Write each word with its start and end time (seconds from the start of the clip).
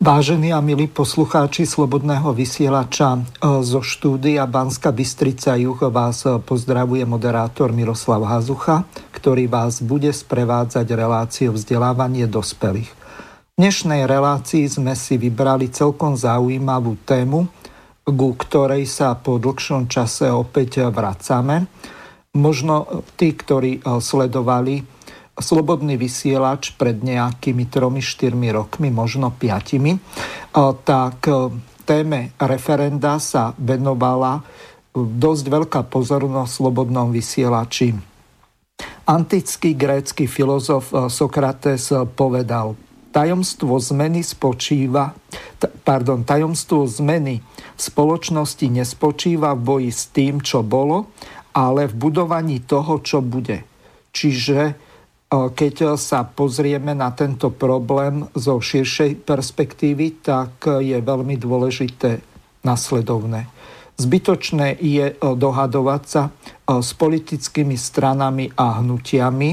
Vážení 0.00 0.48
a 0.48 0.64
milí 0.64 0.88
poslucháči 0.88 1.68
Slobodného 1.68 2.32
vysielača 2.32 3.20
e, 3.20 3.60
zo 3.60 3.84
štúdia 3.84 4.48
Banska 4.48 4.96
Bystrica 4.96 5.52
Juh 5.60 5.76
vás 5.76 6.24
e, 6.24 6.40
pozdravuje 6.40 7.04
moderátor 7.04 7.68
Miroslav 7.76 8.24
Hazucha, 8.24 8.88
ktorý 9.12 9.44
vás 9.44 9.84
bude 9.84 10.08
sprevádzať 10.08 10.88
reláciou 10.96 11.52
vzdelávanie 11.52 12.24
dospelých. 12.24 12.88
V 12.88 13.56
dnešnej 13.60 14.08
relácii 14.08 14.72
sme 14.72 14.96
si 14.96 15.20
vybrali 15.20 15.68
celkom 15.68 16.16
zaujímavú 16.16 16.96
tému, 17.04 17.44
ku 18.08 18.28
ktorej 18.40 18.88
sa 18.88 19.12
po 19.20 19.36
dlhšom 19.36 19.84
čase 19.84 20.32
opäť 20.32 20.88
vracame. 20.88 21.68
Možno 22.40 23.04
tí, 23.20 23.36
ktorí 23.36 23.84
e, 23.84 24.00
sledovali 24.00 24.80
slobodný 25.38 25.96
vysielač 25.96 26.74
pred 26.74 27.00
nejakými 27.00 27.66
3-4 27.66 28.34
rokmi, 28.52 28.92
možno 28.92 29.32
5, 29.32 30.52
tak 30.84 31.18
e, 31.26 31.54
téme 31.86 32.34
referenda 32.36 33.16
sa 33.22 33.56
venovala 33.56 34.40
e, 34.40 34.42
dosť 35.00 35.44
veľká 35.48 35.80
pozornosť 35.88 36.50
slobodnom 36.50 37.14
vysielači. 37.14 37.96
Antický 39.08 39.74
grécky 39.74 40.26
filozof 40.26 40.92
e, 40.92 41.08
Sokrates 41.08 41.88
povedal, 42.14 42.76
tajomstvo 43.10 43.78
zmeny 43.78 44.22
spočíva, 44.22 45.14
pardon, 45.82 46.22
tajomstvo 46.22 46.86
zmeny 46.86 47.42
spoločnosti 47.74 48.66
nespočíva 48.70 49.56
v 49.56 49.60
boji 49.62 49.90
s 49.90 50.02
tým, 50.14 50.44
čo 50.44 50.62
bolo, 50.62 51.10
ale 51.50 51.90
v 51.90 51.94
budovaní 51.98 52.62
toho, 52.62 53.02
čo 53.02 53.18
bude. 53.18 53.66
Čiže 54.14 54.89
keď 55.30 55.94
sa 55.94 56.26
pozrieme 56.26 56.90
na 56.90 57.14
tento 57.14 57.54
problém 57.54 58.26
zo 58.34 58.58
širšej 58.58 59.22
perspektívy, 59.22 60.18
tak 60.26 60.82
je 60.82 60.98
veľmi 60.98 61.38
dôležité 61.38 62.18
nasledovné. 62.66 63.46
Zbytočné 63.94 64.74
je 64.82 65.14
dohadovať 65.22 66.02
sa 66.02 66.34
s 66.66 66.90
politickými 66.98 67.78
stranami 67.78 68.50
a 68.58 68.82
hnutiami, 68.82 69.50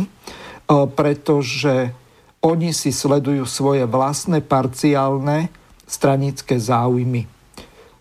pretože 0.98 1.94
oni 2.42 2.74
si 2.74 2.90
sledujú 2.90 3.46
svoje 3.46 3.86
vlastné 3.86 4.42
parciálne 4.42 5.54
stranické 5.86 6.58
záujmy. 6.58 7.30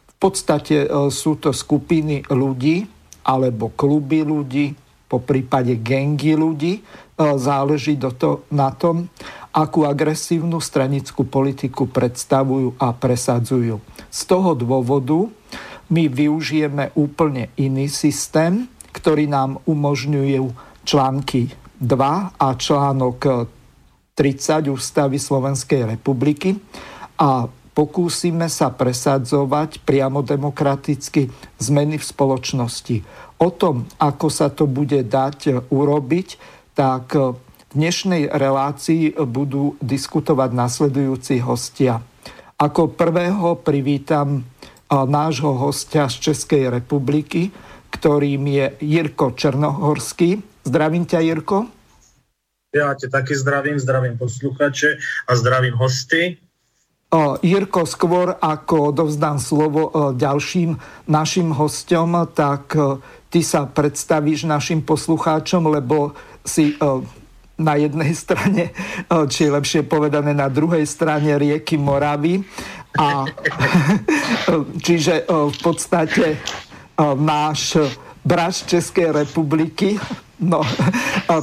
V 0.06 0.14
podstate 0.16 0.88
sú 1.12 1.36
to 1.36 1.52
skupiny 1.52 2.24
ľudí 2.32 2.88
alebo 3.26 3.68
kluby 3.76 4.24
ľudí, 4.24 4.72
po 5.06 5.22
prípade 5.22 5.78
gengy 5.86 6.34
ľudí, 6.34 6.82
E, 6.82 7.05
záleží 7.16 7.96
do 7.96 8.12
to, 8.12 8.44
na 8.52 8.70
tom, 8.70 9.08
akú 9.56 9.88
agresívnu 9.88 10.60
stranickú 10.60 11.24
politiku 11.24 11.88
predstavujú 11.88 12.76
a 12.76 12.92
presadzujú. 12.92 13.80
Z 14.12 14.20
toho 14.28 14.52
dôvodu 14.52 15.32
my 15.88 16.12
využijeme 16.12 16.92
úplne 16.92 17.48
iný 17.56 17.88
systém, 17.88 18.68
ktorý 18.92 19.24
nám 19.28 19.64
umožňujú 19.64 20.44
články 20.84 21.52
2 21.80 22.36
a 22.36 22.48
článok 22.56 23.48
30 24.16 24.72
Ústavy 24.72 25.20
Slovenskej 25.20 25.96
republiky 25.96 26.56
a 27.20 27.44
pokúsime 27.76 28.48
sa 28.48 28.72
presadzovať 28.72 29.84
priamo 29.84 30.24
demokraticky 30.24 31.28
zmeny 31.60 32.00
v 32.00 32.04
spoločnosti. 32.04 32.96
O 33.36 33.52
tom, 33.52 33.84
ako 34.00 34.32
sa 34.32 34.48
to 34.48 34.64
bude 34.64 34.96
dať 34.96 35.68
urobiť, 35.68 36.28
tak 36.76 37.16
v 37.16 37.40
dnešnej 37.72 38.28
relácii 38.28 39.16
budú 39.24 39.80
diskutovať 39.80 40.52
nasledujúci 40.52 41.40
hostia. 41.40 42.04
Ako 42.60 42.92
prvého 42.92 43.56
privítam 43.56 44.44
nášho 44.92 45.56
hostia 45.56 46.12
z 46.12 46.30
Českej 46.30 46.68
republiky, 46.68 47.48
ktorým 47.88 48.44
je 48.44 48.66
Jirko 48.84 49.32
Černohorský. 49.32 50.44
Zdravím 50.68 51.08
ťa, 51.08 51.24
Jirko. 51.24 51.64
Ja 52.76 52.92
ťa 52.92 53.08
taky 53.08 53.32
zdravím, 53.32 53.80
zdravím 53.80 54.20
posluchače 54.20 55.00
a 55.00 55.32
zdravím 55.32 55.80
hosty. 55.80 56.36
Jirko, 57.40 57.88
skôr 57.88 58.36
ako 58.36 58.92
dovzdám 58.92 59.40
slovo 59.40 60.12
ďalším 60.12 60.76
našim 61.08 61.56
hostom, 61.56 62.28
tak 62.36 62.76
ty 63.32 63.40
sa 63.40 63.64
predstavíš 63.64 64.44
našim 64.44 64.84
poslucháčom, 64.84 65.72
lebo 65.72 66.12
si 66.46 66.72
e, 66.72 66.76
na 67.60 67.74
jednej 67.76 68.14
strane, 68.22 68.70
e, 68.70 68.72
či 69.28 69.50
lepšie 69.50 69.84
povedané 69.84 70.32
na 70.32 70.48
druhej 70.48 70.86
strane 70.86 71.34
rieky 71.36 71.76
Moravy. 71.76 72.40
A, 72.96 73.28
čiže 74.86 75.22
e, 75.22 75.24
v 75.28 75.56
podstate 75.60 76.40
náš 76.96 77.76
brat 78.26 78.66
Českej 78.66 79.14
republiky. 79.14 79.94
No, 80.36 80.60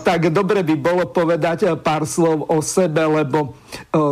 tak 0.06 0.30
dobre 0.30 0.62
by 0.62 0.78
bolo 0.78 1.10
povedať 1.10 1.66
pár 1.82 2.06
slov 2.06 2.46
o 2.46 2.62
sebe, 2.62 3.02
lebo 3.02 3.58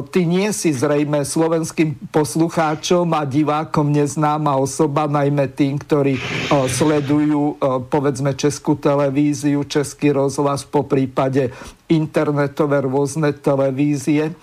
ty 0.10 0.26
nie 0.26 0.50
si 0.50 0.74
zrejme 0.74 1.22
slovenským 1.22 2.10
poslucháčom 2.10 3.06
a 3.14 3.22
divákom 3.22 3.94
neznáma 3.94 4.58
osoba, 4.58 5.06
najmä 5.06 5.54
tým, 5.54 5.78
ktorí 5.78 6.18
sledujú 6.66 7.62
povedzme 7.94 8.34
Českú 8.34 8.74
televíziu, 8.74 9.62
Český 9.70 10.18
rozhlas, 10.18 10.66
po 10.66 10.82
prípade 10.82 11.54
internetové 11.86 12.82
rôzne 12.82 13.38
televízie 13.38 14.34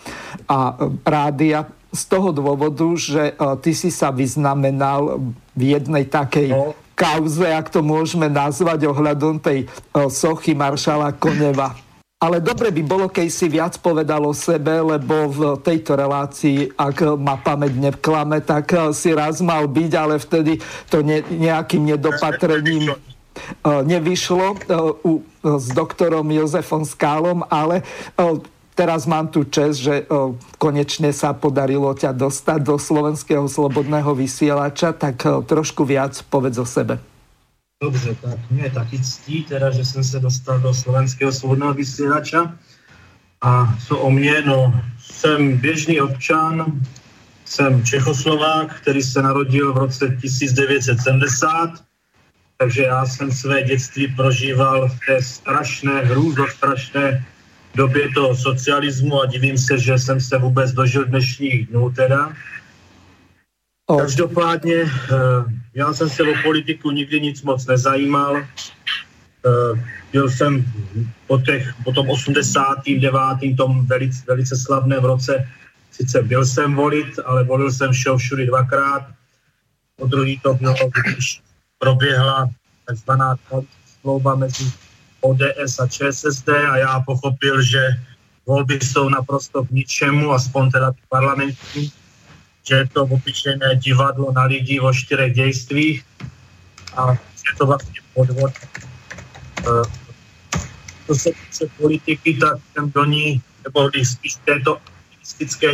a 0.47 0.79
rádia. 1.03 1.67
Z 1.91 2.15
toho 2.15 2.31
dôvodu, 2.31 2.87
že 2.95 3.35
ty 3.59 3.75
si 3.75 3.91
sa 3.91 4.15
vyznamenal 4.15 5.19
v 5.59 5.63
jednej 5.75 6.07
takej 6.07 6.55
no 6.55 6.79
kauze, 6.99 7.47
ak 7.47 7.71
to 7.71 7.79
môžeme 7.79 8.27
nazvať, 8.27 8.91
ohľadom 8.91 9.39
tej 9.39 9.71
sochy 10.11 10.59
maršala 10.59 11.15
Koneva. 11.15 11.79
Ale 12.19 12.43
dobre 12.43 12.75
by 12.75 12.83
bolo, 12.83 13.07
keď 13.07 13.31
si 13.31 13.47
viac 13.47 13.79
povedal 13.79 14.27
o 14.27 14.35
sebe, 14.35 14.83
lebo 14.83 15.31
v 15.31 15.41
tejto 15.63 15.95
relácii, 15.95 16.75
ak 16.75 17.15
ma 17.15 17.39
pamäť 17.39 17.79
nevklame, 17.79 18.43
tak 18.43 18.75
si 18.91 19.15
raz 19.15 19.39
mal 19.39 19.71
byť, 19.71 19.93
ale 19.95 20.19
vtedy 20.19 20.59
to 20.91 21.07
ne, 21.07 21.23
nejakým 21.23 21.87
nedopatrením 21.87 22.91
nevyšlo 23.63 24.59
s 25.47 25.67
doktorom 25.71 26.27
Jozefom 26.27 26.83
Skálom, 26.83 27.47
ale 27.47 27.87
teraz 28.79 29.11
mám 29.11 29.27
tu 29.27 29.43
čest, 29.43 29.83
že 29.83 30.07
o, 30.07 30.39
konečne 30.63 31.11
sa 31.11 31.35
podarilo 31.35 31.91
ťa 31.99 32.15
dostať 32.15 32.63
do 32.63 32.79
slovenského 32.79 33.51
slobodného 33.51 34.15
vysielača, 34.15 34.95
tak 34.95 35.27
o, 35.27 35.43
trošku 35.43 35.83
viac 35.83 36.15
povedz 36.31 36.63
o 36.63 36.67
sebe. 36.67 37.03
Dobře, 37.83 38.15
tak 38.23 38.39
mě 38.51 38.63
je 38.63 38.71
taky 38.71 38.99
ctí, 39.03 39.37
teda, 39.43 39.71
že 39.71 39.85
jsem 39.85 40.05
se 40.05 40.21
dostal 40.21 40.59
do 40.63 40.75
slovenského 40.75 41.33
svobodného 41.33 41.75
vysílača. 41.75 42.55
A 43.43 43.75
co 43.87 43.99
o 43.99 44.11
mě, 44.11 44.43
no, 44.47 44.75
jsem 44.99 45.59
běžný 45.59 46.01
občan, 46.01 46.83
jsem 47.45 47.85
Čechoslovák, 47.85 48.75
který 48.83 49.03
se 49.03 49.23
narodil 49.23 49.73
v 49.73 49.79
roce 49.79 50.17
1970, 50.23 51.71
takže 52.59 52.83
já 52.83 53.07
jsem 53.07 53.31
své 53.31 53.63
dětství 53.63 54.15
prožíval 54.15 54.89
v 54.89 54.99
té 55.07 55.23
strašné, 55.23 56.03
hrůzo 56.03 56.47
strašné 56.51 57.25
době 57.79 58.11
toho 58.11 58.35
socialismu 58.35 59.23
a 59.23 59.27
divím 59.27 59.59
se, 59.59 59.79
že 59.79 59.99
jsem 59.99 60.21
se 60.21 60.39
vůbec 60.39 60.73
dožil 60.75 61.05
dnešních 61.05 61.71
dnů 61.71 61.91
teda. 61.95 62.35
Každopádně 63.87 64.75
eh, 64.83 65.45
já 65.75 65.93
jsem 65.95 66.11
se 66.11 66.23
o 66.23 66.35
politiku 66.43 66.91
nikdy 66.91 67.21
nic 67.21 67.43
moc 67.43 67.67
nezajímal. 67.67 68.37
Eh, 68.37 69.73
byl 70.13 70.27
jsem 70.31 70.65
po, 71.27 71.39
těch, 71.39 71.71
po 71.85 71.93
tom 71.93 72.11
89. 72.11 73.57
tom 73.57 73.87
velice, 73.87 74.25
velice 74.27 74.57
slavném 74.57 75.05
roce, 75.05 75.49
sice 75.91 76.23
byl 76.23 76.45
jsem 76.45 76.75
volit, 76.75 77.19
ale 77.25 77.45
volil 77.45 77.71
jsem 77.71 77.93
všeho 77.93 78.19
všudy 78.19 78.47
dvakrát. 78.47 79.07
Po 79.97 80.07
druhý 80.07 80.41
to 80.43 80.55
bylo, 80.55 80.75
když 81.15 81.41
proběhla 81.79 82.51
takzvaná 82.85 83.37
smlouva 84.03 84.35
mezi 84.35 84.88
ODS 85.21 85.79
a 85.79 85.87
ČSSD 85.87 86.49
a 86.49 86.77
já 86.77 87.01
pochopil, 87.01 87.63
že 87.63 87.99
voľby 88.49 88.81
sú 88.81 89.13
naprosto 89.13 89.61
k 89.69 89.85
ničemu, 89.85 90.33
aspoň 90.33 90.65
teda 90.73 90.89
parlamentní, 91.13 91.93
že 92.65 92.75
je 92.75 92.87
to 92.97 93.05
obyčejné 93.05 93.77
divadlo 93.77 94.33
na 94.33 94.49
lidi 94.49 94.81
vo 94.81 94.89
štyrech 94.89 95.37
dejstvích 95.37 96.01
a 96.97 97.13
je 97.49 97.53
to 97.61 97.67
vlastne 97.69 98.01
podvod. 98.15 98.53
Co 101.07 101.15
se 101.15 101.31
týče 101.33 101.65
politiky, 101.77 102.35
tak 102.41 102.57
jsem 102.73 102.91
do 102.91 103.05
ní, 103.05 103.43
nebo 103.65 103.91
spíš 104.05 104.35
této 104.45 104.81
aktivistické 104.81 105.69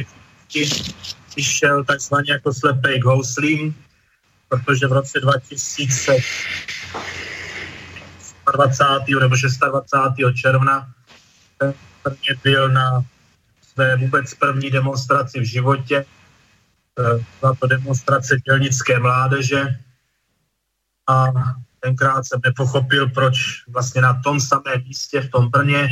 činnosti 0.49 0.95
přišel 1.31 1.85
takzvaně 1.85 2.33
jako 2.33 2.55
slepej 2.55 3.01
k 3.01 3.05
houslím, 3.05 3.75
protože 4.49 4.87
v 4.87 4.93
roce 4.93 5.21
2000 5.21 6.17
20. 8.53 8.85
nebo 9.21 9.37
26. 9.71 10.35
června 10.35 10.95
prvně 12.03 12.35
byl 12.43 12.69
na 12.69 13.05
své 13.63 13.97
vůbec 13.97 14.35
první 14.35 14.71
demonstraci 14.71 15.41
v 15.41 15.45
životě. 15.45 16.05
Eh, 17.01 17.25
byla 17.41 17.55
to 17.55 17.67
demonstrace 17.67 18.37
dělnické 18.47 18.99
mládeže 18.99 19.79
a 21.09 21.27
tenkrát 21.81 22.25
jsem 22.27 22.41
nepochopil, 22.45 23.11
proč 23.11 23.67
vlastně 23.69 24.01
na 24.01 24.23
tom 24.23 24.41
samém 24.41 24.83
místě 24.85 25.21
v 25.21 25.31
tom 25.31 25.49
Brně 25.51 25.89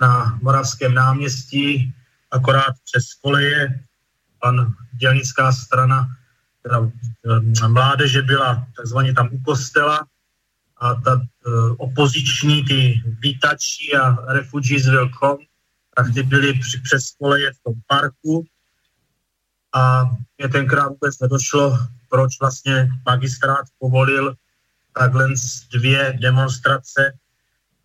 na 0.00 0.38
Moravském 0.42 0.94
náměstí 0.94 1.94
akorát 2.30 2.74
přes 2.84 3.14
koleje 3.14 3.80
pan 4.40 4.74
dělnická 4.92 5.52
strana 5.52 6.08
teda, 6.62 6.90
eh, 7.64 7.68
mládeže 7.68 8.22
byla 8.22 8.66
takzvaně 8.76 9.14
tam 9.14 9.28
u 9.32 9.38
kostela 9.40 10.06
a 10.76 10.94
ta 10.94 11.14
uh, 11.14 11.74
opoziční, 11.78 12.64
ty 12.64 13.02
vítači 13.20 13.96
a 13.96 14.32
refugees 14.32 14.86
will 14.86 15.10
come, 15.20 15.44
tak 15.96 16.14
ty 16.14 16.22
byli 16.22 16.58
při, 16.58 16.80
přes 16.80 17.10
koleje 17.18 17.52
v 17.52 17.62
tom 17.62 17.74
parku 17.86 18.46
a 19.74 20.10
mě 20.38 20.48
tenkrát 20.48 20.88
vůbec 20.88 21.18
nedošlo, 21.18 21.78
proč 22.10 22.40
vlastně 22.40 22.88
magistrát 23.06 23.66
povolil 23.78 24.34
takhle 24.92 25.28
dvě 25.72 26.18
demonstrace 26.20 27.12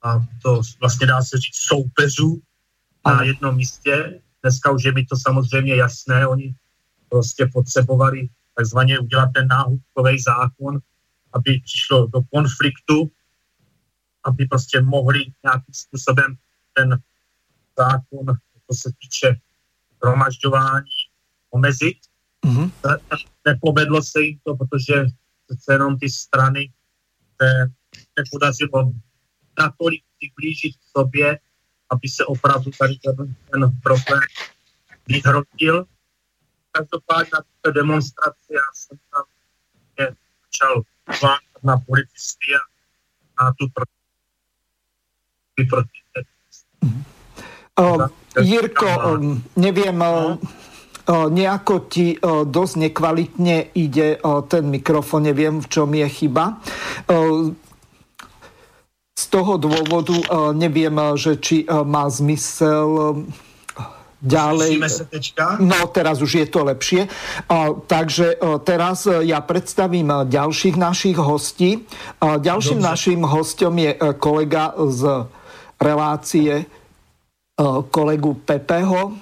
a 0.01 0.19
to 0.41 0.61
vlastně 0.79 1.07
dá 1.07 1.21
se 1.21 1.37
říct 1.37 1.55
soupeřů 1.55 2.41
na 3.05 3.23
jednom 3.23 3.55
místě. 3.55 4.21
Dneska 4.41 4.71
už 4.71 4.83
je 4.83 4.91
mi 4.91 5.05
to 5.05 5.15
samozřejmě 5.17 5.75
jasné, 5.75 6.27
oni 6.27 6.55
prostě 7.09 7.49
potřebovali 7.53 8.27
takzvaně 8.55 8.99
udělat 8.99 9.29
ten 9.35 9.47
náhubkový 9.47 10.19
zákon, 10.19 10.79
aby 11.33 11.61
přišlo 11.65 12.07
do 12.07 12.21
konfliktu, 12.33 13.11
aby 14.23 14.45
prostě 14.45 14.81
mohli 14.81 15.19
nějakým 15.43 15.73
způsobem 15.73 16.37
ten 16.73 17.01
zákon, 17.77 18.25
co 18.67 18.77
se 18.81 18.91
týče 18.99 19.35
hromažďování, 20.03 20.91
omezit. 21.49 21.97
Mm-hmm. 22.45 22.71
Nepovedlo 23.45 24.03
se 24.03 24.21
jim 24.21 24.39
to, 24.43 24.55
protože 24.55 25.05
přece 25.45 25.73
jenom 25.73 25.99
ty 25.99 26.09
strany 26.09 26.71
se 27.41 27.71
nepodařilo 28.17 28.91
natolik 29.59 30.03
přiblížit 30.17 30.75
k 30.75 30.97
sobě, 30.97 31.39
aby 31.89 32.07
se 32.07 32.25
opravdu 32.25 32.71
tady 32.79 32.95
ten, 32.95 33.35
ten 33.51 33.71
problém 33.83 34.21
vyhrotil. 35.07 35.85
Každopádně 36.71 37.29
na 37.33 37.39
té 37.61 37.71
demonstraci 37.71 38.53
já 38.53 38.69
jsem 38.73 38.97
tam 39.11 39.23
začal 40.45 40.81
na 41.63 41.75
policisty 41.83 42.55
a, 42.55 42.61
a 43.41 43.53
tu 43.57 43.67
proti, 43.73 43.99
uh, 47.79 48.07
Jirko, 48.39 48.87
um, 48.87 49.43
neviem, 49.59 49.99
uh, 49.99 50.37
nejako 51.09 51.89
ti 51.89 52.15
dosť 52.45 52.73
nekvalitne 52.85 53.73
ide 53.73 54.21
ten 54.45 54.63
mikrofon, 54.69 55.25
neviem, 55.25 55.57
v 55.57 55.67
čom 55.67 55.89
je 55.89 56.05
chyba. 56.05 56.61
Z 59.17 59.25
toho 59.33 59.57
dôvodu 59.57 60.13
neviem, 60.53 60.93
že 61.17 61.41
či 61.41 61.65
má 61.65 62.05
zmysel 62.13 63.25
Ďalej. 64.19 64.83
No, 65.63 65.87
teraz 65.95 66.19
už 66.19 66.43
je 66.43 66.47
to 66.51 66.67
lepšie. 66.67 67.07
Takže 67.87 68.35
teraz 68.67 69.07
e, 69.07 69.23
ja 69.31 69.39
predstavím 69.39 70.11
e, 70.11 70.15
ďalších 70.27 70.75
našich 70.75 71.15
hostí. 71.15 71.87
Ďalším 72.19 72.83
Dobře. 72.83 72.89
našim 72.91 73.21
hostom 73.23 73.79
je 73.79 73.95
e, 73.95 73.99
kolega 74.19 74.75
z 74.75 75.23
relácie 75.79 76.67
kolegu 77.91 78.39
Pepeho, 78.47 79.19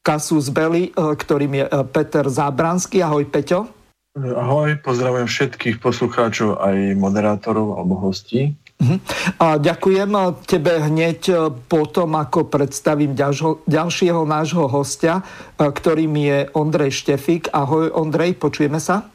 Kasus 0.00 0.48
Belli, 0.48 0.88
ktorým 0.92 1.52
je 1.52 1.64
Peter 1.92 2.24
Zábranský. 2.24 3.04
Ahoj, 3.04 3.28
Peťo. 3.28 3.68
Ahoj, 4.16 4.80
pozdravujem 4.80 5.28
všetkých 5.28 5.76
poslucháčov 5.80 6.60
aj 6.64 6.96
moderátorov 6.96 7.76
alebo 7.76 8.00
hostí. 8.08 8.56
Mhm. 8.82 8.96
A 9.38 9.62
ďakujem 9.62 10.10
tebe 10.42 10.74
hneď 10.82 11.20
e, 11.30 11.34
po 11.70 11.86
tom, 11.86 12.18
ako 12.18 12.50
predstavím 12.50 13.14
ďalšieho, 13.14 13.62
ďalšieho 13.70 14.22
nášho 14.26 14.66
hostia, 14.66 15.22
e, 15.22 15.70
ktorým 15.70 16.10
je 16.18 16.38
Ondrej 16.50 16.90
Štefik. 16.90 17.46
Ahoj 17.54 17.94
Ondrej, 17.94 18.34
počujeme 18.42 18.82
sa? 18.82 19.06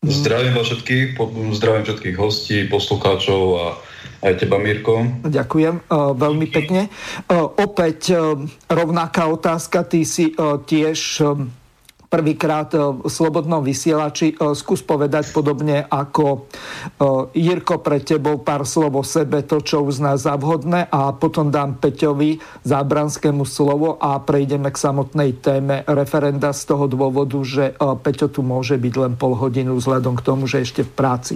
Zdravím 0.00 0.56
vás 0.56 0.72
všetkých, 0.72 1.20
zdravím 1.56 1.84
všetkých 1.84 2.16
hostí, 2.16 2.64
poslucháčov 2.68 3.40
a 3.56 3.66
aj 4.24 4.40
teba, 4.40 4.56
Mirko. 4.60 5.04
Ďakujem 5.24 5.88
veľmi 5.92 6.48
pekne. 6.52 6.92
Opäť 7.60 8.12
rovnaká 8.68 9.28
otázka, 9.32 9.84
ty 9.88 10.04
si 10.04 10.32
tiež 10.68 11.24
prvýkrát 12.14 12.70
e, 12.70 12.78
v 12.78 13.10
Slobodnom 13.10 13.66
vysielači. 13.66 14.38
E, 14.38 14.54
skús 14.54 14.86
povedať 14.86 15.34
podobne 15.34 15.82
ako 15.82 16.26
e, 16.30 16.38
Jirko 17.34 17.82
pre 17.82 17.98
tebou 17.98 18.38
pár 18.38 18.62
slov 18.62 18.94
o 18.94 19.02
sebe, 19.02 19.42
to, 19.42 19.58
čo 19.58 19.82
uzná 19.82 20.14
za 20.14 20.38
vhodné 20.38 20.86
a 20.86 21.10
potom 21.10 21.50
dám 21.50 21.82
Peťovi 21.82 22.38
Zábranskému 22.62 23.42
slovo 23.42 23.98
a 23.98 24.22
prejdeme 24.22 24.70
k 24.70 24.78
samotnej 24.78 25.42
téme 25.42 25.82
referenda 25.90 26.54
z 26.54 26.62
toho 26.70 26.86
dôvodu, 26.86 27.42
že 27.42 27.74
Peťo 27.74 28.30
tu 28.30 28.46
môže 28.46 28.78
byť 28.78 28.94
len 28.94 29.12
pol 29.18 29.34
hodinu 29.34 29.74
vzhľadom 29.74 30.14
k 30.14 30.22
tomu, 30.22 30.46
že 30.46 30.62
ešte 30.62 30.86
v 30.86 30.92
práci. 30.94 31.34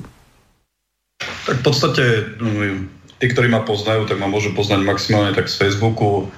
Tak 1.18 1.58
v 1.58 1.64
podstate 1.64 2.04
tí, 3.18 3.26
ktorí 3.26 3.50
ma 3.50 3.66
poznajú, 3.66 4.06
tak 4.06 4.22
ma 4.22 4.30
môžu 4.30 4.54
poznať 4.54 4.86
maximálne 4.86 5.34
tak 5.34 5.50
z 5.50 5.58
Facebooku, 5.58 6.30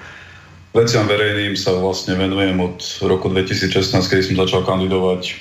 Veciam 0.71 1.03
verejným 1.03 1.59
sa 1.59 1.75
vlastne 1.75 2.15
venujem 2.15 2.55
od 2.55 2.79
roku 3.03 3.27
2016, 3.27 3.91
kedy 3.91 4.21
som 4.23 4.39
začal 4.39 4.63
kandidovať 4.63 5.35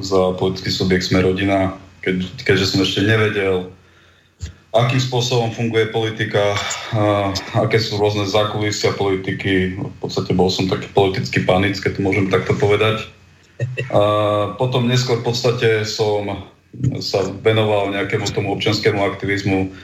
za 0.00 0.32
politický 0.40 0.72
subjekt 0.72 1.12
Sme 1.12 1.20
rodina, 1.20 1.76
keď, 2.00 2.24
keďže 2.40 2.66
som 2.72 2.80
ešte 2.80 3.04
nevedel, 3.04 3.68
akým 4.72 5.02
spôsobom 5.02 5.52
funguje 5.52 5.92
politika, 5.92 6.56
a 6.96 7.28
aké 7.60 7.76
sú 7.76 8.00
rôzne 8.00 8.24
zákulisia 8.24 8.96
politiky. 8.96 9.76
V 9.76 9.96
podstate 10.00 10.32
bol 10.32 10.48
som 10.48 10.70
taký 10.70 10.88
politický 10.96 11.44
panic, 11.44 11.76
keď 11.76 11.98
to 11.98 12.06
môžem 12.06 12.32
takto 12.32 12.56
povedať. 12.56 13.04
A 13.92 14.00
potom 14.56 14.88
neskôr 14.88 15.20
v 15.20 15.28
podstate 15.28 15.84
som 15.84 16.48
sa 17.04 17.20
venoval 17.44 17.92
nejakému 17.92 18.30
tomu 18.32 18.56
občianskému 18.56 19.02
aktivizmu, 19.02 19.74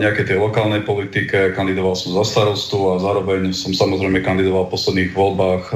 nejakej 0.00 0.24
tej 0.24 0.38
lokálnej 0.40 0.80
politike, 0.88 1.52
kandidoval 1.52 1.92
som 1.92 2.16
za 2.16 2.24
starostu 2.24 2.96
a 2.96 3.02
zároveň 3.02 3.52
som 3.52 3.76
samozrejme 3.76 4.24
kandidoval 4.24 4.68
v 4.68 4.72
posledných 4.72 5.12
voľbách 5.12 5.64
e, 5.68 5.74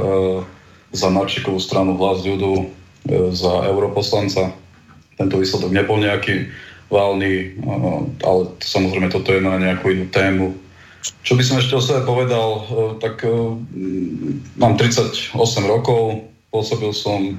za 0.97 1.13
Marčikovú 1.13 1.61
stranu 1.61 1.93
Hlas 2.01 2.25
ľudu 2.25 2.53
e, 2.57 2.65
za 3.37 3.53
europoslanca. 3.69 4.57
Tento 5.21 5.37
výsledok 5.37 5.69
nebol 5.69 6.01
nejaký 6.01 6.49
válny, 6.89 7.33
e, 7.37 7.47
ale 8.25 8.57
samozrejme 8.65 9.13
toto 9.13 9.37
je 9.37 9.45
na 9.45 9.61
nejakú 9.61 9.93
inú 9.93 10.09
tému. 10.09 10.57
Čo 11.21 11.37
by 11.37 11.45
som 11.45 11.61
ešte 11.61 11.77
o 11.77 11.85
sebe 11.85 12.09
povedal, 12.09 12.65
tak 12.97 13.29
mám 14.57 14.73
38 14.81 15.37
rokov, 15.69 16.25
pôsobil 16.49 16.97
som 16.97 17.37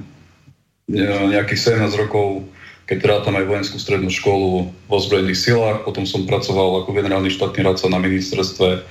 nejakých 0.86 1.74
17 1.82 1.90
rokov 1.98 2.46
keď 2.86 2.98
rátam 3.02 3.34
aj 3.34 3.50
vojenskú 3.50 3.82
strednú 3.82 4.08
školu 4.14 4.70
v 4.70 4.90
ozbrojených 4.90 5.42
silách, 5.42 5.82
potom 5.82 6.06
som 6.06 6.22
pracoval 6.22 6.82
ako 6.82 6.94
generálny 6.94 7.34
štátny 7.34 7.66
radca 7.66 7.90
na 7.90 7.98
ministerstve 7.98 8.86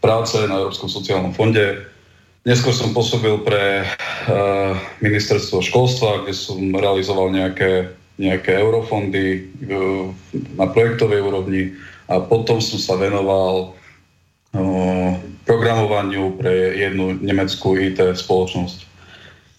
práce 0.00 0.36
na 0.48 0.64
Európskom 0.64 0.88
sociálnom 0.88 1.36
fonde. 1.36 1.84
Neskôr 2.48 2.72
som 2.72 2.96
pôsobil 2.96 3.36
pre 3.44 3.84
uh, 3.84 4.76
ministerstvo 5.00 5.60
školstva, 5.60 6.24
kde 6.24 6.32
som 6.36 6.60
realizoval 6.72 7.32
nejaké, 7.32 7.92
nejaké 8.16 8.56
eurofondy 8.60 9.44
uh, 9.44 10.08
na 10.56 10.68
projektovej 10.68 11.24
úrovni 11.24 11.76
a 12.08 12.20
potom 12.20 12.60
som 12.64 12.80
sa 12.80 12.96
venoval 12.96 13.72
uh, 14.56 15.10
programovaniu 15.44 16.40
pre 16.40 16.80
jednu 16.80 17.16
nemeckú 17.20 17.76
IT 17.76 18.00
spoločnosť. 18.00 18.88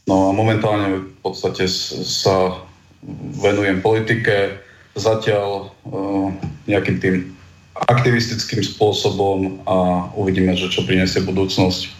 No 0.06 0.30
a 0.30 0.38
momentálne 0.38 1.10
v 1.10 1.18
podstate 1.26 1.66
sa 1.66 2.66
venujem 3.40 3.82
politike, 3.82 4.58
zatiaľ 4.96 5.70
uh, 5.86 6.32
nejakým 6.66 6.98
tým 7.00 7.16
aktivistickým 7.76 8.64
spôsobom 8.64 9.60
a 9.68 10.08
uvidíme, 10.16 10.56
že 10.56 10.72
čo 10.72 10.88
prinesie 10.88 11.28
budúcnosť. 11.28 11.92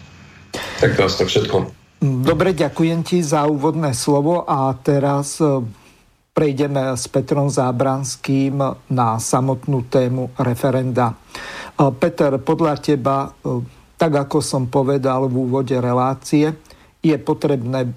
Tak 0.80 0.96
teraz 0.96 1.20
tak 1.20 1.28
všetko. 1.28 1.68
Dobre, 2.00 2.56
ďakujem 2.56 3.00
ti 3.04 3.20
za 3.20 3.44
úvodné 3.44 3.92
slovo 3.92 4.44
a 4.44 4.72
teraz 4.80 5.36
e, 5.40 5.64
prejdeme 6.32 6.96
s 6.96 7.08
Petrom 7.08 7.48
Zábranským 7.48 8.56
na 8.92 9.08
samotnú 9.20 9.84
tému 9.88 10.32
referenda. 10.40 11.12
E, 11.12 11.16
Peter, 11.96 12.40
podľa 12.40 12.74
teba, 12.80 13.32
tak 13.96 14.12
ako 14.28 14.44
som 14.44 14.68
povedal 14.68 15.28
v 15.28 15.44
úvode 15.44 15.76
relácie, 15.76 16.52
je 17.00 17.16
potrebné 17.20 17.88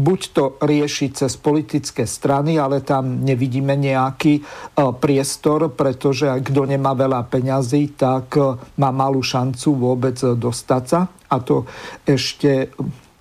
buď 0.00 0.20
to 0.32 0.44
riešiť 0.56 1.10
cez 1.12 1.36
politické 1.36 2.08
strany, 2.08 2.56
ale 2.56 2.80
tam 2.80 3.20
nevidíme 3.20 3.76
nejaký 3.76 4.40
e, 4.40 4.42
priestor, 4.96 5.68
pretože 5.76 6.26
kto 6.40 6.64
nemá 6.64 6.96
veľa 6.96 7.28
peňazí, 7.28 7.92
tak 8.00 8.32
e, 8.40 8.56
má 8.80 8.88
malú 8.88 9.20
šancu 9.20 9.76
vôbec 9.76 10.16
dostať 10.16 10.82
sa. 10.88 11.04
A 11.30 11.36
to 11.44 11.68
ešte 12.08 12.72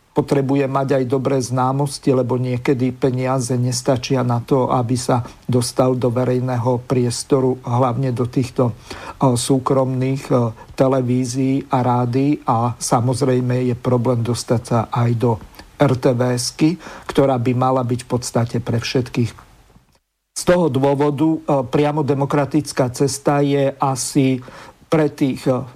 potrebuje 0.09 0.65
mať 0.67 0.99
aj 0.99 1.03
dobré 1.05 1.37
známosti, 1.39 2.11
lebo 2.11 2.35
niekedy 2.35 2.91
peniaze 2.91 3.53
nestačia 3.55 4.25
na 4.25 4.41
to, 4.41 4.67
aby 4.67 4.97
sa 4.97 5.23
dostal 5.45 5.95
do 5.95 6.09
verejného 6.11 6.81
priestoru, 6.83 7.61
hlavne 7.63 8.15
do 8.15 8.23
týchto 8.23 8.71
e, 8.71 8.73
súkromných 9.35 10.31
televízií 10.79 11.67
a 11.67 11.83
rády 11.83 12.39
a 12.47 12.71
samozrejme 12.79 13.67
je 13.67 13.75
problém 13.75 14.23
dostať 14.23 14.61
sa 14.63 14.79
aj 14.87 15.11
do 15.19 15.31
rtvs 15.79 16.59
ktorá 17.07 17.39
by 17.39 17.51
mala 17.55 17.81
byť 17.87 17.99
v 18.03 18.09
podstate 18.11 18.57
pre 18.59 18.83
všetkých. 18.83 19.49
Z 20.39 20.43
toho 20.47 20.71
dôvodu 20.71 21.27
e, 21.27 21.39
priamo 21.67 21.99
demokratická 21.99 22.87
cesta 22.95 23.43
je 23.43 23.75
asi 23.75 24.39
pre 24.87 25.11
tých 25.11 25.43
e, 25.43 25.67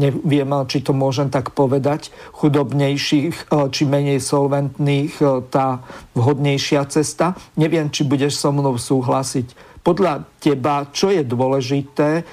neviem, 0.00 0.48
či 0.68 0.80
to 0.80 0.96
môžem 0.96 1.28
tak 1.28 1.52
povedať, 1.52 2.08
chudobnejších 2.32 3.34
e, 3.36 3.44
či 3.68 3.82
menej 3.84 4.24
solventných 4.24 5.20
tá 5.52 5.84
vhodnejšia 6.16 6.88
cesta. 6.88 7.36
Neviem, 7.60 7.92
či 7.92 8.08
budeš 8.08 8.40
so 8.40 8.56
mnou 8.56 8.80
súhlasiť. 8.80 9.75
Podľa 9.86 10.42
teba, 10.42 10.90
čo 10.90 11.14
je 11.14 11.22
dôležité 11.22 12.26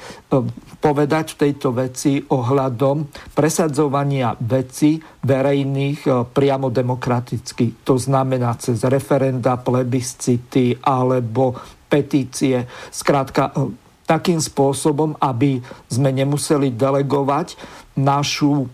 povedať 0.84 1.38
v 1.38 1.40
tejto 1.48 1.70
veci 1.72 2.18
ohľadom 2.20 3.08
presadzovania 3.32 4.34
veci 4.42 5.00
verejných 5.00 6.00
e, 6.04 6.12
priamo 6.28 6.68
demokraticky. 6.68 7.86
To 7.88 7.96
znamená 7.96 8.58
cez 8.60 8.84
referenda, 8.84 9.56
plebiscity 9.62 10.84
alebo 10.84 11.56
petície. 11.88 12.68
Skrátka, 12.92 13.56
e, 13.56 13.72
takým 14.04 14.44
spôsobom, 14.44 15.16
aby 15.24 15.64
sme 15.88 16.12
nemuseli 16.12 16.76
delegovať 16.76 17.56
našu 17.96 18.68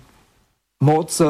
moc 0.82 1.10
e, 1.20 1.30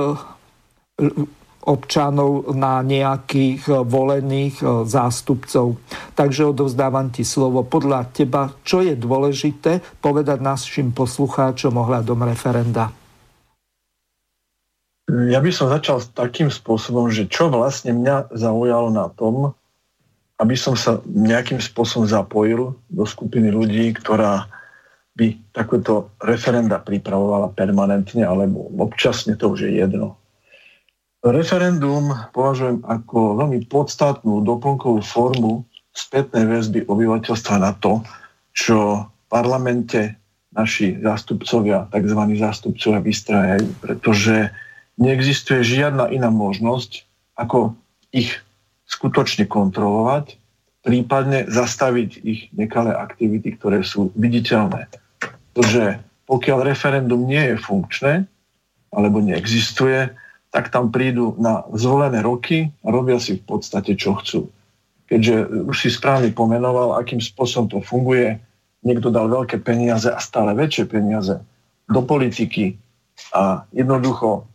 občanov 1.70 2.50
na 2.58 2.82
nejakých 2.82 3.62
eh, 3.70 3.74
volených 3.86 4.56
eh, 4.60 4.68
zástupcov. 4.90 5.78
Takže 6.18 6.50
odovzdávam 6.50 7.14
ti 7.14 7.22
slovo. 7.22 7.62
Podľa 7.62 8.10
teba, 8.10 8.50
čo 8.66 8.82
je 8.82 8.98
dôležité 8.98 10.02
povedať 10.02 10.42
našim 10.42 10.90
poslucháčom 10.90 11.78
ohľadom 11.78 12.26
referenda? 12.26 12.90
Ja 15.10 15.42
by 15.42 15.50
som 15.50 15.74
začal 15.74 16.06
takým 16.14 16.54
spôsobom, 16.54 17.10
že 17.10 17.26
čo 17.26 17.50
vlastne 17.50 17.98
mňa 17.98 18.30
zaujalo 18.30 18.94
na 18.94 19.10
tom, 19.10 19.58
aby 20.38 20.54
som 20.54 20.78
sa 20.78 21.02
nejakým 21.10 21.58
spôsobom 21.58 22.06
zapojil 22.06 22.78
do 22.94 23.04
skupiny 23.10 23.50
ľudí, 23.50 23.90
ktorá 23.98 24.46
by 25.18 25.52
takéto 25.52 26.16
referenda 26.22 26.80
pripravovala 26.80 27.52
permanentne, 27.52 28.24
alebo 28.24 28.72
občasne 28.80 29.36
to 29.36 29.52
už 29.52 29.68
je 29.68 29.84
jedno. 29.84 30.16
Referendum 31.20 32.16
považujem 32.32 32.80
ako 32.88 33.44
veľmi 33.44 33.68
podstatnú 33.68 34.40
doplnkovú 34.40 35.04
formu 35.04 35.68
spätnej 35.92 36.48
väzby 36.48 36.88
obyvateľstva 36.88 37.56
na 37.60 37.76
to, 37.76 38.00
čo 38.56 39.04
v 39.04 39.24
parlamente 39.28 40.16
naši 40.56 40.96
zástupcovia, 41.04 41.92
tzv. 41.92 42.22
zástupcovia 42.40 43.04
vystrajajú, 43.04 43.68
pretože 43.84 44.48
neexistuje 44.96 45.60
žiadna 45.60 46.08
iná 46.08 46.32
možnosť, 46.32 47.04
ako 47.36 47.76
ich 48.16 48.40
skutočne 48.88 49.44
kontrolovať, 49.44 50.40
prípadne 50.88 51.46
zastaviť 51.52 52.10
ich 52.24 52.48
nekalé 52.56 52.96
aktivity, 52.96 53.60
ktoré 53.60 53.84
sú 53.84 54.16
viditeľné. 54.16 54.88
Pretože 55.52 56.00
pokiaľ 56.32 56.64
referendum 56.64 57.28
nie 57.28 57.54
je 57.54 57.56
funkčné, 57.60 58.14
alebo 58.90 59.22
neexistuje, 59.22 60.10
tak 60.50 60.74
tam 60.74 60.90
prídu 60.90 61.38
na 61.38 61.62
zvolené 61.78 62.26
roky 62.26 62.74
a 62.82 62.90
robia 62.90 63.22
si 63.22 63.38
v 63.38 63.44
podstate, 63.46 63.94
čo 63.94 64.18
chcú. 64.18 64.50
Keďže 65.10 65.66
už 65.70 65.76
si 65.78 65.90
správne 65.90 66.30
pomenoval, 66.34 66.98
akým 66.98 67.22
spôsobom 67.22 67.70
to 67.70 67.80
funguje, 67.82 68.38
niekto 68.86 69.14
dal 69.14 69.30
veľké 69.30 69.62
peniaze 69.62 70.10
a 70.10 70.18
stále 70.22 70.54
väčšie 70.58 70.86
peniaze 70.90 71.42
do 71.90 72.02
politiky 72.06 72.78
a 73.34 73.66
jednoducho 73.76 74.46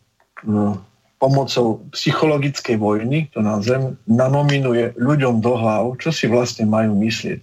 no, 0.47 0.81
pomocou 1.19 1.83
psychologickej 1.95 2.77
vojny, 2.77 3.19
to 3.31 3.41
na 3.41 3.61
zem, 3.63 3.99
nanominuje 4.07 4.95
ľuďom 4.99 5.41
do 5.41 5.55
hlav, 5.57 5.97
čo 6.01 6.11
si 6.11 6.27
vlastne 6.27 6.69
majú 6.69 6.95
myslieť. 7.01 7.43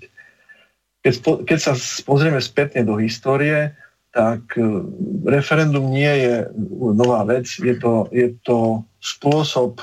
Keď, 1.01 1.13
keď 1.49 1.59
sa 1.59 1.73
pozrieme 2.05 2.37
spätne 2.37 2.85
do 2.85 2.99
histórie, 3.01 3.73
tak 4.11 4.43
e, 4.59 4.63
referendum 5.27 5.87
nie 5.87 6.11
je 6.27 6.35
nová 6.95 7.23
vec, 7.23 7.47
je 7.47 7.75
to, 7.79 8.11
je 8.11 8.35
to 8.43 8.83
spôsob 8.99 9.79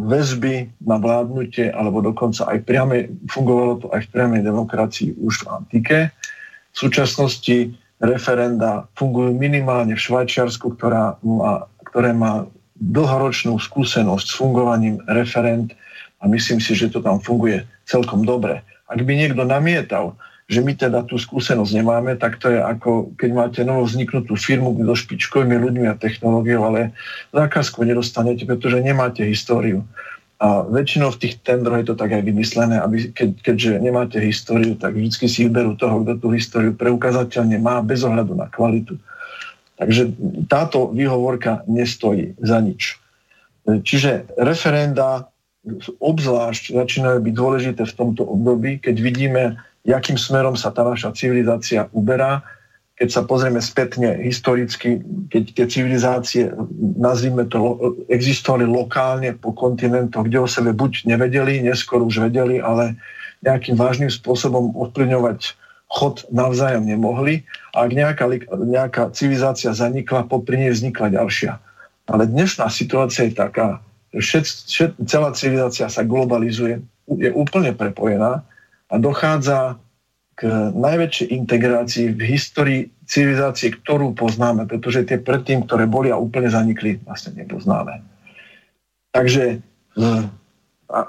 väzby 0.00 0.72
na 0.82 0.96
vládnutie, 0.96 1.68
alebo 1.68 2.00
dokonca 2.00 2.48
aj 2.48 2.58
priame, 2.64 3.12
fungovalo 3.28 3.84
to 3.84 3.86
aj 3.92 4.08
v 4.08 4.12
priamej 4.12 4.42
demokracii 4.42 5.14
už 5.20 5.44
v 5.44 5.48
antike. 5.52 5.98
V 6.72 6.76
súčasnosti 6.76 7.76
referenda 8.00 8.88
fungujú 8.96 9.36
minimálne 9.36 9.94
v 9.94 10.00
Švajčiarsku, 10.00 10.74
ktorá 10.80 11.20
má, 11.20 11.68
ktoré 11.92 12.16
má 12.16 12.48
dlhoročnú 12.82 13.60
skúsenosť 13.60 14.26
s 14.26 14.34
fungovaním 14.34 14.98
referend 15.06 15.76
a 16.18 16.26
myslím 16.26 16.58
si, 16.58 16.74
že 16.74 16.90
to 16.90 17.04
tam 17.04 17.22
funguje 17.22 17.62
celkom 17.86 18.26
dobre. 18.26 18.64
Ak 18.90 18.98
by 19.04 19.12
niekto 19.12 19.46
namietal, 19.46 20.18
že 20.50 20.60
my 20.60 20.72
teda 20.74 21.06
tú 21.06 21.16
skúsenosť 21.16 21.72
nemáme, 21.78 22.18
tak 22.18 22.36
to 22.42 22.50
je 22.50 22.58
ako 22.58 23.14
keď 23.14 23.30
máte 23.30 23.60
novo 23.62 23.86
vzniknutú 23.86 24.34
firmu 24.34 24.74
so 24.82 24.94
špičkovými 24.98 25.56
ľuďmi 25.56 25.86
a 25.88 25.98
technológiou, 25.98 26.66
ale 26.66 26.90
zákazku 27.30 27.86
nedostanete, 27.86 28.44
pretože 28.44 28.82
nemáte 28.82 29.22
históriu. 29.22 29.86
A 30.42 30.66
väčšinou 30.66 31.14
v 31.14 31.20
tých 31.22 31.38
tendroch 31.46 31.78
je 31.78 31.94
to 31.94 31.94
tak 31.94 32.10
aj 32.18 32.26
vymyslené, 32.26 32.82
aby 32.82 33.14
keď, 33.14 33.30
keďže 33.46 33.72
nemáte 33.78 34.18
históriu, 34.18 34.74
tak 34.74 34.98
vždy 34.98 35.26
si 35.30 35.46
vyberú 35.46 35.78
toho, 35.78 36.02
kto 36.02 36.18
tú 36.18 36.34
históriu 36.34 36.74
preukazateľne 36.74 37.62
má 37.62 37.78
bez 37.78 38.02
ohľadu 38.02 38.34
na 38.34 38.50
kvalitu. 38.50 38.98
Takže 39.78 40.10
táto 40.50 40.90
výhovorka 40.90 41.62
nestojí 41.70 42.34
za 42.42 42.58
nič. 42.58 42.98
Čiže 43.66 44.34
referenda 44.34 45.30
obzvlášť 46.02 46.74
začínajú 46.74 47.18
byť 47.22 47.34
dôležité 47.34 47.82
v 47.86 47.94
tomto 47.94 48.26
období, 48.26 48.82
keď 48.82 48.96
vidíme 48.98 49.42
jakým 49.82 50.18
smerom 50.18 50.54
sa 50.54 50.70
tá 50.70 50.86
naša 50.86 51.10
civilizácia 51.14 51.90
uberá. 51.90 52.42
Keď 52.92 53.08
sa 53.08 53.22
pozrieme 53.26 53.58
spätne 53.58 54.14
historicky, 54.22 55.02
keď 55.26 55.42
tie 55.58 55.66
civilizácie, 55.66 56.42
nazvime 56.78 57.50
to, 57.50 57.96
existovali 58.06 58.62
lokálne 58.62 59.34
po 59.34 59.50
kontinentoch, 59.50 60.28
kde 60.28 60.38
o 60.38 60.46
sebe 60.46 60.70
buď 60.70 61.10
nevedeli, 61.10 61.64
neskôr 61.66 61.98
už 62.04 62.22
vedeli, 62.30 62.62
ale 62.62 62.94
nejakým 63.42 63.74
vážnym 63.74 64.12
spôsobom 64.12 64.70
ovplyvňovať 64.78 65.58
chod 65.92 66.24
navzájom 66.30 66.86
nemohli 66.86 67.42
a 67.74 67.84
ak 67.84 67.90
nejaká, 67.90 68.24
nejaká 68.54 69.02
civilizácia 69.12 69.74
zanikla, 69.74 70.30
popri 70.30 70.62
nej 70.62 70.72
vznikla 70.72 71.12
ďalšia. 71.12 71.58
Ale 72.06 72.30
dnešná 72.30 72.70
situácia 72.70 73.26
je 73.26 73.34
taká, 73.34 73.82
že 74.14 74.20
všet, 74.20 74.44
všet, 74.46 74.92
celá 75.10 75.34
civilizácia 75.34 75.90
sa 75.90 76.06
globalizuje, 76.06 76.80
je 77.18 77.30
úplne 77.34 77.74
prepojená 77.74 78.46
a 78.92 78.94
dochádza 79.00 79.80
k 80.36 80.72
najväčšej 80.76 81.28
integrácii 81.32 82.06
v 82.12 82.20
histórii 82.28 82.80
civilizácie, 83.08 83.72
ktorú 83.72 84.12
poznáme, 84.16 84.68
pretože 84.68 85.04
tie 85.08 85.20
predtým, 85.20 85.64
ktoré 85.64 85.88
boli 85.88 86.08
a 86.12 86.20
úplne 86.20 86.48
zanikli, 86.48 87.00
vlastne 87.04 87.36
nepoznáme. 87.36 88.00
Takže 89.12 89.44
e, 89.56 90.06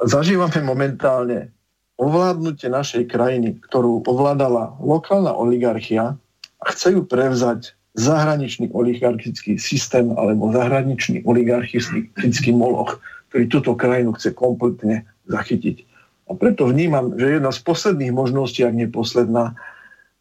zažívame 0.04 0.60
momentálne 0.63 1.52
ovládnutie 1.96 2.68
našej 2.68 3.08
krajiny, 3.08 3.60
ktorú 3.63 4.04
ovládala 4.04 4.75
lokálna 4.84 5.32
oligarchia 5.32 6.20
a 6.60 6.63
chce 6.72 7.00
ju 7.00 7.02
prevzať 7.08 7.72
zahraničný 7.96 8.74
oligarchický 8.74 9.56
systém 9.62 10.12
alebo 10.18 10.52
zahraničný 10.52 11.24
oligarchický 11.24 12.52
moloch, 12.52 13.00
ktorý 13.30 13.44
túto 13.48 13.72
krajinu 13.78 14.18
chce 14.18 14.34
kompletne 14.34 15.06
zachytiť. 15.30 15.92
A 16.34 16.38
preto 16.42 16.66
vnímam, 16.66 17.13
že 17.13 17.38
jedna 17.38 17.54
z 17.54 17.62
posledných 17.62 18.10
možností, 18.10 18.66
ak 18.66 18.74
nie 18.74 18.90
posledná, 18.90 19.54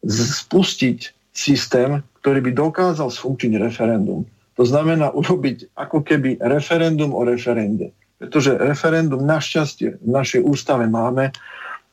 spustiť 0.05 1.09
systém, 1.33 2.05
ktorý 2.21 2.45
by 2.45 2.51
dokázal 2.53 3.09
sfunkčiť 3.09 3.57
referendum. 3.57 4.29
To 4.53 4.63
znamená 4.63 5.09
urobiť 5.09 5.73
ako 5.73 6.05
keby 6.05 6.37
referendum 6.37 7.17
o 7.17 7.25
referende. 7.25 7.89
Pretože 8.21 8.61
referendum 8.61 9.25
našťastie 9.25 9.97
v 9.97 10.09
našej 10.13 10.45
ústave 10.45 10.85
máme, 10.85 11.33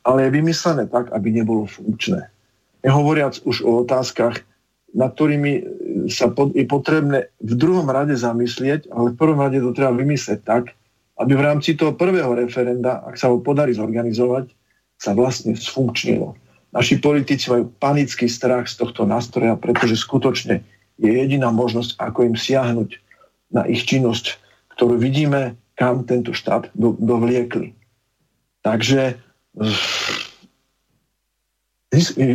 ale 0.05 0.29
je 0.29 0.37
vymyslené 0.37 0.85
tak, 0.85 1.09
aby 1.09 1.33
nebolo 1.33 1.65
funkčné. 1.65 2.29
Nehovoriac 2.85 3.41
už 3.41 3.65
o 3.65 3.81
otázkach, 3.81 4.45
nad 4.93 5.09
ktorými 5.17 5.65
sa 6.11 6.29
je 6.29 6.65
potrebné 6.69 7.33
v 7.41 7.53
druhom 7.57 7.89
rade 7.89 8.13
zamyslieť, 8.13 8.93
ale 8.93 9.13
v 9.13 9.17
prvom 9.17 9.39
rade 9.41 9.57
to 9.57 9.73
treba 9.73 9.97
vymyslieť 9.97 10.39
tak, 10.45 10.77
aby 11.21 11.37
v 11.37 11.45
rámci 11.45 11.77
toho 11.77 11.93
prvého 11.93 12.33
referenda, 12.33 13.05
ak 13.05 13.13
sa 13.13 13.29
ho 13.29 13.37
podarí 13.37 13.77
zorganizovať, 13.77 14.49
sa 14.97 15.13
vlastne 15.13 15.53
sfunkčnilo. 15.53 16.33
Naši 16.73 16.97
politici 16.97 17.51
majú 17.53 17.69
panický 17.77 18.25
strach 18.25 18.65
z 18.65 18.81
tohto 18.81 19.05
nástroja, 19.05 19.53
pretože 19.53 20.01
skutočne 20.01 20.65
je 20.97 21.09
jediná 21.13 21.53
možnosť, 21.53 22.01
ako 22.01 22.25
im 22.25 22.35
siahnuť 22.37 22.89
na 23.53 23.69
ich 23.69 23.85
činnosť, 23.85 24.41
ktorú 24.77 24.97
vidíme, 24.97 25.57
kam 25.77 26.05
tento 26.09 26.33
štát 26.33 26.73
do, 26.73 26.97
dovliekli. 26.97 27.73
Takže 28.61 29.17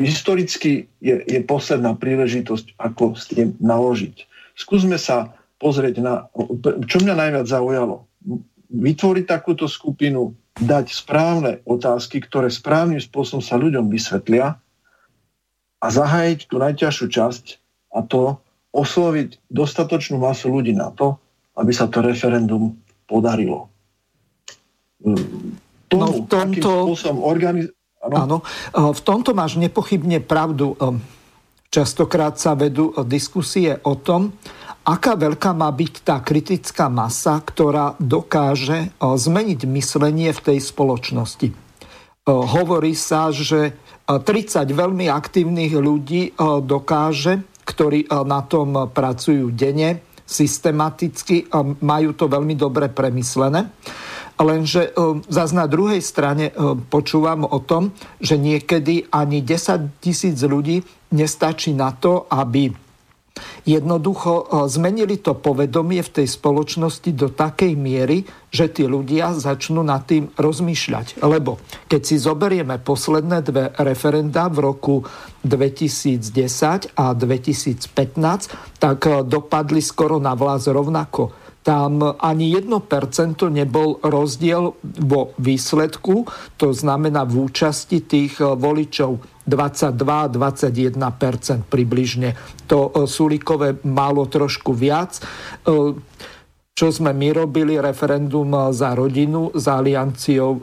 historicky 0.03 0.91
je, 1.01 1.15
je 1.23 1.41
posledná 1.43 1.97
príležitosť, 1.97 2.77
ako 2.77 3.17
s 3.17 3.31
tým 3.33 3.57
naložiť. 3.63 4.27
Skúsme 4.59 5.01
sa 5.01 5.33
pozrieť 5.57 6.03
na, 6.03 6.29
čo 6.91 7.01
mňa 7.01 7.15
najviac 7.15 7.47
zaujalo 7.49 8.05
vytvoriť 8.71 9.25
takúto 9.27 9.71
skupinu, 9.71 10.35
dať 10.57 10.89
správne 10.89 11.61
otázky, 11.69 12.25
ktoré 12.25 12.49
správnym 12.49 12.99
spôsobom 12.99 13.45
sa 13.45 13.61
ľuďom 13.61 13.93
vysvetlia 13.93 14.57
a 15.83 15.87
zahájiť 15.87 16.41
tú 16.49 16.57
najťažšiu 16.57 17.07
časť 17.13 17.45
a 17.93 18.01
to 18.03 18.41
osloviť 18.73 19.49
dostatočnú 19.53 20.17
masu 20.17 20.49
ľudí 20.53 20.73
na 20.73 20.93
to, 20.93 21.21
aby 21.57 21.73
sa 21.73 21.89
to 21.89 22.01
referendum 22.05 22.77
podarilo. 23.05 23.69
Tomu, 25.01 26.01
no 26.01 26.07
v 26.13 26.21
tomto... 26.29 26.71
Organiz... 27.21 27.73
Áno, 28.07 28.45
v 28.73 29.01
tomto 29.03 29.33
máš 29.33 29.57
nepochybne 29.61 30.21
pravdu. 30.25 30.77
Častokrát 31.69 32.39
sa 32.39 32.55
vedú 32.57 32.95
diskusie 33.05 33.77
o 33.83 33.99
tom, 33.99 34.37
aká 34.87 35.19
veľká 35.19 35.51
má 35.51 35.67
byť 35.67 35.95
tá 36.07 36.23
kritická 36.23 36.87
masa, 36.87 37.43
ktorá 37.43 37.99
dokáže 37.99 38.79
eh, 38.87 38.91
zmeniť 38.95 39.67
myslenie 39.67 40.31
v 40.31 40.41
tej 40.41 40.59
spoločnosti. 40.63 41.49
Eh, 41.51 41.57
hovorí 42.31 42.95
sa, 42.95 43.35
že 43.35 43.75
30 44.07 44.23
eh, 44.23 44.71
veľmi 44.71 45.11
aktívnych 45.11 45.75
ľudí 45.75 46.39
dokáže, 46.63 47.43
ktorí 47.67 48.07
na 48.07 48.47
tom 48.47 48.87
pracujú 48.95 49.51
denne, 49.51 50.07
systematicky, 50.23 51.51
majú 51.83 52.15
to 52.15 52.31
veľmi 52.31 52.55
dobre 52.55 52.87
premyslené. 52.87 53.75
Lenže 54.39 54.95
zase 55.27 55.55
na 55.55 55.67
druhej 55.67 55.99
strane 55.99 56.55
počúvam 56.87 57.43
o 57.43 57.59
tom, 57.67 57.91
že 58.23 58.39
niekedy 58.39 59.11
ani 59.11 59.43
10 59.43 59.99
tisíc 59.99 60.39
ľudí 60.47 60.79
nestačí 61.11 61.75
na 61.75 61.91
to, 61.91 62.31
aby 62.31 62.71
Jednoducho 63.67 64.33
e, 64.33 64.45
zmenili 64.71 65.19
to 65.19 65.35
povedomie 65.35 66.01
v 66.01 66.23
tej 66.23 66.27
spoločnosti 66.31 67.11
do 67.13 67.29
takej 67.29 67.75
miery, 67.75 68.23
že 68.49 68.71
tí 68.71 68.87
ľudia 68.87 69.35
začnú 69.37 69.83
nad 69.83 70.07
tým 70.07 70.31
rozmýšľať. 70.39 71.21
Lebo 71.21 71.61
keď 71.91 72.01
si 72.01 72.17
zoberieme 72.17 72.79
posledné 72.81 73.39
dve 73.43 73.65
referenda 73.83 74.47
v 74.49 74.59
roku 74.71 74.97
2010 75.43 76.97
a 76.97 77.07
2015, 77.13 78.81
tak 78.81 78.99
e, 79.05 79.27
dopadli 79.27 79.83
skoro 79.83 80.23
na 80.23 80.39
vlast 80.39 80.71
rovnako 80.71 81.46
tam 81.67 82.15
ani 82.23 82.55
1% 82.55 82.79
nebol 83.51 83.99
rozdiel 83.99 84.79
vo 85.03 85.35
výsledku, 85.35 86.31
to 86.55 86.71
znamená 86.71 87.27
v 87.27 87.51
účasti 87.51 88.07
tých 88.07 88.39
e, 88.39 88.55
voličov 88.55 89.19
22-21% 89.51 91.67
približne. 91.67 92.39
To 92.71 92.95
e, 92.95 93.11
Sulíkové 93.11 93.83
málo 93.83 94.31
trošku 94.31 94.79
viac. 94.79 95.19
E, 95.19 95.27
čo 96.77 96.93
sme 96.95 97.11
my 97.11 97.35
robili, 97.35 97.83
referendum 97.83 98.71
za 98.71 98.95
rodinu, 98.95 99.51
za 99.57 99.81
alianciou 99.81 100.61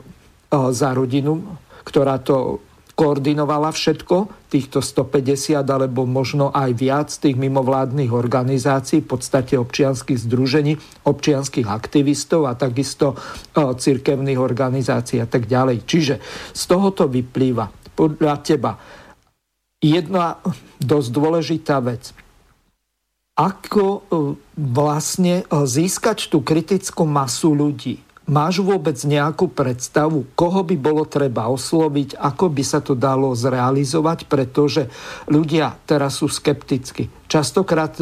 za 0.54 0.94
rodinu, 0.94 1.42
ktorá 1.82 2.22
to 2.22 2.62
koordinovala 2.94 3.74
všetko, 3.74 4.46
týchto 4.54 4.78
150 4.78 5.66
alebo 5.66 6.06
možno 6.06 6.54
aj 6.54 6.70
viac 6.78 7.10
tých 7.10 7.34
mimovládnych 7.34 8.14
organizácií, 8.14 9.02
v 9.02 9.18
podstate 9.18 9.58
občianských 9.58 10.22
združení, 10.22 10.78
občianských 11.02 11.66
aktivistov 11.66 12.46
a 12.46 12.54
takisto 12.54 13.18
cirkevných 13.58 14.38
organizácií 14.38 15.18
a 15.18 15.26
tak 15.26 15.50
ďalej. 15.50 15.82
Čiže 15.82 16.14
z 16.54 16.62
tohoto 16.70 17.10
vyplýva 17.10 17.66
podľa 17.98 18.34
teba 18.46 18.78
jedna 19.82 20.38
dosť 20.78 21.08
dôležitá 21.10 21.82
vec. 21.82 22.14
Ako 23.34 24.06
vlastne 24.54 25.42
získať 25.50 26.30
tú 26.30 26.46
kritickú 26.46 27.02
masu 27.02 27.58
ľudí? 27.58 28.03
Máš 28.24 28.64
vôbec 28.64 28.96
nejakú 29.04 29.52
predstavu, 29.52 30.24
koho 30.32 30.64
by 30.64 30.80
bolo 30.80 31.04
treba 31.04 31.44
osloviť, 31.52 32.16
ako 32.16 32.48
by 32.48 32.64
sa 32.64 32.80
to 32.80 32.96
dalo 32.96 33.36
zrealizovať, 33.36 34.24
pretože 34.32 34.88
ľudia 35.28 35.76
teraz 35.84 36.24
sú 36.24 36.32
skepticky. 36.32 37.12
Častokrát 37.28 37.92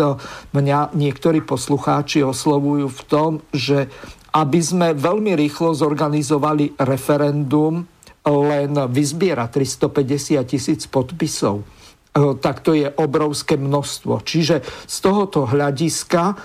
mňa 0.55 0.95
niektorí 0.95 1.43
poslucháči 1.43 2.23
oslovujú 2.23 2.87
v 2.87 3.03
tom, 3.11 3.31
že 3.51 3.91
aby 4.31 4.61
sme 4.63 4.95
veľmi 4.95 5.35
rýchlo 5.35 5.75
zorganizovali 5.75 6.79
referendum, 6.79 7.83
len 8.23 8.71
vyzbiera 8.95 9.51
350 9.51 10.39
tisíc 10.47 10.87
podpisov 10.87 11.67
tak 12.13 12.61
to 12.61 12.77
je 12.77 12.93
obrovské 12.93 13.57
množstvo. 13.57 14.21
Čiže 14.21 14.61
z 14.85 14.97
tohoto 15.01 15.49
hľadiska 15.49 16.23
eh, 16.29 16.37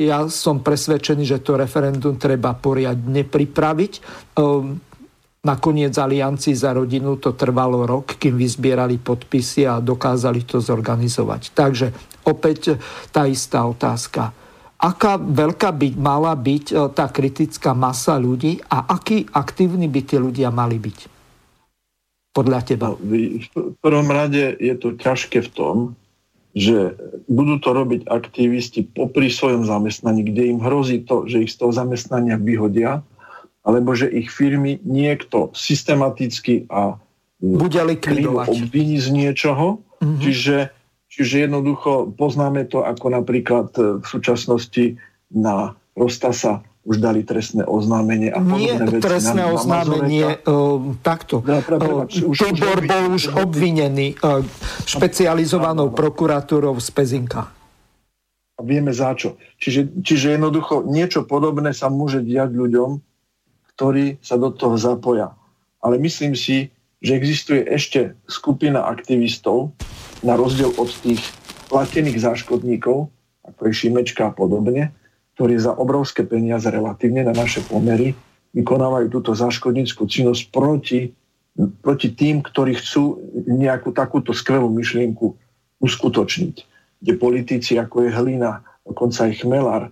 ja 0.00 0.24
som 0.32 0.64
presvedčený, 0.64 1.28
že 1.28 1.44
to 1.44 1.60
referendum 1.60 2.16
treba 2.16 2.56
poriadne 2.56 3.28
pripraviť. 3.28 3.92
Eh, 4.00 4.64
nakoniec 5.44 5.92
Aliancii 5.92 6.56
za 6.56 6.72
rodinu 6.72 7.20
to 7.20 7.36
trvalo 7.36 7.84
rok, 7.84 8.16
kým 8.16 8.40
vyzbierali 8.40 8.96
podpisy 8.96 9.68
a 9.68 9.76
dokázali 9.84 10.40
to 10.48 10.56
zorganizovať. 10.64 11.52
Takže 11.52 11.86
opäť 12.24 12.80
tá 13.12 13.28
istá 13.28 13.68
otázka. 13.68 14.32
Aká 14.80 15.20
veľká 15.20 15.68
by 15.76 16.00
mala 16.00 16.32
byť 16.32 16.96
tá 16.96 17.08
kritická 17.08 17.76
masa 17.76 18.16
ľudí 18.16 18.60
a 18.68 18.88
akí 18.88 19.28
aktívni 19.32 19.88
by 19.88 20.00
tí 20.04 20.16
ľudia 20.16 20.48
mali 20.48 20.76
byť? 20.80 21.13
Podľa 22.34 22.60
teba? 22.66 22.98
V 22.98 23.78
prvom 23.78 24.10
rade 24.10 24.58
je 24.58 24.74
to 24.74 24.98
ťažké 24.98 25.46
v 25.46 25.50
tom, 25.54 25.76
že 26.54 26.94
budú 27.26 27.58
to 27.58 27.70
robiť 27.74 28.06
aktivisti 28.06 28.86
popri 28.86 29.30
svojom 29.30 29.66
zamestnaní, 29.66 30.26
kde 30.26 30.54
im 30.54 30.60
hrozí 30.62 31.02
to, 31.02 31.26
že 31.26 31.46
ich 31.46 31.50
z 31.54 31.62
toho 31.62 31.72
zamestnania 31.74 32.38
vyhodia, 32.38 33.02
alebo 33.66 33.94
že 33.94 34.10
ich 34.10 34.30
firmy 34.30 34.78
niekto 34.82 35.50
systematicky 35.54 36.66
a 36.70 36.98
bude 37.42 37.80
likvidovať. 37.82 38.46
obviní 38.50 39.02
z 39.02 39.08
niečoho. 39.10 39.82
Mm-hmm. 39.98 40.20
Čiže, 40.20 40.56
čiže 41.10 41.34
jednoducho 41.48 42.14
poznáme 42.14 42.66
to 42.70 42.86
ako 42.86 43.06
napríklad 43.14 43.74
v 43.74 44.06
súčasnosti 44.06 45.00
na 45.34 45.74
Rostasa 45.98 46.62
už 46.84 47.00
dali 47.00 47.24
trestné 47.24 47.64
oznámenie 47.64 48.28
a 48.28 48.44
Nie 48.44 48.76
veci. 48.76 49.00
trestné 49.00 49.48
na, 49.48 49.56
oznámenie, 49.56 50.44
uh, 50.44 50.92
takto. 51.00 51.40
Ja, 51.48 51.64
uh, 51.64 52.04
už, 52.04 52.36
Tibor 52.36 52.84
už, 52.84 52.88
bol 52.88 53.04
už 53.16 53.24
obvinený 53.32 54.20
uh, 54.20 54.44
špecializovanou 54.84 55.96
prokuratúrou 55.96 56.76
z 56.76 56.88
Pezinka. 56.92 57.48
A 58.54 58.60
vieme 58.62 58.92
za 58.92 59.16
čo. 59.16 59.40
Čiže, 59.58 60.04
čiže 60.04 60.36
jednoducho 60.36 60.84
niečo 60.84 61.24
podobné 61.24 61.72
sa 61.72 61.88
môže 61.88 62.20
diať 62.20 62.52
ľuďom, 62.52 63.00
ktorí 63.74 64.20
sa 64.20 64.36
do 64.36 64.52
toho 64.52 64.76
zapoja. 64.78 65.34
Ale 65.80 65.98
myslím 65.98 66.36
si, 66.36 66.70
že 67.00 67.16
existuje 67.16 67.64
ešte 67.64 68.14
skupina 68.28 68.86
aktivistov, 68.86 69.74
na 70.24 70.40
rozdiel 70.40 70.72
od 70.80 70.88
tých 71.04 71.20
platených 71.68 72.22
záškodníkov, 72.22 73.12
ako 73.44 73.60
je 73.68 73.72
Šimečka 73.76 74.30
a 74.30 74.32
podobne, 74.32 74.94
ktorí 75.34 75.58
za 75.58 75.74
obrovské 75.74 76.22
peniaze 76.22 76.70
relatívne 76.70 77.26
na 77.26 77.34
naše 77.34 77.60
pomery 77.66 78.14
vykonávajú 78.54 79.06
túto 79.10 79.34
záškodníckú 79.34 80.06
činnosť 80.06 80.54
proti, 80.54 81.10
proti 81.82 82.14
tým, 82.14 82.40
ktorí 82.40 82.78
chcú 82.78 83.18
nejakú 83.50 83.90
takúto 83.90 84.30
skvelú 84.30 84.70
myšlienku 84.70 85.34
uskutočniť. 85.82 86.54
Kde 87.02 87.12
politici, 87.18 87.74
ako 87.76 88.06
je 88.06 88.10
Hlina, 88.14 88.62
dokonca 88.86 89.26
aj 89.26 89.42
Chmelár, 89.42 89.90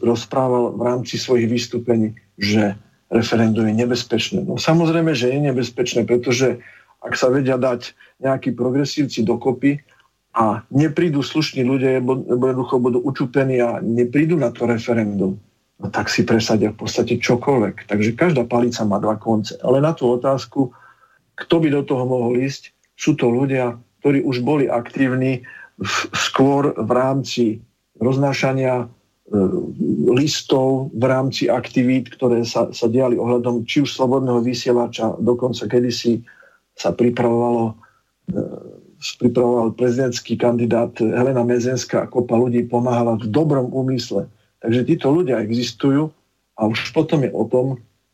rozprával 0.00 0.78
v 0.78 0.82
rámci 0.86 1.20
svojich 1.20 1.50
vystúpení, 1.50 2.14
že 2.38 2.78
referendum 3.10 3.66
je 3.66 3.74
nebezpečné. 3.84 4.46
No 4.46 4.56
samozrejme, 4.56 5.12
že 5.12 5.34
je 5.34 5.38
nebezpečné, 5.42 6.06
pretože 6.06 6.62
ak 7.02 7.14
sa 7.14 7.30
vedia 7.30 7.58
dať 7.58 7.94
nejakí 8.22 8.54
progresívci 8.54 9.22
dokopy 9.22 9.82
a 10.38 10.62
neprídu 10.70 11.18
slušní 11.18 11.66
ľudia, 11.66 11.98
lebo 11.98 12.22
jednoducho 12.22 12.78
budú 12.78 12.98
učupení 13.02 13.58
a 13.58 13.82
neprídu 13.82 14.38
na 14.38 14.54
to 14.54 14.70
referendum, 14.70 15.34
no 15.82 15.86
tak 15.90 16.06
si 16.06 16.22
presadia 16.22 16.70
v 16.70 16.86
podstate 16.86 17.18
čokoľvek. 17.18 17.90
Takže 17.90 18.14
každá 18.14 18.46
palica 18.46 18.86
má 18.86 19.02
dva 19.02 19.18
konce. 19.18 19.58
Ale 19.66 19.82
na 19.82 19.90
tú 19.90 20.06
otázku, 20.14 20.70
kto 21.34 21.54
by 21.58 21.68
do 21.74 21.82
toho 21.82 22.06
mohol 22.06 22.38
ísť, 22.38 22.70
sú 22.94 23.18
to 23.18 23.26
ľudia, 23.26 23.74
ktorí 23.98 24.22
už 24.22 24.46
boli 24.46 24.70
aktívni 24.70 25.42
v, 25.74 25.96
skôr 26.14 26.70
v 26.70 26.90
rámci 26.94 27.44
roznášania 27.98 28.86
e, 28.86 28.86
listov 30.14 30.94
v 30.94 31.02
rámci 31.02 31.50
aktivít, 31.50 32.14
ktoré 32.14 32.46
sa, 32.46 32.70
sa 32.70 32.86
diali 32.86 33.18
ohľadom 33.18 33.66
či 33.66 33.82
už 33.82 33.90
slobodného 33.90 34.38
vysielača, 34.38 35.18
dokonca 35.18 35.66
kedysi 35.66 36.22
sa 36.78 36.94
pripravovalo 36.94 37.64
e, 37.66 37.74
pripravoval 38.98 39.78
prezidentský 39.78 40.34
kandidát 40.34 40.90
Helena 40.98 41.46
Mezenská 41.46 42.04
a 42.04 42.10
kopa 42.10 42.34
ľudí 42.34 42.66
pomáhala 42.66 43.14
v 43.18 43.30
dobrom 43.30 43.70
úmysle. 43.70 44.26
Takže 44.58 44.82
títo 44.86 45.14
ľudia 45.14 45.38
existujú 45.38 46.10
a 46.58 46.66
už 46.66 46.90
potom 46.90 47.22
je 47.22 47.30
o 47.30 47.44
tom, 47.46 47.66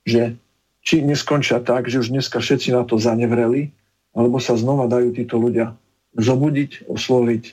že 0.05 0.37
či 0.85 1.01
neskončia 1.01 1.65
tak, 1.65 1.89
že 1.89 2.05
už 2.05 2.13
dneska 2.13 2.37
všetci 2.45 2.77
na 2.77 2.85
to 2.85 3.01
zanevreli, 3.01 3.73
alebo 4.13 4.37
sa 4.37 4.53
znova 4.55 4.85
dajú 4.85 5.17
títo 5.17 5.41
ľudia 5.41 5.73
zobudiť, 6.21 6.87
osloviť 6.87 7.45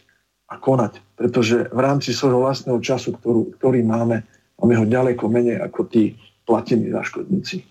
a 0.51 0.59
konať. 0.59 0.99
Pretože 1.15 1.71
v 1.71 1.79
rámci 1.79 2.11
svojho 2.11 2.43
vlastného 2.43 2.83
času, 2.83 3.15
ktorú, 3.15 3.55
ktorý 3.55 3.87
máme, 3.87 4.27
máme 4.59 4.75
ho 4.75 4.85
ďaleko 4.85 5.31
menej 5.31 5.63
ako 5.63 5.87
tí 5.87 6.19
platení 6.43 6.91
záškodníci. 6.91 7.63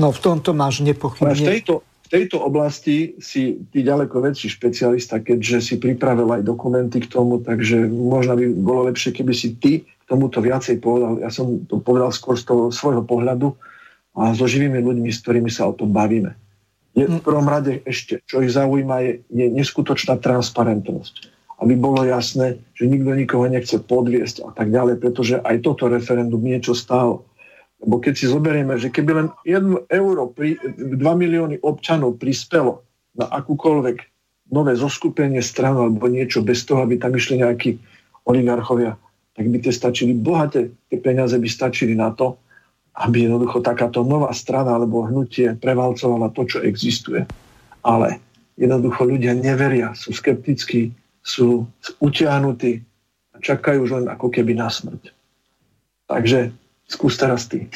No 0.00 0.10
v 0.10 0.18
tomto 0.24 0.56
máš 0.56 0.80
nepochybne... 0.80 1.36
v 1.36 1.60
tejto, 1.60 1.84
v 2.04 2.08
tejto 2.12 2.36
oblasti 2.36 3.16
si 3.16 3.64
ty 3.72 3.80
ďaleko 3.80 4.20
väčší 4.20 4.52
špecialista, 4.52 5.24
keďže 5.24 5.58
si 5.64 5.74
pripravil 5.80 6.28
aj 6.36 6.44
dokumenty 6.44 7.00
k 7.00 7.08
tomu, 7.08 7.40
takže 7.40 7.88
možno 7.88 8.36
by 8.36 8.44
bolo 8.60 8.92
lepšie, 8.92 9.16
keby 9.16 9.32
si 9.32 9.56
ty 9.56 9.82
k 9.82 10.02
tomuto 10.04 10.44
viacej 10.44 10.84
povedal. 10.84 11.16
Ja 11.24 11.32
som 11.32 11.64
to 11.64 11.80
povedal 11.80 12.12
skôr 12.12 12.36
z 12.36 12.44
toho 12.44 12.68
svojho 12.68 13.00
pohľadu, 13.08 13.56
a 14.14 14.30
so 14.32 14.46
živými 14.46 14.78
ľuďmi, 14.78 15.10
s 15.10 15.22
ktorými 15.26 15.50
sa 15.50 15.66
o 15.66 15.74
tom 15.74 15.90
bavíme. 15.90 16.38
Je 16.94 17.10
v 17.10 17.18
prvom 17.18 17.50
rade 17.50 17.82
ešte, 17.82 18.22
čo 18.22 18.38
ich 18.38 18.54
zaujíma, 18.54 19.02
je, 19.02 19.12
je 19.34 19.46
neskutočná 19.50 20.22
transparentnosť. 20.22 21.34
Aby 21.58 21.74
bolo 21.74 22.06
jasné, 22.06 22.62
že 22.78 22.86
nikto 22.86 23.10
nikoho 23.14 23.50
nechce 23.50 23.82
podviesť 23.82 24.46
a 24.46 24.50
tak 24.54 24.70
ďalej, 24.70 25.02
pretože 25.02 25.42
aj 25.42 25.66
toto 25.66 25.90
referendum 25.90 26.38
niečo 26.38 26.70
stálo. 26.70 27.26
Lebo 27.84 28.00
keď 28.00 28.14
si 28.16 28.26
zoberieme, 28.32 28.80
že 28.80 28.88
keby 28.88 29.10
len 29.12 29.28
1 29.44 29.92
euro, 29.92 30.32
pri, 30.32 30.56
2 30.56 30.96
milióny 30.96 31.60
občanov 31.60 32.16
prispelo 32.16 32.80
na 33.12 33.28
akúkoľvek 33.28 33.96
nové 34.48 34.72
zoskupenie 34.72 35.44
stran 35.44 35.76
alebo 35.76 36.08
niečo 36.08 36.40
bez 36.40 36.64
toho, 36.64 36.80
aby 36.80 36.96
tam 36.96 37.12
išli 37.12 37.44
nejakí 37.44 37.76
oligarchovia, 38.24 38.96
tak 39.36 39.44
by 39.52 39.60
tie 39.60 39.72
stačili, 39.72 40.16
bohaté 40.16 40.72
tie 40.88 40.96
peniaze 40.96 41.36
by 41.36 41.48
stačili 41.48 41.92
na 41.92 42.08
to, 42.16 42.40
aby 43.04 43.28
jednoducho 43.28 43.60
takáto 43.60 44.00
nová 44.00 44.32
strana 44.32 44.80
alebo 44.80 45.04
hnutie 45.04 45.52
prevalcovala 45.58 46.32
to, 46.32 46.48
čo 46.48 46.58
existuje. 46.64 47.28
Ale 47.84 48.22
jednoducho 48.56 49.04
ľudia 49.04 49.36
neveria, 49.36 49.92
sú 49.92 50.14
skeptickí, 50.16 50.94
sú 51.20 51.68
utiahnutí 52.00 52.80
a 53.34 53.36
čakajú 53.44 53.84
už 53.84 53.90
len 54.00 54.06
ako 54.08 54.30
keby 54.30 54.56
na 54.56 54.70
smrť. 54.70 55.10
Takže 56.08 56.63
skús 56.94 57.18
teraz 57.18 57.50
ty. 57.50 57.66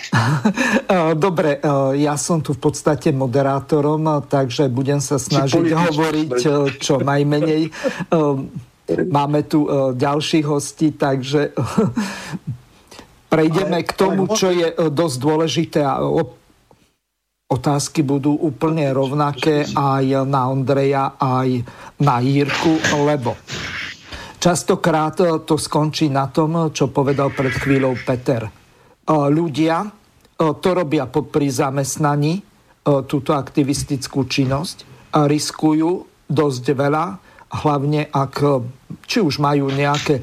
Dobre, 1.18 1.58
ja 1.98 2.14
som 2.14 2.38
tu 2.38 2.54
v 2.54 2.60
podstate 2.62 3.10
moderátorom, 3.10 4.22
takže 4.30 4.70
budem 4.70 5.02
sa 5.02 5.18
snažiť 5.18 5.74
hovoriť 5.74 6.30
čo 6.78 7.02
najmenej. 7.02 7.62
Máme 9.18 9.44
tu 9.44 9.68
ďalších 9.98 10.46
hostí, 10.48 10.96
takže 10.96 11.52
Prejdeme 13.28 13.84
k 13.84 13.92
tomu, 13.92 14.24
čo 14.32 14.48
je 14.48 14.72
dosť 14.88 15.16
dôležité 15.20 15.80
a 15.84 16.00
otázky 17.48 18.00
budú 18.00 18.32
úplne 18.32 18.88
rovnaké 18.88 19.68
aj 19.68 20.24
na 20.24 20.48
Ondreja, 20.48 21.20
aj 21.20 21.60
na 22.00 22.24
Jírku, 22.24 22.80
lebo 23.04 23.36
častokrát 24.40 25.44
to 25.44 25.60
skončí 25.60 26.08
na 26.08 26.32
tom, 26.32 26.72
čo 26.72 26.88
povedal 26.88 27.28
pred 27.28 27.52
chvíľou 27.52 28.00
Peter. 28.00 28.48
E, 29.08 29.14
ľudia 29.32 29.88
to 30.38 30.70
robia 30.70 31.10
pri 31.10 31.50
zamestnaní, 31.50 32.46
túto 32.86 33.34
aktivistickú 33.34 34.22
činnosť, 34.30 35.10
riskujú 35.26 36.06
dosť 36.30 36.64
veľa, 36.78 37.04
hlavne 37.66 38.06
ak 38.06 38.34
či 39.04 39.20
už 39.20 39.40
majú 39.40 39.68
nejaké 39.68 40.20
e, 40.20 40.22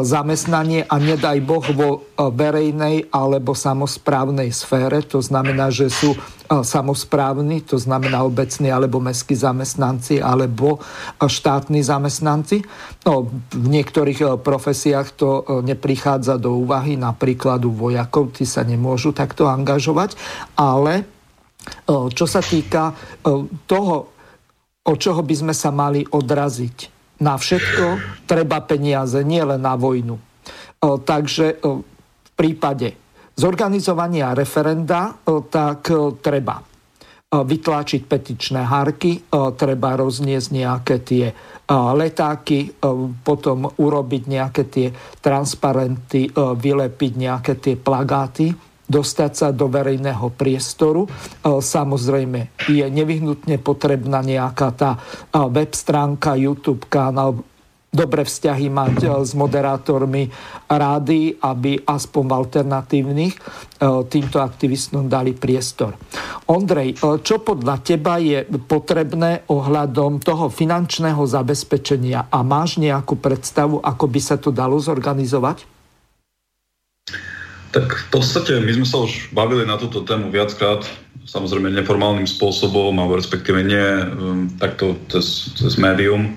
zamestnanie 0.00 0.88
a 0.88 0.96
nedaj 0.96 1.36
Boh 1.44 1.64
vo 1.72 1.90
e, 1.92 1.98
verejnej 2.32 3.12
alebo 3.12 3.52
samozprávnej 3.52 4.52
sfére, 4.56 5.04
to 5.04 5.20
znamená, 5.20 5.68
že 5.68 5.92
sú 5.92 6.16
e, 6.16 6.18
samozprávni, 6.48 7.60
to 7.60 7.76
znamená 7.76 8.24
obecní 8.24 8.72
alebo 8.72 9.04
mestskí 9.04 9.36
zamestnanci 9.36 10.24
alebo 10.24 10.80
štátni 11.20 11.84
zamestnanci. 11.84 12.64
No, 13.04 13.28
v 13.52 13.66
niektorých 13.68 14.40
profesiách 14.40 15.08
to 15.16 15.44
neprichádza 15.60 16.40
do 16.40 16.56
úvahy, 16.56 16.96
napríklad 16.96 17.60
u 17.68 17.72
vojakov, 17.72 18.32
tí 18.32 18.48
sa 18.48 18.64
nemôžu 18.64 19.12
takto 19.12 19.44
angažovať, 19.48 20.16
ale 20.56 21.04
čo 21.88 22.26
sa 22.30 22.38
týka 22.38 22.94
toho, 23.66 23.96
od 24.86 24.96
čoho 25.02 25.20
by 25.26 25.34
sme 25.34 25.54
sa 25.54 25.74
mali 25.74 26.06
odraziť 26.06 26.95
na 27.20 27.34
všetko 27.40 27.86
treba 28.28 28.60
peniaze, 28.64 29.24
nie 29.24 29.40
len 29.40 29.62
na 29.62 29.76
vojnu. 29.78 30.16
Takže 30.82 31.46
v 31.64 32.30
prípade 32.36 32.92
zorganizovania 33.32 34.36
referenda, 34.36 35.16
tak 35.48 35.88
treba 36.20 36.60
vytlačiť 37.26 38.02
petičné 38.06 38.60
hárky, 38.64 39.28
treba 39.58 39.98
rozniesť 39.98 40.48
nejaké 40.52 40.96
tie 41.02 41.26
letáky, 41.72 42.78
potom 43.26 43.66
urobiť 43.66 44.22
nejaké 44.30 44.62
tie 44.70 44.88
transparenty, 45.18 46.30
vylepiť 46.36 47.12
nejaké 47.18 47.52
tie 47.58 47.74
plagáty, 47.74 48.54
dostať 48.86 49.32
sa 49.34 49.48
do 49.50 49.66
verejného 49.66 50.30
priestoru. 50.34 51.06
E, 51.06 51.10
samozrejme 51.58 52.54
je 52.70 52.86
nevyhnutne 52.86 53.58
potrebná 53.58 54.22
nejaká 54.22 54.68
tá 54.72 54.90
e, 54.96 54.98
web 55.50 55.74
stránka, 55.74 56.38
YouTube 56.38 56.86
kanál, 56.86 57.42
dobré 57.90 58.22
vzťahy 58.22 58.70
mať 58.70 58.96
e, 59.02 59.08
s 59.26 59.34
moderátormi 59.34 60.30
rády, 60.70 61.34
aby 61.42 61.82
aspoň 61.82 62.22
v 62.26 62.32
alternatívnych 62.32 63.34
týmto 64.08 64.40
aktivistom 64.40 65.04
dali 65.04 65.36
priestor. 65.36 65.94
Ondrej, 66.48 66.96
čo 67.20 67.44
podľa 67.44 67.84
teba 67.84 68.16
je 68.16 68.40
potrebné 68.64 69.44
ohľadom 69.52 70.16
toho 70.24 70.48
finančného 70.48 71.20
zabezpečenia 71.20 72.32
a 72.32 72.40
máš 72.40 72.80
nejakú 72.80 73.20
predstavu, 73.20 73.84
ako 73.84 74.04
by 74.08 74.20
sa 74.24 74.40
to 74.40 74.48
dalo 74.48 74.80
zorganizovať? 74.80 75.75
Tak 77.74 77.86
v 77.92 78.06
podstate 78.10 78.62
my 78.62 78.72
sme 78.72 78.86
sa 78.86 79.02
už 79.02 79.30
bavili 79.34 79.66
na 79.66 79.76
túto 79.76 80.04
tému 80.06 80.30
viackrát, 80.30 80.86
samozrejme 81.26 81.74
neformálnym 81.74 82.26
spôsobom, 82.28 82.94
alebo 82.96 83.18
respektíve 83.18 83.60
nie 83.66 83.82
um, 83.82 84.46
takto 84.56 84.96
cez, 85.10 85.52
cez 85.58 85.74
médium, 85.76 86.36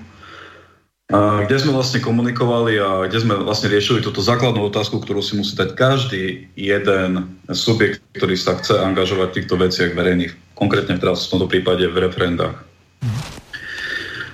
kde 1.10 1.58
sme 1.58 1.74
vlastne 1.74 2.06
komunikovali 2.06 2.78
a 2.78 3.10
kde 3.10 3.18
sme 3.26 3.42
vlastne 3.42 3.74
riešili 3.74 4.06
túto 4.06 4.22
základnú 4.22 4.70
otázku, 4.70 5.02
ktorú 5.02 5.26
si 5.26 5.42
musí 5.42 5.58
dať 5.58 5.74
každý 5.74 6.46
jeden 6.54 7.34
subjekt, 7.50 8.06
ktorý 8.14 8.38
sa 8.38 8.62
chce 8.62 8.78
angažovať 8.78 9.34
v 9.34 9.38
týchto 9.42 9.56
veciach 9.58 9.98
verejných, 9.98 10.38
konkrétne 10.54 11.02
teraz 11.02 11.26
v 11.26 11.30
tomto 11.34 11.50
prípade 11.50 11.90
v 11.90 11.98
referendách. 11.98 12.62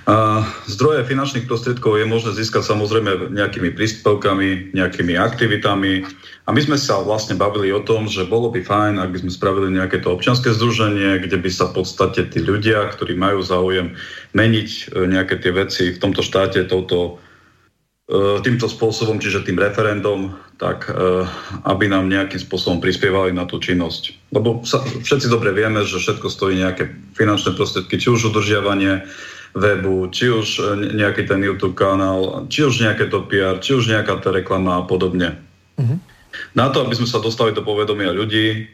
A 0.05 0.45
zdroje 0.69 1.01
finančných 1.01 1.49
prostriedkov 1.49 1.97
je 1.97 2.05
možné 2.05 2.37
získať 2.37 2.61
samozrejme 2.61 3.33
nejakými 3.33 3.73
príspevkami, 3.73 4.77
nejakými 4.77 5.17
aktivitami. 5.17 6.05
A 6.45 6.53
my 6.53 6.61
sme 6.61 6.77
sa 6.77 7.01
vlastne 7.01 7.33
bavili 7.33 7.73
o 7.73 7.81
tom, 7.81 8.05
že 8.05 8.29
bolo 8.29 8.53
by 8.53 8.61
fajn, 8.61 9.01
ak 9.01 9.09
by 9.09 9.17
sme 9.25 9.33
spravili 9.33 9.73
nejaké 9.73 10.05
to 10.05 10.13
občianske 10.13 10.53
združenie, 10.53 11.25
kde 11.25 11.41
by 11.41 11.49
sa 11.49 11.73
v 11.73 11.81
podstate 11.81 12.29
tí 12.29 12.37
ľudia, 12.37 12.85
ktorí 12.93 13.17
majú 13.17 13.41
záujem 13.41 13.97
meniť 14.37 14.69
e, 14.69 15.09
nejaké 15.09 15.41
tie 15.41 15.49
veci 15.49 15.89
v 15.89 15.97
tomto 15.97 16.21
štáte 16.21 16.61
touto, 16.69 17.17
e, 18.05 18.45
týmto 18.45 18.69
spôsobom, 18.69 19.17
čiže 19.17 19.41
tým 19.41 19.57
referendum, 19.57 20.37
tak 20.61 20.85
e, 20.85 21.25
aby 21.65 21.89
nám 21.89 22.13
nejakým 22.13 22.45
spôsobom 22.45 22.77
prispievali 22.77 23.33
na 23.33 23.49
tú 23.49 23.57
činnosť. 23.57 24.29
Lebo 24.37 24.61
sa, 24.69 24.85
všetci 24.85 25.33
dobre 25.33 25.49
vieme, 25.49 25.81
že 25.81 25.97
všetko 25.97 26.29
stojí 26.29 26.61
nejaké 26.61 26.93
finančné 27.17 27.57
prostriedky, 27.57 27.97
či 27.97 28.13
už 28.13 28.29
udržiavanie 28.29 29.01
webu, 29.55 30.11
či 30.11 30.27
už 30.29 30.47
e, 30.59 30.63
nejaký 30.99 31.25
ten 31.25 31.39
YouTube 31.39 31.79
kanál, 31.79 32.43
či 32.51 32.67
už 32.67 32.83
nejaké 32.83 33.07
to 33.07 33.23
PR, 33.25 33.57
či 33.63 33.79
už 33.79 33.87
nejaká 33.87 34.19
tá 34.19 34.29
reklama 34.35 34.83
a 34.83 34.83
podobne. 34.83 35.39
Mm-hmm. 35.79 35.99
Na 36.55 36.67
to, 36.69 36.83
aby 36.83 36.95
sme 36.99 37.07
sa 37.07 37.23
dostali 37.23 37.55
do 37.55 37.63
povedomia 37.63 38.11
ľudí, 38.11 38.67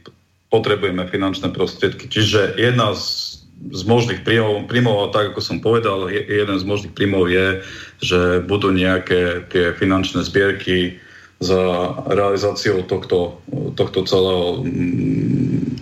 potrebujeme 0.49 1.05
finančné 1.07 1.53
prostriedky. 1.53 2.09
Čiže 2.09 2.57
jedna 2.57 2.97
z 2.97 3.41
z 3.69 3.85
možných 3.85 4.25
príjmov, 4.25 4.65
príjmov, 4.65 5.13
tak 5.13 5.37
ako 5.37 5.41
som 5.45 5.61
povedal, 5.61 6.09
jeden 6.09 6.57
z 6.57 6.65
možných 6.65 6.97
príjmov 6.97 7.29
je, 7.29 7.61
že 8.01 8.41
budú 8.41 8.73
nejaké 8.73 9.45
tie 9.53 9.77
finančné 9.77 10.25
zbierky 10.25 10.97
za 11.37 11.93
realizáciou 12.09 12.81
tohto, 12.89 13.37
tohto 13.77 14.01
celého 14.09 14.65
mm, 14.65 15.77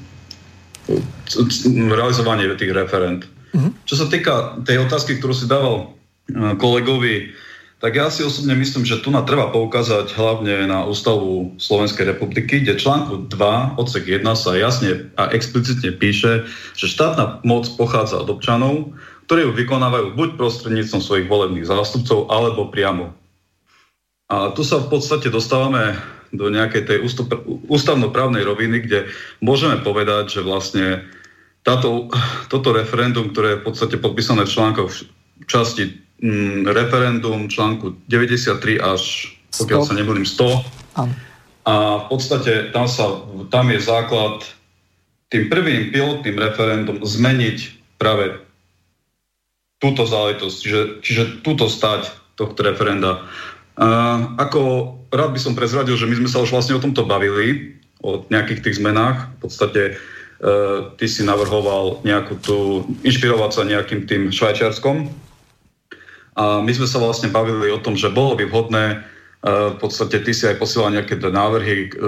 realizovanie 1.95 2.51
tých 2.59 2.75
referent. 2.75 3.23
Mm-hmm. 3.55 3.71
Čo 3.85 3.95
sa 3.95 4.05
týka 4.07 4.61
tej 4.63 4.85
otázky, 4.85 5.17
ktorú 5.17 5.33
si 5.33 5.49
dával 5.49 5.93
eh, 6.29 6.53
kolegovi 6.57 7.33
tak 7.79 7.95
ja 7.95 8.11
si 8.11 8.27
osobne 8.27 8.59
myslím, 8.59 8.83
že 8.83 8.99
tu 8.99 9.07
na 9.07 9.23
treba 9.23 9.55
poukázať 9.55 10.11
hlavne 10.19 10.67
na 10.67 10.83
Ústavu 10.83 11.55
Slovenskej 11.63 12.11
republiky, 12.11 12.59
kde 12.59 12.75
článku 12.75 13.31
2 13.31 13.79
odsek 13.79 14.03
1 14.03 14.27
sa 14.35 14.51
jasne 14.59 15.07
a 15.15 15.31
explicitne 15.31 15.95
píše, 15.95 16.43
že 16.75 16.91
štátna 16.91 17.39
moc 17.47 17.71
pochádza 17.79 18.19
od 18.19 18.35
občanov, 18.35 18.91
ktorí 19.31 19.47
ju 19.47 19.51
vykonávajú 19.55 20.11
buď 20.11 20.29
prostredníctvom 20.35 20.99
svojich 20.99 21.31
volebných 21.31 21.71
zástupcov, 21.71 22.27
alebo 22.27 22.67
priamo. 22.67 23.15
A 24.27 24.51
tu 24.51 24.67
sa 24.67 24.83
v 24.83 24.91
podstate 24.91 25.31
dostávame 25.31 25.95
do 26.35 26.51
nejakej 26.51 26.83
tej 26.83 26.97
ústavnoprávnej 27.71 28.43
roviny, 28.43 28.83
kde 28.85 29.07
môžeme 29.39 29.79
povedať, 29.79 30.35
že 30.35 30.41
vlastne 30.43 31.07
táto, 31.63 32.07
toto 32.47 32.71
referendum, 32.71 33.31
ktoré 33.31 33.55
je 33.55 33.59
v 33.61 33.65
podstate 33.67 33.95
podpísané 33.99 34.47
v 34.47 34.53
článkoch 34.53 34.89
v 34.89 35.45
časti 35.47 35.83
mm, 36.23 36.67
referendum 36.71 37.47
článku 37.51 37.95
93 38.07 38.79
až, 38.79 39.33
pokiaľ 39.55 39.81
100. 39.83 39.89
sa 39.89 39.93
nebudem 39.95 40.25
100. 40.27 40.99
Am. 40.99 41.09
A 41.67 41.73
v 42.01 42.05
podstate 42.09 42.73
tam, 42.73 42.89
sa, 42.89 43.21
tam 43.53 43.69
je 43.69 43.79
základ 43.83 44.41
tým 45.29 45.51
prvým 45.51 45.93
pilotným 45.93 46.37
referendum 46.41 46.97
zmeniť 47.03 47.57
práve 48.01 48.41
túto 49.77 50.03
záležitosť, 50.07 50.55
čiže, 50.57 50.81
čiže 51.05 51.23
túto 51.45 51.69
stať 51.69 52.09
tohto 52.35 52.65
referenda. 52.65 53.27
Uh, 53.79 54.35
ako 54.41 54.59
rád 55.13 55.31
by 55.35 55.39
som 55.39 55.55
prezradil, 55.55 55.95
že 55.95 56.09
my 56.09 56.19
sme 56.19 56.29
sa 56.31 56.43
už 56.43 56.51
vlastne 56.51 56.75
o 56.75 56.83
tomto 56.83 57.07
bavili, 57.07 57.79
o 58.03 58.23
nejakých 58.27 58.63
tých 58.65 58.79
zmenách. 58.79 59.29
V 59.39 59.47
podstate 59.47 59.81
uh, 59.95 60.18
ty 60.95 61.05
si 61.11 61.19
navrhoval 61.27 61.99
nejakú 62.07 62.39
tú, 62.39 62.87
inšpirovať 63.03 63.51
sa 63.51 63.67
nejakým 63.67 64.07
tým 64.07 64.31
švajčiarskom 64.31 65.11
a 66.39 66.63
my 66.63 66.71
sme 66.71 66.87
sa 66.87 67.03
vlastne 67.03 67.27
bavili 67.27 67.67
o 67.67 67.83
tom, 67.83 67.99
že 67.99 68.07
bolo 68.07 68.39
by 68.39 68.47
vhodné, 68.47 68.85
e, 68.95 68.97
v 69.75 69.77
podstate 69.83 70.23
ty 70.23 70.31
si 70.31 70.47
aj 70.47 70.55
posielal 70.55 70.95
nejaké 70.95 71.19
návrhy, 71.19 71.91
e, 71.91 71.99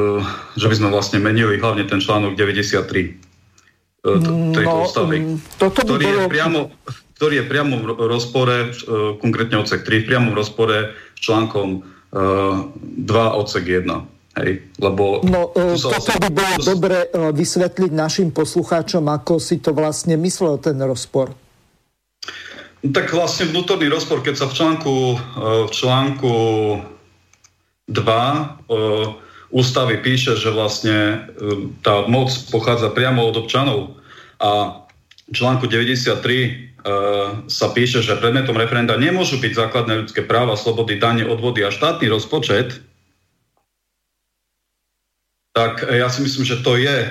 že 0.55 0.71
by 0.71 0.75
sme 0.79 0.87
vlastne 0.87 1.19
menili 1.19 1.59
hlavne 1.59 1.83
ten 1.83 1.99
článok 1.99 2.39
93 2.39 2.79
e, 2.87 3.19
tejto 4.55 4.71
no, 4.71 4.87
ústavy, 4.87 5.17
mm, 5.19 5.37
ktorý, 5.59 6.05
bolo... 6.07 6.21
je 6.23 6.31
priamo, 6.31 6.59
ktorý 7.19 7.33
je 7.43 7.45
priamo 7.45 7.73
v 7.83 7.85
rozpore, 8.07 8.71
konkrétne 9.19 9.59
odsek 9.59 9.83
3, 9.83 9.99
v 9.99 10.07
priamom 10.07 10.33
rozpore 10.33 10.95
s 10.95 11.19
článkom 11.21 11.83
2 12.11 13.07
odsek 13.11 13.63
1. 13.67 14.20
Hej, 14.31 14.63
lebo 14.79 15.19
no, 15.27 15.51
toto 15.51 15.91
vlastne, 15.91 16.15
by 16.23 16.29
bolo 16.31 16.55
to... 16.55 16.65
dobre 16.71 16.97
vysvetliť 17.11 17.91
našim 17.91 18.29
poslucháčom, 18.31 19.03
ako 19.11 19.43
si 19.43 19.59
to 19.59 19.75
vlastne 19.75 20.15
myslel 20.15 20.55
ten 20.55 20.79
rozpor. 20.79 21.35
No, 22.81 22.89
tak 22.89 23.13
vlastne 23.13 23.51
vnútorný 23.51 23.91
rozpor, 23.91 24.25
keď 24.25 24.35
sa 24.41 24.47
v 24.49 24.57
článku, 24.57 24.93
e, 24.95 25.17
v 25.67 25.71
článku 25.71 26.33
2 27.91 27.93
e, 27.93 28.43
ústavy 29.51 29.99
píše, 29.99 30.33
že 30.39 30.49
vlastne 30.49 30.97
e, 30.97 31.75
tá 31.85 32.09
moc 32.09 32.33
pochádza 32.49 32.89
priamo 32.89 33.21
od 33.27 33.35
občanov 33.45 33.99
a 34.41 34.81
v 35.29 35.33
článku 35.35 35.67
93 35.67 36.71
sa 37.45 37.69
píše, 37.77 38.01
že 38.01 38.17
predmetom 38.17 38.57
referenda 38.57 38.97
nemôžu 38.97 39.37
byť 39.37 39.53
základné 39.53 40.01
ľudské 40.01 40.25
práva, 40.25 40.57
slobody, 40.57 40.97
dane, 40.97 41.21
odvody 41.21 41.61
a 41.61 41.69
štátny 41.69 42.09
rozpočet, 42.09 42.81
tak 45.61 45.85
ja 45.85 46.09
si 46.09 46.25
myslím, 46.25 46.41
že 46.41 46.65
to 46.65 46.73
je 46.73 47.05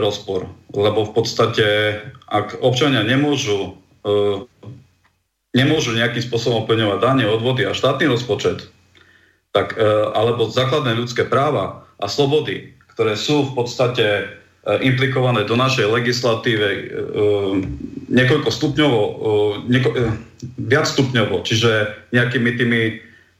rozpor. 0.00 0.48
Lebo 0.72 1.04
v 1.04 1.12
podstate, 1.12 2.00
ak 2.32 2.64
občania 2.64 3.04
nemôžu 3.04 3.76
nemôžu 5.52 5.92
nejakým 5.92 6.24
spôsobom 6.24 6.64
plňovať 6.64 6.98
dane, 6.98 7.24
odvody 7.28 7.68
a 7.68 7.76
štátny 7.76 8.08
rozpočet, 8.08 8.72
tak, 9.52 9.76
e, 9.76 9.84
alebo 10.16 10.48
základné 10.48 10.96
ľudské 10.96 11.28
práva 11.28 11.84
a 12.00 12.08
slobody, 12.08 12.72
ktoré 12.96 13.20
sú 13.20 13.52
v 13.52 13.52
podstate 13.52 14.06
e, 14.08 14.24
implikované 14.80 15.44
do 15.44 15.52
našej 15.52 15.92
legislatíve 15.92 16.68
e, 16.72 16.80
niekoľko 18.08 18.48
stupňovo, 18.48 19.00
nieko, 19.68 19.92
viac 20.56 20.88
stupňovo, 20.88 21.44
čiže 21.44 21.88
nejakými 22.12 22.50
tými, 22.60 22.82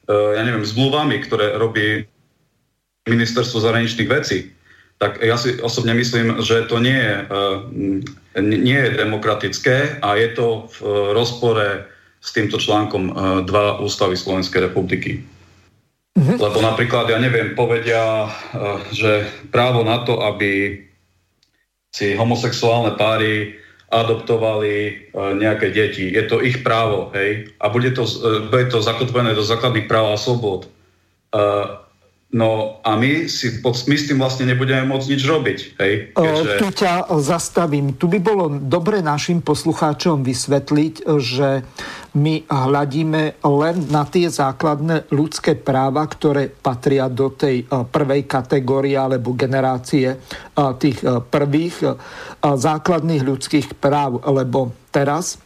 ja 0.09 0.43
neviem, 0.49 0.65
zmluvami, 0.65 1.21
ktoré 1.29 1.61
robí 1.61 2.09
ministerstvo 3.07 3.59
zahraničných 3.59 4.11
vecí, 4.11 4.53
tak 5.03 5.19
ja 5.19 5.35
si 5.35 5.59
osobne 5.59 5.99
myslím, 5.99 6.38
že 6.47 6.71
to 6.71 6.79
nie 6.79 6.95
je, 6.95 7.17
nie 8.38 8.79
je 8.79 9.03
demokratické 9.03 9.99
a 9.99 10.15
je 10.15 10.29
to 10.38 10.71
v 10.79 11.11
rozpore 11.11 11.91
s 12.23 12.31
týmto 12.31 12.55
článkom 12.55 13.11
2 13.43 13.51
e, 13.51 13.73
Ústavy 13.83 14.15
Slovenskej 14.15 14.71
republiky. 14.71 15.27
Mm-hmm. 16.15 16.38
Lebo 16.38 16.62
napríklad, 16.62 17.11
ja 17.11 17.19
neviem, 17.19 17.59
povedia, 17.59 18.31
že 18.95 19.27
právo 19.51 19.83
na 19.83 20.07
to, 20.07 20.23
aby 20.23 20.79
si 21.91 22.15
homosexuálne 22.15 22.95
páry 22.95 23.59
adoptovali 23.93 25.09
nejaké 25.12 25.75
deti. 25.75 26.09
Je 26.09 26.25
to 26.25 26.41
ich 26.41 26.65
právo, 26.65 27.12
hej? 27.12 27.53
A 27.61 27.69
bude 27.69 27.93
to, 27.93 28.09
bude 28.49 28.73
to 28.73 28.81
zakotvené 28.81 29.37
do 29.37 29.45
základných 29.45 29.85
práv 29.85 30.17
a 30.17 30.21
slobod. 30.21 30.71
No 32.33 32.81
a 32.81 32.97
my, 32.97 33.29
si, 33.29 33.61
my 33.61 33.97
s 34.01 34.09
tým 34.09 34.16
vlastne 34.16 34.49
nebudeme 34.49 34.88
môcť 34.88 35.05
nič 35.05 35.23
robiť. 35.29 35.59
Hej? 35.77 35.92
Keďže... 36.16 36.53
Tu 36.64 36.68
ťa 36.81 37.12
zastavím. 37.21 37.92
Tu 38.01 38.09
by 38.09 38.25
bolo 38.25 38.49
dobre 38.57 39.05
našim 39.05 39.45
poslucháčom 39.45 40.25
vysvetliť, 40.25 41.05
že 41.21 41.61
my 42.16 42.49
hľadíme 42.49 43.37
len 43.37 43.77
na 43.92 44.09
tie 44.09 44.33
základné 44.33 45.12
ľudské 45.12 45.61
práva, 45.61 46.09
ktoré 46.09 46.49
patria 46.49 47.12
do 47.12 47.37
tej 47.37 47.68
prvej 47.68 48.25
kategórie 48.25 48.97
alebo 48.97 49.37
generácie 49.37 50.16
tých 50.57 51.05
prvých 51.29 51.85
základných 52.40 53.29
ľudských 53.29 53.77
práv. 53.77 54.25
Lebo 54.25 54.73
teraz 54.88 55.37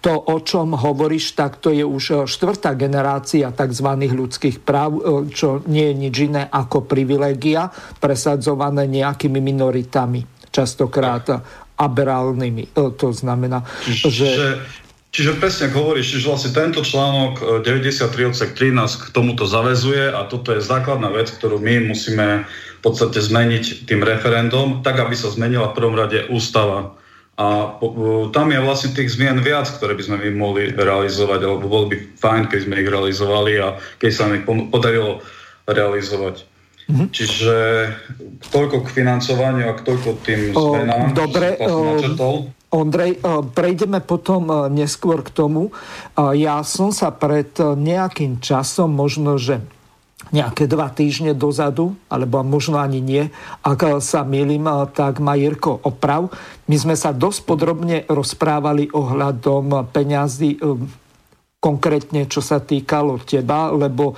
to, 0.00 0.16
o 0.16 0.36
čom 0.40 0.72
hovoríš, 0.72 1.36
tak 1.36 1.60
to 1.60 1.68
je 1.70 1.84
už 1.84 2.04
e, 2.10 2.14
štvrtá 2.24 2.72
generácia 2.74 3.52
tzv. 3.52 3.88
ľudských 4.08 4.64
práv, 4.64 4.90
e, 4.96 5.02
čo 5.32 5.60
nie 5.68 5.92
je 5.92 5.94
nič 5.96 6.16
iné 6.24 6.42
ako 6.48 6.88
privilégia 6.88 7.68
presadzované 8.00 8.88
nejakými 8.88 9.38
minoritami, 9.38 10.24
častokrát 10.48 11.28
aberálnymi. 11.76 12.64
E, 12.72 12.96
to 12.96 13.12
znamená, 13.12 13.64
čiže, 13.84 14.08
že... 14.08 14.28
Čiže 15.10 15.42
presne 15.42 15.74
ako 15.74 15.78
hovoríš, 15.90 16.22
že 16.22 16.30
vlastne 16.30 16.54
tento 16.54 16.86
článok 16.86 17.66
93 17.66 18.30
odsek 18.30 18.54
13 18.54 18.78
k 18.78 19.04
tomuto 19.10 19.42
zavezuje 19.42 20.06
a 20.06 20.22
toto 20.30 20.54
je 20.54 20.62
základná 20.62 21.10
vec, 21.10 21.34
ktorú 21.34 21.58
my 21.58 21.90
musíme 21.90 22.46
v 22.46 22.80
podstate 22.80 23.18
zmeniť 23.18 23.90
tým 23.90 24.06
referendum, 24.06 24.86
tak 24.86 25.02
aby 25.02 25.18
sa 25.18 25.34
zmenila 25.34 25.74
v 25.74 25.76
prvom 25.82 25.98
rade 25.98 26.30
ústava 26.30 26.94
a 27.40 27.72
tam 28.36 28.52
je 28.52 28.60
vlastne 28.60 28.92
tých 28.92 29.16
zmien 29.16 29.40
viac, 29.40 29.64
ktoré 29.72 29.96
by 29.96 30.04
sme 30.04 30.16
my 30.20 30.30
mohli 30.36 30.76
realizovať, 30.76 31.40
alebo 31.40 31.72
bolo 31.72 31.88
by 31.88 31.96
fajn, 32.20 32.52
keď 32.52 32.68
sme 32.68 32.84
ich 32.84 32.92
realizovali 32.92 33.52
a 33.64 33.80
keď 33.96 34.10
sa 34.12 34.28
nám 34.28 34.44
ich 34.44 34.46
podarilo 34.68 35.24
realizovať. 35.64 36.44
Mm-hmm. 36.84 37.08
Čiže 37.08 37.56
toľko 38.52 38.84
k 38.84 38.88
financovaniu 38.92 39.72
a 39.72 39.78
toľko 39.78 40.20
tým 40.20 40.52
zmenám. 40.52 41.16
Dobre, 41.16 41.56
Ondrej, 42.70 43.18
prejdeme 43.56 43.98
potom 44.04 44.70
neskôr 44.70 45.24
k 45.24 45.30
tomu. 45.32 45.72
Ja 46.18 46.60
som 46.62 46.92
sa 46.92 47.08
pred 47.08 47.50
nejakým 47.58 48.38
časom, 48.44 48.92
možno, 48.94 49.40
že 49.40 49.64
nejaké 50.28 50.68
dva 50.68 50.92
týždne 50.92 51.32
dozadu, 51.32 51.96
alebo 52.12 52.44
možno 52.44 52.76
ani 52.76 53.00
nie, 53.00 53.32
ak 53.64 54.04
sa 54.04 54.20
milím, 54.20 54.68
tak 54.92 55.16
ma 55.24 55.32
Jirko 55.32 55.80
oprav. 55.80 56.28
My 56.68 56.76
sme 56.76 56.94
sa 56.94 57.16
dosť 57.16 57.40
podrobne 57.48 58.04
rozprávali 58.04 58.92
ohľadom 58.92 59.88
peňazí, 59.88 60.60
um, 60.60 60.84
konkrétne 61.60 62.24
čo 62.24 62.40
sa 62.40 62.56
týkalo 62.56 63.20
teba, 63.20 63.68
lebo 63.68 64.16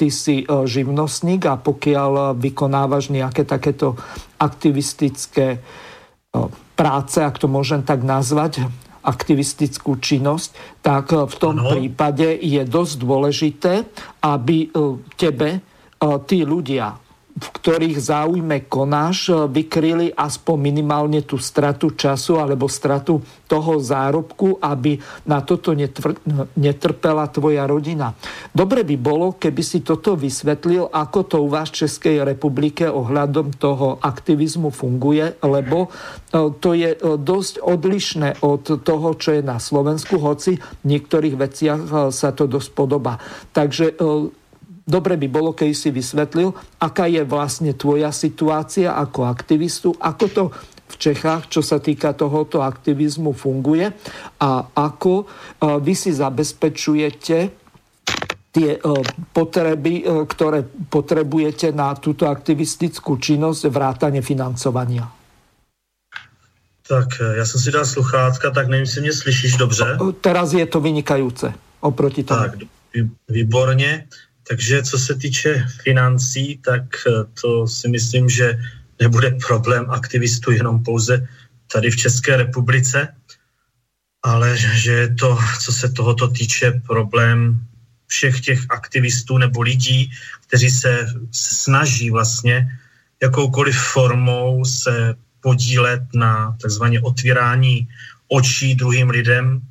ty 0.00 0.08
si 0.08 0.48
živnostník 0.48 1.44
a 1.44 1.60
pokiaľ 1.60 2.32
vykonávaš 2.40 3.12
nejaké 3.12 3.44
takéto 3.44 4.00
aktivistické 4.40 5.60
práce, 6.72 7.20
ak 7.20 7.36
to 7.36 7.52
môžem 7.52 7.84
tak 7.84 8.00
nazvať, 8.00 8.64
aktivistickú 9.04 9.96
činnosť, 9.96 10.80
tak 10.84 11.12
e, 11.12 11.24
v 11.24 11.34
tom 11.40 11.56
ano. 11.60 11.70
prípade 11.72 12.36
je 12.40 12.62
dosť 12.64 12.94
dôležité, 13.00 13.74
aby 14.24 14.66
e, 14.66 14.68
tebe 15.16 15.48
e, 15.56 15.60
tí 16.24 16.44
ľudia 16.44 17.09
v 17.40 17.48
ktorých 17.56 17.96
záujme 17.96 18.68
konáš, 18.68 19.32
vykryli 19.48 20.12
aspoň 20.12 20.56
minimálne 20.60 21.24
tú 21.24 21.40
stratu 21.40 21.96
času 21.96 22.36
alebo 22.36 22.68
stratu 22.68 23.24
toho 23.48 23.82
zárobku, 23.82 24.60
aby 24.62 25.00
na 25.26 25.42
toto 25.42 25.74
netr- 25.74 26.20
netrpela 26.54 27.26
tvoja 27.32 27.66
rodina. 27.66 28.14
Dobre 28.54 28.86
by 28.86 28.96
bolo, 29.00 29.34
keby 29.34 29.62
si 29.64 29.80
toto 29.80 30.14
vysvetlil, 30.14 30.86
ako 30.86 31.20
to 31.26 31.36
u 31.42 31.48
vás 31.50 31.72
v 31.74 31.88
Českej 31.88 32.22
republike 32.22 32.86
ohľadom 32.86 33.56
toho 33.58 33.98
aktivizmu 33.98 34.70
funguje, 34.70 35.40
lebo 35.42 35.88
e, 35.88 36.52
to 36.62 36.70
je 36.76 36.94
e, 36.94 36.98
dosť 37.18 37.64
odlišné 37.64 38.44
od 38.46 38.84
toho, 38.86 39.08
čo 39.18 39.34
je 39.34 39.42
na 39.42 39.58
Slovensku, 39.58 40.20
hoci 40.22 40.60
v 40.60 40.84
niektorých 40.86 41.34
veciach 41.34 41.80
e, 41.80 41.90
sa 42.14 42.30
to 42.30 42.46
dosť 42.46 42.70
podobá. 42.76 43.18
Takže 43.50 43.98
dobre 44.86 45.16
by 45.16 45.28
bolo, 45.28 45.50
keď 45.52 45.70
si 45.72 45.90
vysvetlil, 45.90 46.52
aká 46.80 47.06
je 47.06 47.22
vlastne 47.24 47.72
tvoja 47.76 48.10
situácia 48.10 48.96
ako 48.96 49.26
aktivistu, 49.28 49.94
ako 49.98 50.24
to 50.28 50.44
v 50.90 50.96
Čechách, 50.98 51.46
čo 51.46 51.62
sa 51.62 51.78
týka 51.78 52.12
tohoto 52.12 52.66
aktivizmu 52.66 53.30
funguje 53.30 53.94
a 54.42 54.50
ako 54.74 55.14
e, 55.22 55.24
vy 55.78 55.94
si 55.94 56.10
zabezpečujete 56.10 57.38
tie 58.50 58.70
e, 58.74 58.78
potreby, 59.30 60.02
e, 60.02 60.26
ktoré 60.26 60.66
potrebujete 60.90 61.70
na 61.70 61.94
túto 61.94 62.26
aktivistickú 62.26 63.22
činnosť 63.22 63.70
vrátane 63.70 64.20
financovania. 64.20 65.06
Tak, 66.90 67.22
já 67.34 67.46
jsem 67.46 67.60
si 67.60 67.70
dal 67.70 67.86
sluchátka, 67.86 68.50
tak 68.50 68.68
nevím, 68.68 68.82
jestli 68.82 69.00
mě 69.00 69.12
slyšíš 69.12 69.56
dobře. 69.56 69.98
Teraz 70.20 70.52
je 70.52 70.66
to 70.66 70.80
vynikajúce 70.80 71.54
oproti 71.80 72.24
tomu. 72.24 72.40
Tak, 72.40 72.52
výborně. 73.28 74.06
Takže 74.50 74.82
co 74.82 74.98
se 74.98 75.14
týče 75.14 75.66
financí, 75.82 76.58
tak 76.58 76.82
to 77.42 77.68
si 77.68 77.88
myslím, 77.88 78.28
že 78.28 78.58
nebude 79.00 79.30
problém 79.46 79.90
aktivistů 79.90 80.50
jenom 80.50 80.82
pouze 80.82 81.28
tady 81.72 81.90
v 81.90 81.96
České 81.96 82.36
republice, 82.36 83.14
ale 84.22 84.58
že 84.58 84.92
je 84.92 85.14
to, 85.14 85.38
co 85.62 85.72
se 85.72 85.88
tohoto 85.88 86.28
týče, 86.28 86.82
problém 86.86 87.60
všech 88.06 88.40
těch 88.40 88.60
aktivistů 88.70 89.38
nebo 89.38 89.62
lidí, 89.62 90.10
kteří 90.46 90.70
se 90.70 91.06
snaží 91.30 92.10
vlastně 92.10 92.66
jakoukoliv 93.22 93.78
formou 93.78 94.64
se 94.64 95.14
podílet 95.40 96.02
na 96.14 96.56
takzvaně 96.62 97.00
otvírání 97.00 97.88
očí 98.28 98.74
druhým 98.74 99.10
lidem, 99.10 99.62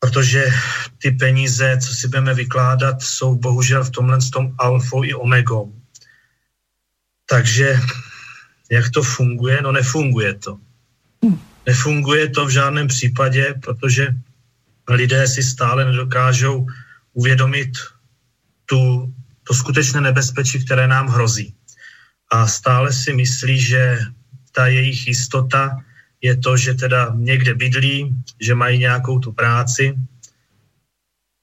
protože 0.00 0.44
ty 0.98 1.10
peníze, 1.10 1.78
co 1.78 1.94
si 1.94 2.08
budeme 2.08 2.34
vykládat, 2.34 3.02
jsou 3.02 3.34
bohužel 3.34 3.84
v 3.84 3.90
tomhle 3.90 4.18
tom 4.32 4.54
alfou 4.58 5.04
i 5.04 5.14
omegou. 5.14 5.74
Takže 7.28 7.80
jak 8.70 8.90
to 8.90 9.02
funguje? 9.02 9.62
No 9.62 9.72
nefunguje 9.72 10.34
to. 10.34 10.58
Nefunguje 11.66 12.28
to 12.28 12.46
v 12.46 12.50
žádném 12.50 12.88
případě, 12.88 13.54
protože 13.62 14.14
lidé 14.88 15.28
si 15.28 15.42
stále 15.42 15.84
nedokážou 15.84 16.66
uvědomit 17.12 17.70
tu, 18.66 19.12
to 19.44 19.54
skutečné 19.54 20.00
nebezpečí, 20.00 20.64
které 20.64 20.88
nám 20.88 21.08
hrozí. 21.08 21.54
A 22.32 22.46
stále 22.46 22.92
si 22.92 23.12
myslí, 23.12 23.60
že 23.60 23.98
ta 24.52 24.66
jejich 24.66 25.06
jistota 25.06 25.76
je 26.20 26.36
to, 26.36 26.56
že 26.56 26.74
teda 26.74 27.12
někde 27.16 27.54
bydlí, 27.54 28.16
že 28.40 28.54
mají 28.54 28.78
nějakou 28.78 29.18
tu 29.18 29.32
práci 29.32 29.94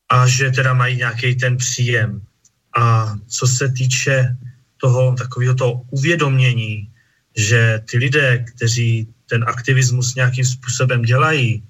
a 0.09 0.27
že 0.27 0.51
teda 0.51 0.73
mají 0.73 0.97
nějaký 0.97 1.35
ten 1.35 1.57
příjem. 1.57 2.21
A 2.77 3.15
co 3.27 3.47
se 3.47 3.69
týče 3.69 4.37
toho 4.77 5.15
takového 5.15 5.55
toho 5.55 5.81
uvědomění, 5.91 6.91
že 7.37 7.81
ty 7.89 7.97
lidé, 7.97 8.45
kteří 8.55 9.07
ten 9.29 9.43
aktivismus 9.47 10.15
nějakým 10.15 10.45
způsobem 10.45 11.01
dělají 11.01 11.63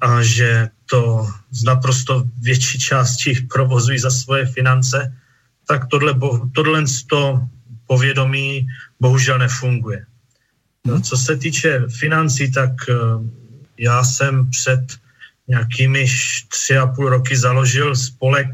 a 0.00 0.22
že 0.22 0.68
to 0.90 1.28
z 1.50 1.64
naprosto 1.64 2.24
větší 2.40 2.78
části 2.78 3.34
provozují 3.52 3.98
za 3.98 4.10
svoje 4.10 4.46
finance, 4.46 5.16
tak 5.68 5.88
tohle, 5.88 6.14
tohle 6.54 6.84
to 7.08 7.48
povědomí 7.86 8.66
bohužel 9.00 9.38
nefunguje. 9.38 10.06
No, 10.86 11.00
co 11.00 11.16
se 11.16 11.36
týče 11.36 11.82
financí, 11.98 12.52
tak 12.52 12.72
eh, 12.88 12.94
já 13.78 14.04
jsem 14.04 14.50
před 14.50 14.98
nějakými 15.48 16.06
tři 16.48 16.78
a 16.78 16.86
půl 16.86 17.08
roky 17.08 17.36
založil 17.36 17.96
spolek 17.96 18.46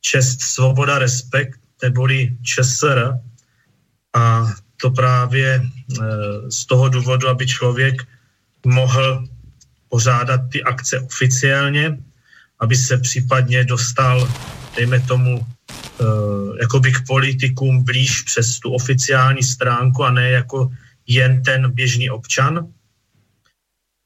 Čest, 0.00 0.42
Svoboda, 0.42 0.98
Respekt, 0.98 1.60
neboli 1.82 2.36
ČSR. 2.42 3.12
A 4.16 4.52
to 4.80 4.90
právě 4.90 5.54
e, 5.54 5.62
z 6.50 6.66
toho 6.66 6.88
důvodu, 6.88 7.28
aby 7.28 7.46
člověk 7.46 8.02
mohl 8.66 9.28
pořádat 9.88 10.40
ty 10.52 10.62
akce 10.62 11.00
oficiálně, 11.00 11.98
aby 12.60 12.76
se 12.76 12.98
případně 12.98 13.64
dostal, 13.64 14.28
dejme 14.76 15.00
tomu, 15.00 15.40
e, 15.40 16.04
jakoby 16.60 16.92
k 16.92 17.06
politikům 17.06 17.84
blíž 17.84 18.22
přes 18.22 18.58
tu 18.58 18.72
oficiální 18.72 19.42
stránku 19.42 20.04
a 20.04 20.10
ne 20.10 20.30
jako 20.30 20.70
jen 21.06 21.42
ten 21.42 21.70
běžný 21.72 22.10
občan. 22.10 22.72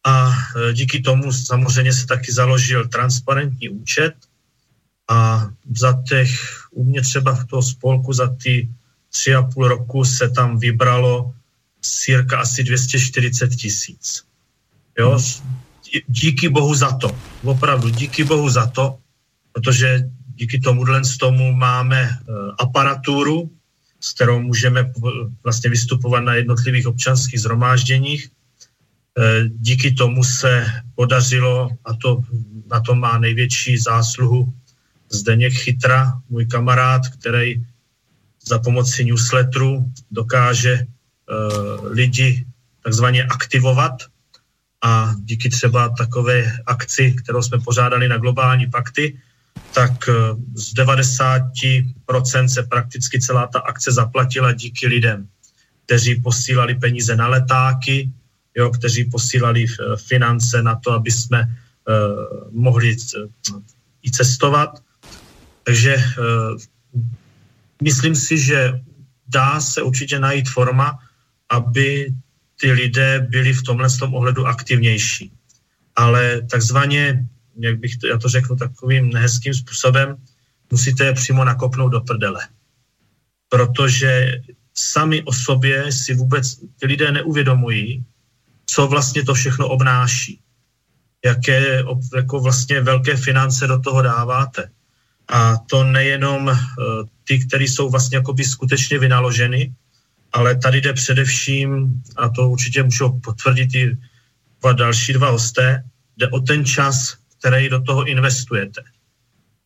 A 0.06 0.32
e, 0.32 0.72
díky 0.72 1.00
tomu 1.00 1.32
samozřejmě 1.32 1.92
se 1.92 2.06
taky 2.06 2.32
založil 2.32 2.88
transparentní 2.88 3.68
účet 3.68 4.14
a 5.08 5.48
za 5.76 6.02
těch 6.08 6.30
u 6.70 6.84
mě 6.84 7.00
třeba 7.02 7.34
v 7.34 7.44
toho 7.44 7.62
spolku 7.62 8.12
za 8.12 8.34
ty 8.42 8.68
tři 9.08 9.34
a 9.34 9.42
půl 9.42 9.68
roku 9.68 10.04
se 10.04 10.30
tam 10.30 10.58
vybralo 10.58 11.34
cirka 11.80 12.40
asi 12.40 12.64
240 12.64 13.48
tisíc. 13.48 14.24
Jo? 14.98 15.18
Díky 16.08 16.48
bohu 16.48 16.74
za 16.74 16.92
to. 16.92 17.16
Opravdu 17.44 17.88
díky 17.88 18.24
bohu 18.24 18.50
za 18.50 18.66
to, 18.66 18.98
protože 19.52 20.08
díky 20.34 20.60
tomu 20.60 20.84
z 21.02 21.18
tomu 21.18 21.52
máme 21.52 22.00
e, 22.02 22.16
aparaturu, 22.58 23.50
s 24.00 24.12
kterou 24.12 24.40
můžeme 24.40 24.92
vlastně 25.44 25.70
vystupovat 25.70 26.24
na 26.24 26.34
jednotlivých 26.34 26.86
občanských 26.86 27.40
zhromážděních. 27.40 28.28
E, 28.28 29.48
díky 29.48 29.92
tomu 29.92 30.24
se 30.24 30.66
podařilo, 30.94 31.70
a 31.84 31.94
to 31.94 32.22
na 32.70 32.80
to 32.80 32.94
má 32.94 33.18
největší 33.18 33.78
zásluhu 33.78 34.52
Zdeněk 35.10 35.52
Chytra, 35.52 36.12
můj 36.28 36.46
kamarád, 36.46 37.02
který 37.18 37.64
za 38.46 38.58
pomoci 38.58 39.04
newsletteru 39.04 39.84
dokáže 40.10 40.86
uh, 40.86 41.92
lidi 41.92 42.46
takzvaně 42.84 43.24
aktivovat 43.24 43.92
a 44.82 45.14
díky 45.18 45.48
třeba 45.50 45.88
takové 45.88 46.52
akci, 46.66 47.12
kterou 47.12 47.42
jsme 47.42 47.58
pořádali 47.58 48.08
na 48.08 48.16
globální 48.16 48.70
pakty, 48.70 49.18
tak 49.74 50.09
uh, 50.09 50.14
z 50.54 50.74
90% 50.74 52.44
se 52.46 52.62
prakticky 52.62 53.20
celá 53.20 53.46
ta 53.46 53.59
akce 53.59 53.92
zaplatila 53.92 54.52
díky 54.52 54.87
lidem, 54.87 55.28
kteří 55.87 56.21
posílali 56.21 56.75
peníze 56.75 57.16
na 57.16 57.29
letáky, 57.29 58.10
jo, 58.56 58.71
kteří 58.71 59.04
posílali 59.04 59.64
uh, 59.64 59.96
finance 59.96 60.62
na 60.62 60.75
to, 60.75 60.92
aby 60.92 61.10
jsme 61.10 61.42
uh, 61.42 62.52
mohli 62.52 62.96
uh, 62.96 63.60
i 64.02 64.10
cestovat 64.10 64.83
takže 65.71 65.96
uh, 65.96 66.58
myslím 67.83 68.14
si, 68.14 68.38
že 68.38 68.81
dá 69.29 69.60
se 69.60 69.83
určitě 69.83 70.18
najít 70.18 70.48
forma, 70.48 70.98
aby 71.50 72.10
ty 72.60 72.73
lidé 72.73 73.27
byli 73.31 73.52
v 73.52 73.62
tomhle 73.62 73.88
tom 73.98 74.14
ohledu 74.14 74.46
aktivnější. 74.46 75.33
Ale 75.96 76.42
takzvaně, 76.50 77.27
jak 77.63 77.79
bych 77.79 77.96
to, 77.96 78.06
já 78.06 78.19
to 78.19 78.29
řeknu 78.29 78.56
takovým 78.56 79.11
nehezkým 79.11 79.54
způsobem, 79.54 80.17
musíte 80.71 81.04
je 81.04 81.13
přímo 81.13 81.44
nakopnout 81.44 81.92
do 81.92 82.00
prdele. 82.00 82.40
Protože 83.48 84.40
sami 84.75 85.23
o 85.23 85.33
sobě 85.33 85.92
si 85.92 86.15
vůbec 86.15 86.56
ty 86.56 86.87
lidé 86.87 87.13
neuvědomují, 87.13 88.04
co 88.67 88.87
vlastně 88.87 89.25
to 89.25 89.35
všechno 89.35 89.69
obnáší. 89.69 90.40
Jaké 91.25 91.83
jako 92.17 92.40
vlastně 92.40 92.81
velké 92.81 93.17
finance 93.17 93.67
do 93.67 93.79
toho 93.79 94.02
dáváte. 94.02 94.71
A 95.29 95.56
to 95.56 95.85
nejenom 95.85 96.48
eh, 96.48 96.56
ty, 97.25 97.38
které 97.46 97.65
jsou 97.65 97.90
vlastně 97.90 98.23
skutečně 98.44 98.98
vynaloženy, 98.98 99.75
ale 100.33 100.56
tady 100.56 100.81
jde 100.81 100.92
především, 100.92 102.02
a 102.17 102.29
to 102.29 102.48
určitě 102.48 102.83
můžou 102.83 103.21
potvrdit 103.21 103.75
i 103.75 103.98
dva 104.61 104.73
další 104.73 105.13
dva 105.13 105.31
hosté, 105.31 105.85
jde 106.17 106.29
o 106.29 106.40
ten 106.40 106.65
čas, 106.65 107.17
který 107.40 107.68
do 107.68 107.80
toho 107.82 108.04
investujete. 108.04 108.82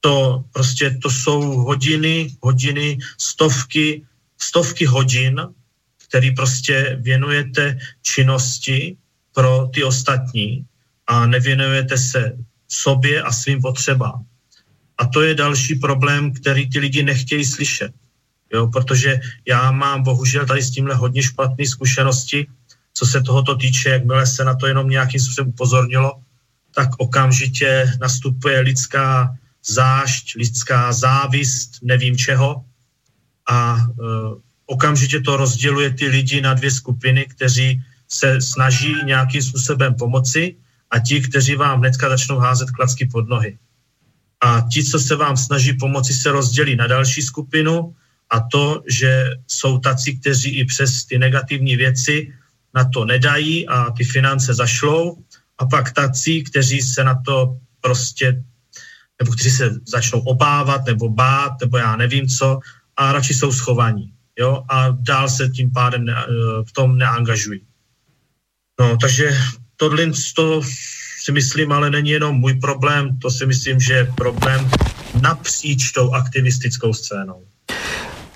To 0.00 0.44
prostě 0.52 0.98
to 1.02 1.10
jsou 1.10 1.42
hodiny, 1.42 2.30
hodiny, 2.40 2.98
stovky, 3.18 4.06
stovky 4.38 4.86
hodin, 4.86 5.40
který 6.08 6.30
prostě 6.30 6.98
věnujete 7.00 7.78
činnosti 8.02 8.96
pro 9.34 9.66
ty 9.74 9.84
ostatní 9.84 10.64
a 11.06 11.26
nevěnujete 11.26 11.98
se 11.98 12.38
sobě 12.68 13.22
a 13.22 13.32
svým 13.32 13.60
potřebám. 13.60 14.24
A 14.98 15.06
to 15.06 15.22
je 15.22 15.34
další 15.34 15.74
problém, 15.74 16.32
který 16.32 16.70
ty 16.70 16.78
lidi 16.78 17.02
nechtějí 17.02 17.44
slyšet. 17.44 17.92
Jo, 18.52 18.66
protože 18.66 19.20
já 19.48 19.70
mám 19.70 20.02
bohužel 20.02 20.46
tady 20.46 20.62
s 20.62 20.70
tímhle 20.70 20.94
hodně 20.94 21.22
špatné 21.22 21.66
zkušenosti, 21.66 22.46
co 22.94 23.06
se 23.06 23.20
tohoto 23.20 23.56
týče, 23.56 23.88
jakmile 23.88 24.26
se 24.26 24.44
na 24.44 24.54
to 24.54 24.66
jenom 24.66 24.88
nějakým 24.88 25.20
způsobem 25.20 25.48
upozornilo, 25.48 26.12
tak 26.74 26.88
okamžitě 26.98 27.92
nastupuje 28.00 28.60
lidská 28.60 29.34
zášť, 29.66 30.34
lidská 30.36 30.92
závist, 30.92 31.70
nevím 31.82 32.16
čeho. 32.16 32.64
A 33.50 33.76
e, 33.76 33.84
okamžitě 34.66 35.20
to 35.20 35.36
rozděluje 35.36 35.90
ty 35.90 36.06
lidi 36.08 36.40
na 36.40 36.54
dvě 36.54 36.70
skupiny, 36.70 37.26
kteří 37.26 37.82
se 38.08 38.40
snaží 38.40 38.94
nějakým 39.04 39.42
způsobem 39.42 39.94
pomoci 39.94 40.56
a 40.90 40.98
ti, 40.98 41.20
kteří 41.20 41.56
vám 41.56 41.78
hnedka 41.78 42.08
začnou 42.08 42.38
házet 42.38 42.70
klacky 42.70 43.06
pod 43.06 43.28
nohy. 43.28 43.58
A 44.40 44.66
ti, 44.72 44.84
co 44.84 44.98
se 44.98 45.16
vám 45.16 45.36
snaží 45.36 45.72
pomoci, 45.72 46.14
se 46.14 46.32
rozdělí 46.32 46.76
na 46.76 46.86
další 46.86 47.22
skupinu 47.22 47.94
a 48.30 48.40
to, 48.40 48.82
že 48.88 49.30
jsou 49.46 49.78
taci, 49.78 50.14
kteří 50.14 50.50
i 50.58 50.64
přes 50.64 51.04
ty 51.04 51.18
negativní 51.18 51.76
věci 51.76 52.32
na 52.74 52.84
to 52.84 53.04
nedají 53.04 53.68
a 53.68 53.90
ty 53.90 54.04
finance 54.04 54.54
zašlou 54.54 55.23
a 55.58 55.66
pak 55.66 55.92
taci, 55.92 56.42
kteří 56.42 56.80
se 56.80 57.04
na 57.04 57.14
to 57.26 57.56
prostě, 57.80 58.44
nebo 59.22 59.32
kteří 59.32 59.50
se 59.50 59.70
začnou 59.88 60.20
obávat 60.20 60.86
nebo 60.86 61.08
bát, 61.08 61.52
nebo 61.60 61.76
já 61.76 61.96
nevím 61.96 62.28
co, 62.28 62.58
a 62.96 63.12
radši 63.12 63.34
jsou 63.34 63.52
schovaní. 63.52 64.12
Jo? 64.38 64.62
A 64.68 64.88
dál 64.90 65.28
se 65.28 65.48
tím 65.48 65.72
pádem 65.72 66.04
ne, 66.04 66.14
v 66.68 66.72
tom 66.72 66.98
neangažují. 66.98 67.60
No, 68.80 68.96
takže 68.96 69.38
tohle 69.76 70.10
to 70.36 70.62
si 71.22 71.32
myslím, 71.32 71.72
ale 71.72 71.90
není 71.90 72.10
jenom 72.10 72.36
můj 72.36 72.54
problém, 72.54 73.18
to 73.18 73.30
si 73.30 73.46
myslím, 73.46 73.80
že 73.80 73.92
je 73.92 74.12
problém 74.16 74.70
napříč 75.20 75.90
tou 75.90 76.10
aktivistickou 76.10 76.92
scénou. 76.92 77.46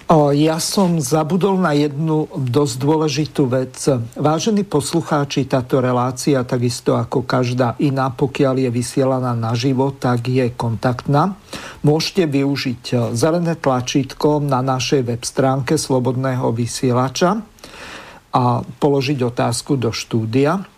Ja 0.09 0.57
som 0.57 1.05
zabudol 1.05 1.61
na 1.61 1.77
jednu 1.77 2.33
dosť 2.33 2.75
dôležitú 2.81 3.45
vec. 3.45 3.77
Vážení 4.17 4.65
poslucháči, 4.65 5.45
táto 5.45 5.85
relácia, 5.85 6.41
takisto 6.49 6.97
ako 6.97 7.29
každá 7.29 7.77
iná, 7.77 8.09
pokiaľ 8.09 8.57
je 8.57 8.71
vysielaná 8.73 9.37
naživo, 9.37 9.93
tak 9.93 10.33
je 10.33 10.49
kontaktná. 10.57 11.37
Môžete 11.85 12.25
využiť 12.25 13.13
zelené 13.13 13.61
tlačítko 13.61 14.41
na 14.41 14.65
našej 14.65 15.05
web 15.05 15.21
stránke 15.29 15.77
Slobodného 15.77 16.57
vysielača 16.57 17.45
a 18.33 18.65
položiť 18.65 19.19
otázku 19.21 19.77
do 19.77 19.93
štúdia. 19.93 20.78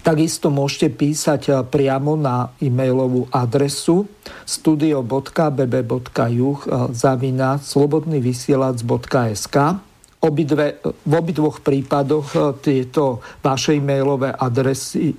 Takisto 0.00 0.48
môžete 0.48 0.88
písať 0.96 1.42
eh, 1.48 1.60
priamo 1.64 2.16
na 2.16 2.50
e-mailovú 2.58 3.28
adresu 3.28 4.08
studio.bb.juh 4.48 5.60
eh, 6.18 6.72
zavina 6.96 7.60
slobodnyvysielac.sk 7.60 9.56
Obidve, 10.20 10.84
v 10.84 11.12
obidvoch 11.16 11.64
prípadoch 11.64 12.28
eh, 12.36 12.52
tieto 12.60 13.24
vaše 13.40 13.76
e-mailové 13.76 14.32
adresy 14.36 15.16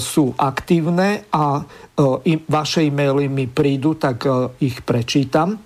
sú 0.00 0.34
aktívne 0.40 1.28
a 1.30 1.60
vaše 2.48 2.80
e-maily 2.88 3.28
mi 3.28 3.44
prídu, 3.46 3.94
tak 4.00 4.24
ich 4.58 4.80
prečítam. 4.82 5.60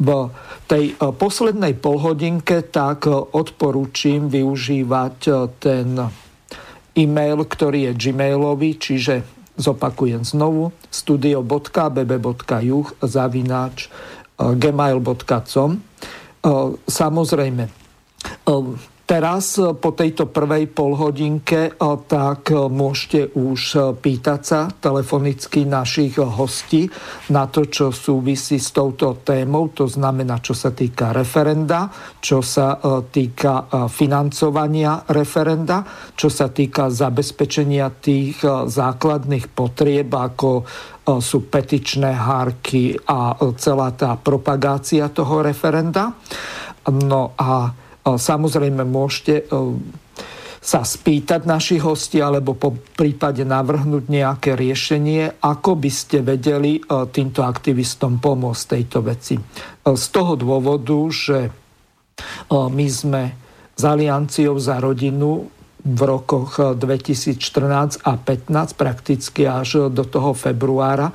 V 0.00 0.32
tej 0.64 0.96
poslednej 0.96 1.76
polhodinke 1.76 2.64
tak 2.72 3.04
odporúčim 3.36 4.32
využívať 4.32 5.16
ten 5.60 6.08
e-mail, 6.96 7.46
ktorý 7.46 7.90
je 7.90 8.10
gmailový, 8.10 8.78
čiže 8.78 9.22
zopakujem 9.60 10.24
znovu 10.24 10.72
studio.bb.juh 10.88 12.86
zavináč 13.04 13.76
e, 13.86 13.88
gmail.com 14.56 15.70
e, 15.76 15.80
Samozrejme, 16.88 17.64
e, 17.68 17.72
Teraz 19.10 19.58
eh, 19.58 19.74
po 19.74 19.90
tejto 19.90 20.30
prvej 20.30 20.70
polhodinke 20.70 21.74
eh, 21.74 21.94
tak 22.06 22.54
eh, 22.54 22.70
môžete 22.70 23.34
už 23.34 23.98
pýtať 23.98 24.40
sa 24.46 24.70
telefonicky 24.70 25.66
našich 25.66 26.22
hostí 26.22 26.86
na 27.34 27.50
to, 27.50 27.66
čo 27.66 27.90
súvisí 27.90 28.62
s 28.62 28.70
touto 28.70 29.18
témou, 29.26 29.74
to 29.74 29.90
znamená, 29.90 30.38
čo 30.38 30.54
sa 30.54 30.70
týka 30.70 31.10
referenda, 31.10 31.90
čo 32.22 32.38
sa 32.38 32.78
týka 33.10 33.66
financovania 33.90 35.02
referenda, 35.10 35.82
čo 36.14 36.30
sa 36.30 36.52
týka 36.52 36.92
zabezpečenia 36.92 37.90
tých 37.98 38.42
základných 38.66 39.50
potrieb, 39.50 40.10
ako 40.12 40.62
sú 41.18 41.38
petičné 41.50 42.12
hárky 42.12 42.94
a 43.08 43.34
celá 43.56 43.90
tá 43.96 44.14
propagácia 44.20 45.10
toho 45.10 45.42
referenda. 45.42 46.14
No 46.90 47.34
a 47.34 47.72
Samozrejme 48.04 48.84
môžete 48.86 49.44
sa 50.60 50.84
spýtať 50.84 51.48
našich 51.48 51.80
hostí 51.80 52.20
alebo 52.20 52.52
po 52.52 52.76
prípade 52.76 53.48
navrhnúť 53.48 54.12
nejaké 54.12 54.52
riešenie, 54.60 55.40
ako 55.40 55.80
by 55.80 55.88
ste 55.88 56.20
vedeli 56.20 56.84
týmto 56.84 57.40
aktivistom 57.40 58.20
pomôcť 58.20 58.64
tejto 58.76 59.00
veci. 59.00 59.40
Z 59.88 60.04
toho 60.12 60.36
dôvodu, 60.36 60.98
že 61.08 61.48
my 62.52 62.86
sme 62.92 63.22
s 63.72 63.82
Alianciou 63.88 64.60
za 64.60 64.76
rodinu 64.76 65.48
v 65.80 66.00
rokoch 66.04 66.76
2014 66.76 68.04
a 68.04 68.12
15 68.20 68.76
prakticky 68.76 69.48
až 69.48 69.88
do 69.88 70.04
toho 70.04 70.36
februára 70.36 71.08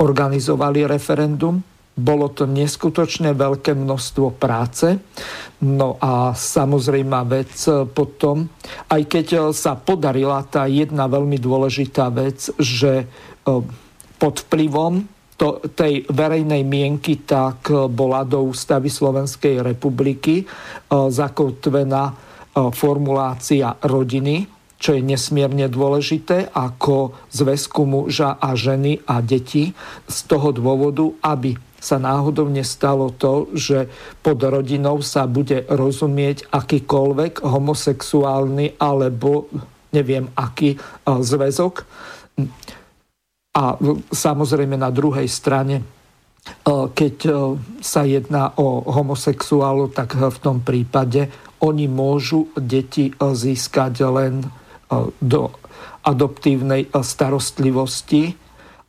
organizovali 0.00 0.88
referendum 0.88 1.75
bolo 1.96 2.28
to 2.28 2.44
neskutočne 2.44 3.32
veľké 3.32 3.72
množstvo 3.72 4.36
práce. 4.36 5.00
No 5.64 5.96
a 5.96 6.36
samozrejme 6.36 7.24
vec 7.24 7.56
potom, 7.96 8.52
aj 8.92 9.02
keď 9.08 9.26
sa 9.56 9.80
podarila 9.80 10.44
tá 10.44 10.68
jedna 10.68 11.08
veľmi 11.08 11.40
dôležitá 11.40 12.12
vec, 12.12 12.52
že 12.60 12.92
e, 13.00 13.06
pod 14.20 14.34
vplyvom 14.44 15.08
to, 15.40 15.64
tej 15.72 16.04
verejnej 16.12 16.68
mienky 16.68 17.24
tak 17.24 17.72
bola 17.88 18.28
do 18.28 18.44
ústavy 18.44 18.92
Slovenskej 18.92 19.64
republiky 19.64 20.44
e, 20.44 20.44
zakotvená 20.92 22.12
e, 22.12 22.14
formulácia 22.76 23.72
rodiny, 23.80 24.44
čo 24.76 24.92
je 24.92 25.00
nesmierne 25.00 25.72
dôležité, 25.72 26.52
ako 26.52 27.16
zväzku 27.32 27.88
muža 27.88 28.36
a 28.36 28.52
ženy 28.52 29.00
a 29.08 29.24
deti 29.24 29.72
z 30.04 30.18
toho 30.28 30.52
dôvodu, 30.52 31.08
aby 31.24 31.56
sa 31.86 32.02
náhodou 32.02 32.50
nestalo 32.50 33.14
to, 33.14 33.46
že 33.54 33.86
pod 34.18 34.42
rodinou 34.42 34.98
sa 35.06 35.30
bude 35.30 35.62
rozumieť 35.70 36.50
akýkoľvek 36.50 37.46
homosexuálny 37.46 38.82
alebo 38.82 39.46
neviem 39.94 40.26
aký 40.34 40.74
e, 40.74 40.78
zväzok. 41.06 41.86
A 43.56 43.64
samozrejme 44.10 44.74
na 44.74 44.90
druhej 44.90 45.30
strane, 45.30 45.78
e, 45.78 45.84
keď 46.90 47.16
e, 47.24 47.32
sa 47.78 48.02
jedná 48.02 48.50
o 48.58 48.82
homosexuálu, 48.82 49.94
tak 49.94 50.18
v 50.18 50.38
tom 50.42 50.66
prípade 50.66 51.30
oni 51.62 51.86
môžu 51.86 52.50
deti 52.58 53.14
získať 53.16 54.04
len 54.04 54.44
do 55.18 55.42
adoptívnej 56.04 56.92
starostlivosti 56.92 58.45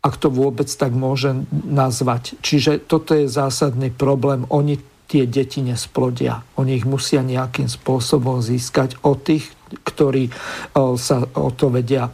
ak 0.08 0.16
to 0.16 0.32
vôbec 0.32 0.72
tak 0.72 0.95
môže 0.95 1.43
nazvať. 1.51 2.39
Čiže 2.39 2.80
toto 2.80 3.12
je 3.12 3.28
zásadný 3.28 3.91
problém. 3.91 4.47
Oni 4.47 4.80
tie 5.12 5.28
deti 5.28 5.60
nesplodia. 5.60 6.47
Oni 6.55 6.80
ich 6.80 6.88
musia 6.88 7.24
nejakým 7.24 7.68
spôsobom 7.68 8.39
získať 8.39 8.99
od 9.03 9.20
tých, 9.20 9.51
ktorí 9.84 10.32
sa 10.95 11.28
o 11.36 11.51
to 11.51 11.68
vedia 11.72 12.12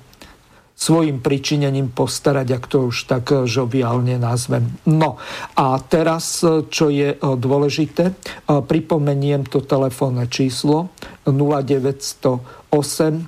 svojim 0.74 1.22
pričinením 1.22 1.94
postarať, 1.94 2.48
ak 2.60 2.66
to 2.68 2.90
už 2.90 3.06
tak 3.08 3.30
žoviálne 3.46 4.18
nazvem. 4.18 4.74
No 4.90 5.22
a 5.54 5.78
teraz, 5.80 6.42
čo 6.46 6.90
je 6.90 7.14
dôležité, 7.18 8.12
pripomeniem 8.50 9.46
to 9.48 9.62
telefónne 9.62 10.26
číslo 10.28 10.90
0908 11.30 12.74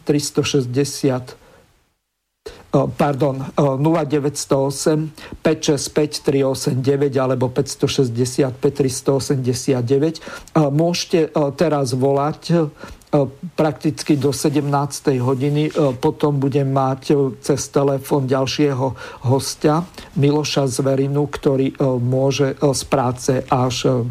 360 0.04 1.45
pardon, 2.98 3.40
0908 3.56 5.40
565 5.40 6.20
389 6.20 7.16
alebo 7.16 7.48
565 7.48 8.60
389. 8.60 10.20
Môžete 10.76 11.32
teraz 11.56 11.96
volať 11.96 12.68
prakticky 13.56 14.20
do 14.20 14.36
17. 14.36 14.68
hodiny. 15.24 15.72
Potom 16.04 16.36
budem 16.36 16.68
mať 16.68 17.16
cez 17.40 17.72
telefón 17.72 18.28
ďalšieho 18.28 18.92
hostia 19.32 19.88
Miloša 20.20 20.68
Zverinu, 20.68 21.32
ktorý 21.32 21.80
môže 22.04 22.60
z 22.60 22.84
práce 22.92 23.40
až 23.48 24.04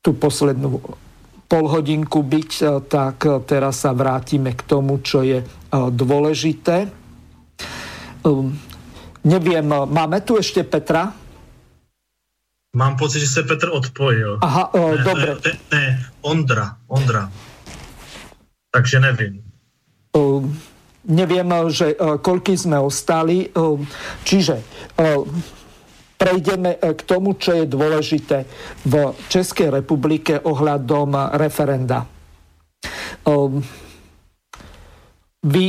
tú 0.00 0.16
poslednú 0.16 0.80
pol 1.44 1.68
hodinku 1.68 2.24
byť, 2.24 2.80
tak 2.88 3.28
teraz 3.44 3.84
sa 3.84 3.92
vrátime 3.92 4.56
k 4.56 4.64
tomu, 4.64 5.04
čo 5.04 5.20
je 5.20 5.44
dôležité 5.92 7.01
Um, 8.22 8.54
neviem, 9.26 9.66
máme 9.66 10.22
tu 10.22 10.38
ešte 10.38 10.62
Petra? 10.62 11.10
Mám 12.72 12.96
pocit, 12.96 13.20
že 13.20 13.26
se 13.26 13.42
Petr 13.42 13.68
odpojil. 13.68 14.40
Aha, 14.40 14.72
o, 14.72 14.96
ne, 14.96 15.04
dobre. 15.04 15.36
Ne, 15.44 15.52
ne, 15.76 15.84
Ondra, 16.24 16.76
Ondra. 16.88 17.28
Takže 18.72 18.96
nevím. 19.00 19.44
O, 20.16 20.40
neviem, 21.04 21.52
že 21.68 21.92
koľky 22.24 22.56
sme 22.56 22.80
ostali. 22.80 23.52
Čiže 24.24 24.64
prejdeme 26.16 26.80
k 26.80 27.00
tomu, 27.04 27.36
čo 27.36 27.60
je 27.60 27.68
dôležité 27.68 28.48
v 28.88 29.12
Českej 29.28 29.68
republike 29.68 30.40
ohľadom 30.40 31.36
referenda. 31.36 32.08
Vy 35.44 35.64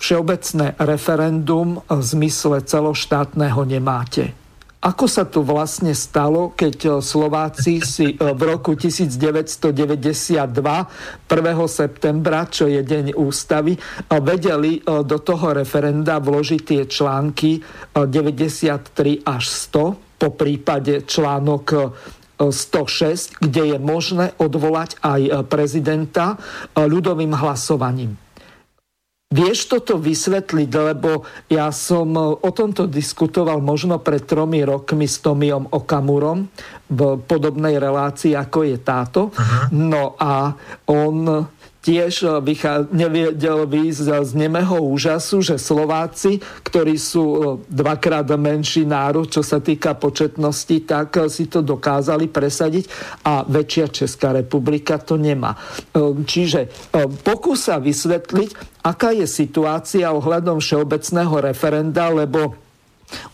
všeobecné 0.00 0.80
referendum 0.80 1.84
v 1.84 2.00
zmysle 2.00 2.64
celoštátneho 2.64 3.60
nemáte. 3.68 4.32
Ako 4.80 5.04
sa 5.04 5.28
to 5.28 5.44
vlastne 5.44 5.92
stalo, 5.92 6.56
keď 6.56 6.76
e, 6.80 6.90
Slováci 7.04 7.84
si 7.84 8.16
e, 8.16 8.32
v 8.32 8.42
roku 8.48 8.72
1992, 8.72 9.60
1. 10.40 10.56
septembra, 11.68 12.48
čo 12.48 12.64
je 12.64 12.80
deň 12.80 13.12
ústavy, 13.12 13.76
e, 13.76 13.80
vedeli 14.24 14.80
do 14.80 15.18
toho 15.20 15.52
referenda 15.52 16.16
vložiť 16.16 16.60
tie 16.64 16.82
články 16.88 17.60
93 17.92 19.20
až 19.20 19.44
100, 19.68 20.16
po 20.16 20.28
prípade 20.32 21.04
článok 21.04 21.92
106, 22.40 23.36
kde 23.36 23.76
je 23.76 23.78
možné 23.80 24.32
odvolať 24.40 24.96
aj 25.04 25.48
prezidenta 25.48 26.40
ľudovým 26.76 27.36
hlasovaním. 27.36 28.29
Vieš 29.30 29.70
toto 29.70 29.94
vysvetliť, 29.94 30.70
lebo 30.90 31.22
ja 31.46 31.70
som 31.70 32.10
e, 32.18 32.34
o 32.34 32.50
tomto 32.50 32.90
diskutoval 32.90 33.62
možno 33.62 34.02
pred 34.02 34.26
tromi 34.26 34.66
rokmi 34.66 35.06
s 35.06 35.22
Tomiom 35.22 35.70
Okamurom 35.70 36.50
v 36.90 37.00
podobnej 37.30 37.78
relácii, 37.78 38.34
ako 38.34 38.66
je 38.66 38.76
táto. 38.82 39.30
Aha. 39.38 39.70
No 39.70 40.18
a 40.18 40.58
on 40.90 41.46
tiež 41.80 42.12
eh, 42.28 42.84
nevedel 42.92 43.64
výjsť 43.64 44.24
z 44.24 44.32
nemého 44.36 44.76
úžasu, 44.84 45.40
že 45.40 45.56
Slováci, 45.56 46.40
ktorí 46.64 46.96
sú 47.00 47.24
eh, 47.24 47.40
dvakrát 47.68 48.28
menší 48.36 48.84
národ, 48.84 49.26
čo 49.28 49.40
sa 49.40 49.58
týka 49.58 49.96
početnosti, 49.96 50.76
tak 50.84 51.16
eh, 51.16 51.26
si 51.32 51.48
to 51.48 51.64
dokázali 51.64 52.28
presadiť 52.28 52.84
a 53.24 53.44
väčšia 53.44 53.86
Česká 53.90 54.36
republika 54.36 55.00
to 55.00 55.16
nemá. 55.16 55.56
Čiže 56.24 56.70
pokúsa 57.24 57.60
sa 57.60 57.76
vysvetliť, 57.76 58.69
aká 58.80 59.12
je 59.12 59.28
situácia 59.28 60.08
ohľadom 60.10 60.60
všeobecného 60.60 61.52
referenda, 61.52 62.08
lebo 62.08 62.56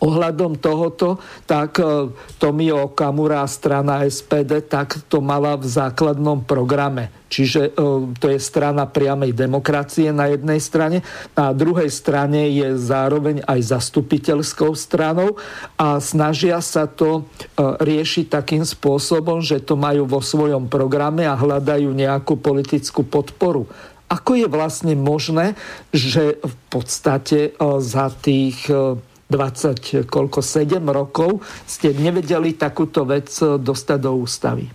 Ohľadom 0.00 0.56
tohoto, 0.56 1.20
tak 1.44 1.80
e, 1.80 2.08
Tomio 2.40 2.92
Okamura 2.92 3.44
strana 3.44 4.04
SPD 4.04 4.64
tak 4.64 5.04
to 5.08 5.20
mala 5.20 5.56
v 5.56 5.68
základnom 5.68 6.44
programe. 6.44 7.12
Čiže 7.28 7.72
e, 7.76 7.80
to 8.16 8.26
je 8.32 8.38
strana 8.40 8.88
priamej 8.88 9.36
demokracie 9.36 10.12
na 10.12 10.32
jednej 10.32 10.60
strane, 10.62 11.04
na 11.36 11.52
druhej 11.52 11.92
strane 11.92 12.48
je 12.52 12.76
zároveň 12.80 13.44
aj 13.44 13.76
zastupiteľskou 13.76 14.72
stranou 14.72 15.36
a 15.76 16.00
snažia 16.00 16.60
sa 16.64 16.88
to 16.88 17.20
e, 17.20 17.22
riešiť 17.60 18.32
takým 18.32 18.64
spôsobom, 18.64 19.44
že 19.44 19.60
to 19.60 19.76
majú 19.76 20.08
vo 20.08 20.24
svojom 20.24 20.72
programe 20.72 21.28
a 21.28 21.36
hľadajú 21.36 21.92
nejakú 21.92 22.40
politickú 22.40 23.04
podporu. 23.04 23.68
Ako 24.06 24.38
je 24.38 24.46
vlastne 24.46 24.94
možné, 24.94 25.58
že 25.90 26.38
v 26.38 26.54
podstate 26.70 27.58
za 27.82 28.06
tých 28.22 28.70
20, 28.70 30.06
koľko, 30.06 30.38
7 30.38 30.78
rokov 30.86 31.42
ste 31.66 31.90
nevedeli 31.90 32.54
takúto 32.54 33.02
vec 33.02 33.26
dostať 33.42 33.98
do 33.98 34.12
ústavy? 34.22 34.70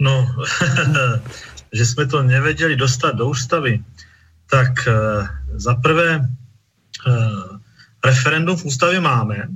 No, 0.00 0.26
že 1.72 1.86
jsme 1.86 2.06
to 2.06 2.22
nevedeli 2.22 2.76
dostat 2.76 3.16
do 3.16 3.28
ústavy, 3.28 3.80
tak 4.50 4.84
e, 4.86 4.92
za 5.56 5.74
prvé 5.74 6.20
e, 6.20 6.22
referendum 8.04 8.56
v 8.56 8.64
ústavě 8.64 9.00
máme, 9.00 9.48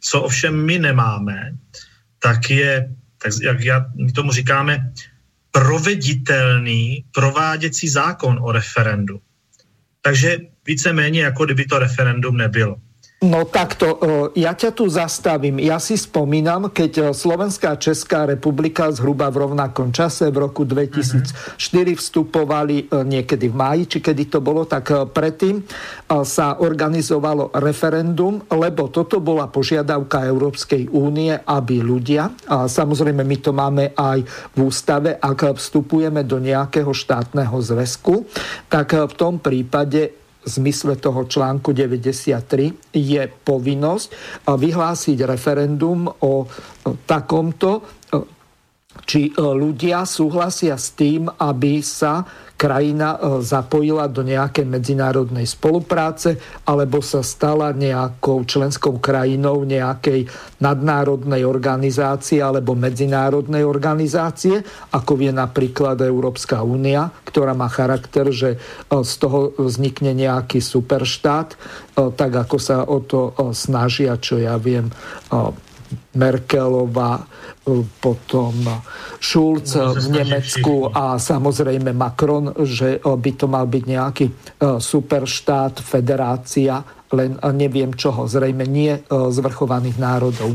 co 0.00 0.22
ovšem 0.22 0.54
my 0.56 0.78
nemáme, 0.78 1.52
tak 2.18 2.50
je, 2.50 2.94
tak 3.18 3.32
jak 3.42 3.60
já, 3.60 3.86
my 3.94 4.12
tomu 4.12 4.32
říkáme, 4.32 4.92
proveditelný 5.58 7.04
prováděcí 7.14 7.88
zákon 7.88 8.38
o 8.42 8.52
referendu. 8.52 9.20
Takže 10.02 10.38
víceméně 10.66 11.22
jako 11.22 11.44
kdyby 11.44 11.64
to 11.64 11.78
referendum 11.78 12.36
nebylo. 12.36 12.76
No 13.18 13.42
takto, 13.50 13.98
ja 14.38 14.54
ťa 14.54 14.70
tu 14.78 14.86
zastavím. 14.86 15.58
Ja 15.58 15.82
si 15.82 15.98
spomínam, 15.98 16.70
keď 16.70 17.10
Slovenská 17.10 17.74
a 17.74 17.80
Česká 17.82 18.22
republika 18.30 18.86
zhruba 18.94 19.26
v 19.34 19.42
rovnakom 19.42 19.90
čase 19.90 20.30
v 20.30 20.46
roku 20.46 20.62
2004 20.62 21.58
vstupovali 21.98 22.86
niekedy 22.86 23.50
v 23.50 23.58
máji, 23.58 23.82
či 23.90 23.98
kedy 23.98 24.30
to 24.30 24.38
bolo, 24.38 24.70
tak 24.70 25.10
predtým 25.10 25.66
sa 26.22 26.62
organizovalo 26.62 27.50
referendum, 27.58 28.38
lebo 28.54 28.86
toto 28.86 29.18
bola 29.18 29.50
požiadavka 29.50 30.22
Európskej 30.22 30.86
únie, 30.94 31.34
aby 31.34 31.82
ľudia, 31.82 32.30
a 32.46 32.70
samozrejme 32.70 33.26
my 33.26 33.36
to 33.42 33.50
máme 33.50 33.98
aj 33.98 34.22
v 34.54 34.58
ústave, 34.62 35.18
ak 35.18 35.58
vstupujeme 35.58 36.22
do 36.22 36.38
nejakého 36.38 36.94
štátneho 36.94 37.58
zväzku, 37.66 38.30
tak 38.70 38.94
v 38.94 39.14
tom 39.18 39.42
prípade 39.42 40.17
zmysle 40.44 40.96
toho 40.96 41.26
článku 41.26 41.74
93 41.74 42.94
je 42.94 43.22
povinnosť 43.26 44.08
vyhlásiť 44.46 45.18
referendum 45.26 46.06
o 46.08 46.46
takomto, 47.06 47.82
či 49.08 49.32
ľudia 49.36 50.04
súhlasia 50.04 50.76
s 50.76 50.92
tým, 50.98 51.28
aby 51.28 51.80
sa 51.80 52.26
krajina 52.58 53.14
e, 53.14 53.38
zapojila 53.38 54.10
do 54.10 54.26
nejakej 54.26 54.66
medzinárodnej 54.66 55.46
spolupráce 55.46 56.42
alebo 56.66 56.98
sa 56.98 57.22
stala 57.22 57.70
nejakou 57.70 58.42
členskou 58.42 58.98
krajinou 58.98 59.62
nejakej 59.62 60.26
nadnárodnej 60.58 61.46
organizácie 61.46 62.42
alebo 62.42 62.74
medzinárodnej 62.74 63.62
organizácie, 63.62 64.58
ako 64.90 65.22
je 65.22 65.30
napríklad 65.30 66.02
Európska 66.02 66.66
únia, 66.66 67.14
ktorá 67.22 67.54
má 67.54 67.70
charakter, 67.70 68.34
že 68.34 68.58
e, 68.58 68.58
z 69.06 69.14
toho 69.22 69.54
vznikne 69.54 70.10
nejaký 70.18 70.58
superštát, 70.58 71.54
e, 71.54 71.56
tak 72.10 72.34
ako 72.34 72.56
sa 72.58 72.82
o 72.82 72.98
to 72.98 73.30
snažia, 73.54 74.18
čo 74.18 74.42
ja 74.42 74.58
viem, 74.58 74.90
Merkelová, 76.14 77.20
e, 77.20 77.24
potom 78.00 78.54
Schulz 79.20 79.76
v 79.76 80.06
Nemecku 80.10 80.88
a 80.92 81.18
samozrejme 81.18 81.92
Macron, 81.92 82.52
že 82.64 82.96
e, 82.96 83.00
by 83.02 83.30
to 83.36 83.46
mal 83.48 83.66
byť 83.66 83.84
nejaký 83.84 84.26
e, 84.28 84.32
superštát, 84.80 85.80
federácia, 85.80 86.82
len 87.12 87.40
neviem 87.56 87.94
čoho, 87.96 88.28
zrejme 88.28 88.68
nie 88.68 88.92
zvrchovaných 89.08 89.96
národov. 89.96 90.52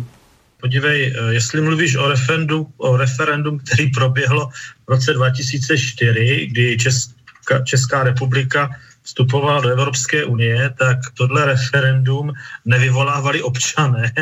Podívej, 0.61 1.11
jestli 1.34 1.61
mluvíš 1.61 1.97
o 1.97 2.07
referendum, 2.07 2.69
o 2.77 2.97
referendum, 2.97 3.59
který 3.59 3.89
proběhlo 3.89 4.49
v 4.86 4.89
roce 4.89 5.13
2004, 5.13 6.47
kdy 6.51 6.77
Česká, 6.77 7.59
Česká 7.65 8.03
republika 8.03 8.69
vstupovala 9.03 9.61
do 9.61 9.69
Evropské 9.69 10.25
unie, 10.25 10.73
tak 10.79 10.97
tohle 11.13 11.45
referendum 11.45 12.34
nevyvolávali 12.65 13.41
občané, 13.41 14.13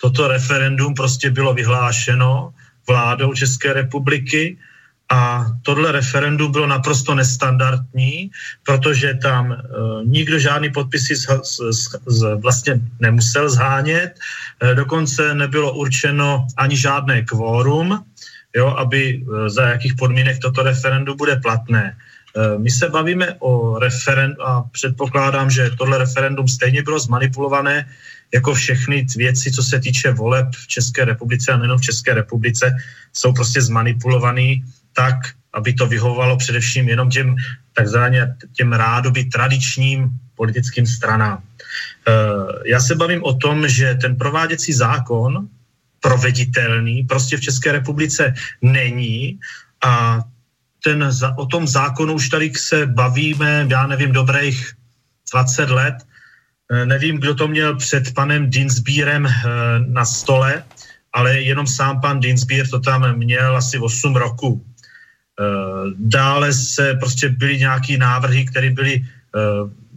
toto 0.00 0.28
referendum 0.28 0.94
prostě 0.94 1.30
bylo 1.30 1.54
vyhlášeno 1.54 2.52
vládou 2.88 3.34
České 3.34 3.72
republiky 3.72 4.56
a 5.10 5.46
tohle 5.62 5.92
referendum 5.92 6.52
bylo 6.52 6.66
naprosto 6.66 7.14
nestandardní, 7.14 8.30
protože 8.62 9.14
tam 9.14 9.52
e, 9.52 9.56
nikdo 10.04 10.38
žádný 10.38 10.70
podpisy 10.70 11.16
z, 11.16 11.26
z, 11.70 11.88
z, 12.06 12.20
vlastně 12.42 12.80
nemusel 13.00 13.50
zhánět, 13.50 14.14
e, 14.14 14.74
dokonce 14.74 15.34
nebylo 15.34 15.74
určeno 15.74 16.46
ani 16.56 16.76
žádné 16.76 17.22
kvórum, 17.22 18.04
jo, 18.56 18.66
aby 18.78 19.02
e, 19.18 19.50
za 19.50 19.62
jakých 19.62 19.94
podmínek 19.94 20.38
toto 20.38 20.62
referendum 20.62 21.16
bude 21.16 21.36
platné. 21.36 21.90
E, 21.90 22.58
my 22.58 22.70
se 22.70 22.88
bavíme 22.88 23.34
o 23.38 23.78
referendum 23.78 24.46
a 24.46 24.62
předpokládám, 24.62 25.50
že 25.50 25.70
tohle 25.78 25.98
referendum 25.98 26.48
stejně 26.48 26.82
bylo 26.82 26.98
zmanipulované 26.98 27.86
jako 28.34 28.54
všechny 28.54 29.06
věci, 29.16 29.50
co 29.50 29.62
se 29.62 29.80
týče 29.80 30.12
voleb 30.12 30.46
v 30.54 30.66
České 30.66 31.04
republice 31.04 31.52
a 31.52 31.56
nejen 31.56 31.78
v 31.78 31.82
České 31.82 32.14
republice, 32.14 32.76
jsou 33.12 33.32
prostě 33.32 33.62
zmanipulovaný 33.62 34.64
tak, 34.92 35.16
aby 35.52 35.74
to 35.74 35.86
vyhovovalo 35.86 36.36
především 36.36 36.88
jenom 36.88 37.10
těm 37.10 37.36
takzvaně 37.72 38.34
těm 38.52 38.72
rádoby 38.72 39.24
tradičním 39.24 40.10
politickým 40.34 40.86
stranám. 40.86 41.42
Eh, 41.42 42.12
já 42.66 42.80
se 42.80 42.94
bavím 42.94 43.24
o 43.24 43.34
tom, 43.34 43.68
že 43.68 43.94
ten 43.94 44.16
prováděcí 44.16 44.72
zákon 44.72 45.48
proveditelný 46.00 47.02
prostě 47.04 47.36
v 47.36 47.40
České 47.40 47.72
republice 47.72 48.34
není 48.62 49.38
a 49.84 50.24
ten, 50.84 51.10
o 51.36 51.46
tom 51.46 51.68
zákonu 51.68 52.14
už 52.14 52.28
tady 52.28 52.52
se 52.56 52.86
bavíme, 52.86 53.66
já 53.68 53.86
nevím, 53.86 54.12
dobrých 54.12 54.72
20 55.32 55.70
let 55.70 55.94
nevím, 56.84 57.18
kdo 57.18 57.34
to 57.34 57.48
měl 57.48 57.76
před 57.76 58.14
panem 58.14 58.50
Dinsbírem 58.50 59.26
eh, 59.26 59.32
na 59.86 60.04
stole, 60.04 60.64
ale 61.12 61.40
jenom 61.40 61.66
sám 61.66 62.00
pan 62.00 62.20
Dinsbier 62.20 62.68
to 62.68 62.80
tam 62.80 63.16
měl 63.16 63.56
asi 63.56 63.78
8 63.78 64.16
roků. 64.16 64.64
Dále 65.96 66.52
se 66.52 66.94
prostě 66.94 67.28
byly 67.28 67.58
nějaké 67.58 67.96
návrhy, 67.96 68.44
které 68.44 68.70
byly 68.70 69.02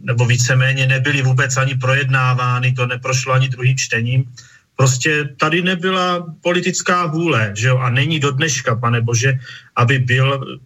nebo 0.04 0.26
víceméně 0.26 0.86
nebyly 0.86 1.22
vůbec 1.22 1.56
ani 1.56 1.74
projednávány, 1.74 2.72
to 2.72 2.86
neprošlo 2.86 3.32
ani 3.32 3.48
druhým 3.48 3.76
čtením. 3.76 4.24
Prostě 4.76 5.24
tady 5.38 5.62
nebyla 5.62 6.34
politická 6.40 7.06
vůle, 7.06 7.52
že 7.56 7.68
jo, 7.68 7.78
a 7.78 7.90
není 7.90 8.20
do 8.20 8.30
dneška, 8.30 8.76
pane 8.76 9.00
Bože, 9.00 9.38
aby 9.76 9.98
byl 9.98 10.58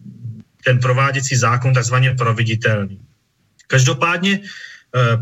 ten 0.64 0.78
prováděcí 0.78 1.36
zákon 1.36 1.74
takzvaně 1.74 2.14
providitelný. 2.14 3.00
Každopádně 3.66 4.40
eh, 4.42 4.48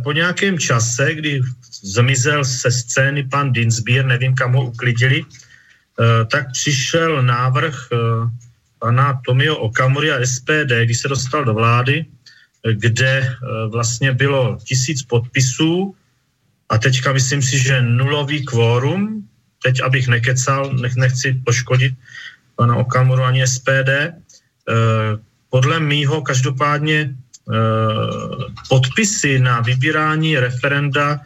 po 0.03 0.13
nějakém 0.13 0.59
čase, 0.59 1.15
kdy 1.15 1.41
zmizel 1.83 2.45
se 2.45 2.71
scény 2.71 3.25
pan 3.25 3.53
Dinsbier, 3.53 4.07
nevím, 4.07 4.35
kam 4.35 4.53
ho 4.53 4.65
uklidili, 4.65 5.23
eh, 5.23 6.25
tak 6.25 6.53
přišel 6.53 7.23
návrh 7.23 7.77
eh, 7.93 7.97
pana 8.79 9.21
Tomio 9.27 9.57
Okamury 9.57 10.13
a 10.13 10.21
SPD, 10.27 10.85
když 10.85 10.99
se 10.99 11.09
dostal 11.09 11.45
do 11.45 11.55
vlády, 11.55 12.07
kde 12.73 13.37
vlastně 13.71 14.13
bylo 14.13 14.59
tisíc 14.65 15.03
podpisů. 15.03 15.95
A 16.69 16.79
teďka 16.79 17.13
myslím 17.13 17.43
si, 17.43 17.59
že 17.59 17.83
nulový 17.83 18.45
kvórum, 18.45 19.23
teď 19.63 19.81
abych 19.83 20.09
nekecal, 20.09 20.75
nech, 20.75 20.97
nechci 20.97 21.41
poškodit 21.47 21.95
pana 22.57 22.77
Okamuru 22.77 23.23
ani 23.23 23.47
SPD, 23.47 24.19
podle 25.51 25.81
mýho 25.81 26.23
každopádně 26.23 27.15
podpisy 28.69 29.39
na 29.39 29.61
vybírání 29.61 30.39
referenda 30.39 31.21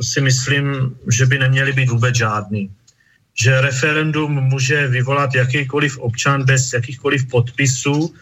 si 0.00 0.20
myslím, 0.20 0.96
že 1.10 1.26
by 1.26 1.38
neměly 1.38 1.72
být 1.72 1.88
vůbec 1.88 2.16
žádný. 2.16 2.70
Že 3.42 3.60
referendum 3.60 4.32
může 4.32 4.88
vyvolat 4.88 5.34
jakýkoliv 5.34 5.98
občan 5.98 6.44
bez 6.44 6.72
jakýchkoliv 6.72 7.28
podpisů 7.28 8.14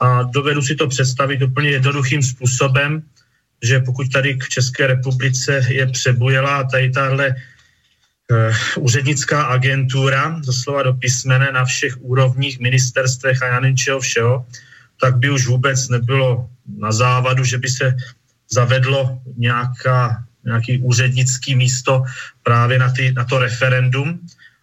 a 0.00 0.22
dovedu 0.22 0.62
si 0.62 0.74
to 0.74 0.86
představit 0.88 1.42
úplně 1.42 1.70
jednoduchým 1.70 2.22
způsobem, 2.22 3.02
že 3.62 3.80
pokud 3.80 4.12
tady 4.12 4.34
k 4.34 4.48
České 4.48 4.86
republice 4.86 5.64
je 5.68 5.86
přebujela 5.86 6.64
tady 6.64 6.90
tahle 6.90 7.28
uh, 7.28 8.84
úřednická 8.84 9.42
agentura, 9.42 10.40
doslova 10.46 10.82
do 10.82 10.92
písmene 10.94 11.52
na 11.52 11.64
všech 11.64 11.96
úrovních, 12.00 12.60
ministerstvech 12.60 13.42
a 13.42 13.46
já 13.46 13.60
nevím 13.60 13.76
čeho 13.76 14.00
všeho, 14.00 14.46
tak 15.00 15.16
by 15.16 15.30
už 15.30 15.46
vůbec 15.46 15.88
nebylo 15.88 16.50
na 16.68 16.92
závadu, 16.92 17.44
že 17.44 17.58
by 17.58 17.68
se 17.68 17.96
zavedlo 18.50 19.22
nějaká, 19.36 20.24
nějaký 20.44 20.78
úřednický 20.78 21.54
místo 21.54 22.04
právě 22.42 22.78
na, 22.78 22.90
ty, 22.90 23.12
na 23.12 23.24
to 23.24 23.38
referendum. 23.38 24.20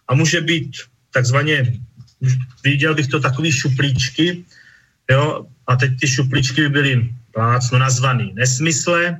A 0.08 0.14
může 0.14 0.40
být 0.40 0.76
takzvaně, 1.10 1.72
viděl 2.64 2.94
bych 2.94 3.06
to 3.06 3.20
takový 3.20 3.52
šuplíčky, 3.52 4.44
jo, 5.10 5.46
a 5.66 5.76
teď 5.76 6.00
ty 6.00 6.08
šuplíčky 6.08 6.60
by 6.60 6.68
byly 6.68 7.14
plácno 7.32 7.78
nazvaný 7.78 8.32
nesmysle, 8.34 9.06
e, 9.06 9.16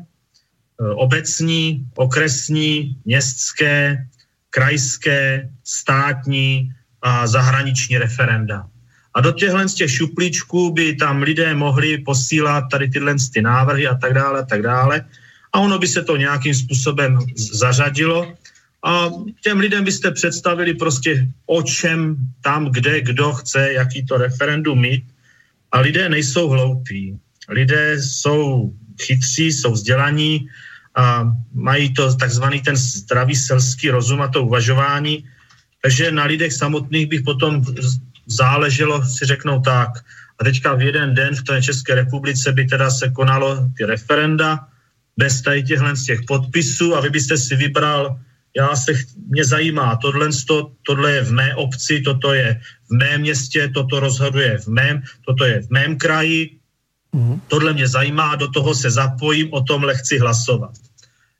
obecní, 0.78 1.87
okresní, 1.95 2.97
městské, 3.05 4.07
krajské, 4.51 5.51
státní 5.64 6.72
a 7.03 7.26
zahraniční 7.26 7.99
referenda. 7.99 8.68
A 9.15 9.21
do 9.21 9.33
těchhle 9.33 9.69
z 9.69 9.75
těch 9.75 9.91
šuplíčků 9.91 10.73
by 10.73 10.95
tam 10.97 11.23
lidé 11.23 11.55
mohli 11.55 11.99
posílat 11.99 12.65
tady 12.71 12.91
tyhle 12.91 13.15
ty 13.33 13.43
návrhy 13.43 13.87
a 13.87 13.95
tak 13.95 14.15
dále 14.15 14.41
a 14.41 14.45
tak 14.45 14.62
dále. 14.62 15.05
A 15.53 15.61
ono 15.61 15.79
by 15.79 15.89
se 15.89 16.03
to 16.03 16.17
nějakým 16.17 16.55
způsobem 16.55 17.19
zařadilo 17.37 18.35
a 18.85 19.11
těm 19.41 19.59
lidem 19.59 19.85
byste 19.85 20.11
představili 20.11 20.75
prostě 20.75 21.29
o 21.47 21.62
čem 21.62 22.17
tam, 22.41 22.73
kde, 22.73 23.01
kdo 23.01 23.33
chce, 23.33 23.73
jaký 23.73 24.07
to 24.07 24.17
referendum 24.17 24.81
mít. 24.81 25.05
A 25.73 25.81
lidé 25.81 26.09
nejsou 26.09 26.49
hloupí. 26.49 27.19
Lidé 27.49 28.03
jsou 28.03 28.73
chytří, 29.01 29.53
jsou 29.53 29.73
vzdělaní 29.73 30.49
a 30.95 31.33
mají 31.55 31.95
to 31.95 32.15
takzvaný 32.15 32.61
ten 32.61 32.77
zdravý 32.77 33.37
selský 33.37 33.91
rozum 33.91 34.23
a 34.23 34.29
to 34.29 34.43
uvažování. 34.43 35.25
Takže 35.83 36.12
na 36.12 36.25
lidech 36.25 36.53
samotných 36.53 37.07
bych 37.07 37.23
potom 37.23 37.62
záleželo 38.27 39.05
si 39.05 39.25
řeknou 39.25 39.61
tak, 39.61 39.91
a 40.41 40.45
teďka 40.45 40.75
v 40.75 40.83
jeden 40.83 41.14
den 41.14 41.35
v 41.35 41.43
té 41.43 41.62
České 41.62 41.95
republice 41.95 42.53
by 42.53 42.64
teda 42.64 42.91
se 42.91 43.11
konalo 43.11 43.68
ty 43.77 43.85
referenda 43.85 44.66
bez 45.16 45.43
tady 45.43 45.62
těchhle 45.62 45.97
z 45.97 46.05
těch 46.05 46.20
podpisů 46.27 46.97
a 46.97 47.01
vy 47.01 47.11
byste 47.11 47.39
si 47.39 47.57
vybral, 47.57 48.18
já 48.57 48.77
se, 48.77 48.93
mě 49.29 49.45
zajímá, 49.45 49.97
tohle, 49.97 50.29
tohle 50.87 51.12
je 51.12 51.22
v 51.22 51.33
mé 51.33 51.55
obci, 51.55 52.01
toto 52.01 52.35
je 52.35 52.61
v 52.91 52.91
mém 52.91 53.20
městě, 53.20 53.70
toto 53.75 54.01
rozhoduje 54.01 54.59
v 54.59 54.66
mém, 54.66 55.03
toto 55.27 55.45
je 55.45 55.62
v 55.62 55.70
mém 55.70 55.99
kraji, 55.99 56.59
mm-hmm. 57.14 57.41
tohle 57.49 57.72
mě 57.72 57.89
zajímá, 57.89 58.37
do 58.37 58.49
toho 58.49 58.75
se 58.75 58.91
zapojím, 58.91 59.53
o 59.53 59.61
tomhle 59.61 59.95
chci 59.95 60.18
hlasovat. 60.18 60.70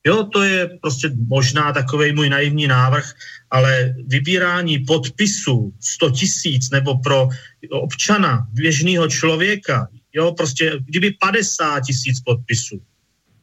Jo, 0.07 0.25
to 0.25 0.43
je 0.43 0.79
prostě 0.83 1.11
možná 1.29 1.73
takový 1.73 2.13
můj 2.13 2.29
naivní 2.29 2.67
návrh, 2.67 3.13
ale 3.51 3.95
vybírání 4.07 4.79
podpisů 4.79 5.73
100 5.81 6.11
tisíc 6.11 6.71
nebo 6.71 6.99
pro 6.99 7.29
občana, 7.71 8.47
běžného 8.53 9.09
člověka, 9.09 9.89
jo, 10.13 10.33
prostě 10.33 10.79
kdyby 10.85 11.11
50 11.21 11.81
tisíc 11.81 12.21
podpisů, 12.21 12.83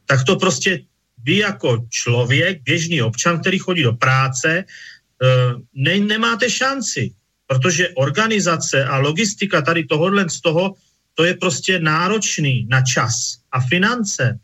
tak 0.06 0.24
to 0.24 0.36
prostě 0.36 0.80
vy 1.22 1.36
jako 1.36 1.86
člověk, 1.90 2.62
běžný 2.62 3.02
občan, 3.02 3.40
který 3.40 3.58
chodí 3.58 3.82
do 3.82 3.92
práce, 3.92 4.64
eh, 4.64 5.26
ne, 5.74 5.98
nemáte 5.98 6.50
šanci, 6.50 7.10
protože 7.46 7.88
organizace 7.88 8.84
a 8.84 8.98
logistika 8.98 9.62
tady 9.62 9.84
tohohle 9.84 10.30
z 10.30 10.40
toho, 10.40 10.74
to 11.14 11.24
je 11.24 11.34
prostě 11.34 11.78
náročný 11.78 12.66
na 12.70 12.82
čas 12.82 13.38
a 13.52 13.60
finance. 13.60 14.38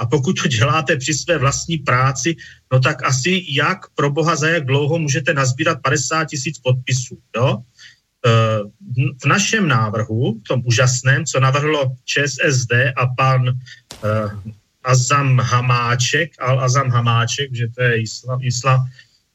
A 0.00 0.06
pokud 0.06 0.32
to 0.42 0.48
děláte 0.48 0.96
při 0.96 1.14
své 1.14 1.38
vlastní 1.38 1.78
práci, 1.78 2.36
no 2.72 2.80
tak 2.80 3.04
asi 3.04 3.44
jak 3.48 3.78
pro 3.94 4.10
boha 4.10 4.36
za 4.36 4.48
jak 4.48 4.66
dlouho 4.66 4.98
můžete 4.98 5.34
nazbírat 5.34 5.78
50 5.82 6.24
tisíc 6.24 6.58
podpisů. 6.58 7.18
Jo? 7.36 7.56
E, 7.56 8.30
v 9.22 9.26
našem 9.26 9.68
návrhu, 9.68 10.40
v 10.40 10.48
tom 10.48 10.62
úžasném, 10.64 11.24
co 11.24 11.40
navrhlo 11.40 11.96
ČSSD 12.04 12.72
a 12.96 13.06
pan 13.06 13.48
uh, 13.48 14.32
Azam 14.84 15.38
Hamáček, 15.38 16.32
Al 16.38 16.60
Azam 16.60 16.88
Hamáček, 16.90 17.54
že 17.54 17.68
to 17.68 17.82
je 17.82 18.00
islam, 18.00 18.38
islam 18.42 18.80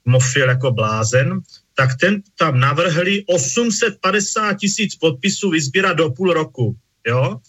mofil 0.05 0.49
jako 0.49 0.71
blázen, 0.71 1.41
tak 1.73 1.89
ten 1.99 2.21
tam 2.37 2.59
navrhli 2.59 3.23
850 3.25 4.53
tisíc 4.53 4.95
podpisů 4.95 5.49
vyzbírat 5.49 5.97
do 5.97 6.09
půl 6.09 6.33
roku. 6.33 6.75
Jo? 7.07 7.39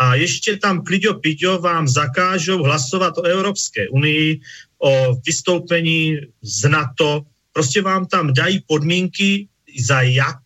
A 0.00 0.14
ještě 0.14 0.56
tam 0.56 0.84
kliďo 0.84 1.14
piďo 1.14 1.58
vám 1.58 1.88
zakážou 1.88 2.62
hlasovat 2.62 3.18
o 3.18 3.22
Evropské 3.22 3.88
unii, 3.88 4.40
o 4.78 5.14
vystoupení 5.26 6.16
z 6.42 6.68
NATO, 6.68 7.22
prostě 7.52 7.82
vám 7.82 8.06
tam 8.06 8.32
dají 8.32 8.64
podmínky 8.66 9.48
za 9.78 10.00
jak, 10.00 10.36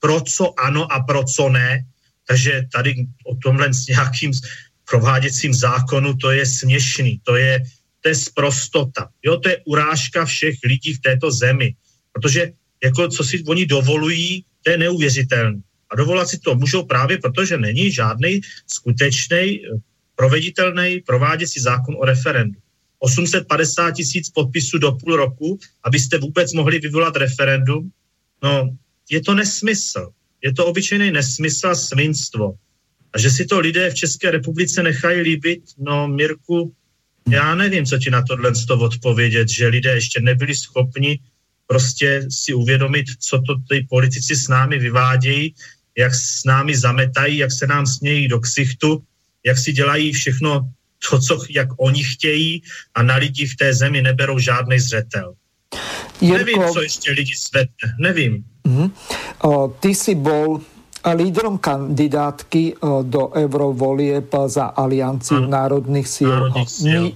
pro 0.00 0.20
co 0.20 0.60
ano 0.60 0.92
a 0.92 1.00
pro 1.00 1.24
co 1.24 1.48
ne, 1.48 1.84
takže 2.28 2.68
tady 2.72 2.94
o 3.24 3.34
tomhle 3.34 3.74
s 3.74 3.86
nějakým 3.86 4.32
prováděcím 4.90 5.54
zákonu 5.54 6.14
to 6.14 6.30
je 6.30 6.46
směšný, 6.46 7.20
to 7.24 7.36
je, 7.36 7.62
to 8.00 8.08
je 8.08 8.14
sprostota. 8.14 9.08
Jo, 9.24 9.36
to 9.36 9.48
je 9.48 9.56
urážka 9.64 10.24
všech 10.24 10.54
lidí 10.64 10.94
v 10.94 11.00
této 11.00 11.30
zemi, 11.32 11.74
protože 12.12 12.52
jako 12.84 13.08
co 13.08 13.24
si 13.24 13.44
oni 13.48 13.66
dovolují, 13.66 14.44
to 14.62 14.70
je 14.70 14.78
neuvěřitelné. 14.78 15.60
A 15.90 15.96
dovolat 15.96 16.28
si 16.28 16.38
to 16.38 16.54
můžou 16.54 16.84
právě 16.84 17.18
proto, 17.18 17.44
že 17.44 17.58
není 17.58 17.92
žádný 17.92 18.40
skutečný 18.66 19.36
eh, 19.36 19.78
proveditelný 20.14 21.00
prováděcí 21.06 21.60
zákon 21.60 21.96
o 21.98 22.04
referendu. 22.04 22.60
850 22.98 23.90
tisíc 23.90 24.30
podpisů 24.30 24.78
do 24.78 24.92
půl 24.92 25.16
roku, 25.16 25.58
abyste 25.84 26.18
vůbec 26.18 26.52
mohli 26.52 26.78
vyvolat 26.78 27.16
referendum, 27.16 27.90
no 28.42 28.76
je 29.10 29.22
to 29.22 29.34
nesmysl. 29.34 30.10
Je 30.44 30.52
to 30.52 30.66
obyčejný 30.66 31.10
nesmysl 31.10 31.68
a 31.68 31.74
svinstvo. 31.74 32.54
A 33.12 33.18
že 33.18 33.30
si 33.30 33.46
to 33.46 33.60
lidé 33.60 33.90
v 33.90 33.94
České 33.94 34.30
republice 34.30 34.82
nechají 34.82 35.20
líbit, 35.20 35.62
no 35.78 36.08
Mirku, 36.08 36.74
já 37.30 37.54
nevím, 37.54 37.86
co 37.86 37.98
ti 37.98 38.10
na 38.10 38.22
tohle 38.22 38.52
odpovědět, 38.80 39.48
že 39.48 39.68
lidé 39.68 39.94
ještě 39.94 40.20
nebyli 40.20 40.54
schopni 40.54 41.20
prostě 41.68 42.26
si 42.30 42.54
uvědomit, 42.54 43.06
co 43.18 43.42
to 43.42 43.54
ty 43.68 43.86
politici 43.90 44.36
s 44.36 44.48
námi 44.48 44.78
vyvádějí, 44.78 45.54
jak 45.98 46.14
s 46.14 46.44
námi 46.44 46.76
zametají, 46.76 47.38
jak 47.38 47.52
se 47.52 47.66
nám 47.66 47.86
smějí 47.86 48.28
do 48.28 48.40
ksichtu, 48.40 49.02
jak 49.46 49.58
si 49.58 49.72
dělají 49.72 50.12
všechno 50.12 50.70
to, 51.10 51.18
co 51.18 51.44
jak 51.50 51.68
oni 51.76 52.04
chtějí 52.04 52.62
a 52.94 53.02
na 53.02 53.16
lidi 53.16 53.46
v 53.46 53.56
té 53.56 53.74
zemi 53.74 54.02
neberou 54.02 54.38
žádný 54.38 54.78
zřetel. 54.78 55.34
Jirko, 56.20 56.38
nevím, 56.38 56.72
co 56.72 56.82
ještě 56.82 57.12
lidi 57.12 57.34
svetne, 57.36 57.94
nevím. 57.98 58.44
Uh-huh. 58.64 58.90
O, 59.42 59.68
ty 59.80 59.94
si 59.94 60.14
bol 60.14 60.60
lídrom 61.12 61.60
kandidátky 61.60 62.80
do 63.06 63.32
eurovolieb 63.36 64.28
za 64.46 64.72
Alianciu 64.72 65.44
ano. 65.44 65.48
národných 65.48 66.08
síl. 66.08 66.28
Národných 66.28 66.70
síl. 66.70 67.02
My, 67.02 67.10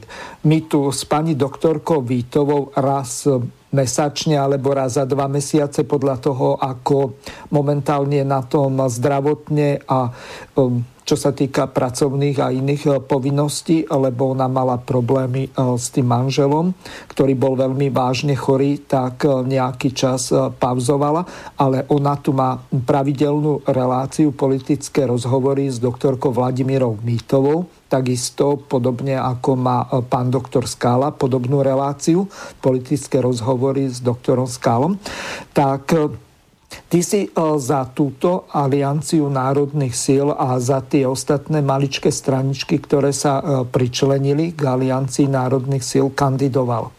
my 0.45 0.59
tu 0.69 0.81
s 0.93 1.03
pani 1.09 1.35
doktorkou 1.35 2.05
Vítovou 2.05 2.71
raz 2.77 3.27
mesačne 3.73 4.37
alebo 4.37 4.77
raz 4.77 5.01
za 5.01 5.09
dva 5.09 5.27
mesiace 5.27 5.83
podľa 5.89 6.17
toho, 6.21 6.61
ako 6.61 7.17
momentálne 7.51 8.21
na 8.23 8.45
tom 8.45 8.85
zdravotne 8.85 9.81
a 9.89 10.13
um, 10.61 10.85
čo 11.03 11.19
sa 11.19 11.35
týka 11.35 11.69
pracovných 11.71 12.37
a 12.39 12.55
iných 12.55 12.83
uh, 12.89 12.95
povinností, 13.03 13.87
lebo 13.91 14.33
ona 14.33 14.47
mala 14.47 14.79
problémy 14.79 15.53
uh, 15.53 15.75
s 15.77 15.91
tým 15.91 16.09
manželom, 16.09 16.73
ktorý 17.11 17.35
bol 17.37 17.55
veľmi 17.59 17.91
vážne 17.91 18.35
chorý, 18.39 18.83
tak 18.83 19.27
uh, 19.27 19.43
nejaký 19.43 19.95
čas 19.95 20.33
pauzovala, 20.33 21.27
ale 21.59 21.85
ona 21.91 22.15
tu 22.19 22.33
má 22.33 22.57
pravidelnú 22.71 23.67
reláciu, 23.69 24.33
politické 24.33 25.05
rozhovory 25.05 25.69
s 25.69 25.83
doktorkou 25.83 26.33
Vladimírou 26.33 26.97
Mítovou, 27.03 27.69
takisto 27.93 28.57
podobne 28.57 29.21
ako 29.21 29.51
má 29.53 29.85
e, 29.85 30.01
pán 30.01 30.33
doktor 30.33 30.65
Skála 30.65 31.13
podobnú 31.13 31.61
reláciu, 31.61 32.25
politické 32.65 33.21
rozhovory 33.21 33.93
s 33.93 34.01
doktorom 34.01 34.49
Skálom, 34.49 34.97
tak 35.53 35.93
e, 35.93 36.09
Ty 36.89 37.01
si 37.05 37.27
e, 37.27 37.31
za 37.59 37.89
túto 37.91 38.49
alianciu 38.53 39.29
národných 39.29 39.95
síl 39.97 40.29
a 40.33 40.57
za 40.61 40.81
tie 40.85 41.09
ostatné 41.09 41.61
maličké 41.61 42.09
straničky, 42.13 42.81
ktoré 42.81 43.13
sa 43.13 43.65
pričlenili 43.69 44.53
k 44.57 44.61
aliancii 44.69 45.29
národných 45.29 45.85
síl, 45.85 46.13
kandidoval. 46.13 46.93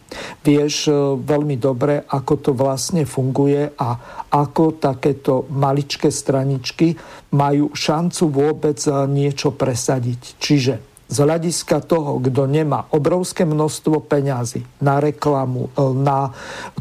Vieš 0.46 0.76
e, 0.88 0.92
veľmi 1.18 1.58
dobre, 1.58 2.06
ako 2.06 2.34
to 2.40 2.52
vlastne 2.54 3.06
funguje 3.06 3.74
a 3.74 3.90
ako 4.30 4.78
takéto 4.78 5.50
maličké 5.50 6.14
straničky 6.14 6.94
majú 7.34 7.74
šancu 7.74 8.24
vôbec 8.30 8.78
niečo 9.10 9.54
presadiť. 9.54 10.22
Čiže 10.38 10.94
z 11.14 11.18
hľadiska 11.22 11.86
toho, 11.86 12.18
kto 12.18 12.50
nemá 12.50 12.90
obrovské 12.90 13.46
množstvo 13.46 14.02
peňazí 14.10 14.66
na 14.82 14.98
reklamu, 14.98 15.70
na 15.94 16.34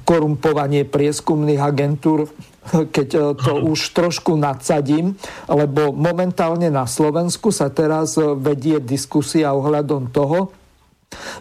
korumpovanie 0.09 0.89
prieskumných 0.89 1.61
agentúr, 1.61 2.33
keď 2.71 3.37
to 3.37 3.53
už 3.73 3.91
trošku 3.91 4.39
nadsadím, 4.39 5.19
lebo 5.51 5.91
momentálne 5.91 6.71
na 6.71 6.87
Slovensku 6.87 7.51
sa 7.51 7.69
teraz 7.69 8.15
vedie 8.19 8.79
diskusia 8.79 9.51
ohľadom 9.53 10.15
toho, 10.15 10.62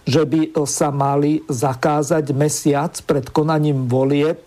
že 0.05 0.24
by 0.26 0.55
sa 0.65 0.89
mali 0.89 1.43
zakázať 1.47 2.26
mesiac 2.36 2.93
pred 3.05 3.28
konaním 3.30 3.86
volieb 3.88 4.43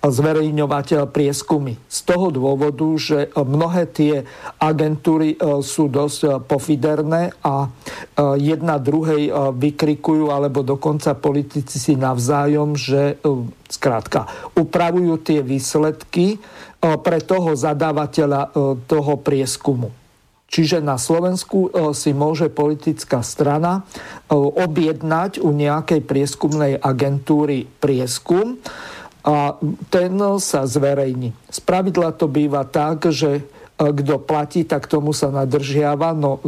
zverejňovať 0.00 1.08
prieskumy. 1.10 1.76
Z 1.86 1.98
toho 2.06 2.28
dôvodu, 2.32 2.86
že 2.96 3.30
mnohé 3.36 3.88
tie 3.90 4.14
agentúry 4.60 5.36
e, 5.36 5.62
sú 5.62 5.88
dosť 5.88 6.44
pofiderné 6.44 7.32
a 7.40 7.66
e, 7.66 7.68
jedna 8.40 8.76
druhej 8.80 9.28
e, 9.28 9.32
vykrikujú, 9.56 10.32
alebo 10.32 10.60
dokonca 10.60 11.16
politici 11.16 11.80
si 11.80 11.94
navzájom, 11.96 12.76
že 12.76 13.18
skrátka 13.66 14.28
upravujú 14.54 15.18
tie 15.20 15.40
výsledky 15.42 16.38
pre 16.78 17.18
toho 17.24 17.58
zadávateľa 17.58 18.54
toho 18.86 19.14
prieskumu. 19.18 20.05
Čiže 20.46 20.78
na 20.78 20.94
Slovensku 20.94 21.68
e, 21.68 21.90
si 21.90 22.14
môže 22.14 22.46
politická 22.46 23.20
strana 23.26 23.82
e, 23.82 24.34
objednať 24.38 25.42
u 25.42 25.50
nejakej 25.50 26.06
prieskumnej 26.06 26.78
agentúry 26.78 27.66
prieskum 27.82 28.62
a 29.26 29.58
ten 29.90 30.14
sa 30.38 30.62
zverejní. 30.62 31.34
Spravidla 31.50 32.14
to 32.14 32.30
býva 32.30 32.62
tak, 32.62 33.10
že 33.10 33.42
e, 33.42 33.42
kto 33.74 34.22
platí, 34.22 34.62
tak 34.62 34.86
tomu 34.86 35.10
sa 35.10 35.34
nadržiava. 35.34 36.14
No 36.14 36.38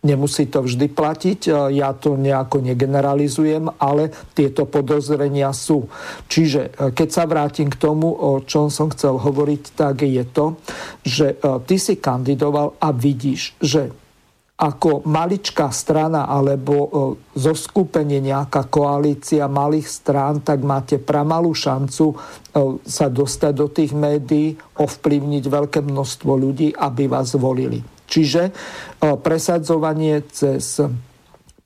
Nemusí 0.00 0.48
to 0.48 0.64
vždy 0.64 0.88
platiť, 0.96 1.40
e, 1.44 1.76
ja 1.76 1.92
to 1.92 2.16
nejako 2.16 2.64
negeneralizujem, 2.64 3.68
ale 3.76 4.08
tieto 4.32 4.64
podozrenia 4.64 5.52
sú. 5.52 5.92
Čiže 6.24 6.62
e, 6.72 6.96
keď 6.96 7.08
sa 7.12 7.28
vrátim 7.28 7.68
k 7.68 7.76
tomu, 7.76 8.08
o 8.08 8.40
čom 8.40 8.72
som 8.72 8.88
chcel 8.88 9.20
hovoriť, 9.20 9.62
tak 9.76 10.00
je 10.00 10.24
to, 10.24 10.56
že 11.04 11.36
e, 11.36 11.52
ty 11.68 11.76
si 11.76 12.00
kandidoval 12.00 12.80
a 12.80 12.88
vidíš, 12.96 13.60
že 13.60 13.92
ako 14.60 15.04
maličká 15.08 15.72
strana 15.72 16.28
alebo 16.28 17.16
zo 17.32 17.56
skupenie 17.56 18.20
nejaká 18.20 18.68
koalícia 18.68 19.48
malých 19.48 19.88
strán, 19.88 20.44
tak 20.44 20.60
máte 20.60 21.00
pramalú 21.00 21.56
šancu 21.56 22.12
sa 22.84 23.06
dostať 23.08 23.52
do 23.56 23.72
tých 23.72 23.96
médií, 23.96 24.60
ovplyvniť 24.76 25.44
veľké 25.48 25.80
množstvo 25.80 26.32
ľudí, 26.36 26.76
aby 26.76 27.08
vás 27.08 27.32
volili. 27.40 27.99
Čiže 28.10 28.50
presadzovanie 28.98 30.26
cez 30.34 30.82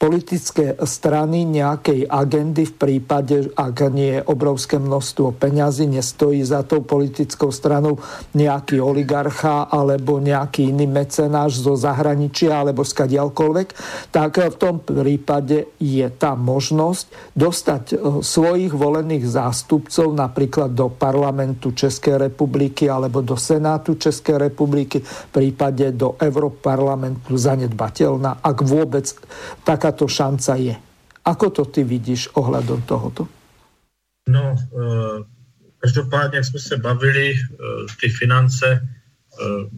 politické 0.04 0.76
strany 0.84 1.48
nejakej 1.48 2.04
agendy 2.04 2.68
v 2.68 2.74
prípade, 2.76 3.48
ak 3.56 3.88
nie 3.88 4.20
je 4.20 4.26
obrovské 4.28 4.76
množstvo 4.76 5.32
peňazí, 5.40 5.88
nestojí 5.88 6.44
za 6.44 6.60
tou 6.60 6.84
politickou 6.84 7.48
stranou 7.48 7.96
nejaký 8.36 8.84
oligarcha 8.84 9.64
alebo 9.72 10.20
nejaký 10.20 10.76
iný 10.76 10.84
mecenáš 10.92 11.64
zo 11.64 11.72
zahraničia 11.72 12.52
alebo 12.52 12.84
skadialkoľvek, 12.84 13.68
tak 14.12 14.44
v 14.44 14.56
tom 14.60 14.84
prípade 14.84 15.72
je 15.80 16.04
tá 16.12 16.36
možnosť 16.36 17.32
dostať 17.32 17.84
e, 17.88 18.20
svojich 18.20 18.76
volených 18.76 19.24
zástupcov 19.24 20.12
napríklad 20.12 20.76
do 20.76 20.92
parlamentu 20.92 21.72
Českej 21.72 22.28
republiky 22.28 22.92
alebo 22.92 23.24
do 23.24 23.40
Senátu 23.40 23.96
Českej 23.96 24.52
republiky, 24.52 25.00
v 25.00 25.30
prípade 25.32 25.96
do 25.96 26.20
Európarlamentu 26.20 27.40
zanedbateľná, 27.40 28.44
ak 28.44 28.58
vôbec 28.60 29.08
taká 29.64 29.93
táto 29.94 30.10
šanca 30.10 30.58
je. 30.58 30.74
Ako 31.22 31.54
to 31.54 31.62
ty 31.70 31.86
vidíš 31.86 32.34
ohľadom 32.34 32.82
tohoto? 32.82 33.30
No, 34.26 34.58
e, 34.58 35.22
každopádně, 35.78 36.42
jak 36.42 36.44
jsme 36.44 36.60
se 36.60 36.76
bavili, 36.76 37.30
e, 37.30 37.38
ty 38.02 38.10
finance, 38.10 38.66
e, 38.66 38.82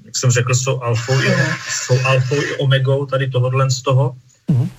jak 0.09 0.17
jsem 0.17 0.31
řekl, 0.31 0.55
jsou 0.55 0.81
alfou, 0.81 1.13
i, 1.21 1.29
jsou 1.69 2.01
alfou 2.05 2.41
i 2.43 2.57
omegou 2.57 3.07
tady 3.07 3.29
tohohle 3.29 3.71
z 3.71 3.83
toho. 3.83 4.17
Mm-hmm. 4.49 4.71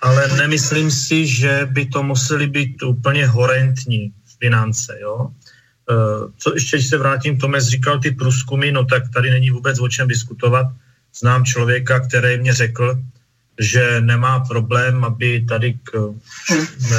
Ale 0.00 0.28
nemyslím 0.36 0.90
si, 0.90 1.26
že 1.26 1.68
by 1.70 1.86
to 1.86 2.02
museli 2.02 2.46
být 2.46 2.82
úplně 2.82 3.26
horentní 3.26 4.12
finance, 4.40 4.98
jo. 5.00 5.30
Co 6.38 6.54
ještě, 6.54 6.76
když 6.76 6.88
se 6.88 6.98
vrátím 6.98 7.38
k 7.38 7.40
tomu, 7.40 7.60
říkal 7.60 8.00
ty 8.00 8.10
průzkumy, 8.10 8.72
no 8.72 8.84
tak 8.84 9.08
tady 9.14 9.30
není 9.30 9.50
vůbec 9.50 9.80
o 9.80 9.88
čem 9.88 10.08
diskutovat. 10.08 10.66
Znám 11.14 11.44
člověka, 11.44 12.00
který 12.00 12.38
mě 12.38 12.52
řekl, 12.54 13.00
že 13.60 14.00
nemá 14.00 14.40
problém, 14.40 15.04
aby 15.04 15.44
tady 15.48 15.78
k, 15.82 16.14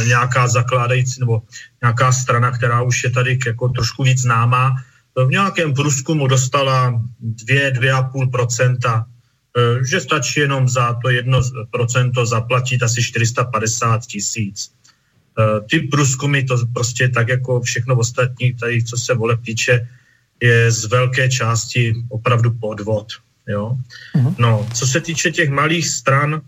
nějaká 0.07 0.47
zakládající 0.47 1.19
nebo 1.19 1.41
nějaká 1.81 2.11
strana, 2.11 2.51
která 2.51 2.81
už 2.81 3.03
je 3.03 3.09
tady 3.09 3.39
jako 3.45 3.69
trošku 3.69 4.03
víc 4.03 4.21
známá, 4.21 4.75
v 5.15 5.29
nějakém 5.29 5.73
průzkumu 5.73 6.27
dostala 6.27 7.01
2-2,5%, 7.23 9.05
eh, 9.57 9.85
že 9.85 9.99
stačí 9.99 10.39
jenom 10.39 10.69
za 10.69 10.93
to 10.93 11.09
1% 11.09 12.25
zaplatit 12.25 12.83
asi 12.83 13.03
450 13.03 14.05
tisíc. 14.05 14.71
Eh, 15.39 15.61
ty 15.69 15.79
průzkumy, 15.79 16.43
to 16.43 16.57
prostě 16.73 17.09
tak 17.09 17.27
jako 17.27 17.61
všechno 17.61 17.95
ostatní, 17.95 18.53
tady 18.53 18.83
co 18.83 18.97
se 18.97 19.13
voleb 19.13 19.39
týče, 19.45 19.87
je 20.43 20.71
z 20.71 20.85
velké 20.85 21.29
části 21.29 21.93
opravdu 22.09 22.51
podvod. 22.51 23.07
Jo? 23.47 23.77
Uh-huh. 24.15 24.35
No, 24.39 24.67
co 24.73 24.87
se 24.87 25.01
týče 25.01 25.31
těch 25.31 25.49
malých 25.49 25.89
stran, 25.89 26.41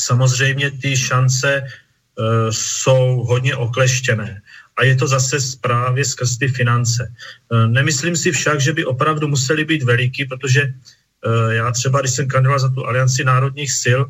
samozřejmě 0.00 0.70
ty 0.70 0.96
šance 0.96 1.62
uh, 1.62 2.50
jsou 2.50 3.24
hodně 3.28 3.56
okleštěné. 3.56 4.42
A 4.78 4.84
je 4.84 4.96
to 4.96 5.06
zase 5.06 5.36
právě 5.60 6.04
skrz 6.04 6.38
ty 6.38 6.48
finance. 6.48 7.12
Uh, 7.50 7.66
nemyslím 7.66 8.16
si 8.16 8.32
však, 8.32 8.60
že 8.60 8.72
by 8.72 8.84
opravdu 8.84 9.28
museli 9.28 9.64
být 9.64 9.82
veliký, 9.82 10.24
protože 10.24 10.62
uh, 10.62 11.52
já 11.52 11.70
třeba, 11.70 12.00
když 12.00 12.12
jsem 12.12 12.28
kandidoval 12.28 12.58
za 12.58 12.68
tu 12.68 12.86
alianci 12.86 13.24
národních 13.24 13.72
sil, 13.82 14.00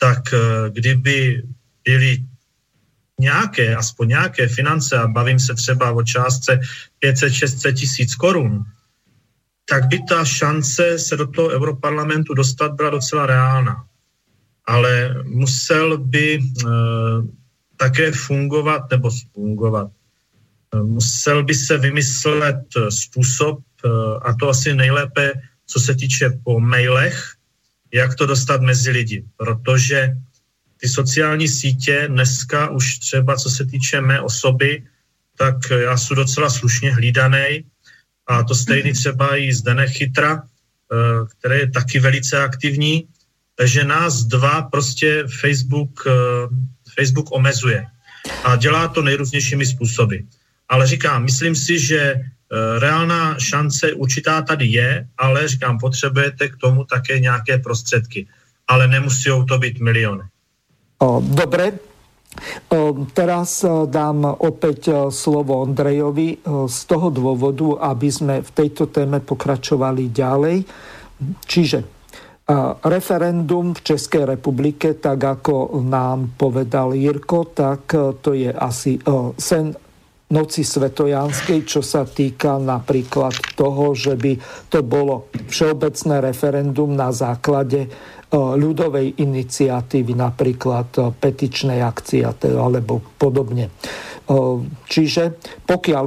tak 0.00 0.22
kdyby 0.72 1.42
byly 1.84 2.22
nějaké, 3.20 3.76
aspoň 3.76 4.08
nějaké 4.08 4.48
finance, 4.48 4.98
a 4.98 5.06
bavím 5.06 5.38
se 5.38 5.54
třeba 5.54 5.92
o 5.92 6.02
částce 6.02 6.60
500-600 7.04 7.74
tisíc 7.74 8.14
korun, 8.14 8.64
tak 9.68 9.86
by 9.86 9.98
ta 10.08 10.24
šance 10.24 10.98
se 10.98 11.16
do 11.16 11.26
toho 11.26 11.48
europarlamentu 11.48 12.34
dostat 12.34 12.72
byla 12.72 12.90
docela 12.90 13.26
reálná. 13.26 13.84
Ale 14.64 15.14
musel 15.24 15.98
by 15.98 16.38
e, 16.38 16.40
také 17.76 18.12
fungovat, 18.12 18.90
nebo 18.90 19.10
fungovat, 19.32 19.90
e, 20.74 20.82
musel 20.82 21.44
by 21.44 21.54
se 21.54 21.78
vymyslet 21.78 22.64
způsob, 22.88 23.58
e, 23.60 23.88
a 24.22 24.34
to 24.34 24.48
asi 24.48 24.74
nejlépe, 24.74 25.32
co 25.66 25.80
se 25.80 25.94
týče 25.94 26.30
po 26.44 26.60
mailech, 26.60 27.34
jak 27.92 28.14
to 28.14 28.26
dostat 28.26 28.60
mezi 28.60 28.90
lidi. 28.90 29.24
Protože 29.36 30.16
ty 30.80 30.88
sociální 30.88 31.48
sítě 31.48 32.08
dneska 32.08 32.70
už 32.70 32.98
třeba, 32.98 33.36
co 33.36 33.50
se 33.50 33.64
týče 33.64 34.00
mé 34.00 34.20
osoby, 34.20 34.84
tak 35.36 35.56
já 35.70 35.96
jsem 35.96 36.16
docela 36.16 36.50
slušně 36.50 36.94
hlídaný 36.94 37.64
a 38.28 38.42
to 38.42 38.54
stejný 38.54 38.92
třeba 38.92 39.36
i 39.36 39.52
Zdenek 39.52 39.90
Chytra, 39.90 40.42
eh, 40.42 40.96
který 41.38 41.58
je 41.58 41.70
taky 41.70 42.00
velice 42.00 42.42
aktivní, 42.42 43.08
takže 43.54 43.84
nás 43.84 44.24
dva 44.24 44.62
prostě 44.62 45.24
Facebook, 45.40 46.04
eh, 46.06 46.12
Facebook 46.94 47.32
omezuje 47.32 47.86
a 48.44 48.56
dělá 48.56 48.88
to 48.88 49.02
nejrůznějšími 49.02 49.66
způsoby. 49.66 50.16
Ale 50.68 50.86
říkám, 50.86 51.24
myslím 51.24 51.56
si, 51.56 51.78
že 51.78 52.14
reálná 52.78 53.38
šance 53.38 53.92
určitá 53.92 54.42
tady 54.42 54.66
je, 54.66 55.08
ale 55.18 55.48
říkám, 55.48 55.78
potřebujete 55.78 56.48
k 56.48 56.56
tomu 56.56 56.84
také 56.84 57.18
nějaké 57.18 57.58
prostředky. 57.58 58.26
Ale 58.68 58.88
nemusí 58.88 59.30
to 59.48 59.58
být 59.58 59.80
miliony. 59.80 60.22
Dobre, 61.20 61.72
Teraz 63.16 63.64
dám 63.88 64.18
opäť 64.24 65.10
slovo 65.10 65.64
Ondrejovi 65.64 66.38
z 66.68 66.78
toho 66.86 67.08
dôvodu, 67.08 67.88
aby 67.88 68.08
sme 68.12 68.34
v 68.44 68.50
tejto 68.52 68.92
téme 68.92 69.24
pokračovali 69.24 70.12
ďalej. 70.12 70.56
Čiže 71.48 71.78
referendum 72.84 73.76
v 73.76 73.80
Českej 73.80 74.24
republike, 74.38 74.96
tak 74.96 75.20
ako 75.20 75.84
nám 75.84 76.38
povedal 76.38 76.96
Jirko, 76.96 77.52
tak 77.52 77.92
to 78.24 78.30
je 78.32 78.48
asi 78.48 78.96
sen 79.36 79.76
noci 80.28 80.60
svetojanskej, 80.60 81.64
čo 81.64 81.80
sa 81.80 82.04
týka 82.04 82.60
napríklad 82.60 83.56
toho, 83.56 83.96
že 83.96 84.12
by 84.12 84.36
to 84.68 84.84
bolo 84.84 85.32
všeobecné 85.48 86.20
referendum 86.20 86.92
na 86.92 87.08
základe 87.08 87.88
ľudovej 88.34 89.24
iniciatívy, 89.24 90.12
napríklad 90.12 91.16
petičnej 91.16 91.80
akcie 91.80 92.28
alebo 92.28 93.00
podobne. 93.16 93.72
Čiže 94.84 95.22
pokiaľ 95.64 96.04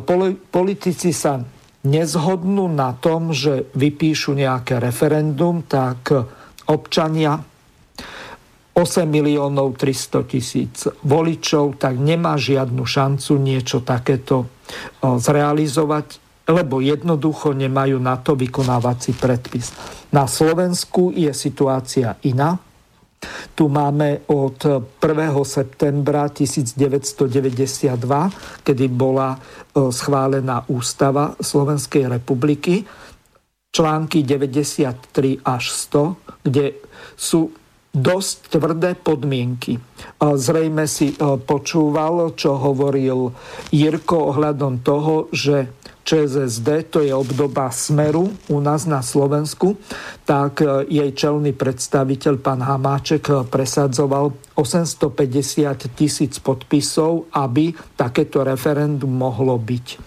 politici 0.53 1.09
sa 1.09 1.41
nezhodnú 1.81 2.69
na 2.69 2.93
tom, 2.93 3.33
že 3.33 3.73
vypíšu 3.73 4.37
nejaké 4.37 4.77
referendum, 4.77 5.65
tak 5.65 6.13
občania 6.69 7.41
8 8.77 9.03
miliónov 9.09 9.75
300 9.81 10.31
tisíc 10.31 10.85
voličov, 11.01 11.81
tak 11.81 11.97
nemá 11.97 12.37
žiadnu 12.37 12.85
šancu 12.85 13.35
niečo 13.41 13.81
takéto 13.81 14.45
zrealizovať 15.01 16.21
lebo 16.49 16.81
jednoducho 16.81 17.53
nemajú 17.53 18.01
na 18.01 18.17
to 18.17 18.33
vykonávací 18.33 19.13
predpis. 19.17 19.73
Na 20.09 20.25
Slovensku 20.25 21.13
je 21.13 21.31
situácia 21.31 22.17
iná. 22.25 22.57
Tu 23.53 23.69
máme 23.69 24.25
od 24.33 24.57
1. 24.97 24.97
septembra 25.45 26.25
1992, 26.33 27.93
kedy 28.65 28.85
bola 28.89 29.37
e, 29.37 29.39
schválená 29.93 30.65
ústava 30.73 31.37
Slovenskej 31.37 32.09
republiky, 32.09 32.81
články 33.69 34.25
93 34.25 35.45
až 35.45 35.63
100, 35.69 36.49
kde 36.49 36.81
sú 37.13 37.53
dosť 37.91 38.57
tvrdé 38.57 38.95
podmienky. 38.97 39.77
Zrejme 40.17 40.89
si 40.89 41.13
e, 41.13 41.15
počúval, 41.37 42.33
čo 42.33 42.57
hovoril 42.57 43.29
Jirko 43.69 44.33
ohľadom 44.33 44.81
toho, 44.81 45.29
že 45.29 45.69
ČSSD, 46.03 46.89
to 46.89 46.99
je 47.05 47.13
obdoba 47.13 47.69
Smeru 47.69 48.33
u 48.49 48.57
nás 48.59 48.89
na 48.89 49.05
Slovensku, 49.05 49.77
tak 50.25 50.61
e, 50.61 50.85
jej 50.89 51.11
čelný 51.13 51.53
predstaviteľ 51.53 52.33
pán 52.41 52.65
Hamáček 52.65 53.23
e, 53.29 53.33
presadzoval 53.45 54.33
850 54.57 55.93
tisíc 55.93 56.41
podpisov, 56.41 57.29
aby 57.37 57.73
takéto 57.93 58.41
referendum 58.41 59.13
mohlo 59.13 59.61
byť. 59.61 59.87
E, 59.93 59.97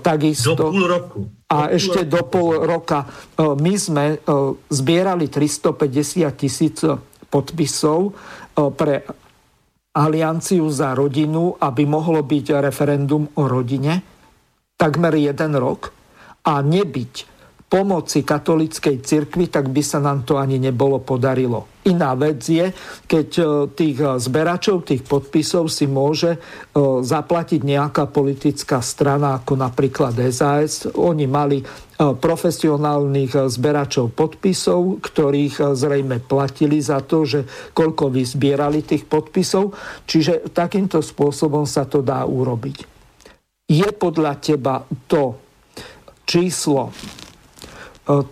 takisto, 0.00 0.56
do 0.56 0.72
pol 0.72 0.84
roku. 0.88 1.18
A 1.48 1.58
do 1.68 1.76
ešte 1.76 2.00
pol 2.04 2.12
do 2.12 2.20
pol 2.28 2.48
roka. 2.64 2.98
My 3.40 3.72
sme 3.80 4.20
zbierali 4.68 5.32
350 5.32 6.28
tisíc 6.36 6.84
podpisov 7.32 8.12
pre 8.76 9.00
Alianciu 9.96 10.68
za 10.68 10.92
rodinu, 10.92 11.56
aby 11.56 11.88
mohlo 11.88 12.20
byť 12.20 12.60
referendum 12.60 13.32
o 13.32 13.48
rodine 13.48 14.17
takmer 14.78 15.18
jeden 15.18 15.52
rok 15.58 15.90
a 16.46 16.62
nebyť 16.62 17.38
pomoci 17.68 18.24
katolickej 18.24 19.04
cirkvi, 19.04 19.52
tak 19.52 19.68
by 19.68 19.82
sa 19.84 20.00
nám 20.00 20.24
to 20.24 20.40
ani 20.40 20.56
nebolo 20.56 21.04
podarilo. 21.04 21.68
Iná 21.84 22.16
vec 22.16 22.40
je, 22.40 22.72
keď 23.04 23.28
e, 23.36 23.44
tých 23.76 23.96
e, 24.00 24.16
zberačov, 24.16 24.88
tých 24.88 25.04
podpisov 25.04 25.68
si 25.68 25.84
môže 25.84 26.36
e, 26.36 26.38
zaplatiť 27.04 27.60
nejaká 27.60 28.08
politická 28.08 28.80
strana, 28.80 29.36
ako 29.36 29.60
napríklad 29.60 30.16
SAS. 30.32 30.88
Oni 30.96 31.28
mali 31.28 31.60
profesionálnych 31.98 33.50
zberačov 33.50 34.14
podpisov, 34.14 35.02
ktorých 35.02 35.74
zrejme 35.74 36.22
platili 36.22 36.78
za 36.78 37.02
to, 37.02 37.26
že 37.26 37.42
koľko 37.74 38.14
vyzbierali 38.14 38.86
tých 38.86 39.02
podpisov. 39.10 39.74
Čiže 40.06 40.54
takýmto 40.54 41.02
spôsobom 41.02 41.66
sa 41.66 41.90
to 41.90 41.98
dá 41.98 42.22
urobiť. 42.22 42.97
Je 43.68 43.84
podľa 43.84 44.40
teba 44.40 44.80
to 45.04 45.36
číslo 46.24 46.88
e, 46.88 46.92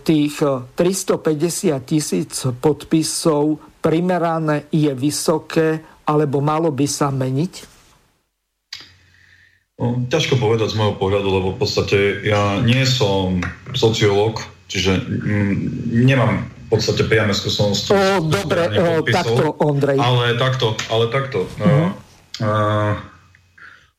tých 0.01 0.41
350 0.73 1.77
e, 1.77 1.77
tisíc 1.85 2.41
podpisov 2.57 3.61
primerané, 3.77 4.65
je 4.73 4.89
vysoké, 4.97 5.85
alebo 6.09 6.41
malo 6.41 6.73
by 6.73 6.87
sa 6.89 7.13
meniť? 7.13 7.53
No, 9.77 10.09
ťažko 10.09 10.41
povedať 10.41 10.73
z 10.73 10.77
môjho 10.81 10.97
pohľadu, 10.97 11.29
lebo 11.29 11.47
v 11.53 11.59
podstate 11.61 12.25
ja 12.25 12.57
nie 12.65 12.81
som 12.89 13.37
sociológ, 13.77 14.41
čiže 14.65 15.05
mm, 15.05 15.53
nemám 16.01 16.49
v 16.49 16.67
podstate 16.73 17.05
priame 17.05 17.37
skúsenosti. 17.37 17.93
O, 17.93 18.25
dobre, 18.25 18.73
o, 18.73 19.05
takto, 19.05 19.53
Ondrej. 19.61 20.01
Ale 20.01 20.33
takto, 20.41 20.73
ale 20.89 21.13
takto. 21.13 21.45
Uh-huh. 21.61 21.93
Uh, 22.41 22.97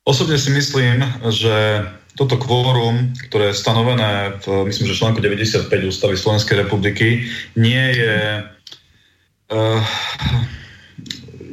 Osobne 0.09 0.41
si 0.41 0.49
myslím, 0.57 1.05
že 1.29 1.85
toto 2.17 2.41
kvórum, 2.41 3.13
ktoré 3.29 3.53
je 3.53 3.61
stanovené 3.61 4.41
v, 4.41 4.65
myslím, 4.65 4.89
že 4.89 4.97
článku 4.97 5.21
95 5.21 5.69
Ústavy 5.69 6.17
Slovenskej 6.17 6.65
republiky, 6.65 7.29
nie 7.61 7.85
je, 7.93 8.41
uh, 9.53 9.85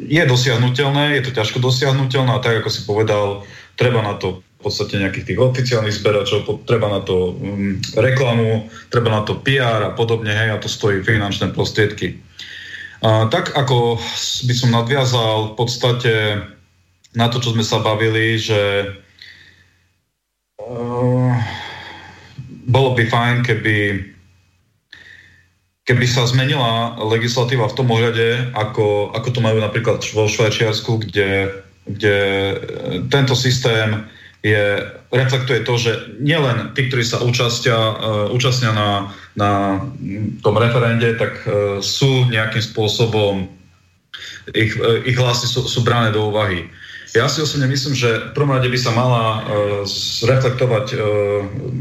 je 0.07 0.23
dosiahnutelné, 0.23 1.19
je 1.19 1.23
to 1.27 1.31
ťažko 1.35 1.59
dosiahnutelné 1.59 2.31
a 2.31 2.39
tak, 2.39 2.63
ako 2.63 2.69
si 2.71 2.87
povedal, 2.87 3.43
treba 3.75 3.99
na 3.99 4.15
to 4.15 4.39
v 4.39 4.59
podstate 4.63 5.03
nejakých 5.03 5.35
tých 5.35 5.39
oficiálnych 5.43 5.99
zberačov, 5.99 6.63
treba 6.63 6.87
na 6.87 7.03
to 7.03 7.35
um, 7.35 7.75
reklamu, 7.99 8.71
treba 8.87 9.11
na 9.11 9.27
to 9.27 9.35
PR 9.43 9.83
a 9.83 9.91
podobne, 9.91 10.31
hej, 10.31 10.55
a 10.55 10.63
to 10.63 10.71
stojí 10.71 11.03
finančné 11.03 11.51
prostriedky. 11.51 12.23
Uh, 13.03 13.27
tak 13.27 13.51
ako 13.51 13.99
by 14.47 14.53
som 14.55 14.71
nadviazal 14.71 15.51
v 15.51 15.53
podstate 15.59 16.13
na 17.15 17.31
to, 17.31 17.39
čo 17.39 17.55
sme 17.55 17.63
sa 17.63 17.79
bavili, 17.79 18.35
že 18.35 18.91
uh, 20.59 21.31
bolo 22.67 22.89
by 22.93 23.03
fajn, 23.07 23.35
keby, 23.47 24.03
keby 25.87 26.05
sa 26.05 26.27
zmenila 26.27 26.99
legislatíva 26.99 27.71
v 27.71 27.77
tom 27.77 27.87
ohľade, 27.87 28.51
ako, 28.51 29.15
ako 29.15 29.29
to 29.31 29.39
majú 29.39 29.63
napríklad 29.63 30.03
vo 30.11 30.27
Švajčiarsku, 30.27 31.07
kde, 31.07 31.63
kde 31.87 32.17
tento 33.07 33.33
systém 33.33 34.03
je, 34.45 34.77
reflektuje 35.09 35.65
to, 35.65 35.73
že 35.79 35.91
nielen 36.21 36.75
tí, 36.77 36.91
ktorí 36.91 37.01
sa 37.01 37.23
účastia, 37.23 37.73
uh, 37.73 38.27
účastnia 38.29 38.75
na, 38.75 39.09
na 39.33 39.81
tom 40.43 40.59
referende, 40.59 41.15
tak 41.17 41.41
uh, 41.47 41.79
sú 41.79 42.27
nejakým 42.29 42.61
spôsobom 42.61 43.47
ich, 44.53 44.77
uh, 44.77 45.01
ich 45.01 45.17
hlasy 45.17 45.49
sú, 45.49 45.65
sú 45.65 45.81
brané 45.81 46.13
do 46.13 46.29
úvahy. 46.29 46.69
Ja 47.15 47.31
si 47.31 47.39
osobne 47.39 47.71
myslím, 47.71 47.95
že 47.95 48.27
v 48.27 48.31
prvom 48.35 48.51
rade 48.51 48.67
by 48.67 48.75
sa 48.75 48.91
mala 48.91 49.39
uh, 49.39 49.87
reflektovať, 50.27 50.85
uh, 50.93 50.99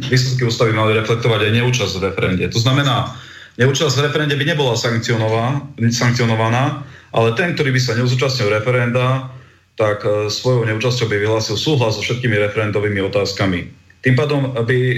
výsledky 0.07 0.47
ústavy 0.47 0.70
mali 0.70 0.95
reflektovať 0.95 1.51
aj 1.51 1.53
neúčasť 1.59 1.95
v 1.99 2.05
referende. 2.07 2.47
To 2.55 2.62
znamená, 2.62 3.18
neúčasť 3.59 3.99
v 3.99 4.05
referende 4.07 4.39
by 4.39 4.47
nebola 4.47 4.78
sankcionovaná, 4.78 6.87
ale 7.11 7.28
ten, 7.35 7.59
ktorý 7.59 7.74
by 7.74 7.80
sa 7.82 7.99
neuzúčastnil 7.99 8.47
referenda, 8.47 9.26
tak 9.74 10.07
uh, 10.07 10.30
svojou 10.30 10.70
neúčasťou 10.70 11.11
by 11.11 11.18
vyhlásil 11.18 11.59
súhlas 11.59 11.99
so 11.99 12.03
všetkými 12.07 12.39
referendovými 12.39 13.03
otázkami. 13.03 13.66
Tým 14.07 14.14
pádom 14.14 14.55
by 14.55 14.78
uh, 14.78 14.95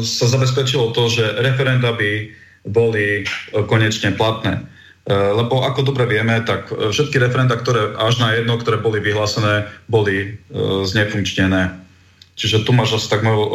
sa 0.00 0.32
zabezpečilo 0.32 0.96
to, 0.96 1.12
že 1.12 1.44
referenda 1.44 1.92
by 1.92 2.32
boli 2.64 3.28
konečne 3.68 4.16
platné. 4.16 4.64
Eh, 5.04 5.12
lebo 5.12 5.60
ako 5.60 5.92
dobre 5.92 6.08
vieme, 6.08 6.40
tak 6.40 6.72
eh, 6.72 6.88
všetky 6.88 7.20
referenda, 7.20 7.60
ktoré 7.60 7.92
až 8.00 8.24
na 8.24 8.32
jedno, 8.32 8.56
ktoré 8.56 8.80
boli 8.80 9.04
vyhlásené, 9.04 9.68
boli 9.84 10.16
eh, 10.16 10.34
znefunkčnené. 10.88 11.84
Čiže 12.34 12.66
tu 12.66 12.74
máš 12.74 12.98
asi 12.98 13.06
tak 13.14 13.22
moju 13.22 13.46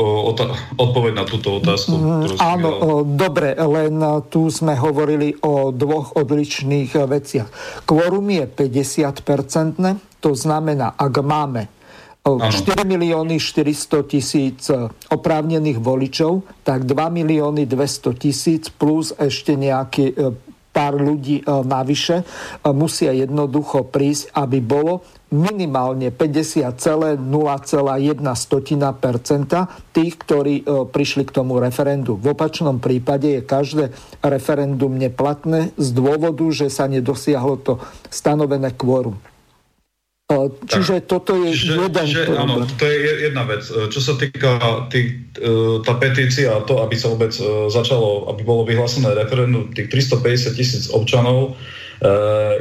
odpoveď 0.80 1.12
na 1.12 1.28
túto 1.28 1.60
otázku. 1.60 2.00
Mm, 2.00 2.40
áno, 2.40 2.70
dobre, 3.04 3.52
len 3.52 4.00
tu 4.32 4.48
sme 4.48 4.72
hovorili 4.72 5.36
o 5.44 5.76
dvoch 5.76 6.16
odlišných 6.16 6.96
veciach. 6.96 7.52
Kvorum 7.84 8.32
je 8.32 8.48
50-percentné, 8.48 10.00
to 10.24 10.32
znamená, 10.32 10.96
ak 10.96 11.12
máme 11.20 11.68
4 12.24 12.48
milióny 12.88 13.36
400 13.36 14.08
tisíc 14.08 14.72
oprávnených 15.12 15.84
voličov, 15.84 16.48
tak 16.64 16.88
2 16.88 16.96
milióny 17.20 17.68
200 17.68 18.16
tisíc 18.16 18.72
plus 18.72 19.12
ešte 19.20 19.60
nejaký 19.60 20.16
pár 20.70 21.02
ľudí 21.02 21.42
navyše 21.46 22.24
musia 22.72 23.12
jednoducho 23.12 23.90
prísť, 23.90 24.32
aby 24.38 24.62
bolo 24.62 25.02
minimálne 25.30 26.10
50,01% 26.10 27.22
tých, 29.94 30.14
ktorí 30.18 30.56
e, 30.66 30.90
prišli 30.90 31.24
k 31.30 31.32
tomu 31.32 31.62
referendu. 31.62 32.18
V 32.18 32.34
opačnom 32.34 32.82
prípade 32.82 33.38
je 33.38 33.42
každé 33.46 33.94
referendum 34.26 34.98
neplatné 34.98 35.78
z 35.78 35.88
dôvodu, 35.94 36.46
že 36.50 36.74
sa 36.74 36.90
nedosiahlo 36.90 37.62
to 37.62 37.78
stanovené 38.10 38.74
kvórum. 38.74 39.22
E, 40.30 40.36
čiže 40.70 41.02
tak, 41.02 41.10
toto 41.10 41.34
je 41.34 41.50
čiže, 41.52 41.74
jeden 41.90 42.06
čiže, 42.06 42.24
Áno, 42.38 42.62
to 42.66 42.86
je 42.86 42.98
jedna 43.26 43.44
vec. 43.50 43.66
E, 43.66 43.90
čo 43.90 44.00
sa 44.00 44.14
týka 44.16 44.88
tý, 44.94 45.26
tá 45.82 45.94
petícia 45.98 46.54
a 46.54 46.64
to, 46.64 46.86
aby 46.86 46.94
sa 46.94 47.10
vôbec 47.10 47.34
začalo, 47.74 48.30
aby 48.30 48.42
bolo 48.46 48.64
vyhlásené 48.64 49.12
referendum 49.18 49.74
tých 49.74 49.90
350 49.90 50.54
tisíc 50.54 50.84
občanov, 50.92 51.56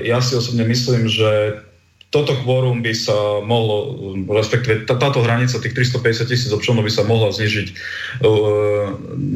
ja 0.03 0.19
si 0.19 0.35
osobne 0.35 0.67
myslím, 0.67 1.07
že 1.07 1.63
toto 2.09 2.33
kvórum 2.41 2.81
by 2.81 2.93
sa 2.97 3.45
mohlo, 3.45 3.93
respektíve 4.33 4.89
táto 4.89 5.21
hranica 5.21 5.61
tých 5.61 5.77
350 5.77 6.33
tisíc 6.33 6.49
občanov 6.49 6.89
by 6.89 6.93
sa 6.93 7.05
mohla 7.05 7.29
znižiť 7.29 7.69
e, 7.69 7.75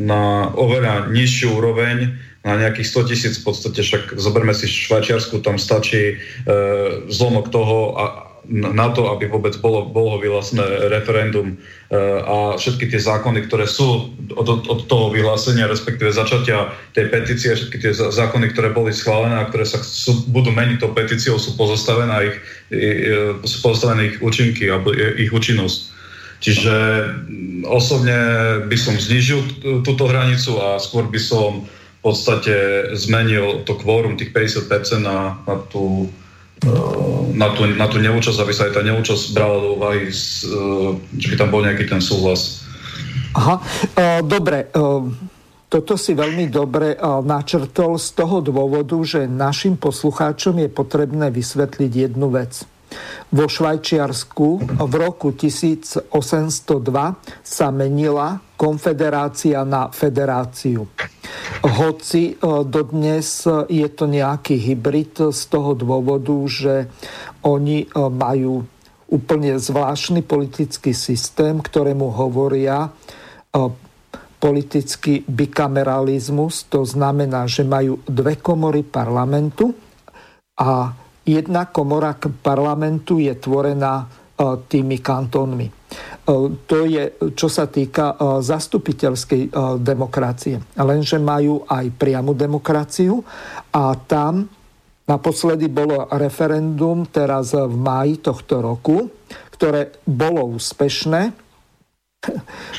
na 0.08 0.48
oveľa 0.56 1.12
nižšiu 1.12 1.52
úroveň, 1.52 2.16
na 2.42 2.58
nejakých 2.58 2.90
100 2.90 3.10
tisíc, 3.10 3.34
v 3.38 3.54
podstate 3.54 3.80
však 3.82 4.18
zoberme 4.18 4.50
si 4.50 4.66
Švajčiarsku, 4.66 5.38
tam 5.46 5.62
stačí 5.62 6.14
e, 6.14 6.54
zlomok 7.06 7.54
toho 7.54 7.94
a 7.94 8.04
na 8.50 8.90
to, 8.90 9.06
aby 9.14 9.30
vôbec 9.30 9.54
bolo, 9.62 9.86
bolo 9.86 10.18
vyhlásené 10.18 10.90
referendum 10.90 11.54
e, 11.54 11.56
a 12.26 12.58
všetky 12.58 12.90
tie 12.90 12.98
zákony, 12.98 13.46
ktoré 13.46 13.70
sú 13.70 14.10
od, 14.34 14.66
od 14.66 14.80
toho 14.90 15.14
vyhlásenia, 15.14 15.70
respektíve 15.70 16.10
začatia 16.10 16.74
tej 16.98 17.06
petície, 17.06 17.54
všetky 17.54 17.78
tie 17.78 17.94
zákony, 17.94 18.50
ktoré 18.50 18.74
boli 18.74 18.90
schválené 18.90 19.38
a 19.38 19.46
ktoré 19.46 19.62
sa 19.62 19.78
sú, 19.78 20.26
budú 20.26 20.50
meniť 20.50 20.82
tou 20.82 20.90
petíciou, 20.90 21.38
sú 21.38 21.54
pozastavené 21.54 22.34
ich, 22.34 22.36
sú 23.46 23.62
pozastavené 23.62 24.10
ich 24.10 24.16
účinky 24.18 24.66
alebo 24.66 24.90
ich 24.90 25.30
účinnosť. 25.30 25.94
Čiže 26.42 26.74
osobne 27.70 28.18
by 28.66 28.74
som 28.74 28.98
znižil 28.98 29.62
túto 29.86 30.10
hranicu 30.10 30.58
a 30.58 30.82
skôr 30.82 31.06
by 31.06 31.20
som 31.22 31.70
v 32.02 32.10
podstate 32.10 32.54
zmenil 32.98 33.62
to 33.62 33.78
kvórum 33.78 34.18
tých 34.18 34.34
50% 34.34 35.06
na, 35.06 35.38
na 35.46 35.56
tú 35.70 36.10
na 37.34 37.50
tú, 37.54 37.66
na 37.66 37.86
tú 37.90 37.98
neúčasť, 37.98 38.38
aby 38.38 38.52
sa 38.54 38.70
aj 38.70 38.78
tá 38.78 38.82
neúčasť 38.86 39.34
brala 39.34 39.58
do 39.58 39.68
úvahy, 39.74 40.06
e, 40.06 40.14
že 41.18 41.26
by 41.34 41.36
tam 41.38 41.50
bol 41.50 41.62
nejaký 41.66 41.90
ten 41.90 41.98
súhlas. 41.98 42.62
Aha, 43.34 43.58
e, 43.98 44.22
dobre. 44.22 44.70
E, 44.70 44.78
toto 45.66 45.96
si 45.96 46.12
veľmi 46.12 46.52
dobre 46.52 47.00
načrtol 47.00 47.96
z 47.96 48.12
toho 48.12 48.44
dôvodu, 48.44 48.92
že 49.08 49.24
našim 49.24 49.80
poslucháčom 49.80 50.60
je 50.60 50.68
potrebné 50.68 51.32
vysvetliť 51.32 52.12
jednu 52.12 52.28
vec. 52.28 52.68
Vo 53.32 53.48
Švajčiarsku 53.48 54.48
v 54.76 54.94
roku 55.00 55.32
1802 55.32 56.12
sa 57.40 57.66
menila 57.72 58.36
konfederácia 58.60 59.64
na 59.64 59.88
federáciu. 59.88 60.84
Hoci 61.62 62.34
e, 62.34 62.34
dodnes 62.68 63.48
je 63.66 63.88
to 63.90 64.04
nejaký 64.04 64.58
hybrid 64.60 65.32
z 65.32 65.42
toho 65.48 65.72
dôvodu, 65.72 66.34
že 66.44 66.92
oni 67.42 67.86
e, 67.86 67.88
majú 67.96 68.62
úplne 69.12 69.56
zvláštny 69.56 70.24
politický 70.24 70.92
systém, 70.92 71.60
ktorému 71.60 72.12
hovoria 72.12 72.86
e, 72.86 72.90
politický 74.42 75.22
bikameralizmus. 75.24 76.66
To 76.68 76.82
znamená, 76.82 77.46
že 77.46 77.62
majú 77.62 78.02
dve 78.04 78.42
komory 78.42 78.82
parlamentu 78.82 79.70
a 80.58 81.01
jedna 81.22 81.70
komora 81.70 82.14
parlamentu 82.18 83.18
je 83.22 83.34
tvorená 83.38 84.06
tými 84.66 84.98
kantónmi. 84.98 85.70
To 86.66 86.78
je, 86.88 87.14
čo 87.36 87.46
sa 87.46 87.68
týka 87.68 88.16
zastupiteľskej 88.42 89.52
demokracie. 89.78 90.58
Lenže 90.78 91.22
majú 91.22 91.62
aj 91.68 91.94
priamu 91.94 92.34
demokraciu 92.34 93.22
a 93.70 93.94
tam 93.94 94.48
naposledy 95.06 95.68
bolo 95.68 96.08
referendum 96.14 97.06
teraz 97.06 97.52
v 97.54 97.74
máji 97.76 98.22
tohto 98.22 98.62
roku, 98.62 99.10
ktoré 99.52 99.94
bolo 100.06 100.56
úspešné 100.58 101.22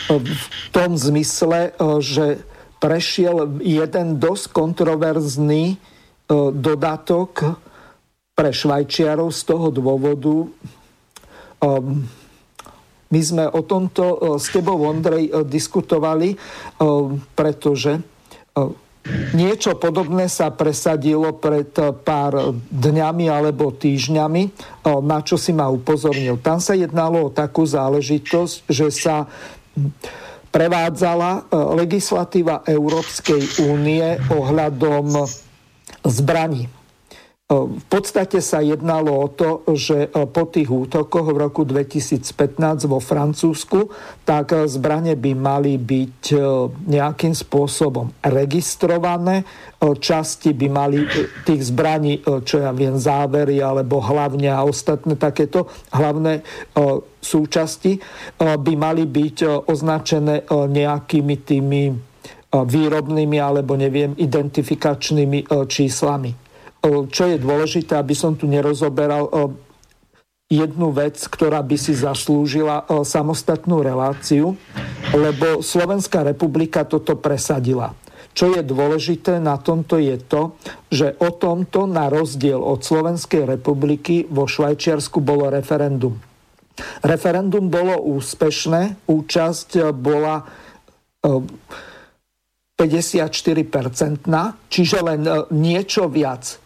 v 0.07 0.45
tom 0.71 0.95
zmysle, 0.95 1.75
že 1.99 2.39
prešiel 2.79 3.59
jeden 3.63 4.19
dosť 4.19 4.55
kontroverzný 4.55 5.79
dodatok 6.55 7.59
pre 8.33 8.49
Švajčiarov 8.49 9.29
z 9.29 9.41
toho 9.45 9.69
dôvodu, 9.69 10.49
um, 11.61 12.01
my 13.13 13.21
sme 13.21 13.45
o 13.45 13.61
tomto 13.61 14.03
uh, 14.03 14.17
s 14.41 14.49
tebou, 14.49 14.89
Ondrej, 14.89 15.29
uh, 15.29 15.45
diskutovali, 15.45 16.33
um, 16.81 17.21
pretože 17.37 18.01
uh, 18.01 18.73
niečo 19.37 19.77
podobné 19.77 20.25
sa 20.25 20.49
presadilo 20.49 21.37
pred 21.37 21.69
pár 22.01 22.55
dňami 22.71 23.27
alebo 23.27 23.75
týždňami, 23.75 24.43
na 25.03 25.19
čo 25.19 25.35
si 25.35 25.51
ma 25.51 25.67
upozornil. 25.67 26.39
Tam 26.39 26.63
sa 26.63 26.71
jednalo 26.71 27.27
o 27.27 27.33
takú 27.35 27.67
záležitosť, 27.67 28.63
že 28.71 28.87
sa 28.95 29.27
prevádzala 30.55 31.51
legislatíva 31.75 32.63
Európskej 32.63 33.67
únie 33.67 34.23
ohľadom 34.31 35.27
zbraní 36.07 36.71
v 37.53 37.85
podstate 37.91 38.41
sa 38.41 38.63
jednalo 38.65 39.13
o 39.13 39.27
to, 39.29 39.67
že 39.75 40.07
e, 40.07 40.25
po 40.31 40.49
tých 40.49 40.71
útokoch 40.71 41.27
v 41.35 41.37
roku 41.37 41.61
2015 41.67 42.33
vo 42.89 42.97
Francúzsku, 42.97 43.93
tak 44.25 44.55
e, 44.55 44.65
zbranie 44.65 45.13
by 45.13 45.31
mali 45.37 45.75
byť 45.77 46.19
e, 46.33 46.37
nejakým 46.89 47.35
spôsobom 47.35 48.09
registrované. 48.25 49.45
Časti 49.83 50.55
by 50.55 50.67
mali 50.71 51.03
tých 51.43 51.67
zbraní, 51.67 52.23
čo 52.23 52.63
ja 52.63 52.71
viem, 52.71 52.95
závery 52.95 53.59
alebo 53.59 53.99
hlavne 53.99 54.47
a 54.47 54.63
ostatné 54.63 55.19
takéto 55.19 55.67
hlavné 55.91 56.39
súčasti 57.19 57.99
by 58.39 58.73
mali 58.79 59.03
byť 59.03 59.67
označené 59.67 60.47
nejakými 60.47 61.35
tými 61.35 61.81
výrobnými 62.55 63.37
alebo 63.43 63.75
neviem, 63.75 64.15
identifikačnými 64.15 65.51
číslami 65.67 66.42
čo 66.83 67.23
je 67.31 67.39
dôležité, 67.39 67.95
aby 67.95 68.11
som 68.11 68.35
tu 68.35 68.43
nerozoberal 68.51 69.31
jednu 70.51 70.91
vec, 70.91 71.15
ktorá 71.17 71.63
by 71.63 71.79
si 71.79 71.95
zaslúžila 71.95 72.83
samostatnú 73.07 73.79
reláciu, 73.81 74.59
lebo 75.15 75.63
Slovenská 75.63 76.27
republika 76.27 76.83
toto 76.83 77.15
presadila. 77.15 77.95
Čo 78.33 78.57
je 78.57 78.65
dôležité 78.65 79.37
na 79.37 79.61
tomto 79.61 80.01
je 80.01 80.17
to, 80.17 80.57
že 80.89 81.13
o 81.21 81.29
tomto 81.33 81.85
na 81.85 82.09
rozdiel 82.09 82.57
od 82.57 82.81
Slovenskej 82.81 83.45
republiky 83.45 84.25
vo 84.25 84.49
Švajčiarsku 84.49 85.21
bolo 85.21 85.53
referendum. 85.53 86.17
Referendum 87.05 87.69
bolo 87.69 88.01
úspešné, 88.17 89.05
účasť 89.05 89.93
bola 89.93 90.41
54-percentná, 92.73 94.41
čiže 94.65 94.97
len 95.05 95.21
niečo 95.53 96.09
viac 96.09 96.57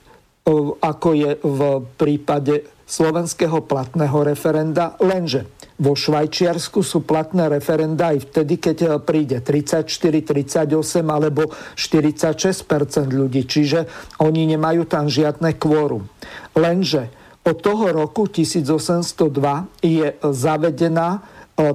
ako 0.80 1.10
je 1.12 1.32
v 1.44 1.60
prípade 2.00 2.64
slovenského 2.88 3.68
platného 3.68 4.24
referenda, 4.24 4.96
lenže 5.04 5.52
vo 5.78 5.94
Švajčiarsku 5.94 6.82
sú 6.82 7.06
platné 7.06 7.52
referenda 7.52 8.16
aj 8.16 8.32
vtedy, 8.32 8.58
keď 8.58 8.98
príde 9.04 9.44
34, 9.44 9.86
38 10.26 10.74
alebo 11.06 11.52
46% 11.76 13.12
ľudí, 13.12 13.46
čiže 13.46 13.86
oni 14.24 14.58
nemajú 14.58 14.90
tam 14.90 15.06
žiadne 15.06 15.54
kvórum. 15.60 16.08
Lenže 16.56 17.14
od 17.46 17.62
toho 17.62 17.94
roku 17.94 18.26
1802 18.26 19.84
je 19.86 20.08
zavedená 20.20 21.10
e, 21.16 21.20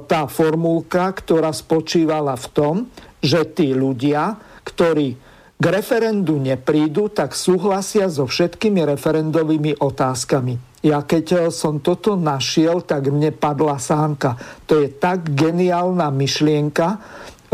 tá 0.05 0.27
formulka, 0.27 1.13
ktorá 1.15 1.55
spočívala 1.55 2.35
v 2.37 2.47
tom, 2.53 2.75
že 3.23 3.47
tí 3.55 3.71
ľudia, 3.73 4.37
ktorí 4.67 5.32
k 5.63 5.65
referendu 5.71 6.43
neprídu, 6.43 7.07
tak 7.07 7.39
súhlasia 7.39 8.11
so 8.11 8.27
všetkými 8.27 8.83
referendovými 8.83 9.79
otázkami. 9.79 10.83
Ja 10.83 11.07
keď 11.07 11.27
eh, 11.31 11.41
som 11.55 11.79
toto 11.79 12.19
našiel, 12.19 12.83
tak 12.83 13.07
mne 13.07 13.31
padla 13.31 13.79
sánka. 13.79 14.35
To 14.67 14.83
je 14.83 14.91
tak 14.91 15.31
geniálna 15.39 16.11
myšlienka, 16.11 16.99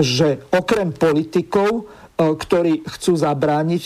že 0.01 0.41
okrem 0.49 0.97
politikov 0.97 1.85
ktorí 2.19 2.83
chcú 2.83 3.15
zabrániť 3.15 3.83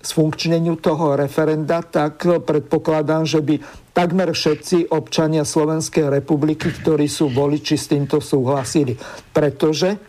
sfunkčneniu 0.00 0.80
toho 0.80 1.20
referenda, 1.20 1.84
tak 1.84 2.24
predpokladám, 2.24 3.28
že 3.28 3.44
by 3.44 3.60
takmer 3.92 4.32
všetci 4.32 4.88
občania 4.88 5.44
Slovenskej 5.44 6.08
republiky, 6.08 6.72
ktorí 6.72 7.04
sú 7.04 7.28
voliči, 7.28 7.76
s 7.76 7.92
týmto 7.92 8.24
súhlasili. 8.24 8.96
Pretože 9.36 10.00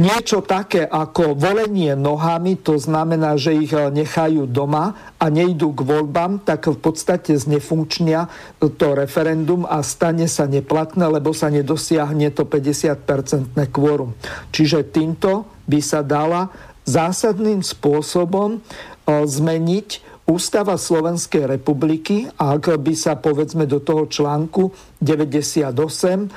niečo 0.00 0.40
také 0.40 0.88
ako 0.88 1.36
volenie 1.36 1.92
nohami, 1.92 2.56
to 2.56 2.80
znamená, 2.80 3.36
že 3.36 3.52
ich 3.52 3.76
eh, 3.76 3.92
nechajú 3.92 4.48
doma 4.48 4.96
a 5.20 5.28
nejdú 5.28 5.76
k 5.76 5.84
voľbám, 5.84 6.40
tak 6.40 6.72
v 6.72 6.80
podstate 6.80 7.36
znefunkčnia 7.36 8.32
to 8.56 8.86
referendum 8.96 9.68
a 9.68 9.84
stane 9.84 10.24
sa 10.24 10.48
neplatné, 10.48 11.04
lebo 11.04 11.36
sa 11.36 11.52
nedosiahne 11.52 12.32
to 12.32 12.48
50-percentné 12.48 13.68
kvórum. 13.68 14.16
Čiže 14.48 14.88
týmto 14.88 15.44
by 15.68 15.80
sa 15.84 16.00
dala 16.00 16.48
zásadným 16.88 17.60
spôsobom 17.60 18.56
eh, 18.56 19.22
zmeniť 19.28 20.10
Ústava 20.30 20.78
Slovenskej 20.78 21.58
republiky, 21.58 22.30
ak 22.38 22.78
by 22.78 22.94
sa 22.94 23.18
povedzme 23.18 23.66
do 23.66 23.82
toho 23.82 24.06
článku 24.06 24.70
98 25.02 25.74
e, 25.74 26.28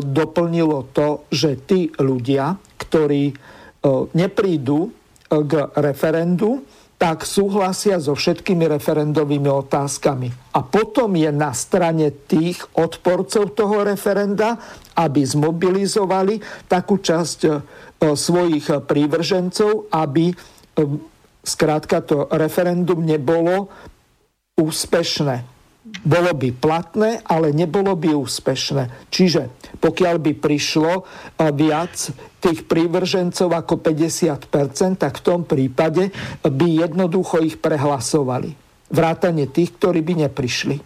doplnilo 0.00 0.88
to, 0.96 1.28
že 1.28 1.60
tí 1.68 1.92
ľudia, 2.00 2.56
ktorí 2.80 3.24
e, 3.28 3.34
neprídu 4.16 4.88
e, 4.88 4.90
k 5.44 5.68
referendu, 5.76 6.64
tak 6.96 7.28
súhlasia 7.28 8.00
so 8.00 8.16
všetkými 8.16 8.72
referendovými 8.72 9.52
otázkami. 9.52 10.56
A 10.56 10.64
potom 10.64 11.12
je 11.12 11.28
na 11.28 11.52
strane 11.52 12.08
tých 12.24 12.64
odporcov 12.72 13.52
toho 13.52 13.84
referenda, 13.84 14.56
aby 14.96 15.20
zmobilizovali 15.20 16.40
takú 16.72 16.96
časť 16.96 17.38
svojich 18.00 18.88
prívržencov, 18.88 19.92
aby 19.92 20.32
Skrátka 21.46 22.02
to 22.02 22.26
referendum 22.34 23.06
nebolo 23.06 23.70
úspešné. 24.58 25.46
Bolo 26.02 26.34
by 26.34 26.50
platné, 26.50 27.22
ale 27.22 27.54
nebolo 27.54 27.94
by 27.94 28.10
úspešné. 28.18 29.06
Čiže 29.06 29.54
pokiaľ 29.78 30.18
by 30.18 30.32
prišlo 30.34 31.06
viac 31.54 32.10
tých 32.42 32.66
prívržencov 32.66 33.54
ako 33.54 33.78
50%, 33.78 34.98
tak 34.98 35.22
v 35.22 35.22
tom 35.22 35.46
prípade 35.46 36.10
by 36.42 36.66
jednoducho 36.82 37.38
ich 37.46 37.62
prehlasovali. 37.62 38.58
Vrátane 38.90 39.46
tých, 39.46 39.78
ktorí 39.78 40.02
by 40.02 40.26
neprišli. 40.26 40.82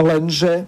Lenže 0.00 0.64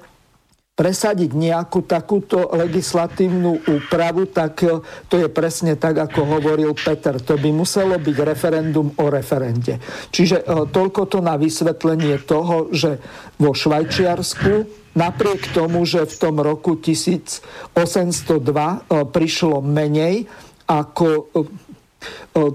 presadiť 0.79 1.35
nejakú 1.35 1.83
takúto 1.91 2.55
legislatívnu 2.55 3.67
úpravu, 3.67 4.31
tak 4.31 4.63
e, 4.63 4.79
to 5.11 5.19
je 5.19 5.27
presne 5.27 5.75
tak, 5.75 5.99
ako 5.99 6.39
hovoril 6.39 6.71
Peter. 6.79 7.19
To 7.19 7.35
by 7.35 7.51
muselo 7.51 7.99
byť 7.99 8.17
referendum 8.23 8.95
o 8.95 9.11
referende. 9.11 9.83
Čiže 10.15 10.47
e, 10.47 10.71
toľko 10.71 11.11
to 11.11 11.19
na 11.19 11.35
vysvetlenie 11.35 12.23
toho, 12.23 12.71
že 12.71 13.03
vo 13.43 13.59
Švajčiarsku 13.59 14.71
napriek 14.95 15.51
tomu, 15.51 15.83
že 15.83 16.07
v 16.07 16.15
tom 16.15 16.39
roku 16.39 16.79
1802 16.79 17.75
e, 17.75 18.79
prišlo 19.03 19.59
menej 19.59 20.31
ako 20.71 21.35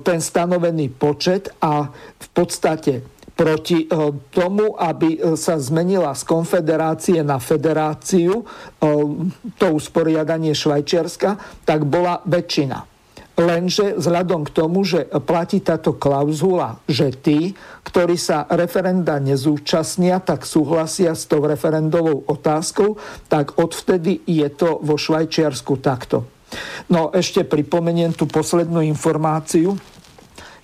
ten 0.06 0.22
stanovený 0.22 0.94
počet 0.96 1.50
a 1.60 1.90
v 1.92 2.28
podstate 2.32 3.13
proti 3.34 3.86
eh, 3.86 4.14
tomu, 4.30 4.78
aby 4.78 5.18
eh, 5.18 5.34
sa 5.34 5.58
zmenila 5.58 6.14
z 6.14 6.24
konfederácie 6.26 7.20
na 7.26 7.42
federáciu, 7.42 8.46
eh, 8.46 8.88
to 9.58 9.66
usporiadanie 9.74 10.54
Švajčiarska, 10.54 11.64
tak 11.66 11.86
bola 11.90 12.22
väčšina. 12.24 12.94
Lenže 13.34 13.98
vzhľadom 13.98 14.46
k 14.46 14.54
tomu, 14.54 14.86
že 14.86 15.10
platí 15.26 15.58
táto 15.58 15.98
klauzula, 15.98 16.78
že 16.86 17.10
tí, 17.10 17.58
ktorí 17.82 18.14
sa 18.14 18.46
referenda 18.46 19.18
nezúčastnia, 19.18 20.22
tak 20.22 20.46
súhlasia 20.46 21.18
s 21.18 21.26
tou 21.26 21.42
referendovou 21.42 22.30
otázkou, 22.30 23.02
tak 23.34 23.58
odvtedy 23.58 24.22
je 24.30 24.46
to 24.54 24.78
vo 24.86 25.02
Švajčiarsku 25.02 25.82
takto. 25.82 26.30
No 26.94 27.10
ešte 27.10 27.42
pripomeniem 27.42 28.14
tú 28.14 28.30
poslednú 28.30 28.86
informáciu 28.86 29.74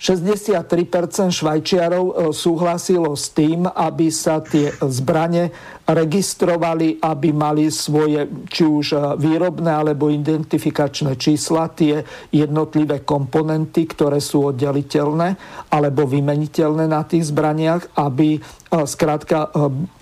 63% 0.00 1.28
Švajčiarov 1.28 2.06
e, 2.08 2.12
súhlasilo 2.32 3.12
s 3.12 3.36
tým, 3.36 3.68
aby 3.68 4.08
sa 4.08 4.40
tie 4.40 4.72
zbrane 4.80 5.52
registrovali, 5.84 7.04
aby 7.04 7.28
mali 7.36 7.68
svoje 7.68 8.48
či 8.48 8.64
už 8.64 8.86
e, 8.96 8.98
výrobné 9.20 9.68
alebo 9.68 10.08
identifikačné 10.08 11.20
čísla, 11.20 11.68
tie 11.76 12.00
jednotlivé 12.32 13.04
komponenty, 13.04 13.84
ktoré 13.84 14.24
sú 14.24 14.56
oddeliteľné 14.56 15.36
alebo 15.68 16.08
vymeniteľné 16.08 16.88
na 16.88 17.04
tých 17.04 17.28
zbraniach, 17.28 18.00
aby 18.00 18.40
skrátka 18.88 19.52
e, 19.52 19.99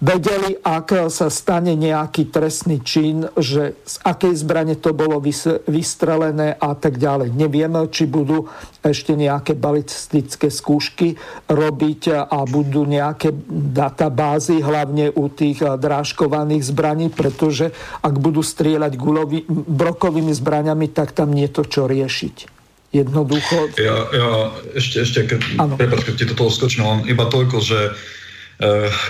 vedeli, 0.00 0.56
ak 0.56 1.12
sa 1.12 1.28
stane 1.28 1.76
nejaký 1.76 2.32
trestný 2.32 2.80
čin, 2.80 3.28
že 3.36 3.76
z 3.84 3.96
akej 4.00 4.32
zbrane 4.32 4.74
to 4.80 4.96
bolo 4.96 5.20
vystrelené 5.68 6.56
a 6.56 6.72
tak 6.72 6.96
ďalej. 6.96 7.36
Nevieme, 7.36 7.84
či 7.92 8.08
budú 8.08 8.48
ešte 8.80 9.12
nejaké 9.12 9.52
balistické 9.52 10.48
skúšky 10.48 11.20
robiť 11.52 12.32
a 12.32 12.38
budú 12.48 12.88
nejaké 12.88 13.30
databázy, 13.76 14.64
hlavne 14.64 15.12
u 15.12 15.28
tých 15.28 15.60
drážkovaných 15.60 16.64
zbraní, 16.64 17.12
pretože 17.12 17.68
ak 18.00 18.16
budú 18.16 18.40
strieľať 18.40 18.96
gulový, 18.96 19.44
brokovými 19.48 20.32
zbraniami, 20.32 20.88
tak 20.96 21.12
tam 21.12 21.36
nie 21.36 21.44
je 21.44 21.54
to 21.60 21.62
čo 21.68 21.82
riešiť 21.84 22.58
jednoducho. 22.90 23.70
Ja, 23.78 24.02
ja 24.10 24.30
ešte, 24.74 25.06
ešte 25.06 25.18
keď, 25.22 25.40
prepáč, 25.78 26.10
keď 26.10 26.14
ti 26.18 26.24
do 26.26 26.34
toho 26.34 26.50
skočím, 26.50 27.06
iba 27.06 27.22
toľko, 27.22 27.62
že 27.62 27.94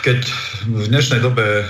keď 0.07 0.19
v 0.71 0.85
dnešnej 0.95 1.21
dobe 1.27 1.43
eh, 1.43 1.65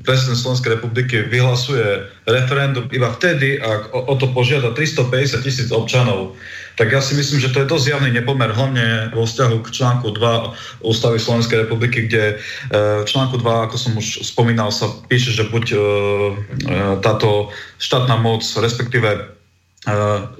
prezident 0.00 0.40
Slovenskej 0.40 0.80
republiky 0.80 1.28
vyhlasuje 1.28 2.08
referendum 2.24 2.88
iba 2.88 3.12
vtedy, 3.12 3.60
ak 3.60 3.92
o, 3.92 4.16
to 4.16 4.32
požiada 4.32 4.72
350 4.72 5.44
tisíc 5.44 5.68
občanov, 5.68 6.32
tak 6.80 6.88
ja 6.88 7.04
si 7.04 7.12
myslím, 7.12 7.44
že 7.44 7.52
to 7.52 7.60
je 7.60 7.68
dosť 7.68 7.86
javný 7.92 8.10
nepomer, 8.16 8.48
hlavne 8.48 9.12
vo 9.12 9.28
vzťahu 9.28 9.60
k 9.60 9.68
článku 9.68 10.16
2 10.16 10.88
Ústavy 10.88 11.20
Slovenskej 11.20 11.68
republiky, 11.68 12.08
kde 12.08 12.40
eh, 12.40 13.04
v 13.04 13.04
článku 13.04 13.36
2, 13.36 13.68
ako 13.68 13.76
som 13.76 13.92
už 14.00 14.24
spomínal, 14.24 14.72
sa 14.72 14.88
píše, 15.12 15.36
že 15.36 15.44
buď 15.52 15.76
táto 17.04 17.52
štátna 17.76 18.16
moc, 18.16 18.40
respektíve 18.40 19.28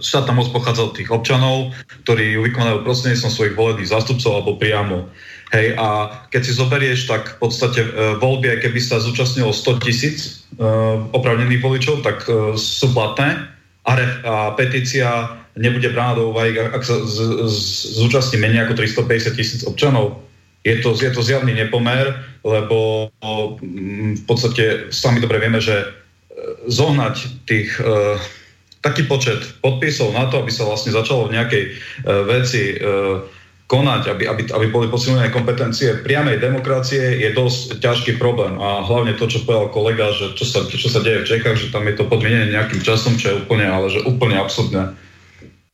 štátna 0.01 0.33
moc 0.37 0.53
pochádza 0.53 0.93
od 0.93 0.97
tých 0.97 1.09
občanov, 1.09 1.73
ktorí 2.05 2.37
ju 2.37 2.45
vykonajú 2.45 2.85
prostredníctvom 2.85 3.33
svojich 3.33 3.57
volených 3.57 3.89
zástupcov 3.89 4.31
alebo 4.37 4.61
priamo. 4.61 5.09
Hej, 5.51 5.75
a 5.75 6.15
keď 6.31 6.43
si 6.47 6.53
zoberieš, 6.55 7.11
tak 7.11 7.35
v 7.35 7.39
podstate 7.43 7.83
e, 7.83 7.91
voľby, 8.23 8.63
keby 8.63 8.79
sa 8.79 9.03
zúčastnilo 9.03 9.51
100 9.51 9.83
tisíc 9.83 10.47
e, 10.55 10.63
opravnených 11.11 11.59
voličov, 11.59 12.07
tak 12.07 12.23
e, 12.31 12.55
sú 12.55 12.95
platné 12.95 13.51
a, 13.83 13.91
re, 13.99 14.07
a 14.23 14.55
petícia 14.55 15.43
nebude 15.59 15.91
brána 15.91 16.23
do 16.23 16.31
úvahy, 16.31 16.55
ak 16.55 16.87
sa 16.87 17.03
z, 17.03 17.51
z, 17.51 17.59
zúčastní 17.99 18.39
menej 18.39 18.71
ako 18.71 18.79
350 18.79 19.35
tisíc 19.35 19.61
občanov. 19.67 20.23
Je 20.63 20.79
to, 20.79 20.95
je 20.95 21.11
to 21.11 21.19
zjavný 21.19 21.51
nepomer, 21.51 22.15
lebo 22.47 23.09
v 24.15 24.23
podstate 24.29 24.93
sami 24.95 25.19
dobre 25.19 25.41
vieme, 25.41 25.59
že 25.59 25.89
zohnať 26.69 27.17
tých 27.49 27.81
taký 28.85 29.09
počet 29.09 29.41
podpisov 29.65 30.13
na 30.13 30.29
to, 30.29 30.45
aby 30.45 30.53
sa 30.53 30.69
vlastne 30.69 30.93
začalo 30.93 31.33
v 31.33 31.41
nejakej 31.41 31.65
veci 32.29 32.77
konať, 33.71 34.03
aby, 34.11 34.25
aby, 34.27 34.43
aby 34.51 34.67
boli 34.67 34.91
posilnené 34.91 35.31
kompetencie 35.31 36.03
priamej 36.03 36.43
demokracie, 36.43 37.23
je 37.23 37.31
dosť 37.31 37.79
ťažký 37.79 38.19
problém. 38.19 38.59
A 38.59 38.83
hlavne 38.83 39.15
to, 39.15 39.31
čo 39.31 39.47
povedal 39.47 39.71
kolega, 39.71 40.11
že 40.11 40.35
čo 40.35 40.43
sa, 40.43 40.67
čo 40.67 40.91
sa 40.91 40.99
deje 40.99 41.23
v 41.23 41.29
Čechách, 41.31 41.55
že 41.55 41.71
tam 41.71 41.87
je 41.87 41.95
to 41.95 42.11
podmienené 42.11 42.51
nejakým 42.51 42.83
časom, 42.83 43.15
čo 43.15 43.31
je 43.31 43.47
úplne, 43.47 43.71
ale 43.71 43.87
že 43.87 44.03
úplne 44.03 44.43
absurdné. 44.43 44.91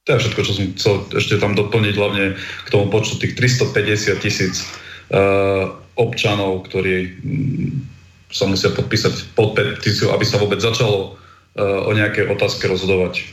To 0.05 0.09
je 0.12 0.23
všetko, 0.28 0.40
čo 0.44 0.52
som 0.52 0.64
chcel 0.77 0.94
ešte 1.16 1.40
tam 1.40 1.56
doplniť, 1.56 1.94
hlavne 1.97 2.36
k 2.36 2.68
tomu 2.68 2.93
počtu 2.93 3.16
tých 3.16 3.32
350 3.32 4.20
tisíc 4.20 4.60
uh, 5.09 5.73
občanov, 5.97 6.68
ktorí 6.68 7.16
um, 7.24 7.81
sa 8.28 8.44
musia 8.44 8.77
podpísať 8.77 9.32
pod 9.32 9.56
petíciu, 9.56 10.12
aby 10.12 10.23
sa 10.28 10.36
vôbec 10.36 10.60
začalo 10.60 11.16
uh, 11.16 11.89
o 11.89 11.90
nejakej 11.97 12.28
otázke 12.28 12.68
rozhodovať. 12.68 13.24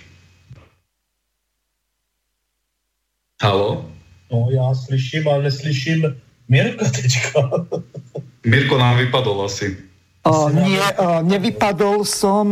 Halo? 3.44 3.93
No, 4.34 4.48
já 4.52 4.76
slyším, 4.76 5.28
ale 5.28 5.44
neslyším 5.44 6.16
Mirko 6.50 6.86
teďka. 6.86 7.40
Mirko 8.46 8.78
nám 8.78 8.98
vypadol 8.98 9.46
asi. 9.46 9.78
Uh, 10.28 10.50
nie, 10.52 10.80
uh, 10.80 11.22
nevypadol 11.22 12.06
som. 12.08 12.50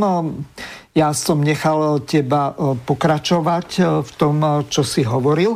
Ja 0.91 1.15
som 1.15 1.39
nechal 1.39 2.03
teba 2.03 2.51
e, 2.51 2.75
pokračovať 2.75 3.67
e, 3.79 3.81
v 4.03 4.11
tom, 4.19 4.43
čo 4.67 4.83
si 4.83 5.07
hovoril. 5.07 5.55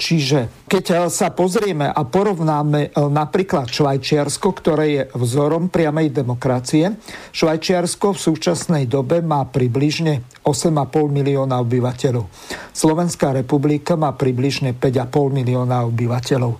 Čiže 0.00 0.64
keď 0.64 1.12
sa 1.12 1.28
pozrieme 1.36 1.92
a 1.92 2.00
porovnáme 2.08 2.96
napríklad 2.96 3.68
Švajčiarsko, 3.68 4.48
ktoré 4.56 4.84
je 4.88 5.02
vzorom 5.12 5.68
priamej 5.68 6.08
demokracie, 6.08 6.96
Švajčiarsko 7.36 8.16
v 8.16 8.22
súčasnej 8.32 8.84
dobe 8.88 9.20
má 9.20 9.44
približne 9.44 10.24
8,5 10.40 10.72
milióna 11.12 11.60
obyvateľov. 11.60 12.24
Slovenská 12.72 13.36
republika 13.36 13.92
má 14.00 14.16
približne 14.16 14.72
5,5 14.72 15.36
milióna 15.36 15.84
obyvateľov. 15.84 16.52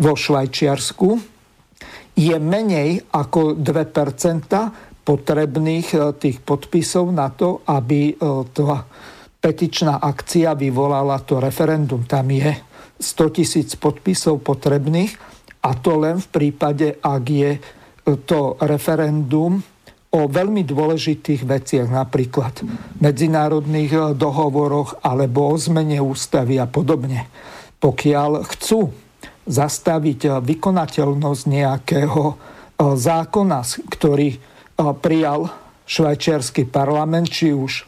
Vo 0.00 0.12
Švajčiarsku 0.16 1.34
je 2.14 2.36
menej 2.38 3.04
ako 3.10 3.58
2 3.58 3.90
potrebných 5.04 5.86
e, 5.94 5.98
tých 6.16 6.40
podpisov 6.40 7.12
na 7.12 7.28
to, 7.28 7.60
aby 7.68 8.10
e, 8.10 8.14
tá 8.50 8.88
petičná 9.38 10.00
akcia 10.00 10.56
vyvolala 10.56 11.20
to 11.20 11.36
referendum. 11.36 12.08
Tam 12.08 12.24
je 12.32 12.48
100 12.96 13.36
tisíc 13.36 13.76
podpisov 13.76 14.40
potrebných 14.40 15.12
a 15.60 15.76
to 15.76 16.00
len 16.00 16.16
v 16.16 16.28
prípade, 16.32 16.96
ak 17.04 17.24
je 17.28 17.52
e, 17.52 17.60
to 18.24 18.56
referendum 18.64 19.60
o 20.14 20.20
veľmi 20.30 20.62
dôležitých 20.64 21.42
veciach, 21.44 21.88
napríklad 21.90 22.64
medzinárodných 23.02 24.14
dohovoroch 24.14 25.02
alebo 25.02 25.50
o 25.50 25.54
zmene 25.58 25.98
ústavy 25.98 26.56
a 26.62 26.70
podobne. 26.70 27.26
Pokiaľ 27.82 28.46
chcú 28.46 28.94
zastaviť 29.44 30.38
vykonateľnosť 30.38 31.42
nejakého 31.50 32.22
zákona, 32.78 33.60
ktorý 33.90 34.53
prijal 34.76 35.50
švajčiarsky 35.84 36.66
parlament, 36.66 37.28
či 37.28 37.52
už 37.54 37.72
e, 37.80 37.84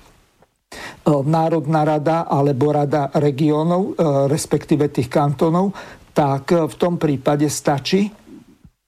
Národná 1.24 1.82
rada 1.82 2.28
alebo 2.28 2.70
Rada 2.70 3.10
regiónov, 3.16 3.82
e, 3.82 3.92
respektíve 4.30 4.92
tých 4.92 5.10
kantonov, 5.10 5.74
tak 6.16 6.48
v 6.48 6.74
tom 6.80 6.96
prípade 6.96 7.44
stačí, 7.52 8.08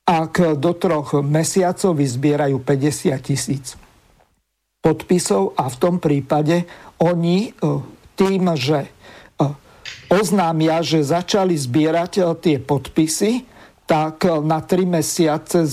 ak 0.09 0.57
do 0.57 0.73
troch 0.73 1.21
mesiacov 1.21 1.93
vyzbierajú 2.01 2.57
50 2.65 3.13
tisíc 3.21 3.77
podpisov 4.81 5.53
a 5.61 5.69
v 5.69 5.77
tom 5.77 6.01
prípade 6.01 6.65
oni 7.05 7.53
e, 7.53 7.69
tým, 8.17 8.57
že 8.57 8.91
oznámia, 10.09 10.81
že 10.81 11.05
začali 11.05 11.53
zbierať 11.53 12.41
tie 12.41 12.57
podpisy, 12.59 13.45
tak 13.85 14.25
na 14.25 14.65
tri 14.65 14.89
mesiace 14.89 15.69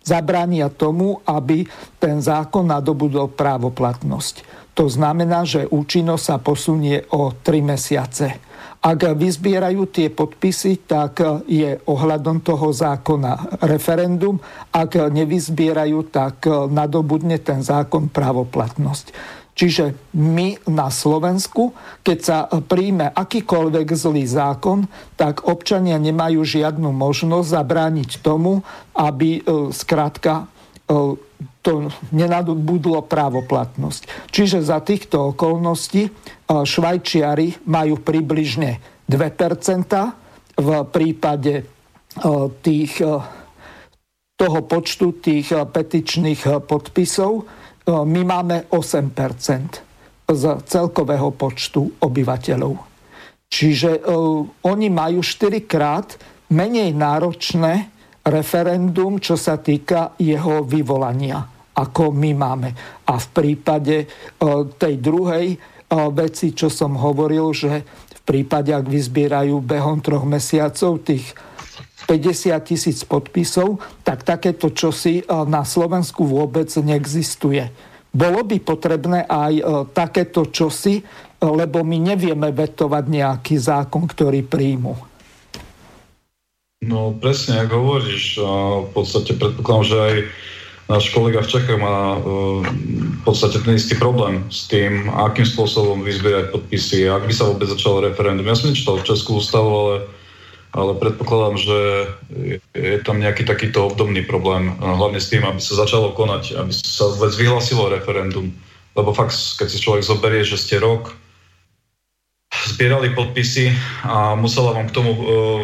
zabránia 0.00 0.72
tomu, 0.72 1.20
aby 1.28 1.68
ten 2.00 2.18
zákon 2.18 2.66
nadobudol 2.66 3.30
právoplatnosť. 3.32 4.48
To 4.78 4.88
znamená, 4.88 5.44
že 5.44 5.68
účinnosť 5.68 6.24
sa 6.24 6.36
posunie 6.40 7.04
o 7.12 7.34
3 7.34 7.60
mesiace. 7.60 8.40
Ak 8.80 9.04
vyzbierajú 9.04 9.92
tie 9.92 10.08
podpisy, 10.08 10.88
tak 10.88 11.20
je 11.44 11.76
ohľadom 11.84 12.40
toho 12.40 12.72
zákona 12.72 13.60
referendum. 13.68 14.40
Ak 14.72 14.96
nevyzbierajú, 14.96 16.08
tak 16.08 16.48
nadobudne 16.48 17.36
ten 17.44 17.60
zákon 17.60 18.08
právoplatnosť. 18.08 19.12
Čiže 19.60 20.16
my 20.16 20.56
na 20.72 20.88
Slovensku, 20.88 21.76
keď 22.00 22.18
sa 22.24 22.48
príjme 22.48 23.12
akýkoľvek 23.12 23.92
zlý 23.92 24.24
zákon, 24.24 24.88
tak 25.20 25.44
občania 25.44 26.00
nemajú 26.00 26.40
žiadnu 26.40 26.88
možnosť 26.88 27.60
zabrániť 27.60 28.24
tomu, 28.24 28.64
aby 28.96 29.44
skrátka 29.68 30.32
e, 30.40 30.44
e, 30.48 31.12
to 31.60 31.92
nenadobudlo 32.08 33.04
právoplatnosť. 33.04 34.32
Čiže 34.32 34.64
za 34.64 34.80
týchto 34.80 35.36
okolností 35.36 36.08
e, 36.08 36.10
Švajčiari 36.48 37.68
majú 37.68 38.00
približne 38.00 38.80
2% 39.12 40.56
v 40.56 40.68
prípade 40.88 41.68
tých, 42.64 42.92
toho 44.34 44.58
počtu 44.66 45.06
tých 45.20 45.52
petičných 45.52 46.64
podpisov 46.64 47.59
my 47.90 48.22
máme 48.22 48.56
8% 48.70 49.90
z 50.30 50.44
celkového 50.66 51.34
počtu 51.34 51.90
obyvateľov. 51.98 52.74
Čiže 53.50 54.06
uh, 54.06 54.46
oni 54.70 54.88
majú 54.88 55.26
4 55.26 55.66
krát 55.66 56.14
menej 56.54 56.94
náročné 56.94 57.90
referendum, 58.22 59.18
čo 59.18 59.34
sa 59.34 59.58
týka 59.58 60.14
jeho 60.22 60.62
vyvolania, 60.62 61.42
ako 61.74 62.14
my 62.14 62.30
máme. 62.30 62.70
A 63.10 63.18
v 63.18 63.26
prípade 63.34 64.06
uh, 64.06 64.70
tej 64.70 65.02
druhej 65.02 65.58
uh, 65.58 66.14
veci, 66.14 66.54
čo 66.54 66.70
som 66.70 66.94
hovoril, 66.94 67.50
že 67.50 67.72
v 67.90 68.20
prípade, 68.22 68.70
ak 68.70 68.86
vyzbierajú 68.86 69.58
behom 69.58 69.98
troch 69.98 70.22
mesiacov 70.22 71.02
tých 71.02 71.34
50 72.06 72.56
tisíc 72.64 73.04
podpisov, 73.04 73.80
tak 74.04 74.24
takéto 74.24 74.72
čosi 74.72 75.20
e, 75.20 75.24
na 75.48 75.66
Slovensku 75.66 76.24
vôbec 76.24 76.68
neexistuje. 76.80 77.68
Bolo 78.10 78.42
by 78.42 78.56
potrebné 78.62 79.26
aj 79.28 79.52
e, 79.58 79.62
takéto 79.92 80.48
čosi, 80.48 81.00
e, 81.00 81.02
lebo 81.44 81.84
my 81.84 82.14
nevieme 82.14 82.48
vetovať 82.54 83.04
nejaký 83.04 83.56
zákon, 83.60 84.08
ktorý 84.08 84.46
príjmu. 84.46 84.94
No 86.80 87.12
presne, 87.12 87.60
ako 87.60 87.74
hovoríš, 87.76 88.40
v 88.40 88.90
podstate 88.96 89.36
predpokladám, 89.36 89.84
že 89.84 89.96
aj 90.00 90.16
náš 90.88 91.04
kolega 91.12 91.44
v 91.44 91.50
Čechách 91.52 91.76
má 91.76 92.16
v 92.16 93.20
podstate 93.20 93.60
ten 93.60 93.76
istý 93.76 94.00
problém 94.00 94.48
s 94.48 94.64
tým, 94.64 95.12
akým 95.12 95.44
spôsobom 95.44 96.00
vyzbierať 96.00 96.48
podpisy, 96.48 97.04
ak 97.04 97.28
by 97.28 97.34
sa 97.36 97.52
vôbec 97.52 97.68
začalo 97.68 98.08
referendum. 98.08 98.48
Ja 98.48 98.56
som 98.56 98.72
nečítal 98.72 98.96
Českú 99.04 99.44
ústavu, 99.44 99.68
ale 99.68 99.94
ale 100.70 100.94
predpokladám, 100.94 101.56
že 101.58 101.78
je 102.78 102.98
tam 103.02 103.18
nejaký 103.18 103.42
takýto 103.42 103.90
obdobný 103.90 104.22
problém, 104.22 104.70
hlavne 104.78 105.18
s 105.18 105.30
tým, 105.30 105.42
aby 105.42 105.58
sa 105.58 105.82
začalo 105.82 106.14
konať, 106.14 106.54
aby 106.62 106.70
sa 106.70 107.10
vôbec 107.10 107.34
vyhlasilo 107.34 107.90
referendum. 107.90 108.54
Lebo 108.94 109.10
fakt, 109.10 109.34
keď 109.58 109.66
si 109.66 109.82
človek 109.82 110.06
zoberie, 110.06 110.42
že 110.46 110.58
ste 110.58 110.78
rok 110.78 111.14
zbierali 112.66 113.14
podpisy 113.14 113.70
a 114.02 114.34
musela 114.34 114.74
vám 114.74 114.90
k 114.90 114.94
tomu 114.94 115.10
e, 115.14 115.20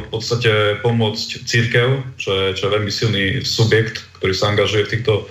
v 0.06 0.08
podstate 0.10 0.78
pomôcť 0.86 1.28
církev, 1.42 2.02
čo 2.16 2.30
je, 2.30 2.46
čo 2.54 2.62
je 2.66 2.74
veľmi 2.78 2.92
silný 2.94 3.24
subjekt, 3.42 4.06
ktorý 4.18 4.32
sa 4.34 4.54
angažuje 4.54 4.86
v 4.86 4.92
týchto 4.94 5.14
e, 5.18 5.24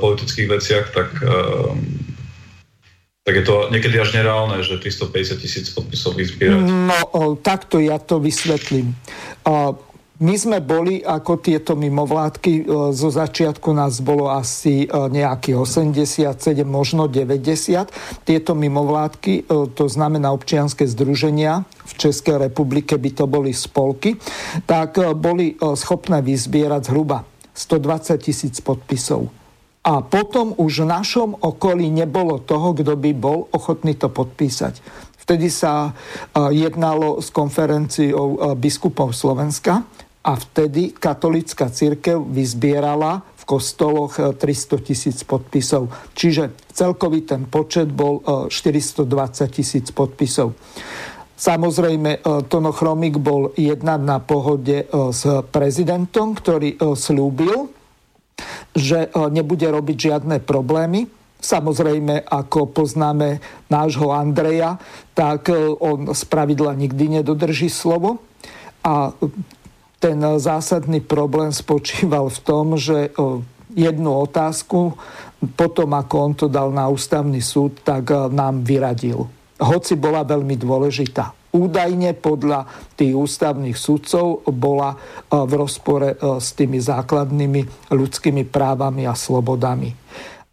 politických 0.00 0.48
veciach, 0.48 0.86
tak 0.96 1.08
e, 1.20 1.28
tak 3.28 3.36
je 3.36 3.44
to 3.44 3.68
niekedy 3.68 4.00
až 4.00 4.16
nereálne, 4.16 4.64
že 4.64 4.80
350 4.80 5.36
tisíc 5.36 5.68
podpisov 5.68 6.16
vyzbierať. 6.16 6.64
No, 6.64 7.36
takto 7.44 7.76
ja 7.76 8.00
to 8.00 8.16
vysvetlím. 8.24 8.96
My 10.18 10.34
sme 10.34 10.58
boli 10.58 10.98
ako 10.98 11.38
tieto 11.38 11.78
mimovládky, 11.78 12.52
e, 12.58 12.62
zo 12.90 13.06
začiatku 13.06 13.70
nás 13.70 14.02
bolo 14.02 14.32
asi 14.32 14.82
e, 14.82 14.86
nejakých 14.90 15.60
87, 15.60 16.66
možno 16.66 17.06
90. 17.06 18.26
Tieto 18.26 18.58
mimovládky, 18.58 19.46
e, 19.46 19.70
to 19.78 19.84
znamená 19.86 20.34
občianske 20.34 20.90
združenia 20.90 21.62
v 21.86 21.92
Českej 21.94 22.50
republike, 22.50 22.98
by 22.98 23.10
to 23.14 23.30
boli 23.30 23.54
spolky, 23.54 24.18
tak 24.66 24.98
boli 25.14 25.54
schopné 25.78 26.18
vyzbierať 26.24 26.90
zhruba 26.90 27.22
120 27.54 28.18
tisíc 28.18 28.58
podpisov 28.58 29.30
a 29.88 30.04
potom 30.04 30.52
už 30.60 30.84
v 30.84 30.90
našom 30.92 31.32
okolí 31.40 31.88
nebolo 31.88 32.44
toho, 32.44 32.76
kto 32.76 32.92
by 32.92 33.16
bol 33.16 33.48
ochotný 33.56 33.96
to 33.96 34.12
podpísať. 34.12 34.84
Vtedy 35.16 35.48
sa 35.48 35.96
jednalo 36.52 37.24
s 37.24 37.32
konferenciou 37.32 38.52
biskupov 38.52 39.16
Slovenska 39.16 39.88
a 40.28 40.32
vtedy 40.36 40.92
katolická 40.92 41.72
církev 41.72 42.20
vyzbierala 42.20 43.24
v 43.24 43.42
kostoloch 43.48 44.12
300 44.16 44.84
tisíc 44.84 45.24
podpisov. 45.24 45.88
Čiže 46.12 46.68
celkový 46.68 47.24
ten 47.24 47.48
počet 47.48 47.88
bol 47.88 48.20
420 48.52 49.08
tisíc 49.48 49.88
podpisov. 49.88 50.52
Samozrejme, 51.32 52.20
Tono 52.44 52.76
Chromik 52.76 53.16
bol 53.16 53.56
jednať 53.56 54.00
na 54.04 54.20
pohode 54.20 54.84
s 54.92 55.22
prezidentom, 55.48 56.36
ktorý 56.36 56.76
slúbil, 56.92 57.72
že 58.74 59.06
e, 59.06 59.08
nebude 59.30 59.66
robiť 59.66 59.96
žiadne 59.96 60.36
problémy. 60.42 61.10
Samozrejme, 61.38 62.26
ako 62.26 62.74
poznáme 62.74 63.38
nášho 63.70 64.10
Andreja, 64.10 64.78
tak 65.14 65.50
e, 65.50 65.54
on 65.78 66.10
z 66.10 66.22
pravidla 66.26 66.74
nikdy 66.74 67.22
nedodrží 67.22 67.70
slovo. 67.70 68.18
A 68.82 69.14
ten 69.98 70.18
zásadný 70.38 71.02
problém 71.02 71.50
spočíval 71.50 72.30
v 72.30 72.40
tom, 72.42 72.66
že 72.78 73.10
e, 73.10 73.10
jednu 73.74 74.10
otázku, 74.26 74.94
potom 75.54 75.94
ako 75.94 76.14
on 76.18 76.32
to 76.34 76.46
dal 76.50 76.74
na 76.74 76.90
ústavný 76.90 77.38
súd, 77.38 77.78
tak 77.86 78.10
nám 78.34 78.66
vyradil. 78.66 79.30
Hoci 79.58 79.94
bola 79.94 80.26
veľmi 80.26 80.58
dôležitá 80.58 81.37
údajne 81.52 82.12
podľa 82.18 82.68
tých 82.98 83.14
ústavných 83.16 83.76
sudcov 83.76 84.44
bola 84.48 84.94
e, 84.94 84.96
v 85.32 85.52
rozpore 85.56 86.08
e, 86.14 86.16
s 86.42 86.52
tými 86.52 86.78
základnými 86.80 87.90
ľudskými 87.92 88.44
právami 88.48 89.08
a 89.08 89.14
slobodami. 89.16 89.94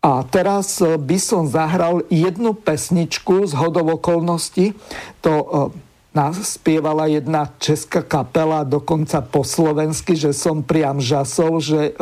A 0.05 0.21
teraz 0.21 0.77
by 0.85 1.17
som 1.17 1.49
zahral 1.49 2.05
jednu 2.13 2.53
pesničku 2.53 3.49
z 3.49 3.57
hodov 3.57 3.97
okolností. 3.97 4.77
To 5.25 5.73
naspievala 6.15 7.11
jedna 7.11 7.51
česká 7.59 7.99
kapela, 7.99 8.63
dokonca 8.63 9.19
po 9.19 9.43
slovensky, 9.43 10.15
že 10.15 10.31
som 10.31 10.63
priam 10.63 11.03
žasol, 11.03 11.59
že 11.59 11.91
e, 11.91 11.93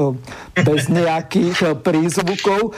bez 0.61 0.85
nejakých 0.85 1.57
e, 1.65 1.67
prízvukov. 1.73 2.69
E, 2.69 2.71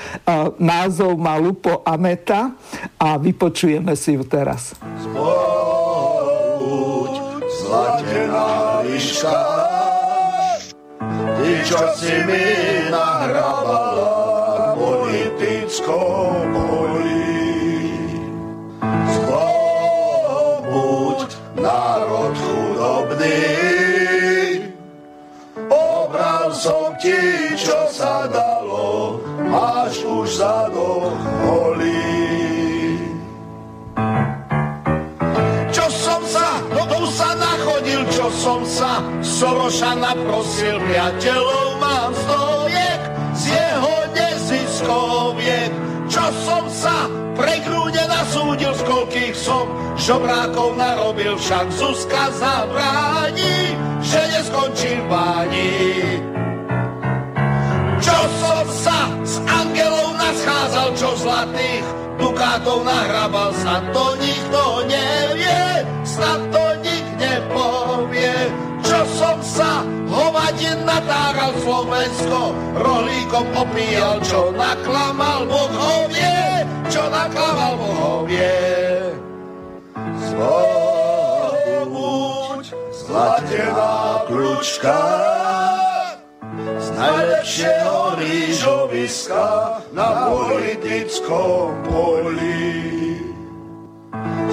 názov 0.63 1.19
má 1.19 1.35
Lupo 1.35 1.83
Aneta 1.83 2.55
a 2.95 3.19
vypočujeme 3.19 3.99
si 3.99 4.15
ju 4.15 4.23
teraz. 4.23 4.79
Zbuď, 4.79 5.94
zlatená 7.65 8.47
liška, 8.85 9.41
ty, 11.41 11.51
čo 11.65 11.81
si 11.97 12.13
mi 12.29 12.45
nahrabala 12.93 14.13
politickou 14.77 16.45
chudobný. 22.35 23.39
Obral 25.71 26.53
som 26.53 26.93
ti, 27.01 27.17
čo 27.57 27.89
sa 27.89 28.27
dalo, 28.29 29.19
máš 29.49 30.03
už 30.03 30.27
zadok 30.37 31.15
holý. 31.47 32.14
Čo 38.25 38.33
som 38.41 38.61
sa, 38.65 39.05
Soroša 39.21 40.01
naprosil, 40.01 40.81
priateľov 40.81 41.77
mám 41.77 42.09
stojek, 42.09 42.99
z 43.37 43.43
jeho 43.53 43.95
neziskoviek. 44.17 45.69
Čo 46.09 46.25
som 46.41 46.65
sa, 46.65 47.05
pre 47.37 47.61
grúde 47.61 48.01
nasúdil, 48.09 48.73
z 48.73 48.81
koľkých 48.81 49.35
som 49.37 49.69
žobrákov 50.01 50.73
narobil, 50.73 51.37
však 51.37 51.69
Zuzka 51.69 52.33
zabráni, 52.33 53.77
že 54.01 54.21
neskončí 54.33 54.97
v 54.97 55.05
báni. 55.05 55.77
Čo 58.01 58.17
som 58.41 58.65
sa 58.73 58.99
s 59.21 59.37
angelou 59.45 60.17
naschádzal, 60.17 60.97
čo 60.97 61.13
zlatých 61.21 61.85
dukátov 62.17 62.89
nahrabal, 62.89 63.53
sa 63.53 63.85
to 63.93 64.17
nikto 64.17 64.61
nevie, 64.89 65.85
snad 66.01 66.44
hovadin 70.65 70.85
natáral 70.85 71.53
Slovensko, 71.61 72.57
rohlíkom 72.73 73.45
opíjal, 73.53 74.17
čo 74.25 74.49
naklamal 74.53 75.45
bohovie 75.45 76.65
čo 76.85 77.09
naklamal 77.09 77.75
bohovie. 77.81 78.53
Zlobuď, 80.31 80.61
zlatená 82.93 84.21
kľúčka, 84.29 85.01
z 86.55 86.87
najlepšieho 86.93 88.15
rýžoviska 88.21 89.81
na 89.97 90.29
politickom 90.29 91.73
poli. 91.89 93.17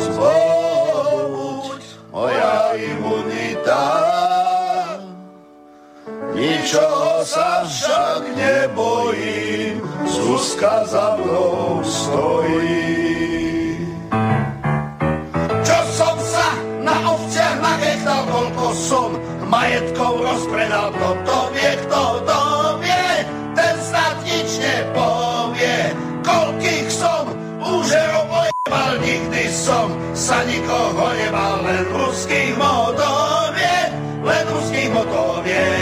Zlobuď, 0.01 1.83
moja 2.11 2.73
imunita, 2.81 3.85
ničoho 6.35 7.25
sa 7.25 7.65
však 7.69 8.23
nebojím, 8.37 9.85
Zuzka 10.09 10.85
za 10.89 11.17
mnou 11.21 11.81
stojí. 11.85 13.13
Čo 15.63 15.79
som 15.97 16.17
sa 16.21 16.49
na 16.83 16.97
ovciach 17.17 17.57
nachechtal, 17.63 18.23
koľko 18.29 18.67
som 18.75 19.11
majetkov 19.47 20.13
rozpredal, 20.25 20.89
kto 20.97 21.11
to 21.29 21.39
vie, 21.53 21.73
kto 21.87 22.03
to 22.25 22.43
vie, 22.81 23.09
ten 23.53 23.75
snad 23.85 24.17
nič 24.25 24.51
nepovie. 24.59 25.79
Koľkých 26.25 26.89
som 26.89 27.25
úžerov 27.61 28.27
ojebal, 28.33 28.93
nikdy 29.05 29.45
som 29.53 29.93
sa 30.17 30.41
nikoho 30.49 31.07
nebal, 31.21 31.57
len 31.63 31.85
ruských 31.93 32.57
motoviek, 32.57 33.91
len 34.25 34.45
ruských 34.49 34.91
motoviek. 34.97 35.82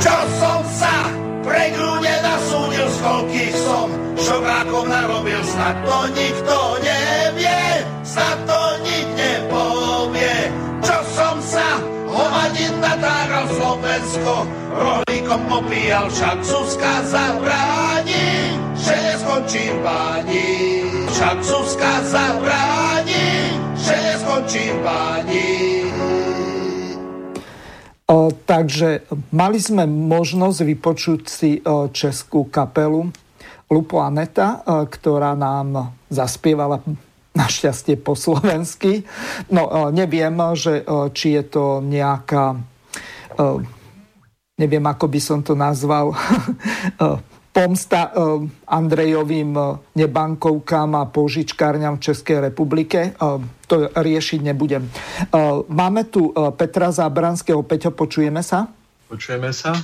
Čo 0.00 0.16
som 0.42 0.60
sa 0.74 0.96
pre 1.44 1.70
grúne 1.76 2.14
nasúdil, 2.24 2.88
z 2.88 2.96
koľkých 2.98 3.54
som 3.62 3.88
šobrákov 4.18 4.84
narobil, 4.88 5.40
snad 5.44 5.76
to 5.84 5.98
nikto 6.16 6.56
nevie, 6.82 7.62
snad 8.02 8.38
to 8.48 8.60
nik 8.82 9.08
nepovie. 9.14 10.36
Čo 10.82 10.96
som 11.14 11.36
sa 11.44 11.68
hovadin 12.10 12.74
natáral 12.80 13.46
Slovensko, 13.54 14.34
rohlíkom 14.74 15.42
opíjal, 15.50 16.06
však 16.10 16.38
Zuzka 16.42 16.94
zabráni, 17.06 18.58
že 18.74 18.94
neskončí 18.98 19.64
v 19.70 19.78
báni. 19.82 20.50
Však 21.14 21.36
Zuzka 21.46 21.92
zabráni, 22.10 23.28
že 23.78 23.94
neskončí 23.94 24.64
v 24.74 24.78
báni. 24.82 25.83
Takže 28.44 29.08
mali 29.32 29.56
sme 29.56 29.88
možnosť 29.88 30.58
vypočuť 30.60 31.20
si 31.24 31.50
českú 31.96 32.44
kapelu 32.52 33.08
Lupo 33.72 34.04
Aneta, 34.04 34.60
ktorá 34.64 35.32
nám 35.32 35.96
zaspievala 36.12 36.84
našťastie 37.32 37.96
po 37.96 38.12
slovensky. 38.12 39.08
No 39.48 39.88
neviem, 39.88 40.36
že, 40.52 40.84
či 41.16 41.40
je 41.40 41.44
to 41.48 41.80
nejaká 41.80 42.60
neviem, 44.54 44.84
ako 44.86 45.06
by 45.10 45.20
som 45.20 45.42
to 45.42 45.58
nazval, 45.58 46.14
pomsta 47.54 48.10
Andrejovým 48.66 49.54
nebankovkám 49.94 50.98
a 50.98 51.06
požičkárňam 51.06 52.02
v 52.02 52.04
Českej 52.10 52.50
republike 52.50 53.14
to 53.70 53.94
riešiť 53.94 54.40
nebudem. 54.42 54.90
Máme 55.70 56.10
tu 56.10 56.34
Petra 56.58 56.90
Zábranského. 56.90 57.62
Peťo, 57.62 57.94
počujeme 57.94 58.42
sa? 58.42 58.66
Počujeme 59.06 59.54
sa. 59.54 59.78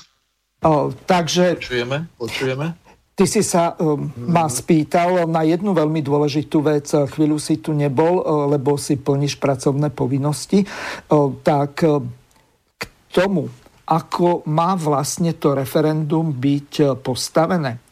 Takže... 1.06 1.62
Počujeme, 1.62 2.10
počujeme. 2.18 2.74
Ty 3.14 3.28
si 3.28 3.44
sa 3.44 3.76
um, 3.76 4.08
ma 4.16 4.48
spýtal 4.48 5.28
na 5.28 5.44
jednu 5.44 5.76
veľmi 5.76 6.00
dôležitú 6.00 6.64
vec. 6.64 6.88
Chvíľu 6.88 7.36
si 7.36 7.60
tu 7.60 7.76
nebol, 7.76 8.24
lebo 8.48 8.80
si 8.80 8.96
plníš 8.96 9.36
pracovné 9.36 9.92
povinnosti. 9.92 10.64
Tak 11.44 11.72
k 12.80 12.82
tomu, 13.12 13.52
ako 13.90 14.46
má 14.46 14.78
vlastne 14.78 15.34
to 15.34 15.58
referendum 15.58 16.30
byť 16.30 17.02
postavené, 17.02 17.82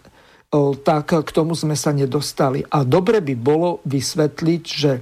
tak 0.87 1.11
k 1.11 1.31
tomu 1.35 1.59
sme 1.59 1.75
sa 1.75 1.91
nedostali. 1.91 2.63
A 2.63 2.87
dobre 2.87 3.19
by 3.19 3.35
bolo 3.35 3.83
vysvetliť, 3.83 4.63
že 4.63 4.93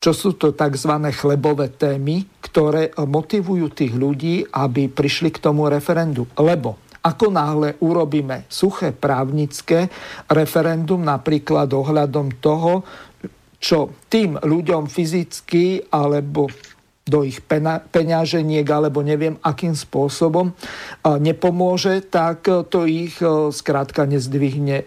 čo 0.00 0.16
sú 0.16 0.38
to 0.38 0.56
tzv. 0.56 0.92
chlebové 1.12 1.74
témy, 1.74 2.24
ktoré 2.40 2.94
motivujú 2.94 3.74
tých 3.74 3.92
ľudí, 3.92 4.46
aby 4.48 4.88
prišli 4.88 5.34
k 5.34 5.42
tomu 5.42 5.68
referendu. 5.68 6.24
Lebo 6.38 6.80
ako 7.04 7.26
náhle 7.28 7.76
urobíme 7.84 8.48
suché 8.48 8.96
právnické 8.96 9.92
referendum, 10.32 11.04
napríklad 11.04 11.68
ohľadom 11.68 12.40
toho, 12.40 12.80
čo 13.60 13.92
tým 14.08 14.40
ľuďom 14.40 14.88
fyzicky 14.88 15.92
alebo 15.92 16.48
do 17.08 17.26
ich 17.26 17.40
peňaženiek 17.90 18.66
alebo 18.68 19.00
neviem 19.02 19.40
akým 19.42 19.74
spôsobom 19.74 20.52
nepomôže, 21.02 22.06
tak 22.06 22.46
to 22.46 22.86
ich 22.86 23.18
skrátka 23.50 24.06
nezdvihne, 24.06 24.86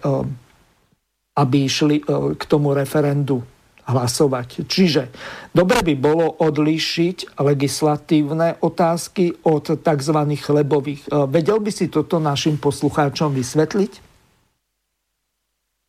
aby 1.34 1.58
išli 1.66 2.06
k 2.38 2.44
tomu 2.48 2.72
referendu 2.78 3.44
hlasovať. 3.84 4.64
Čiže 4.64 5.12
dobre 5.52 5.84
by 5.84 5.94
bolo 6.00 6.28
odlíšiť 6.40 7.40
legislatívne 7.40 8.56
otázky 8.64 9.44
od 9.44 9.76
tzv. 9.84 10.18
chlebových. 10.40 11.02
E, 11.08 11.28
vedel 11.28 11.60
by 11.60 11.72
si 11.72 11.92
toto 11.92 12.20
našim 12.20 12.56
poslucháčom 12.56 13.36
vysvetliť? 13.36 14.13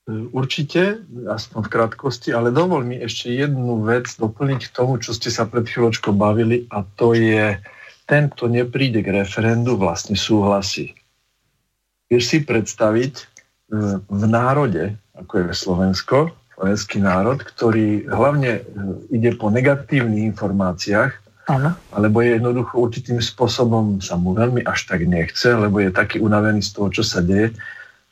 Určite, 0.06 1.00
aspoň 1.24 1.60
v 1.64 1.72
krátkosti, 1.72 2.28
ale 2.36 2.52
dovol 2.52 2.84
mi 2.84 3.00
ešte 3.00 3.32
jednu 3.32 3.80
vec 3.88 4.04
doplniť 4.12 4.60
k 4.68 4.74
tomu, 4.76 5.00
čo 5.00 5.16
ste 5.16 5.32
sa 5.32 5.48
pred 5.48 5.64
chvíľočkou 5.64 6.12
bavili 6.12 6.68
a 6.68 6.84
to 6.84 7.16
je 7.16 7.56
ten, 8.04 8.28
kto 8.28 8.52
nepríde 8.52 9.00
k 9.00 9.24
referendu, 9.24 9.80
vlastne 9.80 10.12
súhlasí. 10.12 10.92
Vieš 12.12 12.24
si 12.28 12.38
predstaviť 12.44 13.14
e, 13.16 13.24
v 14.04 14.22
národe, 14.28 14.92
ako 15.16 15.32
je 15.40 15.44
Slovensko, 15.56 16.18
slovenský 16.52 17.00
národ, 17.00 17.40
ktorý 17.40 18.04
hlavne 18.04 18.60
e, 18.60 18.62
ide 19.08 19.32
po 19.40 19.48
negatívnych 19.48 20.36
informáciách, 20.36 21.24
Ano. 21.44 21.76
alebo 21.92 22.24
je 22.24 22.40
jednoducho 22.40 22.76
určitým 22.76 23.20
spôsobom 23.20 24.00
sa 24.00 24.16
mu 24.16 24.32
veľmi 24.32 24.64
až 24.64 24.88
tak 24.88 25.04
nechce, 25.04 25.52
lebo 25.52 25.76
je 25.80 25.92
taký 25.92 26.16
unavený 26.20 26.64
z 26.64 26.72
toho, 26.72 26.88
čo 26.88 27.04
sa 27.04 27.20
deje, 27.20 27.52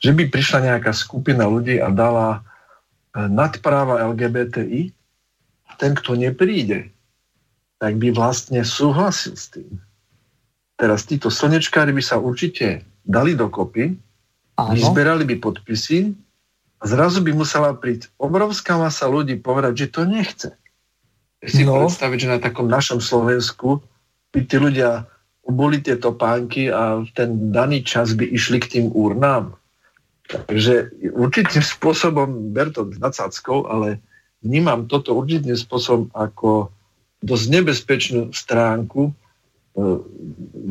že 0.03 0.11
by 0.11 0.27
prišla 0.27 0.59
nejaká 0.67 0.91
skupina 0.91 1.47
ľudí 1.47 1.79
a 1.79 1.87
dala 1.87 2.43
e, 3.15 3.23
nadpráva 3.31 4.03
LGBTI, 4.11 4.91
ten, 5.79 5.91
kto 5.95 6.19
nepríde, 6.19 6.91
tak 7.79 7.95
by 7.97 8.11
vlastne 8.11 8.61
súhlasil 8.61 9.33
s 9.39 9.47
tým. 9.51 9.79
Teraz 10.75 11.07
títo 11.07 11.31
slnečkári 11.31 11.95
by 11.95 12.03
sa 12.03 12.19
určite 12.19 12.83
dali 13.07 13.33
dokopy, 13.33 13.95
Áno. 14.59 14.75
vyzberali 14.75 15.23
by 15.23 15.35
podpisy 15.39 16.11
a 16.79 16.83
zrazu 16.83 17.23
by 17.23 17.31
musela 17.31 17.71
prísť 17.71 18.11
obrovská 18.19 18.75
masa 18.75 19.07
ľudí 19.07 19.39
povedať, 19.39 19.87
že 19.87 19.87
to 19.87 20.01
nechce. 20.03 20.49
Si 21.43 21.63
no. 21.63 21.79
predstaviť, 21.79 22.17
že 22.19 22.31
na 22.31 22.39
takom 22.39 22.67
našom 22.67 23.03
Slovensku 23.03 23.83
by 24.31 24.39
tí 24.47 24.55
ľudia 24.59 25.07
oboli 25.43 25.83
tie 25.83 25.99
topánky 25.99 26.71
a 26.71 27.03
v 27.03 27.09
ten 27.11 27.51
daný 27.51 27.83
čas 27.83 28.15
by 28.15 28.23
išli 28.23 28.63
k 28.63 28.79
tým 28.79 28.85
urnám. 28.95 29.59
Takže 30.23 30.95
určitým 31.11 31.59
spôsobom, 31.59 32.55
ber 32.55 32.71
to 32.71 32.87
nadsackou, 32.95 33.67
ale 33.67 33.99
vnímam 34.39 34.87
toto 34.87 35.15
určitým 35.19 35.55
spôsobom 35.55 36.07
ako 36.15 36.71
dosť 37.23 37.45
nebezpečnú 37.51 38.21
stránku 38.31 39.11
e, 39.11 39.11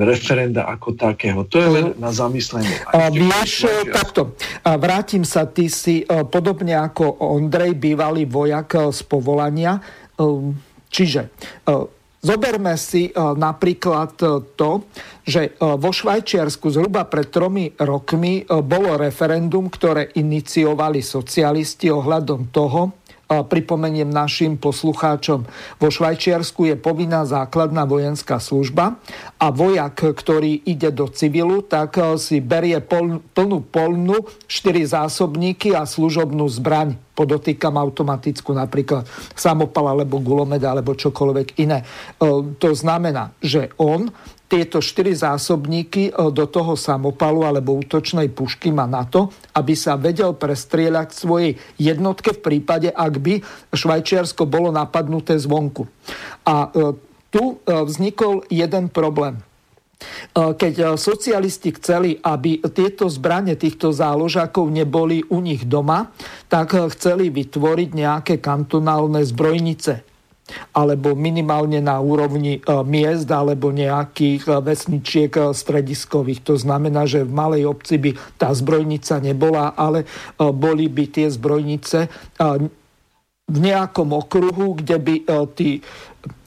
referenda 0.00 0.68
ako 0.68 0.96
takého. 0.96 1.44
To 1.48 1.56
je 1.60 1.68
len 1.68 1.86
na 1.96 2.12
zamyslenie. 2.12 2.80
A 2.92 3.08
vieš, 3.12 3.68
takto, 3.88 4.36
a 4.64 4.76
vrátim 4.76 5.24
sa, 5.24 5.48
ty 5.48 5.68
si 5.68 6.04
e, 6.04 6.24
podobne 6.28 6.76
ako 6.76 7.20
Ondrej, 7.20 7.76
bývalý 7.76 8.28
vojak 8.28 8.68
e, 8.76 8.78
z 8.92 9.00
povolania, 9.04 9.80
čiže 10.92 11.32
Zoberme 12.22 12.78
si 12.78 13.10
napríklad 13.18 14.14
to, 14.54 14.70
že 15.26 15.58
vo 15.58 15.90
Švajčiarsku 15.90 16.70
zhruba 16.70 17.02
pred 17.10 17.26
tromi 17.34 17.74
rokmi 17.74 18.46
bolo 18.46 18.94
referendum, 18.94 19.66
ktoré 19.66 20.14
iniciovali 20.14 21.02
socialisti 21.02 21.90
ohľadom 21.90 22.54
toho, 22.54 23.01
pripomeniem 23.40 24.12
našim 24.12 24.60
poslucháčom. 24.60 25.48
Vo 25.80 25.88
Švajčiarsku 25.88 26.68
je 26.68 26.76
povinná 26.76 27.24
základná 27.24 27.88
vojenská 27.88 28.36
služba 28.36 29.00
a 29.40 29.48
vojak, 29.48 30.12
ktorý 30.12 30.60
ide 30.68 30.92
do 30.92 31.08
civilu, 31.08 31.64
tak 31.64 31.96
eh, 31.96 32.20
si 32.20 32.44
berie 32.44 32.76
plnú 32.84 33.58
polnu, 33.72 34.28
štyri 34.44 34.84
zásobníky 34.84 35.72
a 35.72 35.88
služobnú 35.88 36.44
zbraň. 36.52 37.00
Podotýkam 37.12 37.76
automatickú 37.76 38.56
napríklad 38.56 39.04
samopal 39.36 39.96
alebo 39.96 40.16
gulomed 40.16 40.64
alebo 40.64 40.92
čokoľvek 40.92 41.56
iné. 41.64 41.80
Eh, 41.80 42.26
to 42.60 42.76
znamená, 42.76 43.32
že 43.40 43.72
on 43.80 44.12
tieto 44.52 44.84
štyri 44.84 45.16
zásobníky 45.16 46.12
e, 46.12 46.28
do 46.28 46.44
toho 46.44 46.76
samopalu 46.76 47.48
alebo 47.48 47.80
útočnej 47.80 48.28
pušky 48.28 48.68
má 48.68 48.84
na 48.84 49.08
to, 49.08 49.32
aby 49.56 49.72
sa 49.72 49.96
vedel 49.96 50.36
prestrieľať 50.36 51.08
svojej 51.16 51.56
jednotke 51.80 52.36
v 52.36 52.40
prípade, 52.44 52.92
ak 52.92 53.14
by 53.16 53.40
Švajčiarsko 53.72 54.44
bolo 54.44 54.68
napadnuté 54.68 55.40
zvonku. 55.40 55.88
A 56.44 56.68
e, 56.68 56.92
tu 57.32 57.56
e, 57.56 57.72
vznikol 57.72 58.44
jeden 58.52 58.92
problém. 58.92 59.40
Keď 60.34 60.98
socialisti 60.98 61.78
chceli, 61.78 62.18
aby 62.18 62.58
tieto 62.74 63.06
zbranie 63.06 63.54
týchto 63.54 63.94
záložákov 63.94 64.66
neboli 64.66 65.22
u 65.30 65.38
nich 65.38 65.62
doma, 65.62 66.10
tak 66.50 66.74
chceli 66.90 67.30
vytvoriť 67.30 67.88
nejaké 67.94 68.42
kantonálne 68.42 69.22
zbrojnice 69.22 70.11
alebo 70.72 71.12
minimálne 71.12 71.82
na 71.82 72.00
úrovni 72.00 72.58
e, 72.58 72.60
miest 72.86 73.28
alebo 73.28 73.74
nejakých 73.74 74.48
e, 74.48 74.52
vesničiek 74.62 75.32
e, 75.36 75.52
strediskových. 75.52 76.40
To 76.48 76.54
znamená, 76.56 77.04
že 77.04 77.26
v 77.26 77.32
malej 77.32 77.68
obci 77.68 77.98
by 77.98 78.10
tá 78.40 78.54
zbrojnica 78.54 79.20
nebola, 79.20 79.74
ale 79.76 80.04
boli 80.38 80.88
by 80.88 81.04
tie 81.08 81.26
zbrojnice 81.30 82.10
v 83.46 83.58
nejakom 83.58 84.08
okruhu, 84.16 84.80
kde 84.80 84.96
by, 84.96 85.14
tí, 85.52 85.82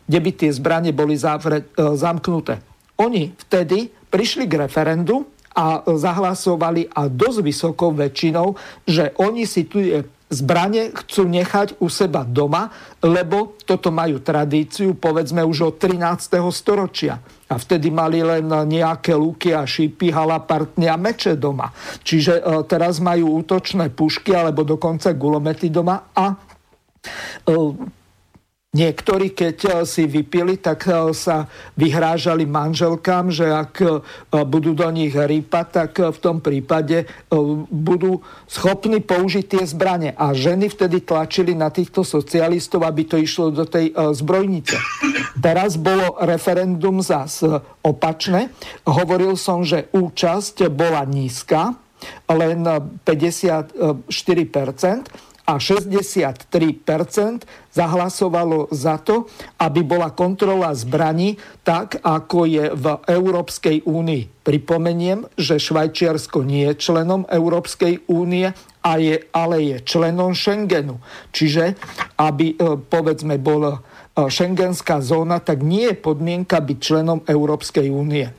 kde 0.09 0.19
by 0.19 0.31
tie 0.33 0.49
zbranie 0.51 0.91
boli 0.95 1.15
zavre, 1.19 1.69
zamknuté. 1.75 2.59
Oni 2.97 3.35
vtedy 3.35 3.91
prišli 4.09 4.47
k 4.47 4.65
referendu 4.65 5.27
a 5.55 5.83
zahlasovali 5.87 6.91
a 6.91 7.07
dosť 7.07 7.39
vysokou 7.39 7.95
väčšinou, 7.95 8.59
že 8.83 9.15
oni 9.15 9.47
si 9.47 9.63
tu 9.63 9.79
zbranie 10.35 10.91
chcú 10.91 11.23
nechať 11.31 11.79
u 11.79 11.87
seba 11.87 12.27
doma, 12.27 12.67
lebo 12.99 13.55
toto 13.63 13.89
majú 13.95 14.19
tradíciu, 14.19 14.99
povedzme 14.99 15.39
už 15.47 15.71
od 15.71 15.75
13. 15.79 16.43
storočia. 16.51 17.23
A 17.47 17.55
vtedy 17.55 17.87
mali 17.93 18.19
len 18.19 18.45
nejaké 18.45 19.15
lúky 19.15 19.55
a 19.55 19.63
šípy, 19.63 20.11
halapartne 20.11 20.91
a 20.91 20.97
meče 20.99 21.39
doma. 21.39 21.71
Čiže 22.03 22.41
e, 22.41 22.43
teraz 22.67 22.97
majú 22.99 23.39
útočné 23.39 23.93
pušky 23.93 24.33
alebo 24.33 24.65
dokonca 24.65 25.13
gulomety 25.13 25.69
doma 25.69 26.09
a 26.11 26.33
e, 26.33 27.55
Niektorí, 28.75 29.31
keď 29.31 29.57
eh, 29.63 29.73
si 29.87 30.03
vypili, 30.03 30.59
tak 30.59 30.83
eh, 30.91 31.15
sa 31.15 31.47
vyhrážali 31.79 32.43
manželkám, 32.43 33.31
že 33.31 33.47
ak 33.47 33.73
eh, 33.79 34.03
budú 34.43 34.75
do 34.75 34.91
nich 34.91 35.15
rýpať, 35.15 35.65
tak 35.71 35.91
v 35.95 36.19
tom 36.19 36.43
prípade 36.43 37.07
budú 37.71 38.19
schopní 38.47 38.99
použiť 38.99 39.45
tie 39.47 39.63
zbranie. 39.63 40.11
A 40.15 40.35
ženy 40.35 40.67
vtedy 40.67 40.99
tlačili 41.03 41.55
na 41.55 41.71
týchto 41.71 42.03
socialistov, 42.03 42.83
aby 42.83 43.07
to 43.07 43.15
išlo 43.15 43.51
do 43.51 43.63
tej 43.63 43.95
zbrojnice. 43.95 44.75
Teraz 45.39 45.79
bolo 45.79 46.19
referendum 46.23 46.99
zas 46.99 47.43
opačné. 47.83 48.51
Hovoril 48.83 49.39
som, 49.39 49.63
že 49.63 49.87
účasť 49.95 50.67
bola 50.71 51.03
nízka, 51.07 51.75
len 52.27 52.65
54%, 53.05 53.75
a 55.45 55.61
63% 55.61 56.49
zahlasovalo 57.69 58.73
za 58.73 58.97
to, 58.97 59.29
aby 59.61 59.85
bola 59.85 60.09
kontrola 60.09 60.73
zbraní 60.73 61.37
tak, 61.61 62.01
ako 62.01 62.49
je 62.49 62.65
v 62.73 62.85
Európskej 63.05 63.85
únii. 63.85 64.41
Pripomeniem, 64.41 65.29
že 65.37 65.61
Švajčiarsko 65.61 66.41
nie 66.41 66.65
je 66.73 66.81
členom 66.81 67.29
Európskej 67.29 68.09
únie, 68.09 68.53
a 68.85 69.01
je, 69.01 69.17
ale 69.33 69.55
je 69.65 69.77
členom 69.81 70.37
Schengenu. 70.37 71.01
Čiže, 71.33 71.73
aby 72.21 72.53
e, 72.53 72.55
povedzme 72.77 73.41
bola 73.41 73.81
e, 73.81 74.29
šengenská 74.29 75.01
zóna, 75.01 75.41
tak 75.41 75.65
nie 75.65 75.89
je 75.89 75.97
podmienka 75.97 76.61
byť 76.61 76.77
členom 76.77 77.25
Európskej 77.25 77.89
únie. 77.89 78.29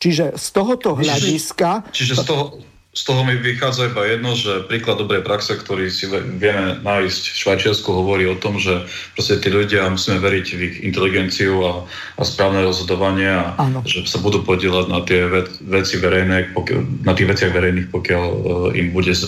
Čiže 0.00 0.40
z 0.40 0.46
tohoto 0.56 0.96
hľadiska... 0.96 1.92
Čiže 1.92 2.14
z 2.16 2.22
toho, 2.24 2.44
z 2.90 3.06
toho 3.06 3.22
mi 3.22 3.38
vychádza 3.38 3.94
iba 3.94 4.02
jedno, 4.02 4.34
že 4.34 4.66
príklad 4.66 4.98
dobrej 4.98 5.22
praxe, 5.22 5.54
ktorý 5.54 5.86
si 5.94 6.10
vieme 6.10 6.74
nájsť 6.82 7.22
v 7.22 7.38
Švajčiarsku, 7.38 7.86
hovorí 7.86 8.26
o 8.26 8.34
tom, 8.34 8.58
že 8.58 8.82
proste 9.14 9.38
tí 9.38 9.46
ľudia 9.46 9.86
musíme 9.86 10.18
veriť 10.18 10.46
v 10.58 10.60
ich 10.66 10.76
inteligenciu 10.82 11.54
a, 11.62 11.72
a 12.18 12.22
správne 12.26 12.66
rozhodovanie 12.66 13.30
a 13.30 13.54
ano. 13.62 13.86
že 13.86 14.02
sa 14.10 14.18
budú 14.18 14.42
podielať 14.42 14.90
na 14.90 15.06
tie 15.06 15.22
ve, 15.22 15.46
veci 15.70 16.02
verejné, 16.02 16.50
pokiaľ, 16.50 17.06
na 17.06 17.14
tých 17.14 17.30
veciach 17.30 17.54
verejných, 17.54 17.88
pokiaľ 17.94 18.24
uh, 18.26 18.42
im 18.74 18.90
bude 18.90 19.14
uh, 19.14 19.22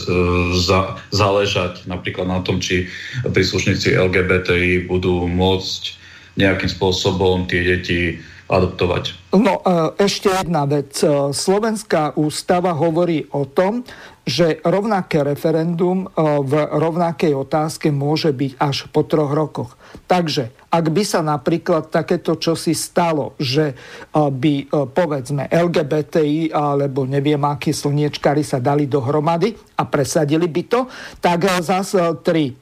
za, 0.59 0.99
záležať 1.15 1.87
napríklad 1.87 2.27
na 2.27 2.43
tom, 2.43 2.59
či 2.59 2.91
príslušníci 3.23 3.95
LGBTI 3.95 4.91
budú 4.91 5.31
môcť 5.31 6.03
nejakým 6.35 6.67
spôsobom 6.67 7.47
tie 7.47 7.63
deti 7.63 8.19
adoptovať. 8.53 9.33
No 9.33 9.65
e, 9.65 9.97
ešte 9.97 10.29
jedna 10.29 10.69
vec. 10.69 11.01
E, 11.01 11.33
Slovenská 11.33 12.21
ústava 12.21 12.77
hovorí 12.77 13.25
o 13.33 13.49
tom, 13.49 13.81
že 14.23 14.61
rovnaké 14.63 15.25
referendum 15.25 16.05
e, 16.05 16.07
v 16.45 16.53
rovnakej 16.69 17.33
otázke 17.33 17.89
môže 17.89 18.31
byť 18.37 18.53
až 18.61 18.93
po 18.93 19.09
troch 19.09 19.33
rokoch. 19.33 19.73
Takže 20.05 20.53
ak 20.69 20.87
by 20.93 21.03
sa 21.05 21.25
napríklad 21.25 21.89
takéto 21.89 22.37
čosi 22.41 22.73
stalo, 22.73 23.37
že 23.37 23.77
by 24.17 24.73
povedzme 24.89 25.53
LGBTI 25.53 26.49
alebo 26.49 27.05
neviem 27.05 27.45
akí 27.45 27.77
slniečkári 27.77 28.41
sa 28.41 28.57
dali 28.57 28.89
dohromady 28.89 29.53
a 29.53 29.85
presadili 29.85 30.49
by 30.49 30.63
to, 30.65 30.89
tak 31.21 31.45
zase 31.61 32.01
tri 32.25 32.57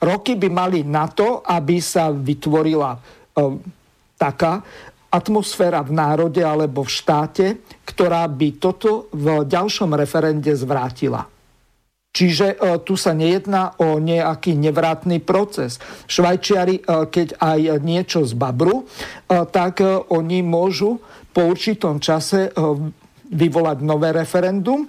roky 0.00 0.40
by 0.40 0.48
mali 0.48 0.80
na 0.88 1.04
to, 1.12 1.44
aby 1.44 1.84
sa 1.84 2.08
vytvorila 2.08 2.96
taká 4.20 4.60
atmosféra 5.10 5.82
v 5.82 5.92
národe 5.92 6.40
alebo 6.40 6.86
v 6.86 6.94
štáte, 6.94 7.46
ktorá 7.82 8.24
by 8.30 8.48
toto 8.62 9.10
v 9.10 9.42
ďalšom 9.44 9.92
referende 9.98 10.54
zvrátila. 10.54 11.26
Čiže 12.10 12.46
e, 12.54 12.56
tu 12.82 12.98
sa 12.98 13.14
nejedná 13.14 13.78
o 13.78 14.02
nejaký 14.02 14.58
nevratný 14.58 15.22
proces. 15.22 15.78
Švajčiari, 16.10 16.82
e, 16.82 16.84
keď 17.06 17.38
aj 17.38 17.60
niečo 17.86 18.26
z 18.26 18.34
babru, 18.34 18.82
e, 18.82 18.84
tak 19.46 19.82
oni 20.10 20.42
môžu 20.42 20.98
po 21.30 21.46
určitom 21.46 22.02
čase 22.02 22.50
vyvolať 23.30 23.86
nové 23.86 24.10
referendum 24.10 24.82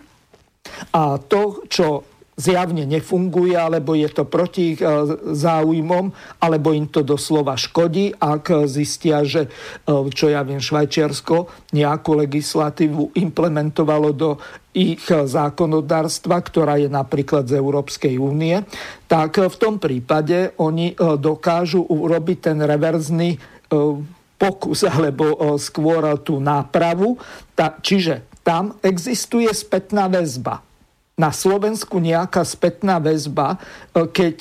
a 0.90 1.22
to, 1.22 1.62
čo 1.70 2.11
zjavne 2.42 2.90
nefunguje, 2.90 3.54
alebo 3.54 3.94
je 3.94 4.10
to 4.10 4.26
proti 4.26 4.74
ich 4.74 4.82
záujmom, 5.22 6.10
alebo 6.42 6.74
im 6.74 6.90
to 6.90 7.06
doslova 7.06 7.54
škodí, 7.54 8.18
ak 8.18 8.66
zistia, 8.66 9.22
že 9.22 9.54
čo 9.86 10.26
ja 10.34 10.42
viem, 10.42 10.58
Švajčiarsko 10.58 11.70
nejakú 11.78 12.18
legislatívu 12.18 13.14
implementovalo 13.14 14.10
do 14.10 14.42
ich 14.74 15.04
zákonodárstva, 15.06 16.40
ktorá 16.42 16.80
je 16.80 16.88
napríklad 16.88 17.46
z 17.46 17.60
Európskej 17.60 18.16
únie, 18.18 18.64
tak 19.06 19.38
v 19.38 19.56
tom 19.60 19.78
prípade 19.78 20.56
oni 20.58 20.96
dokážu 21.20 21.84
urobiť 21.84 22.38
ten 22.40 22.58
reverzný 22.64 23.36
pokus 24.40 24.88
alebo 24.96 25.56
skôr 25.62 26.18
tú 26.24 26.42
nápravu. 26.42 27.20
Čiže 27.60 28.42
tam 28.42 28.80
existuje 28.82 29.52
spätná 29.54 30.10
väzba. 30.10 30.71
Na 31.22 31.30
Slovensku 31.30 32.02
nejaká 32.02 32.42
spätná 32.42 32.98
väzba, 32.98 33.62
keď 33.94 34.38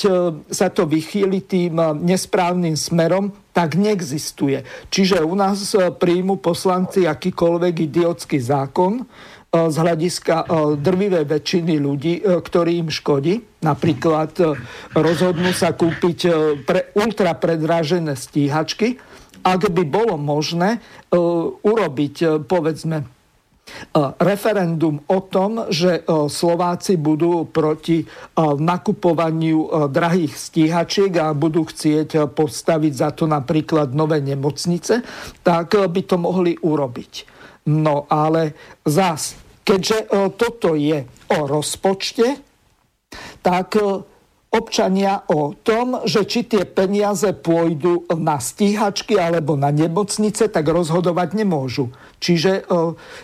sa 0.48 0.72
to 0.72 0.88
vychýli 0.88 1.44
tým 1.44 1.76
nesprávnym 2.00 2.72
smerom, 2.72 3.36
tak 3.52 3.76
neexistuje. 3.76 4.64
Čiže 4.88 5.20
u 5.20 5.36
nás 5.36 5.76
príjmu 5.76 6.40
poslanci 6.40 7.04
akýkoľvek 7.04 7.74
idiotský 7.84 8.40
zákon, 8.40 9.04
z 9.50 9.76
hľadiska 9.82 10.46
drvivej 10.78 11.26
väčšiny 11.26 11.74
ľudí, 11.82 12.22
ktorí 12.22 12.86
im 12.86 12.88
škodí. 12.88 13.42
Napríklad 13.66 14.30
rozhodnú 14.94 15.50
sa 15.50 15.74
kúpiť 15.74 16.18
pre 16.62 16.94
ultrapredrážené 16.94 18.14
stíhačky, 18.14 19.02
ak 19.40 19.72
by 19.72 19.84
bolo 19.88 20.20
možné 20.20 20.76
e, 20.76 20.78
urobiť, 21.64 22.14
e, 22.20 22.26
povedzme, 22.44 22.96
e, 23.00 23.04
referendum 24.18 24.98
o 25.06 25.18
tom, 25.24 25.70
že 25.70 26.02
Slováci 26.06 26.98
budú 26.98 27.46
proti 27.46 28.02
nakupovaniu 28.38 29.88
drahých 29.88 30.32
stíhačiek 30.34 31.12
a 31.22 31.30
budú 31.32 31.64
chcieť 31.64 32.30
postaviť 32.34 32.92
za 32.92 33.10
to 33.14 33.30
napríklad 33.30 33.94
nové 33.94 34.18
nemocnice, 34.20 35.06
tak 35.46 35.74
by 35.78 36.02
to 36.02 36.16
mohli 36.18 36.58
urobiť. 36.58 37.12
No 37.70 38.10
ale 38.10 38.56
zás, 38.82 39.38
keďže 39.62 40.10
toto 40.34 40.74
je 40.74 41.06
o 41.30 41.38
rozpočte, 41.46 42.42
tak 43.44 43.78
občania 44.50 45.22
o 45.30 45.54
tom, 45.54 46.02
že 46.02 46.26
či 46.26 46.42
tie 46.42 46.66
peniaze 46.66 47.30
pôjdu 47.30 48.02
na 48.18 48.42
stíhačky 48.42 49.14
alebo 49.14 49.54
na 49.54 49.70
nemocnice, 49.70 50.50
tak 50.50 50.66
rozhodovať 50.66 51.38
nemôžu. 51.38 51.94
Čiže 52.18 52.52
e, 52.58 52.62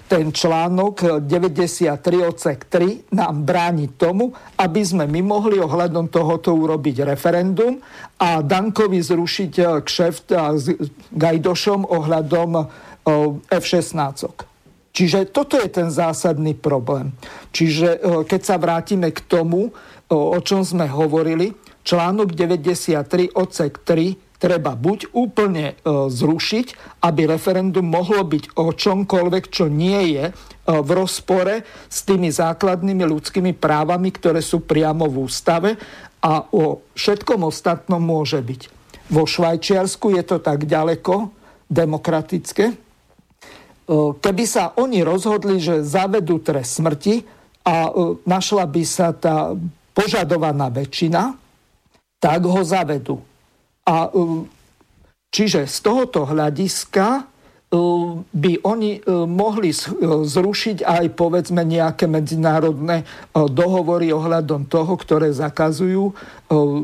ten 0.07 0.31
článok 0.31 1.27
93 1.27 1.98
odsek 2.23 2.70
3 2.70 3.11
nám 3.11 3.43
bráni 3.43 3.90
tomu, 3.98 4.39
aby 4.55 4.86
sme 4.86 5.11
my 5.11 5.20
mohli 5.27 5.59
ohľadom 5.59 6.07
tohoto 6.15 6.55
urobiť 6.55 7.03
referendum 7.03 7.82
a 8.23 8.39
Dankovi 8.39 9.03
zrušiť 9.03 9.53
e, 9.59 9.65
kšeft 9.82 10.31
s 10.31 10.65
Gajdošom 11.11 11.90
ohľadom 11.90 12.51
e, 12.55 12.65
F-16. 13.51 14.47
Čiže 14.97 15.28
toto 15.28 15.59
je 15.61 15.69
ten 15.69 15.93
zásadný 15.93 16.57
problém. 16.57 17.12
Čiže 17.53 18.01
keď 18.24 18.40
sa 18.40 18.57
vrátime 18.57 19.12
k 19.12 19.20
tomu, 19.28 19.77
o 20.15 20.39
čom 20.39 20.62
sme 20.62 20.87
hovorili, 20.87 21.51
článok 21.83 22.35
93 22.35 23.35
odsek 23.35 23.83
3 23.83 24.27
treba 24.37 24.77
buď 24.77 25.16
úplne 25.16 25.73
e, 25.73 25.74
zrušiť, 26.12 26.66
aby 27.03 27.23
referendum 27.24 27.89
mohlo 27.89 28.20
byť 28.23 28.61
o 28.61 28.73
čomkoľvek, 28.73 29.45
čo 29.49 29.66
nie 29.73 30.16
je 30.16 30.24
e, 30.28 30.33
v 30.69 30.91
rozpore 30.93 31.65
s 31.89 32.05
tými 32.05 32.28
základnými 32.28 33.05
ľudskými 33.05 33.57
právami, 33.57 34.12
ktoré 34.12 34.45
sú 34.45 34.62
priamo 34.62 35.09
v 35.09 35.24
ústave 35.24 35.70
a 36.20 36.45
o 36.53 36.85
všetkom 36.93 37.49
ostatnom 37.49 38.01
môže 38.01 38.41
byť. 38.41 38.61
Vo 39.09 39.24
Švajčiarsku 39.24 40.19
je 40.19 40.23
to 40.27 40.37
tak 40.43 40.69
ďaleko 40.69 41.33
demokratické. 41.73 42.65
E, 42.70 42.74
keby 44.20 44.45
sa 44.45 44.77
oni 44.77 45.01
rozhodli, 45.01 45.57
že 45.59 45.81
zavedú 45.81 46.45
trest 46.45 46.77
smrti 46.77 47.24
a 47.66 47.91
našla 48.23 48.62
by 48.62 48.83
sa 48.87 49.11
tá 49.11 49.59
požadovaná 49.97 50.68
väčšina, 50.68 51.32
tak 52.20 52.44
ho 52.44 52.60
zavedú. 52.60 53.24
A 53.89 54.12
um, 54.12 54.44
čiže 55.32 55.64
z 55.64 55.77
tohoto 55.81 56.28
hľadiska 56.28 57.24
um, 57.73 58.20
by 58.28 58.60
oni 58.60 59.01
um, 59.01 59.24
mohli 59.24 59.73
zrušiť 59.73 60.85
aj 60.85 61.05
povedzme 61.16 61.64
nejaké 61.64 62.05
medzinárodné 62.05 63.09
uh, 63.09 63.48
dohovory 63.48 64.12
ohľadom 64.12 64.68
toho, 64.68 64.93
ktoré 65.01 65.32
zakazujú 65.32 66.12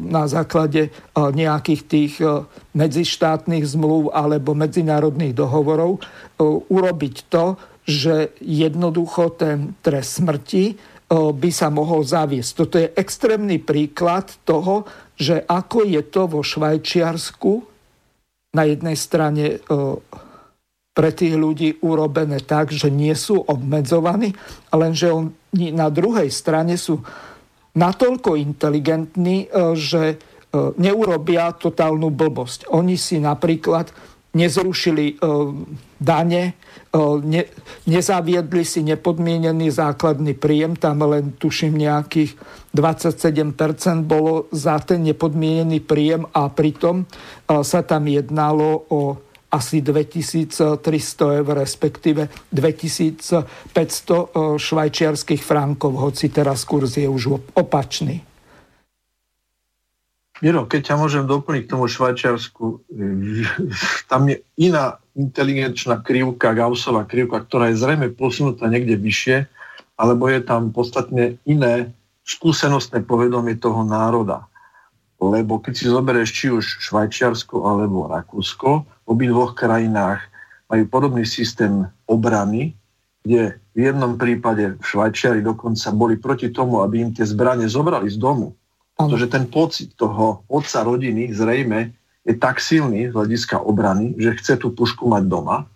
na 0.09 0.27
základe 0.27 0.89
uh, 0.89 1.29
nejakých 1.29 1.83
tých 1.85 2.15
uh, 2.25 2.49
medzištátnych 2.73 3.69
zmluv 3.69 4.09
alebo 4.17 4.57
medzinárodných 4.57 5.37
dohovorov 5.37 6.01
urobiť 6.73 7.17
to, 7.31 7.55
že 7.83 8.31
jednoducho 8.39 9.35
ten 9.35 9.75
trest 9.83 10.23
smrti 10.23 10.79
by 11.13 11.51
sa 11.53 11.69
mohol 11.69 12.01
zaviesť. 12.09 12.51
Toto 12.57 12.81
je 12.81 12.89
extrémny 12.97 13.61
príklad 13.61 14.33
toho, 14.49 14.89
že 15.13 15.45
ako 15.45 15.85
je 15.85 16.01
to 16.09 16.25
vo 16.25 16.41
Švajčiarsku 16.41 17.53
na 18.57 18.65
jednej 18.65 18.97
strane 18.97 19.61
pre 20.93 21.11
tých 21.13 21.37
ľudí 21.37 21.85
urobené 21.85 22.41
tak, 22.41 22.73
že 22.73 22.89
nie 22.89 23.13
sú 23.13 23.45
obmedzovaní, 23.45 24.33
lenže 24.73 25.13
oni 25.13 25.73
na 25.73 25.93
druhej 25.93 26.33
strane 26.33 26.81
sú 26.81 27.01
natoľko 27.77 28.37
inteligentní, 28.37 29.53
že 29.77 30.17
neurobia 30.77 31.49
totálnu 31.57 32.13
blbosť. 32.13 32.69
Oni 32.77 33.01
si 33.01 33.17
napríklad 33.17 33.89
nezrušili 34.33 35.21
dane, 36.01 36.43
ne, 37.23 37.43
nezaviedli 37.87 38.65
si 38.65 38.81
nepodmienený 38.81 39.69
základný 39.71 40.35
príjem, 40.35 40.77
tam 40.77 41.05
len 41.05 41.37
tuším 41.37 41.77
nejakých 41.77 42.33
27% 42.73 44.09
bolo 44.09 44.49
za 44.49 44.81
ten 44.81 45.05
nepodmienený 45.05 45.85
príjem 45.85 46.25
a 46.33 46.49
pritom 46.49 47.05
sa 47.45 47.85
tam 47.85 48.09
jednalo 48.09 48.89
o 48.89 49.21
asi 49.53 49.85
2300 49.85 51.45
eur, 51.45 51.49
respektíve 51.53 52.33
2500 52.49 53.45
švajčiarských 54.57 55.43
frankov, 55.45 55.93
hoci 56.01 56.33
teraz 56.33 56.65
kurz 56.65 56.97
je 56.97 57.05
už 57.05 57.53
opačný. 57.53 58.32
Miro, 60.43 60.67
keď 60.67 60.91
ťa 60.91 60.95
môžem 60.99 61.25
doplniť 61.25 61.63
k 61.65 61.71
tomu 61.71 61.87
Švajčiarsku, 61.87 62.83
tam 64.11 64.23
je 64.27 64.43
iná 64.59 64.99
inteligenčná 65.15 66.03
krivka, 66.03 66.51
Gaussová 66.51 67.07
krivka, 67.07 67.47
ktorá 67.47 67.71
je 67.71 67.79
zrejme 67.79 68.11
posunutá 68.11 68.67
niekde 68.67 68.99
vyššie, 68.99 69.47
alebo 69.95 70.27
je 70.27 70.43
tam 70.43 70.75
podstatne 70.75 71.39
iné 71.47 71.95
skúsenostné 72.27 73.07
povedomie 73.07 73.55
toho 73.55 73.87
národa. 73.87 74.51
Lebo 75.23 75.63
keď 75.63 75.73
si 75.79 75.87
zoberieš 75.87 76.31
či 76.35 76.47
už 76.51 76.65
Švajčiarsko 76.91 77.63
alebo 77.63 78.11
Rakúsko, 78.11 78.83
v 78.83 79.07
obidvoch 79.07 79.55
krajinách 79.55 80.27
majú 80.67 80.85
podobný 80.91 81.23
systém 81.23 81.87
obrany, 82.11 82.75
kde 83.23 83.63
v 83.79 83.79
jednom 83.79 84.19
prípade 84.19 84.75
v 84.75 84.83
Švajčiari 84.83 85.39
dokonca 85.39 85.95
boli 85.95 86.19
proti 86.19 86.51
tomu, 86.51 86.83
aby 86.83 87.07
im 87.07 87.11
tie 87.15 87.23
zbranie 87.23 87.71
zobrali 87.71 88.11
z 88.11 88.19
domu. 88.19 88.59
Pretože 89.09 89.27
ten 89.33 89.45
pocit 89.49 89.89
toho 89.97 90.45
otca 90.47 90.85
rodiny 90.85 91.33
zrejme 91.33 91.95
je 92.23 92.35
tak 92.39 92.63
silný 92.63 93.11
z 93.11 93.15
hľadiska 93.15 93.59
obrany, 93.59 94.15
že 94.19 94.39
chce 94.39 94.55
tú 94.63 94.71
pušku 94.71 95.11
mať 95.11 95.27
doma. 95.27 95.67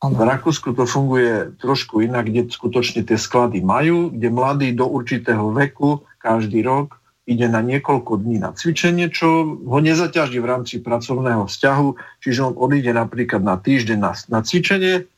Ano. 0.00 0.12
V 0.16 0.22
Rakúsku 0.28 0.76
to 0.76 0.84
funguje 0.84 1.56
trošku 1.60 2.04
inak, 2.04 2.28
kde 2.28 2.48
skutočne 2.48 3.04
tie 3.04 3.16
sklady 3.16 3.64
majú, 3.64 4.12
kde 4.12 4.28
mladý 4.28 4.68
do 4.76 4.88
určitého 4.88 5.52
veku 5.56 6.04
každý 6.20 6.60
rok 6.64 7.00
ide 7.26 7.50
na 7.50 7.58
niekoľko 7.58 8.22
dní 8.22 8.38
na 8.38 8.54
cvičenie, 8.54 9.10
čo 9.10 9.58
ho 9.58 9.78
nezaťaží 9.82 10.38
v 10.38 10.46
rámci 10.46 10.78
pracovného 10.78 11.50
vzťahu, 11.50 11.88
čiže 12.22 12.40
on 12.46 12.54
odíde 12.54 12.94
napríklad 12.94 13.42
na 13.42 13.58
týždeň 13.58 13.98
na, 13.98 14.12
na 14.30 14.40
cvičenie 14.46 15.10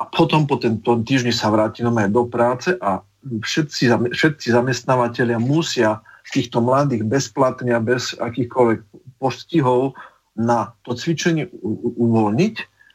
a 0.00 0.02
potom 0.08 0.48
po 0.48 0.56
tom 0.58 1.04
týždni 1.04 1.30
sa 1.30 1.52
vráti 1.52 1.84
do 1.84 2.24
práce 2.26 2.72
a 2.80 3.04
všetci, 3.24 4.12
všetci 4.16 4.46
zamestnávateľia 4.50 5.36
musia 5.36 6.00
týchto 6.32 6.64
mladých 6.64 7.04
bezplatne 7.04 7.76
a 7.76 7.80
bez 7.82 8.16
akýchkoľvek 8.16 8.80
postihov 9.20 9.92
na 10.34 10.72
to 10.82 10.96
cvičenie 10.96 11.46
uvoľniť 12.00 12.54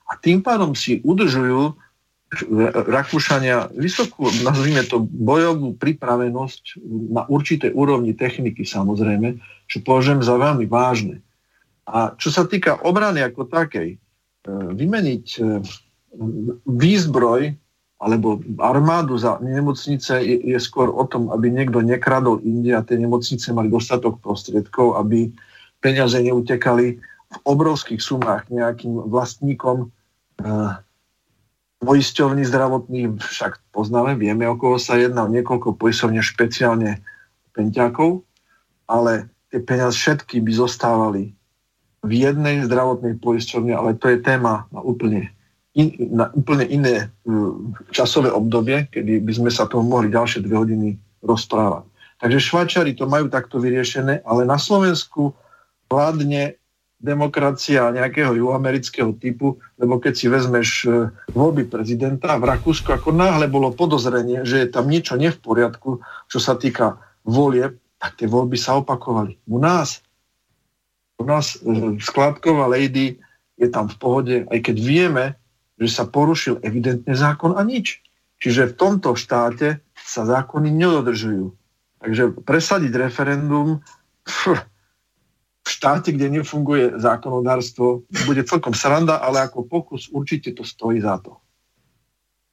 a 0.09 0.17
tým 0.17 0.41
pádom 0.41 0.73
si 0.73 0.99
udržujú 1.05 1.77
Rakúšania 2.69 3.73
vysokú, 3.73 4.29
nazvime 4.45 4.85
to, 4.85 5.01
bojovú 5.01 5.73
pripravenosť 5.73 6.77
na 7.09 7.25
určité 7.25 7.73
úrovni 7.73 8.13
techniky 8.13 8.69
samozrejme, 8.69 9.41
čo 9.65 9.81
považujem 9.81 10.21
za 10.21 10.37
veľmi 10.37 10.69
vážne. 10.69 11.25
A 11.89 12.13
čo 12.21 12.29
sa 12.29 12.45
týka 12.45 12.77
obrany 12.85 13.25
ako 13.25 13.49
takej, 13.49 13.97
e, 13.97 13.99
vymeniť 14.77 15.25
e, 15.25 15.39
výzbroj 16.69 17.57
alebo 17.99 18.39
armádu 18.63 19.19
za 19.19 19.43
nemocnice 19.43 20.23
je, 20.23 20.55
je 20.55 20.59
skôr 20.59 20.87
o 20.87 21.03
tom, 21.03 21.27
aby 21.35 21.51
niekto 21.51 21.83
nekradol 21.83 22.39
inde 22.47 22.71
a 22.71 22.79
tie 22.79 22.95
nemocnice 22.95 23.51
mali 23.51 23.67
dostatok 23.67 24.23
prostriedkov, 24.23 24.95
aby 24.95 25.27
peniaze 25.83 26.15
neutekali 26.15 26.95
v 27.29 27.37
obrovských 27.43 27.99
sumách 27.99 28.47
nejakým 28.47 29.11
vlastníkom 29.11 29.91
uh, 29.91 30.79
poisťovní 31.83 32.43
zdravotných, 32.47 33.19
však 33.19 33.75
poznáme, 33.75 34.15
vieme, 34.15 34.47
o 34.47 34.55
koho 34.55 34.79
sa 34.79 34.95
jedná, 34.95 35.27
niekoľko 35.27 35.75
poisťovní 35.75 36.23
špeciálne 36.23 37.03
penťákov, 37.51 38.23
ale 38.87 39.27
tie 39.51 39.59
peniaze 39.59 39.99
všetky 39.99 40.39
by 40.39 40.51
zostávali 40.55 41.35
v 41.99 42.11
jednej 42.15 42.63
zdravotnej 42.63 43.19
poisťovne, 43.19 43.75
ale 43.75 43.99
to 43.99 44.07
je 44.07 44.23
téma 44.23 44.71
na 44.71 44.79
úplne 44.79 45.35
in, 45.77 45.93
na 46.09 46.33
úplne 46.33 46.65
iné 46.65 46.95
uh, 47.05 47.53
časové 47.93 48.33
obdobie, 48.33 48.89
kedy 48.89 49.21
by 49.21 49.33
sme 49.33 49.51
sa 49.53 49.69
tomu 49.69 49.85
mohli 49.85 50.09
ďalšie 50.09 50.41
dve 50.41 50.55
hodiny 50.57 50.87
rozprávať. 51.21 51.85
Takže 52.19 52.39
Švajčari 52.41 52.91
to 52.97 53.05
majú 53.07 53.31
takto 53.31 53.61
vyriešené, 53.61 54.25
ale 54.25 54.43
na 54.43 54.59
Slovensku 54.59 55.31
vládne 55.87 56.59
demokracia 56.99 57.95
nejakého 57.95 58.35
juhoamerického 58.35 59.15
typu, 59.15 59.55
lebo 59.79 60.03
keď 60.03 60.13
si 60.19 60.25
vezmeš 60.27 60.69
uh, 60.83 61.13
voľby 61.31 61.69
prezidenta 61.69 62.35
v 62.35 62.49
Rakúsku, 62.49 62.89
ako 62.91 63.15
náhle 63.15 63.47
bolo 63.47 63.71
podozrenie, 63.71 64.43
že 64.43 64.65
je 64.65 64.67
tam 64.67 64.89
niečo 64.89 65.15
nie 65.15 65.31
v 65.31 65.39
poriadku, 65.39 66.03
čo 66.27 66.39
sa 66.41 66.59
týka 66.59 66.99
volieb, 67.23 67.79
tak 67.99 68.19
tie 68.19 68.27
voľby 68.27 68.59
sa 68.59 68.79
opakovali. 68.79 69.39
U 69.47 69.59
nás, 69.63 70.03
u 71.21 71.23
nás 71.23 71.55
uh, 71.61 71.95
skladková 72.01 72.67
lady 72.67 73.21
je 73.59 73.67
tam 73.71 73.87
v 73.87 73.95
pohode, 73.95 74.35
aj 74.51 74.59
keď 74.59 74.75
vieme, 74.79 75.25
že 75.79 75.87
sa 75.87 76.03
porušil 76.05 76.59
evidentne 76.61 77.15
zákon 77.15 77.55
a 77.55 77.63
nič. 77.63 78.03
Čiže 78.39 78.71
v 78.71 78.77
tomto 78.77 79.15
štáte 79.15 79.79
sa 79.95 80.27
zákony 80.27 80.71
nedodržujú. 80.71 81.55
Takže 81.99 82.23
presadiť 82.43 82.91
referendum 82.95 83.83
v 84.23 84.55
štáte, 85.67 86.15
kde 86.15 86.39
nefunguje 86.39 86.99
zákonodárstvo, 86.99 88.07
bude 88.27 88.41
celkom 88.47 88.71
sranda, 88.71 89.19
ale 89.19 89.43
ako 89.43 89.67
pokus 89.67 90.07
určite 90.11 90.55
to 90.55 90.63
stojí 90.63 91.03
za 91.03 91.19
to. 91.19 91.35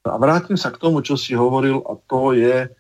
A 0.07 0.15
vrátim 0.23 0.55
sa 0.55 0.71
k 0.71 0.79
tomu, 0.79 1.03
čo 1.03 1.19
si 1.19 1.35
hovoril, 1.35 1.83
a 1.83 1.99
to 2.07 2.31
je, 2.35 2.71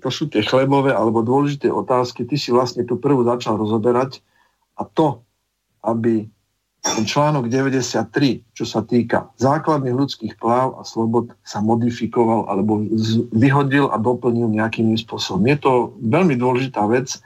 to 0.00 0.08
sú 0.08 0.32
tie 0.32 0.40
chlebové 0.40 0.96
alebo 0.96 1.20
dôležité 1.20 1.68
otázky. 1.68 2.24
Ty 2.24 2.36
si 2.40 2.48
vlastne 2.52 2.88
tú 2.88 2.96
prvú 2.96 3.20
začal 3.24 3.60
rozoberať 3.60 4.24
a 4.80 4.88
to, 4.88 5.20
aby 5.84 6.28
článok 6.80 7.52
93, 7.52 8.40
čo 8.56 8.64
sa 8.64 8.80
týka 8.80 9.28
základných 9.36 9.92
ľudských 9.92 10.34
práv 10.40 10.80
a 10.80 10.82
slobod, 10.82 11.36
sa 11.44 11.60
modifikoval 11.60 12.48
alebo 12.48 12.80
vyhodil 13.36 13.92
a 13.92 14.00
doplnil 14.00 14.48
nejakým 14.48 14.96
spôsobom. 14.96 15.44
Je 15.44 15.58
to 15.60 15.72
veľmi 16.00 16.40
dôležitá 16.40 16.88
vec 16.88 17.20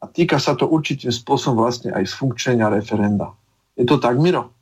a 0.00 0.08
týka 0.08 0.40
sa 0.40 0.56
to 0.56 0.64
určitým 0.64 1.12
spôsobom 1.12 1.60
vlastne 1.64 1.92
aj 1.92 2.08
zfunkčenia 2.08 2.72
referenda. 2.72 3.36
Je 3.76 3.84
to 3.84 4.00
tak, 4.00 4.16
Miro? 4.16 4.56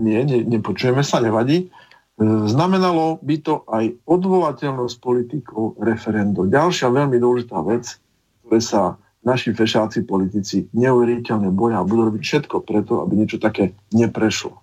Nie, 0.00 0.24
ne, 0.24 0.44
nepočujeme 0.44 1.04
sa, 1.04 1.20
nevadí. 1.20 1.68
E, 1.68 2.24
znamenalo 2.48 3.20
by 3.20 3.36
to 3.40 3.64
aj 3.68 3.96
odvolateľnosť 4.04 4.96
politikov 5.00 5.80
referendum. 5.80 6.48
Ďalšia 6.48 6.92
veľmi 6.92 7.16
dôležitá 7.20 7.60
vec, 7.64 8.00
ktoré 8.44 8.60
sa 8.60 8.82
naši 9.20 9.52
fešáci 9.52 10.08
politici 10.08 10.68
neuveriteľne 10.72 11.52
boja 11.52 11.80
a 11.80 11.86
budú 11.86 12.08
robiť 12.08 12.22
všetko 12.24 12.56
preto, 12.64 13.04
aby 13.04 13.20
niečo 13.20 13.36
také 13.36 13.76
neprešlo. 13.92 14.56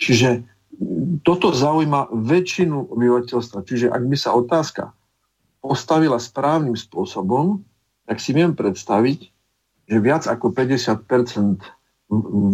Čiže 0.00 0.44
toto 1.24 1.52
zaujíma 1.52 2.12
väčšinu 2.12 2.92
obyvateľstva. 2.92 3.64
Čiže 3.64 3.86
ak 3.88 4.02
by 4.04 4.16
sa 4.16 4.36
otázka 4.36 4.92
postavila 5.64 6.20
správnym 6.20 6.76
spôsobom, 6.76 7.64
tak 8.06 8.20
si 8.20 8.36
viem 8.36 8.52
predstaviť, 8.52 9.18
že 9.88 9.98
viac 9.98 10.28
ako 10.28 10.52
50% 10.52 11.58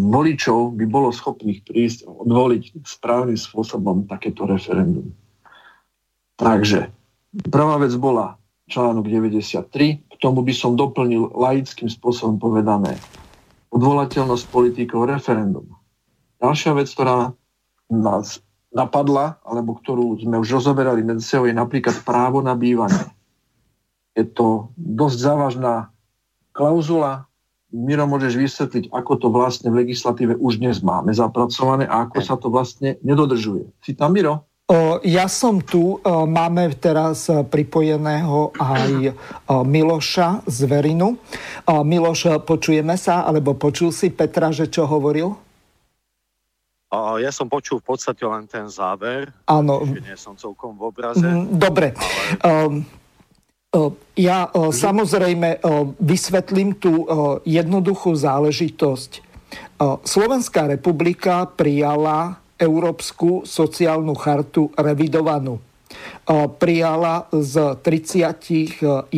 voličov 0.08 0.72
by 0.80 0.84
bolo 0.88 1.12
schopných 1.12 1.60
prísť 1.66 2.08
a 2.08 2.10
odvoliť 2.24 2.88
správnym 2.88 3.36
spôsobom 3.36 4.08
takéto 4.08 4.48
referendum. 4.48 5.12
Takže 6.40 6.88
prvá 7.52 7.76
vec 7.76 7.92
bola 8.00 8.40
článok 8.72 9.04
93, 9.04 10.00
tomu 10.22 10.46
by 10.46 10.54
som 10.54 10.78
doplnil 10.78 11.34
laickým 11.34 11.90
spôsobom 11.90 12.38
povedané 12.38 12.94
odvolateľnosť 13.74 14.44
politikov 14.54 15.10
referendum. 15.10 15.66
Ďalšia 16.38 16.78
vec, 16.78 16.86
ktorá 16.94 17.34
nás 17.90 18.38
napadla, 18.70 19.42
alebo 19.42 19.74
ktorú 19.76 20.22
sme 20.22 20.38
už 20.38 20.62
rozoberali 20.62 21.02
medzi 21.02 21.26
sebou, 21.26 21.50
je 21.50 21.56
napríklad 21.56 21.98
právo 22.06 22.38
na 22.40 22.54
bývanie. 22.54 23.10
Je 24.14 24.28
to 24.28 24.70
dosť 24.76 25.18
závažná 25.18 25.74
klauzula. 26.54 27.26
Miro, 27.72 28.04
môžeš 28.04 28.36
vysvetliť, 28.36 28.84
ako 28.92 29.12
to 29.16 29.28
vlastne 29.32 29.72
v 29.72 29.88
legislatíve 29.88 30.36
už 30.36 30.60
dnes 30.60 30.84
máme 30.84 31.08
zapracované 31.16 31.88
a 31.88 32.04
ako 32.04 32.18
sa 32.20 32.36
to 32.36 32.52
vlastne 32.52 33.00
nedodržuje. 33.00 33.72
Si 33.80 33.96
tam, 33.96 34.12
Miro? 34.12 34.51
Ja 35.02 35.26
som 35.26 35.62
tu, 35.64 35.98
máme 36.06 36.72
teraz 36.78 37.26
pripojeného 37.28 38.54
aj 38.56 39.14
Miloša 39.66 40.44
z 40.48 40.58
Verinu. 40.68 41.18
Miloš, 41.66 42.44
počujeme 42.46 42.94
sa, 43.00 43.26
alebo 43.26 43.56
počul 43.58 43.90
si 43.90 44.12
Petra, 44.12 44.52
že 44.52 44.70
čo 44.70 44.84
hovoril? 44.84 45.34
Ja 46.92 47.32
som 47.32 47.48
počul 47.48 47.80
v 47.80 47.96
podstate 47.96 48.20
len 48.28 48.44
ten 48.44 48.68
záver. 48.68 49.32
Áno. 49.48 49.80
Nie 49.88 50.20
som 50.20 50.36
celkom 50.36 50.76
v 50.76 50.82
obraze. 50.88 51.24
Mm, 51.24 51.56
dobre. 51.56 51.96
Ale... 52.42 52.84
Ja 54.20 54.52
samozrejme 54.52 55.64
vysvetlím 55.96 56.76
tú 56.76 57.08
jednoduchú 57.48 58.12
záležitosť. 58.12 59.24
Slovenská 60.04 60.68
republika 60.68 61.48
prijala 61.48 62.36
Európsku 62.62 63.42
sociálnu 63.42 64.14
chartu 64.14 64.70
revidovanú. 64.78 65.58
Prijala 66.56 67.26
z 67.34 67.82
31 67.82 69.10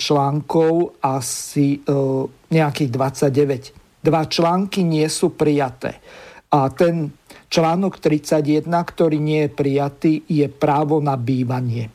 článkov 0.00 0.98
asi 0.98 1.78
e, 1.78 1.94
nejakých 2.50 2.90
29. 2.90 4.02
Dva 4.02 4.26
články 4.26 4.82
nie 4.82 5.06
sú 5.06 5.36
prijaté. 5.36 6.02
A 6.50 6.66
ten 6.72 7.14
článok 7.46 8.02
31, 8.02 8.66
ktorý 8.66 9.22
nie 9.22 9.46
je 9.46 9.50
prijatý, 9.54 10.12
je 10.26 10.50
právo 10.50 10.98
na 10.98 11.14
bývanie. 11.14 11.92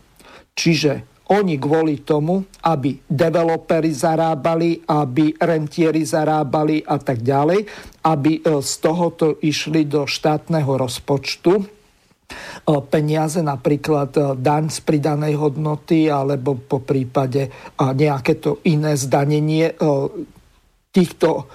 Čiže 0.56 1.11
oni 1.32 1.56
kvôli 1.56 2.04
tomu, 2.04 2.44
aby 2.68 3.00
developeri 3.08 3.96
zarábali, 3.96 4.84
aby 4.84 5.32
rentieri 5.40 6.04
zarábali 6.04 6.84
a 6.84 7.00
tak 7.00 7.24
ďalej, 7.24 7.64
aby 8.04 8.44
e, 8.44 8.60
z 8.60 8.74
tohoto 8.84 9.40
išli 9.40 9.88
do 9.88 10.04
štátneho 10.04 10.76
rozpočtu. 10.76 11.54
E, 11.56 11.64
peniaze, 12.92 13.40
napríklad 13.40 14.12
e, 14.20 14.22
daň 14.36 14.76
z 14.76 14.80
pridanej 14.84 15.40
hodnoty 15.40 16.12
alebo 16.12 16.60
po 16.60 16.84
prípade 16.84 17.48
nejaké 17.80 18.36
to 18.44 18.60
iné 18.68 19.00
zdanenie 19.00 19.72
týchto 20.92 21.48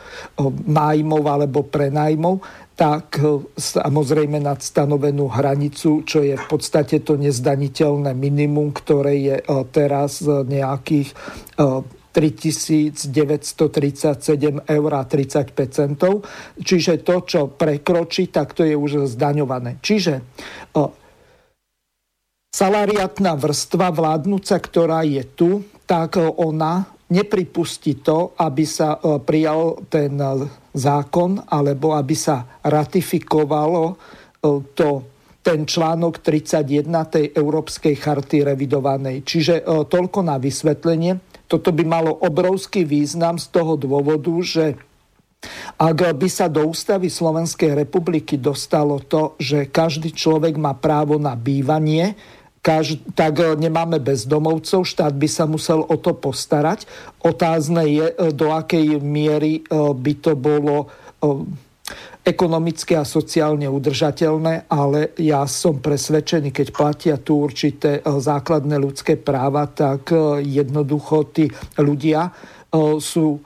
nájmov 0.64 1.22
alebo 1.28 1.68
prenajmov, 1.68 2.40
tak 2.76 3.16
e, 3.18 3.40
samozrejme 3.56 4.36
nad 4.36 4.60
stanovenú 4.60 5.32
hranicu, 5.32 6.04
čo 6.04 6.20
je 6.20 6.36
v 6.36 6.46
podstate 6.46 7.00
to 7.00 7.16
nezdaniteľné 7.16 8.12
minimum, 8.12 8.70
ktoré 8.76 9.16
je 9.16 9.36
e, 9.40 9.44
teraz 9.72 10.20
nejakých 10.22 11.16
3937 11.56 13.08
e, 13.08 14.60
eur 14.68 14.90
a 14.92 15.02
35 15.08 15.56
centov. 15.72 16.28
Čiže 16.60 17.00
to, 17.00 17.24
čo 17.24 17.48
prekročí, 17.48 18.28
tak 18.28 18.52
to 18.52 18.62
je 18.62 18.76
už 18.76 19.08
zdaňované. 19.08 19.80
Čiže 19.80 20.20
salariatná 22.52 23.32
vrstva 23.40 23.88
vládnúca, 23.88 24.60
ktorá 24.60 25.00
je 25.00 25.24
tu, 25.32 25.64
tak 25.88 26.20
ona 26.20 26.92
nepripustí 27.08 28.00
to, 28.00 28.32
aby 28.36 28.64
sa 28.64 28.96
prijal 29.22 29.84
ten 29.92 30.18
zákon, 30.76 31.40
alebo 31.48 31.96
aby 31.96 32.12
sa 32.12 32.60
ratifikovalo 32.60 33.84
e, 33.88 33.94
to, 34.76 34.90
ten 35.40 35.64
článok 35.64 36.20
31 36.20 36.84
tej 37.08 37.24
Európskej 37.32 37.96
charty 37.96 38.44
revidovanej. 38.44 39.24
Čiže 39.24 39.64
e, 39.64 39.88
toľko 39.88 40.20
na 40.20 40.36
vysvetlenie. 40.36 41.16
Toto 41.48 41.72
by 41.72 41.84
malo 41.86 42.12
obrovský 42.12 42.84
význam 42.84 43.40
z 43.40 43.48
toho 43.48 43.80
dôvodu, 43.80 44.34
že 44.44 44.76
ak 45.76 46.16
by 46.16 46.28
sa 46.32 46.50
do 46.50 46.66
ústavy 46.66 47.06
Slovenskej 47.06 47.76
republiky 47.76 48.40
dostalo 48.40 48.98
to, 48.98 49.38
že 49.38 49.70
každý 49.70 50.10
človek 50.10 50.58
má 50.58 50.74
právo 50.74 51.20
na 51.20 51.38
bývanie, 51.38 52.18
kaž, 52.66 52.98
tak 53.14 53.38
e, 53.38 53.54
nemáme 53.54 54.02
bezdomovcov, 54.02 54.82
štát 54.82 55.14
by 55.14 55.28
sa 55.30 55.46
musel 55.46 55.86
o 55.86 55.94
to 55.94 56.18
postarať. 56.18 56.90
Otázne 57.22 57.86
je, 57.86 58.06
e, 58.10 58.14
do 58.34 58.50
akej 58.50 58.98
miery 58.98 59.62
e, 59.62 59.78
by 59.94 60.12
to 60.18 60.34
bolo 60.34 60.90
ekonomicky 62.26 62.98
a 62.98 63.06
sociálne 63.06 63.70
udržateľné, 63.70 64.66
ale 64.66 65.14
ja 65.22 65.46
som 65.46 65.78
presvedčený, 65.78 66.50
keď 66.50 66.66
platia 66.74 67.14
tu 67.16 67.40
určité 67.40 68.02
základné 68.04 68.76
ľudské 68.76 69.16
práva, 69.16 69.64
tak 69.70 70.12
jednoducho 70.44 71.30
tí 71.32 71.48
ľudia 71.78 72.34
sú 73.00 73.40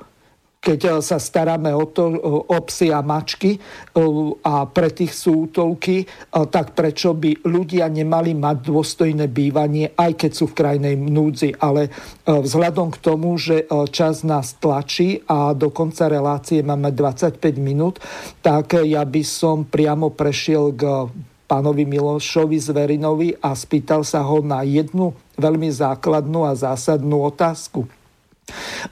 keď 0.60 0.80
eh, 0.86 0.92
sa 1.00 1.16
staráme 1.16 1.72
o, 1.72 1.88
to, 1.88 2.12
o 2.46 2.58
psy 2.68 2.92
a 2.92 3.00
mačky 3.00 3.56
eh, 3.56 4.00
a 4.44 4.68
pre 4.68 4.92
tých 4.92 5.16
sú 5.16 5.48
útolky, 5.48 6.04
eh, 6.04 6.44
tak 6.52 6.76
prečo 6.76 7.16
by 7.16 7.48
ľudia 7.48 7.88
nemali 7.88 8.36
mať 8.36 8.56
dôstojné 8.68 9.26
bývanie, 9.32 9.96
aj 9.96 10.12
keď 10.20 10.30
sú 10.36 10.52
v 10.52 10.56
krajnej 10.60 10.94
núdzi. 11.00 11.56
Ale 11.56 11.88
vzhľadom 12.28 12.92
k 12.92 12.98
tomu, 13.00 13.34
že 13.40 13.64
čas 13.90 14.22
nás 14.22 14.54
tlačí 14.60 15.24
a 15.24 15.56
do 15.56 15.72
konca 15.72 16.06
relácie 16.06 16.60
máme 16.60 16.92
25 16.92 17.40
minút, 17.56 17.98
tak 18.44 18.76
ja 18.76 19.02
by 19.02 19.22
som 19.24 19.64
priamo 19.64 20.12
prešiel 20.12 20.76
k 20.76 21.08
pánovi 21.48 21.88
Milošovi 21.88 22.58
Zverinovi 22.60 23.34
a 23.40 23.56
spýtal 23.56 24.04
sa 24.04 24.22
ho 24.22 24.44
na 24.44 24.62
jednu 24.62 25.16
veľmi 25.40 25.70
základnú 25.72 26.44
a 26.44 26.52
zásadnú 26.52 27.24
otázku 27.26 27.88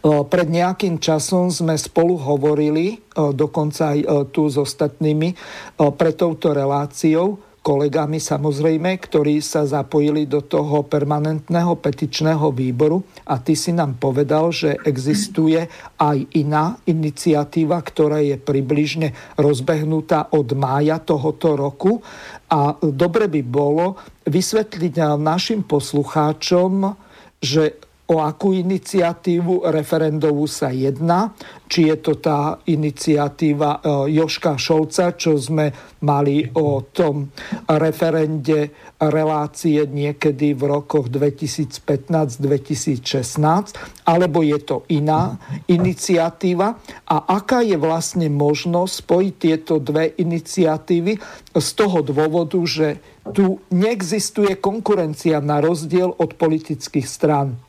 pred 0.02 0.48
nejakým 0.48 0.98
časom 1.02 1.52
sme 1.52 1.74
spolu 1.78 2.18
hovorili, 2.18 2.98
dokonca 3.14 3.94
aj 3.94 3.98
tu 4.30 4.46
s 4.48 4.56
ostatnými, 4.60 5.34
pre 5.76 6.10
touto 6.14 6.54
reláciou, 6.54 7.46
kolegami 7.58 8.16
samozrejme, 8.16 8.96
ktorí 8.96 9.44
sa 9.44 9.68
zapojili 9.68 10.24
do 10.24 10.40
toho 10.40 10.88
permanentného 10.88 11.76
petičného 11.76 12.48
výboru. 12.48 13.04
A 13.28 13.36
ty 13.44 13.52
si 13.52 13.76
nám 13.76 14.00
povedal, 14.00 14.48
že 14.48 14.80
existuje 14.88 15.68
aj 16.00 16.16
iná 16.32 16.80
iniciatíva, 16.88 17.76
ktorá 17.84 18.24
je 18.24 18.40
približne 18.40 19.12
rozbehnutá 19.36 20.32
od 20.32 20.48
mája 20.56 20.96
tohoto 20.96 21.60
roku. 21.60 22.00
A 22.48 22.72
dobre 22.80 23.28
by 23.28 23.42
bolo 23.44 24.00
vysvetliť 24.24 25.20
našim 25.20 25.60
poslucháčom, 25.68 26.96
že 27.36 27.76
o 28.08 28.24
akú 28.24 28.56
iniciatívu 28.56 29.68
referendovú 29.68 30.48
sa 30.48 30.72
jedná, 30.72 31.36
či 31.68 31.92
je 31.92 32.00
to 32.00 32.16
tá 32.16 32.56
iniciatíva 32.64 33.84
e, 33.84 34.16
Joška 34.16 34.56
Šolca, 34.56 35.12
čo 35.12 35.36
sme 35.36 35.68
mali 36.00 36.40
o 36.56 36.88
tom 36.88 37.28
referende 37.68 38.72
relácie 38.96 39.84
niekedy 39.84 40.56
v 40.56 40.72
rokoch 40.72 41.12
2015-2016, 41.12 43.76
alebo 44.08 44.40
je 44.40 44.56
to 44.64 44.88
iná 44.88 45.36
iniciatíva? 45.68 46.80
A 47.12 47.16
aká 47.28 47.60
je 47.60 47.76
vlastne 47.76 48.32
možnosť 48.32 49.04
spojiť 49.04 49.34
tieto 49.36 49.76
dve 49.84 50.16
iniciatívy 50.16 51.20
z 51.52 51.68
toho 51.76 52.00
dôvodu, 52.00 52.56
že 52.64 53.04
tu 53.36 53.60
neexistuje 53.68 54.56
konkurencia 54.56 55.44
na 55.44 55.60
rozdiel 55.60 56.16
od 56.16 56.40
politických 56.40 57.04
strán. 57.04 57.67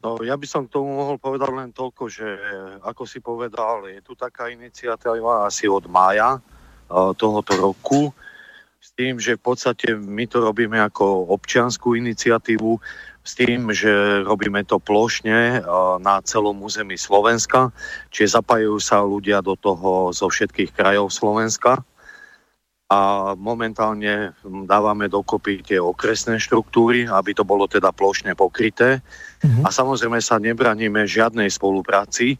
No, 0.00 0.16
ja 0.24 0.32
by 0.32 0.46
som 0.48 0.64
k 0.64 0.72
tomu 0.80 0.96
mohol 0.96 1.20
povedať 1.20 1.50
len 1.52 1.70
toľko, 1.76 2.08
že 2.08 2.24
ako 2.80 3.02
si 3.04 3.20
povedal, 3.20 3.84
je 3.84 4.00
tu 4.00 4.16
taká 4.16 4.48
iniciatíva 4.48 5.44
asi 5.44 5.68
od 5.68 5.84
mája 5.92 6.40
uh, 6.40 7.12
tohoto 7.12 7.52
roku, 7.60 8.08
s 8.80 8.96
tým, 8.96 9.20
že 9.20 9.36
v 9.36 9.44
podstate 9.44 9.92
my 9.92 10.24
to 10.24 10.40
robíme 10.40 10.80
ako 10.80 11.28
občianskú 11.36 11.92
iniciatívu, 12.00 12.80
s 13.20 13.32
tým, 13.36 13.68
že 13.76 14.24
robíme 14.24 14.64
to 14.64 14.80
plošne 14.80 15.60
uh, 15.60 16.00
na 16.00 16.24
celom 16.24 16.56
území 16.64 16.96
Slovenska, 16.96 17.68
čiže 18.08 18.40
zapájajú 18.40 18.80
sa 18.80 19.04
ľudia 19.04 19.44
do 19.44 19.52
toho 19.52 20.16
zo 20.16 20.32
všetkých 20.32 20.72
krajov 20.72 21.12
Slovenska 21.12 21.84
a 22.90 23.32
momentálne 23.38 24.34
dávame 24.66 25.06
dokopy 25.06 25.62
tie 25.62 25.78
okresné 25.78 26.42
štruktúry, 26.42 27.06
aby 27.06 27.30
to 27.30 27.46
bolo 27.46 27.70
teda 27.70 27.94
plošne 27.94 28.34
pokryté. 28.34 28.98
Uh-huh. 29.40 29.64
A 29.64 29.68
samozrejme 29.72 30.20
sa 30.20 30.36
nebraníme 30.36 31.08
žiadnej 31.08 31.48
spolupráci. 31.48 32.36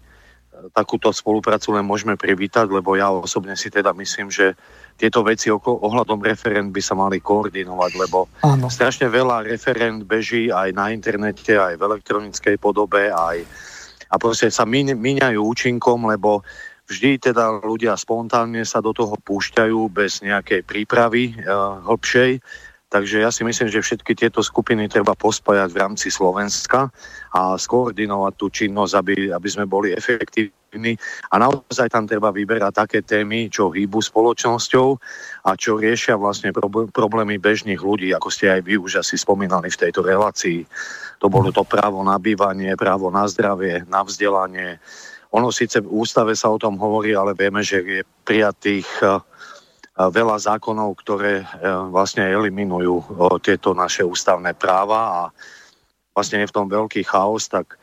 Takúto 0.77 1.09
spoluprácu 1.09 1.73
len 1.73 1.89
môžeme 1.89 2.21
privítať, 2.21 2.69
lebo 2.69 2.93
ja 2.93 3.09
osobne 3.09 3.57
si 3.57 3.73
teda 3.73 3.97
myslím, 3.97 4.29
že 4.29 4.53
tieto 5.01 5.25
veci 5.25 5.49
ohľadom 5.49 6.21
referent 6.21 6.69
by 6.69 6.83
sa 6.85 6.93
mali 6.93 7.25
koordinovať, 7.25 7.93
lebo 7.97 8.29
Áno. 8.45 8.69
strašne 8.69 9.09
veľa 9.09 9.49
referent 9.49 10.05
beží 10.05 10.53
aj 10.53 10.77
na 10.77 10.93
internete, 10.93 11.57
aj 11.57 11.81
v 11.81 11.85
elektronickej 11.89 12.61
podobe, 12.61 13.09
aj 13.09 13.41
a 14.11 14.19
proste 14.19 14.51
sa 14.51 14.67
míňajú 14.67 15.39
účinkom, 15.39 16.11
lebo 16.11 16.43
vždy 16.91 17.31
teda 17.31 17.63
ľudia 17.63 17.95
spontánne 17.95 18.67
sa 18.67 18.83
do 18.83 18.91
toho 18.91 19.15
púšťajú 19.15 19.79
bez 19.87 20.19
nejakej 20.27 20.67
prípravy 20.67 21.39
uh, 21.47 21.79
hĺbšej. 21.87 22.43
Takže 22.91 23.23
ja 23.23 23.31
si 23.31 23.47
myslím, 23.47 23.71
že 23.71 23.87
všetky 23.87 24.19
tieto 24.19 24.43
skupiny 24.43 24.91
treba 24.91 25.15
pospájať 25.15 25.71
v 25.71 25.79
rámci 25.79 26.11
Slovenska 26.11 26.91
a 27.31 27.55
skoordinovať 27.55 28.33
tú 28.35 28.51
činnosť, 28.51 28.93
aby, 28.99 29.15
aby 29.31 29.49
sme 29.49 29.63
boli 29.71 29.95
efektívni. 29.95 30.99
A 31.31 31.39
naozaj 31.39 31.87
tam 31.87 32.11
treba 32.11 32.35
vyberať 32.35 32.75
také 32.75 32.99
témy, 33.07 33.47
čo 33.47 33.71
hýbu 33.71 34.03
spoločnosťou 34.03 34.89
a 35.47 35.51
čo 35.55 35.79
riešia 35.79 36.19
vlastne 36.19 36.51
problémy 36.91 37.39
bežných 37.39 37.79
ľudí, 37.79 38.11
ako 38.11 38.27
ste 38.27 38.59
aj 38.59 38.67
vy 38.67 38.75
už 38.83 39.07
asi 39.07 39.15
spomínali 39.15 39.71
v 39.71 39.81
tejto 39.87 40.03
relácii. 40.03 40.67
To 41.23 41.31
bolo 41.31 41.55
to 41.55 41.63
právo 41.63 42.03
na 42.03 42.19
bývanie, 42.19 42.75
právo 42.75 43.07
na 43.15 43.23
zdravie, 43.31 43.87
na 43.87 44.03
vzdelanie, 44.03 44.83
ono 45.31 45.55
síce 45.55 45.79
v 45.79 45.87
ústave 45.95 46.35
sa 46.35 46.51
o 46.51 46.59
tom 46.59 46.75
hovorí, 46.75 47.15
ale 47.15 47.39
vieme, 47.39 47.63
že 47.63 47.79
je 47.87 48.03
prijatých 48.27 48.89
eh, 49.07 49.23
veľa 50.09 50.41
zákonov, 50.41 50.97
ktoré 51.05 51.45
eh, 51.45 51.47
vlastne 51.93 52.25
eliminujú 52.25 53.05
tieto 53.45 53.77
naše 53.77 54.07
ústavné 54.07 54.57
práva 54.57 55.01
a 55.13 55.23
vlastne 56.17 56.41
je 56.41 56.49
v 56.49 56.57
tom 56.57 56.67
veľký 56.71 57.05
chaos, 57.05 57.51
tak 57.51 57.77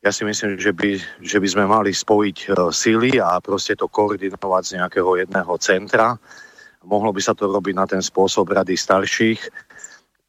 ja 0.00 0.14
si 0.14 0.22
myslím, 0.22 0.56
že 0.62 0.70
by, 0.70 0.90
že 1.20 1.42
by 1.42 1.48
sme 1.50 1.64
mali 1.66 1.90
spojiť 1.90 2.54
síly 2.70 3.18
a 3.18 3.42
proste 3.42 3.74
to 3.74 3.90
koordinovať 3.90 4.62
z 4.62 4.74
nejakého 4.78 5.10
jedného 5.18 5.52
centra. 5.58 6.14
Mohlo 6.86 7.10
by 7.10 7.18
sa 7.18 7.34
to 7.34 7.50
robiť 7.50 7.74
na 7.74 7.82
ten 7.82 7.98
spôsob 7.98 8.54
rady 8.54 8.78
starších, 8.78 9.42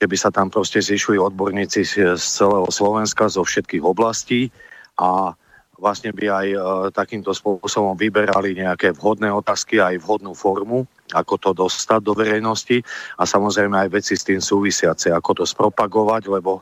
keby 0.01 0.15
sa 0.17 0.33
tam 0.33 0.49
proste 0.49 0.81
zišli 0.81 1.21
odborníci 1.21 1.85
z 1.85 2.17
celého 2.17 2.65
Slovenska, 2.73 3.29
zo 3.29 3.45
všetkých 3.45 3.85
oblastí 3.85 4.49
a 4.97 5.37
vlastne 5.79 6.11
by 6.11 6.25
aj 6.27 6.47
e, 6.51 6.57
takýmto 6.91 7.31
spôsobom 7.31 7.95
vyberali 7.95 8.59
nejaké 8.59 8.91
vhodné 8.91 9.31
otázky, 9.31 9.79
aj 9.79 10.03
vhodnú 10.03 10.35
formu, 10.35 10.83
ako 11.15 11.33
to 11.39 11.49
dostať 11.55 12.03
do 12.03 12.13
verejnosti. 12.13 12.83
A 13.17 13.23
samozrejme 13.23 13.87
aj 13.87 13.89
veci 13.89 14.13
s 14.19 14.27
tým 14.27 14.43
súvisiace, 14.43 15.09
ako 15.15 15.41
to 15.41 15.45
spropagovať, 15.47 16.27
lebo 16.27 16.61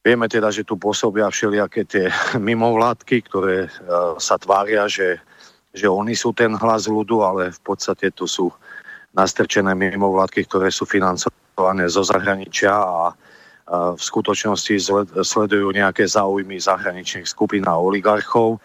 vieme 0.00 0.26
teda, 0.26 0.48
že 0.48 0.64
tu 0.64 0.80
pôsobia 0.80 1.28
všelijaké 1.28 1.84
tie 1.84 2.08
mimovládky, 2.48 3.16
ktoré 3.28 3.68
e, 3.68 3.70
sa 4.16 4.40
tvária, 4.40 4.88
že, 4.88 5.20
že 5.76 5.86
oni 5.86 6.16
sú 6.16 6.32
ten 6.32 6.56
hlas 6.56 6.88
ľudu, 6.88 7.20
ale 7.20 7.52
v 7.52 7.60
podstate 7.60 8.10
tu 8.10 8.24
sú 8.24 8.48
nastrčené 9.12 9.72
mimovládky, 9.76 10.44
ktoré 10.48 10.68
sú 10.72 10.88
financované 10.88 11.88
zo 11.88 12.04
zahraničia 12.04 12.72
a 12.72 13.16
v 13.66 13.98
skutočnosti 13.98 14.78
sledujú 15.26 15.68
nejaké 15.74 16.06
záujmy 16.06 16.54
zahraničných 16.62 17.26
skupín 17.26 17.66
a 17.66 17.74
oligarchov 17.74 18.62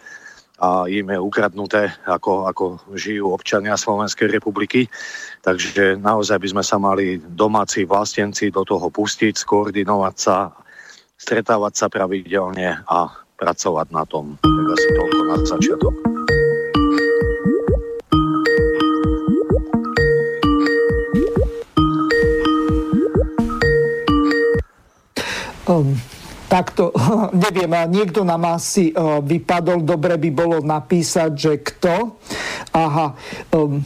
a 0.62 0.86
im 0.86 1.10
je 1.10 1.18
ukradnuté, 1.18 1.90
ako, 2.06 2.46
ako 2.46 2.64
žijú 2.94 3.34
občania 3.34 3.74
Slovenskej 3.74 4.30
republiky. 4.30 4.86
Takže 5.42 5.98
naozaj 5.98 6.38
by 6.38 6.48
sme 6.54 6.62
sa 6.62 6.78
mali 6.78 7.18
domáci 7.18 7.82
vlastenci 7.82 8.54
do 8.54 8.62
toho 8.62 8.86
pustiť, 8.86 9.34
skoordinovať 9.34 10.14
sa, 10.14 10.54
stretávať 11.18 11.72
sa 11.74 11.86
pravidelne 11.90 12.78
a 12.86 13.10
pracovať 13.42 13.86
na 13.90 14.06
tom. 14.06 14.38
Tak 14.38 14.66
asi 14.70 14.88
toľko 14.94 15.20
na 15.26 15.36
začiatok. 15.42 16.11
Um, 25.62 25.94
takto, 26.50 26.90
neviem, 27.46 27.70
niekto 27.88 28.26
nám 28.26 28.58
asi 28.58 28.90
uh, 28.90 29.22
vypadol, 29.22 29.86
dobre 29.86 30.18
by 30.18 30.30
bolo 30.34 30.56
napísať, 30.58 31.30
že 31.32 31.52
kto. 31.62 32.18
Aha, 32.74 33.14
um, 33.54 33.78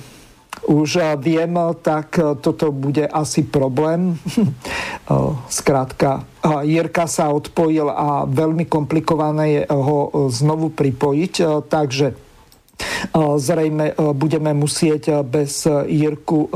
už 0.67 0.91
uh, 0.99 1.15
viem, 1.21 1.53
tak 1.85 2.17
uh, 2.17 2.33
toto 2.41 2.73
bude 2.73 3.05
asi 3.05 3.45
problém. 3.45 4.17
Skrátka, 5.47 6.27
Jirka 6.67 7.07
sa 7.07 7.31
odpojil 7.31 7.87
a 7.87 8.27
veľmi 8.27 8.67
komplikované 8.67 9.45
je 9.55 9.63
ho 9.71 10.11
znovu 10.27 10.75
pripojiť, 10.75 11.63
takže 11.71 12.07
zrejme 13.15 13.95
budeme 14.19 14.51
musieť 14.51 15.23
bez 15.23 15.63
Jirku 15.71 16.51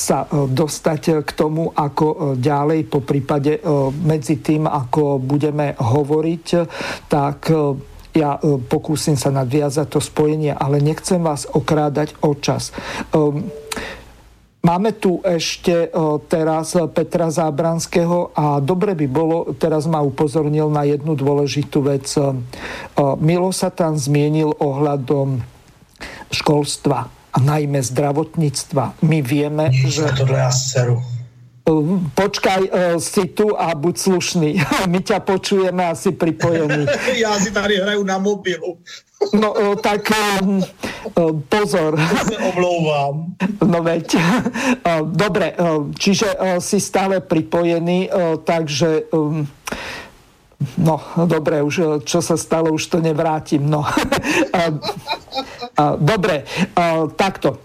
sa 0.00 0.24
e, 0.24 0.48
dostať 0.48 1.02
e, 1.04 1.12
k 1.20 1.30
tomu, 1.36 1.68
ako 1.76 2.06
e, 2.08 2.16
ďalej, 2.40 2.88
po 2.88 3.04
prípade 3.04 3.60
medzi 4.00 4.40
tým, 4.40 4.64
ako 4.64 5.20
budeme 5.20 5.76
hovoriť, 5.76 6.46
tak 7.10 7.52
ja 8.16 8.40
pokúsim 8.42 9.14
sa 9.14 9.28
nadviazať 9.30 9.86
to 9.86 10.00
spojenie, 10.00 10.56
ale 10.56 10.80
nechcem 10.80 11.20
vás 11.20 11.46
okrádať 11.46 12.16
o 12.24 12.34
čas. 12.34 12.74
Máme 14.60 14.90
tu 14.98 15.22
ešte 15.22 15.90
teraz 16.26 16.74
Petra 16.90 17.30
Zábranského 17.30 18.34
a 18.34 18.58
dobre 18.58 18.98
by 18.98 19.06
bolo, 19.06 19.54
teraz 19.54 19.86
ma 19.86 20.02
upozornil 20.02 20.68
na 20.72 20.82
jednu 20.86 21.14
dôležitú 21.14 21.86
vec. 21.86 22.10
Milo 23.22 23.50
sa 23.54 23.70
tam 23.70 23.94
zmienil 23.94 24.58
ohľadom 24.58 25.40
školstva 26.34 27.19
a 27.32 27.38
najmä 27.40 27.82
zdravotníctva. 27.82 29.00
My 29.02 29.22
vieme, 29.22 29.70
Nie, 29.70 29.90
že... 29.90 30.10
Tohle 30.18 30.38
ja 30.38 30.50
seru 30.50 30.98
počkaj 32.14 32.62
e, 32.66 32.70
si 33.00 33.30
tu 33.30 33.54
a 33.54 33.74
buď 33.74 33.94
slušný. 33.98 34.50
My 34.92 35.00
ťa 35.00 35.22
počujeme 35.22 35.86
asi 35.86 36.12
pripojený. 36.12 36.86
Ja 37.20 37.36
si 37.36 37.52
tady 37.52 37.76
hraju 37.76 38.02
na 38.04 38.18
mobilu. 38.18 38.80
No 39.36 39.52
e, 39.52 39.76
tak 39.76 40.10
e, 40.10 40.16
pozor. 41.48 42.00
Omlouvám. 42.54 43.36
No 43.60 43.78
veď. 43.84 44.16
Dobre, 45.04 45.54
čiže 45.96 46.58
si 46.58 46.80
stále 46.80 47.20
pripojený, 47.20 48.10
takže 48.44 49.12
No, 50.76 51.00
dobre, 51.24 51.64
už 51.64 52.04
čo 52.04 52.20
sa 52.20 52.36
stalo, 52.36 52.72
už 52.76 52.84
to 52.92 52.98
nevrátim. 53.00 53.64
No. 53.64 53.80
Dobre, 55.96 56.44
takto 57.16 57.56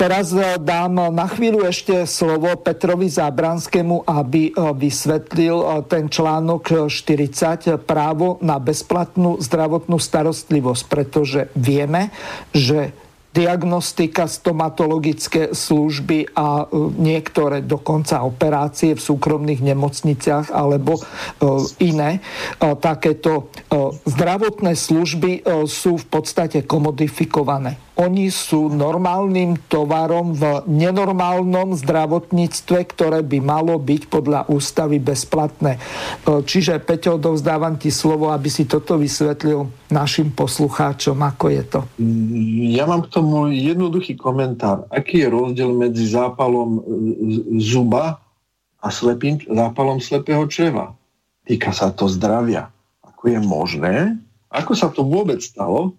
Teraz 0.00 0.32
e, 0.32 0.56
dám 0.56 1.12
na 1.12 1.28
chvíľu 1.28 1.68
ešte 1.68 2.08
slovo 2.08 2.48
Petrovi 2.56 3.12
Zábranskému, 3.12 4.08
aby 4.08 4.48
e, 4.48 4.52
vysvetlil 4.56 5.84
ten 5.92 6.08
článok 6.08 6.88
40 6.88 7.76
právo 7.84 8.40
na 8.40 8.56
bezplatnú 8.56 9.36
zdravotnú 9.44 10.00
starostlivosť, 10.00 10.82
pretože 10.88 11.40
vieme, 11.52 12.08
že 12.56 12.96
diagnostika, 13.30 14.26
stomatologické 14.26 15.54
služby 15.54 16.34
a 16.34 16.66
niektoré 16.98 17.62
dokonca 17.62 18.26
operácie 18.26 18.98
v 18.98 19.02
súkromných 19.02 19.62
nemocniciach 19.62 20.50
alebo 20.50 20.98
iné. 21.78 22.18
Takéto 22.58 23.54
zdravotné 24.02 24.74
služby 24.74 25.46
sú 25.70 26.02
v 26.02 26.06
podstate 26.10 26.66
komodifikované 26.66 27.78
oni 28.00 28.32
sú 28.32 28.72
normálnym 28.72 29.60
tovarom 29.68 30.32
v 30.32 30.64
nenormálnom 30.64 31.76
zdravotníctve, 31.76 32.88
ktoré 32.88 33.20
by 33.20 33.38
malo 33.44 33.76
byť 33.76 34.02
podľa 34.08 34.48
ústavy 34.48 34.96
bezplatné. 34.96 35.76
E, 35.76 35.80
čiže, 36.40 36.80
Peťo, 36.80 37.20
dovzdávam 37.20 37.76
ti 37.76 37.92
slovo, 37.92 38.32
aby 38.32 38.48
si 38.48 38.64
toto 38.64 38.96
vysvetlil 38.96 39.68
našim 39.92 40.32
poslucháčom, 40.32 41.20
ako 41.20 41.44
je 41.52 41.62
to. 41.68 41.80
Ja 42.72 42.88
mám 42.88 43.04
k 43.04 43.12
tomu 43.12 43.52
jednoduchý 43.52 44.16
komentár. 44.16 44.88
Aký 44.88 45.20
je 45.20 45.28
rozdiel 45.28 45.76
medzi 45.76 46.08
zápalom 46.08 46.80
e, 46.80 46.82
zuba 47.60 48.16
a 48.80 48.88
slepým, 48.88 49.44
zápalom 49.44 50.00
slepého 50.00 50.48
čreva? 50.48 50.96
Týka 51.44 51.76
sa 51.76 51.92
to 51.92 52.08
zdravia. 52.08 52.72
Ako 53.04 53.28
je 53.28 53.40
možné? 53.44 54.16
Ako 54.48 54.72
sa 54.72 54.88
to 54.88 55.04
vôbec 55.04 55.44
stalo, 55.44 55.94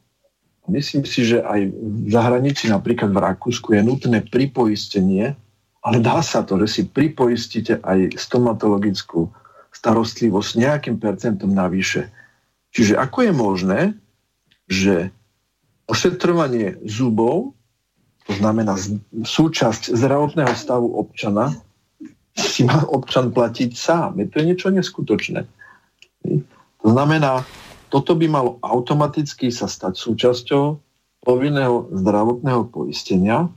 Myslím 0.69 1.03
si, 1.09 1.25
že 1.25 1.41
aj 1.41 1.73
v 1.73 2.09
zahraničí, 2.13 2.69
napríklad 2.69 3.09
v 3.09 3.23
Rakúsku, 3.23 3.73
je 3.73 3.81
nutné 3.81 4.21
pripoistenie, 4.21 5.33
ale 5.81 5.97
dá 5.97 6.21
sa 6.21 6.45
to, 6.45 6.61
že 6.61 6.67
si 6.69 6.81
pripoistíte 6.85 7.81
aj 7.81 8.13
stomatologickú 8.13 9.25
starostlivosť 9.73 10.51
nejakým 10.61 10.95
percentom 11.01 11.49
navyše. 11.49 12.11
Čiže 12.71 13.01
ako 13.01 13.17
je 13.25 13.33
možné, 13.33 13.79
že 14.69 14.95
ošetrovanie 15.89 16.77
zubov, 16.85 17.57
to 18.29 18.37
znamená 18.37 18.77
súčasť 19.25 19.97
zdravotného 19.97 20.53
stavu 20.53 20.87
občana, 20.93 21.57
si 22.37 22.63
má 22.63 22.85
občan 22.87 23.33
platiť 23.33 23.75
sám. 23.75 24.21
Je 24.23 24.27
to 24.29 24.39
niečo 24.45 24.69
neskutočné. 24.71 25.43
To 26.81 26.87
znamená, 26.87 27.43
toto 27.91 28.15
by 28.15 28.25
malo 28.31 28.51
automaticky 28.63 29.51
sa 29.51 29.67
stať 29.67 29.99
súčasťou 29.99 30.63
povinného 31.21 31.91
zdravotného 31.91 32.71
poistenia 32.71 33.51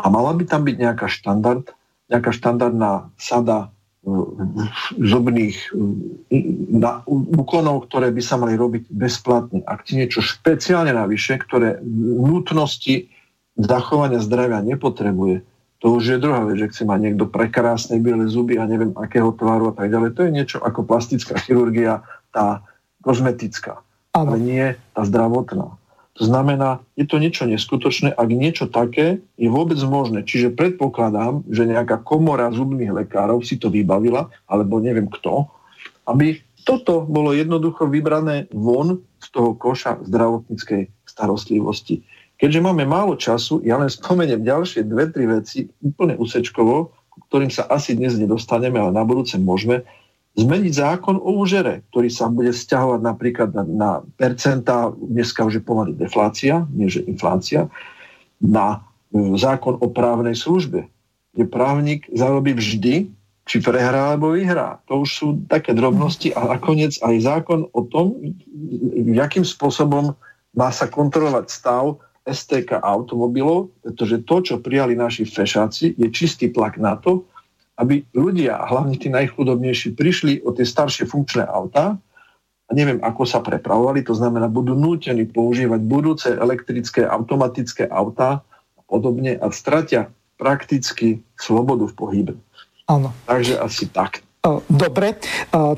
a 0.00 0.04
mala 0.08 0.32
by 0.32 0.48
tam 0.48 0.64
byť 0.64 0.76
nejaká 0.80 1.06
štandard, 1.06 1.68
nejaká 2.08 2.32
štandardná 2.32 3.12
sada 3.20 3.68
e, 4.02 4.10
zubných 4.96 5.56
e, 5.60 6.36
na, 6.72 7.04
úkonov, 7.36 7.86
ktoré 7.86 8.08
by 8.10 8.22
sa 8.24 8.40
mali 8.40 8.56
robiť 8.56 8.88
bezplatne. 8.88 9.60
Ak 9.68 9.84
ti 9.84 10.00
niečo 10.00 10.24
špeciálne 10.24 10.96
navyše, 10.96 11.36
ktoré 11.38 11.78
nutnosti 11.84 13.12
zachovania 13.60 14.24
zdravia 14.24 14.64
nepotrebuje, 14.64 15.44
to 15.80 15.96
už 15.96 16.16
je 16.16 16.18
druhá 16.20 16.44
vec, 16.44 16.60
že 16.60 16.76
chce 16.76 16.82
mať 16.84 16.98
niekto 17.00 17.24
prekrásne 17.24 17.96
biele 18.04 18.28
zuby 18.28 18.60
a 18.60 18.68
neviem 18.68 18.92
akého 19.00 19.32
tvaru 19.32 19.72
a 19.72 19.74
tak 19.76 19.88
ďalej. 19.88 20.12
To 20.12 20.20
je 20.28 20.30
niečo 20.32 20.58
ako 20.60 20.84
plastická 20.84 21.40
chirurgia, 21.40 22.04
tá 22.36 22.64
kozmetická, 23.00 23.80
ano. 24.14 24.34
ale 24.34 24.36
nie 24.40 24.64
tá 24.96 25.02
zdravotná. 25.04 25.80
To 26.18 26.22
znamená, 26.28 26.84
je 27.00 27.08
to 27.08 27.16
niečo 27.16 27.48
neskutočné, 27.48 28.12
ak 28.12 28.28
niečo 28.28 28.68
také 28.68 29.24
je 29.40 29.48
vôbec 29.48 29.80
možné. 29.80 30.20
Čiže 30.20 30.52
predpokladám, 30.52 31.48
že 31.48 31.64
nejaká 31.64 32.04
komora 32.04 32.52
zubných 32.52 32.92
lekárov 32.92 33.40
si 33.40 33.56
to 33.56 33.72
vybavila, 33.72 34.28
alebo 34.44 34.84
neviem 34.84 35.08
kto, 35.08 35.48
aby 36.04 36.44
toto 36.68 37.08
bolo 37.08 37.32
jednoducho 37.32 37.88
vybrané 37.88 38.52
von 38.52 39.00
z 39.16 39.26
toho 39.32 39.56
koša 39.56 40.04
zdravotníckej 40.04 40.92
starostlivosti. 41.08 42.04
Keďže 42.36 42.60
máme 42.60 42.84
málo 42.84 43.16
času, 43.16 43.64
ja 43.64 43.80
len 43.80 43.88
spomeniem 43.88 44.44
ďalšie 44.44 44.84
dve, 44.84 45.08
tri 45.12 45.24
veci 45.24 45.68
úplne 45.80 46.16
úsečkovo, 46.20 46.92
ktorým 47.28 47.52
sa 47.52 47.68
asi 47.68 47.96
dnes 47.96 48.16
nedostaneme, 48.16 48.80
ale 48.80 48.92
na 48.92 49.04
budúce 49.04 49.36
môžeme 49.36 49.84
zmeniť 50.38 50.72
zákon 50.72 51.18
o 51.18 51.42
úžere, 51.42 51.82
ktorý 51.90 52.08
sa 52.10 52.30
bude 52.30 52.54
vzťahovať 52.54 53.00
napríklad 53.02 53.50
na, 53.54 53.64
na 53.66 53.90
percentá, 54.14 54.94
dneska 54.94 55.42
už 55.42 55.58
je 55.58 55.62
pomaly 55.62 55.92
deflácia, 55.98 56.66
nie 56.70 56.86
že 56.86 57.02
inflácia, 57.04 57.66
na 58.38 58.86
e, 59.10 59.34
zákon 59.34 59.76
o 59.82 59.86
právnej 59.90 60.38
službe, 60.38 60.86
kde 61.34 61.44
právnik 61.50 62.06
zarobí 62.14 62.54
vždy, 62.54 63.10
či 63.50 63.56
prehrá 63.58 64.14
alebo 64.14 64.38
vyhrá. 64.38 64.78
To 64.86 65.02
už 65.02 65.10
sú 65.10 65.26
také 65.50 65.74
drobnosti 65.74 66.30
a 66.38 66.46
nakoniec 66.46 66.94
aj 67.02 67.14
zákon 67.18 67.66
o 67.74 67.82
tom, 67.82 68.14
akým 69.18 69.42
spôsobom 69.42 70.14
má 70.54 70.70
sa 70.70 70.86
kontrolovať 70.86 71.46
stav 71.50 71.98
STK 72.22 72.78
automobilov, 72.78 73.74
pretože 73.82 74.22
to, 74.22 74.36
čo 74.44 74.54
prijali 74.62 74.94
naši 74.94 75.26
fešáci, 75.26 75.98
je 75.98 76.08
čistý 76.14 76.54
tlak 76.54 76.78
na 76.78 76.94
to, 76.94 77.26
aby 77.80 78.04
ľudia, 78.12 78.60
hlavne 78.68 79.00
tí 79.00 79.08
najchudobnejší, 79.08 79.96
prišli 79.96 80.44
o 80.44 80.52
tie 80.52 80.68
staršie 80.68 81.08
funkčné 81.08 81.48
autá 81.48 81.96
a 82.68 82.70
neviem, 82.70 83.00
ako 83.00 83.24
sa 83.24 83.40
prepravovali, 83.40 84.04
to 84.04 84.12
znamená, 84.12 84.46
budú 84.46 84.76
nútení 84.76 85.26
používať 85.26 85.80
budúce 85.82 86.28
elektrické, 86.30 87.08
automatické 87.08 87.88
autá 87.88 88.44
a 88.76 88.80
podobne 88.84 89.40
a 89.40 89.48
stratia 89.50 90.12
prakticky 90.36 91.24
slobodu 91.40 91.88
v 91.88 91.94
pohybe. 91.96 92.34
Áno. 92.86 93.10
Takže 93.24 93.58
asi 93.58 93.88
tak. 93.88 94.22
Dobre, 94.72 95.20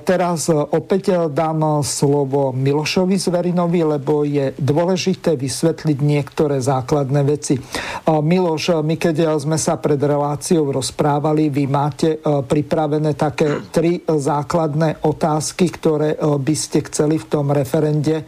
teraz 0.07 0.47
opäť 0.47 1.27
dám 1.35 1.83
slovo 1.83 2.55
Milošovi 2.55 3.19
Zverinovi, 3.19 3.83
lebo 3.83 4.23
je 4.23 4.55
dôležité 4.55 5.35
vysvetliť 5.35 5.99
niektoré 5.99 6.63
základné 6.63 7.27
veci. 7.27 7.59
Miloš, 8.07 8.87
my 8.87 8.95
keď 8.95 9.35
sme 9.43 9.59
sa 9.59 9.83
pred 9.83 9.99
reláciou 9.99 10.71
rozprávali, 10.71 11.51
vy 11.51 11.65
máte 11.67 12.23
pripravené 12.23 13.19
také 13.19 13.67
tri 13.75 13.99
základné 14.07 15.03
otázky, 15.11 15.67
ktoré 15.67 16.15
by 16.23 16.55
ste 16.55 16.87
chceli 16.87 17.19
v 17.19 17.27
tom 17.27 17.51
referende 17.51 18.23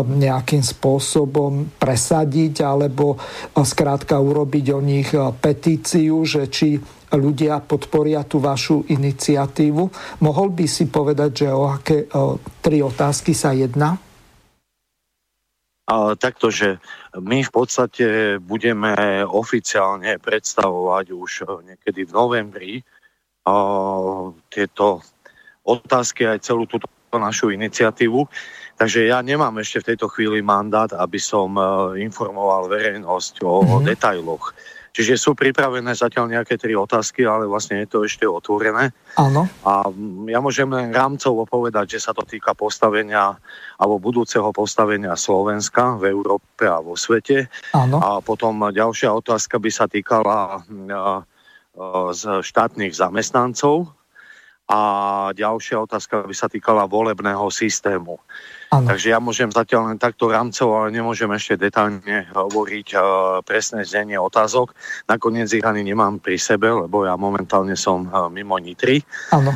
nejakým 0.00 0.64
spôsobom 0.64 1.76
presadiť 1.76 2.64
alebo 2.64 3.20
skrátka 3.52 4.16
urobiť 4.16 4.66
o 4.72 4.80
nich 4.80 5.12
petíciu, 5.12 6.24
že 6.24 6.48
či 6.48 6.80
ľudia 7.12 7.60
podporia 7.60 8.24
tú 8.24 8.40
vašu 8.40 8.88
iniciatívu. 8.88 9.82
Mohol 10.24 10.48
by 10.56 10.64
si 10.64 10.88
povedať, 10.88 11.44
že 11.44 11.48
o 11.52 11.68
aké 11.68 12.08
o, 12.08 12.40
tri 12.64 12.80
otázky 12.80 13.36
sa 13.36 13.52
jedná? 13.52 14.00
A, 15.92 16.16
takto, 16.16 16.48
že 16.48 16.80
my 17.20 17.44
v 17.44 17.52
podstate 17.52 18.06
budeme 18.40 18.96
oficiálne 19.28 20.16
predstavovať 20.16 21.12
už 21.12 21.30
niekedy 21.68 22.08
v 22.08 22.14
novembri 22.16 22.72
a, 23.44 23.54
tieto 24.48 25.04
otázky 25.68 26.24
aj 26.24 26.48
celú 26.48 26.64
túto 26.64 26.88
našu 27.12 27.52
iniciatívu. 27.52 28.24
Takže 28.82 29.06
ja 29.06 29.22
nemám 29.22 29.62
ešte 29.62 29.78
v 29.78 29.88
tejto 29.94 30.10
chvíli 30.10 30.42
mandát, 30.42 30.90
aby 30.90 31.22
som 31.22 31.54
informoval 31.94 32.66
verejnosť 32.66 33.46
o 33.46 33.62
mm-hmm. 33.62 33.86
detailoch 33.86 34.50
Čiže 34.92 35.16
sú 35.16 35.32
pripravené 35.32 35.96
zatiaľ 35.96 36.28
nejaké 36.28 36.60
tri 36.60 36.76
otázky, 36.76 37.24
ale 37.24 37.48
vlastne 37.48 37.80
je 37.80 37.88
to 37.88 38.04
ešte 38.04 38.28
otvorené. 38.28 38.92
Áno. 39.16 39.48
A 39.64 39.88
ja 40.28 40.38
môžem 40.44 40.68
len 40.68 40.92
rámcovo 40.92 41.48
povedať, 41.48 41.96
že 41.96 42.04
sa 42.04 42.12
to 42.12 42.28
týka 42.28 42.52
postavenia 42.52 43.40
alebo 43.80 43.96
budúceho 43.96 44.52
postavenia 44.52 45.16
Slovenska 45.16 45.96
v 45.96 46.12
Európe 46.12 46.68
a 46.68 46.84
vo 46.84 46.92
svete. 46.92 47.48
Áno. 47.72 48.04
A 48.04 48.20
potom 48.20 48.68
ďalšia 48.68 49.16
otázka 49.16 49.56
by 49.56 49.70
sa 49.72 49.88
týkala 49.88 50.60
z 52.12 52.22
štátnych 52.44 52.92
zamestnancov 52.92 53.88
a 54.68 54.80
ďalšia 55.32 55.88
otázka 55.88 56.28
by 56.28 56.36
sa 56.36 56.52
týkala 56.52 56.84
volebného 56.84 57.48
systému. 57.48 58.20
Ano. 58.72 58.88
Takže 58.88 59.12
ja 59.12 59.20
môžem 59.20 59.52
zatiaľ 59.52 59.92
len 59.92 60.00
takto 60.00 60.32
rámcov, 60.32 60.72
ale 60.72 60.96
nemôžem 60.96 61.28
ešte 61.36 61.60
detálne 61.60 62.24
hovoriť 62.32 62.88
uh, 62.96 63.04
presné 63.44 63.84
znenie 63.84 64.16
otázok. 64.16 64.72
Nakoniec 65.12 65.52
ich 65.52 65.60
ani 65.60 65.84
nemám 65.84 66.16
pri 66.16 66.40
sebe, 66.40 66.72
lebo 66.72 67.04
ja 67.04 67.12
momentálne 67.20 67.76
som 67.76 68.08
uh, 68.08 68.32
mimo 68.32 68.56
Nitry. 68.56 69.04
Áno. 69.28 69.52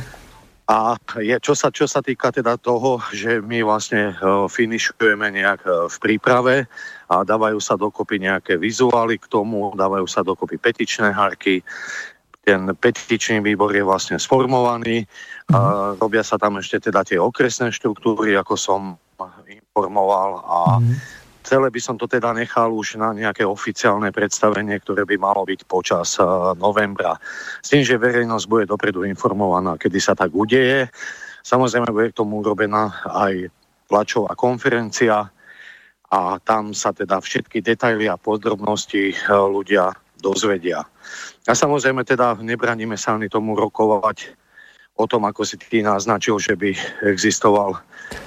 A 0.68 1.00
je, 1.16 1.32
čo, 1.40 1.56
sa, 1.56 1.72
čo 1.72 1.88
sa 1.88 2.04
týka 2.04 2.28
teda 2.28 2.60
toho, 2.60 3.00
že 3.08 3.40
my 3.40 3.64
vlastne 3.64 4.12
uh, 4.20 4.44
finišujeme 4.52 5.32
nejak 5.32 5.64
uh, 5.64 5.88
v 5.88 5.96
príprave 5.96 6.68
a 7.08 7.24
dávajú 7.24 7.56
sa 7.56 7.80
dokopy 7.80 8.20
nejaké 8.20 8.60
vizuály 8.60 9.16
k 9.16 9.32
tomu, 9.32 9.72
dávajú 9.72 10.04
sa 10.04 10.20
dokopy 10.20 10.60
petičné 10.60 11.08
harky, 11.08 11.64
ten 12.46 12.70
petičný 12.78 13.42
výbor 13.42 13.74
je 13.74 13.82
vlastne 13.82 14.22
sformovaný, 14.22 15.02
mm. 15.50 15.54
uh, 15.54 15.94
robia 15.98 16.22
sa 16.26 16.38
tam 16.38 16.58
ešte 16.58 16.90
teda 16.90 17.06
tie 17.06 17.18
okresné 17.18 17.70
štruktúry, 17.70 18.34
ako 18.34 18.54
som 18.58 18.80
informoval 19.48 20.30
a 20.44 20.58
mm. 20.82 20.94
celé 21.46 21.72
by 21.72 21.80
som 21.80 21.96
to 21.96 22.04
teda 22.04 22.36
nechal 22.36 22.68
už 22.74 23.00
na 23.00 23.16
nejaké 23.16 23.46
oficiálne 23.46 24.12
predstavenie, 24.12 24.76
ktoré 24.82 25.08
by 25.08 25.16
malo 25.16 25.46
byť 25.46 25.60
počas 25.64 26.20
uh, 26.20 26.52
novembra. 26.58 27.16
S 27.62 27.72
tým, 27.72 27.86
že 27.86 28.00
verejnosť 28.00 28.46
bude 28.50 28.64
dopredu 28.68 29.06
informovaná, 29.06 29.78
kedy 29.78 29.98
sa 30.02 30.12
tak 30.12 30.34
udeje. 30.34 30.90
Samozrejme 31.46 31.88
bude 31.94 32.10
k 32.10 32.18
tomu 32.18 32.42
urobená 32.42 32.90
aj 33.06 33.48
tlačová 33.86 34.34
konferencia 34.34 35.30
a 36.10 36.20
tam 36.42 36.74
sa 36.74 36.90
teda 36.90 37.22
všetky 37.22 37.62
detaily 37.62 38.10
a 38.10 38.18
podrobnosti 38.18 39.14
uh, 39.14 39.46
ľudia 39.46 39.94
dozvedia. 40.18 40.82
A 41.46 41.54
samozrejme 41.54 42.02
teda 42.02 42.34
nebraníme 42.42 42.98
sa 42.98 43.14
ani 43.14 43.30
tomu 43.30 43.54
rokovať 43.54 44.45
o 44.96 45.04
tom, 45.04 45.28
ako 45.28 45.44
si 45.44 45.60
ty 45.60 45.84
naznačil, 45.84 46.40
že 46.40 46.56
by 46.56 46.72
existoval 47.04 47.76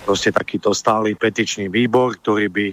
proste 0.06 0.30
takýto 0.30 0.72
stály 0.72 1.18
petičný 1.18 1.68
výbor, 1.68 2.18
ktorý 2.22 2.48
by 2.50 2.68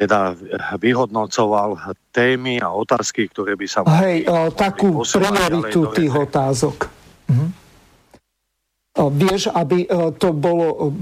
teda 0.00 0.32
vyhodnocoval 0.80 1.76
témy 2.08 2.64
a 2.64 2.72
otázky, 2.72 3.28
ktoré 3.28 3.52
by 3.52 3.66
sa... 3.68 3.84
Hej, 4.00 4.24
o, 4.24 4.48
takú 4.48 5.04
prioritu 5.04 5.92
tých 5.92 6.14
otázok. 6.16 6.88
Mhm. 7.28 7.48
O, 8.90 9.04
vieš, 9.12 9.52
aby 9.52 9.86
to 10.18 10.34
bolo 10.34 10.96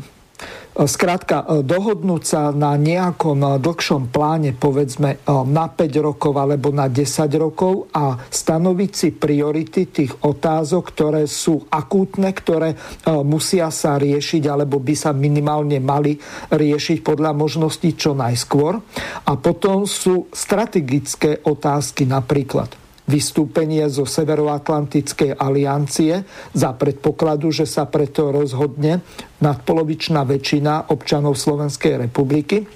Skrátka, 0.79 1.43
e, 1.43 1.67
dohodnúť 1.67 2.23
sa 2.23 2.43
na 2.55 2.79
nejakom 2.79 3.43
e, 3.43 3.49
dlhšom 3.59 4.15
pláne, 4.15 4.55
povedzme 4.55 5.19
e, 5.19 5.35
na 5.51 5.67
5 5.67 5.91
rokov 5.99 6.39
alebo 6.39 6.71
na 6.71 6.87
10 6.87 7.27
rokov 7.35 7.91
a 7.91 8.15
stanoviť 8.15 8.91
si 8.95 9.09
priority 9.11 9.91
tých 9.91 10.13
otázok, 10.23 10.83
ktoré 10.95 11.27
sú 11.27 11.67
akútne, 11.67 12.31
ktoré 12.31 12.79
musia 13.27 13.73
sa 13.75 13.99
riešiť 13.99 14.43
alebo 14.47 14.79
by 14.79 14.95
sa 14.95 15.11
minimálne 15.11 15.83
mali 15.83 16.15
riešiť 16.53 17.03
podľa 17.03 17.35
možností 17.35 17.99
čo 17.99 18.15
najskôr. 18.15 18.79
A 19.27 19.33
potom 19.35 19.83
sú 19.89 20.31
strategické 20.31 21.43
otázky 21.43 22.07
napríklad 22.07 22.88
vystúpenie 23.09 23.89
zo 23.89 24.05
Severoatlantickej 24.05 25.41
aliancie 25.41 26.23
za 26.53 26.71
predpokladu, 26.77 27.51
že 27.51 27.65
sa 27.65 27.89
preto 27.89 28.29
rozhodne 28.29 29.01
nadpolovičná 29.41 30.23
väčšina 30.29 30.93
občanov 30.93 31.41
Slovenskej 31.41 32.07
republiky. 32.07 32.69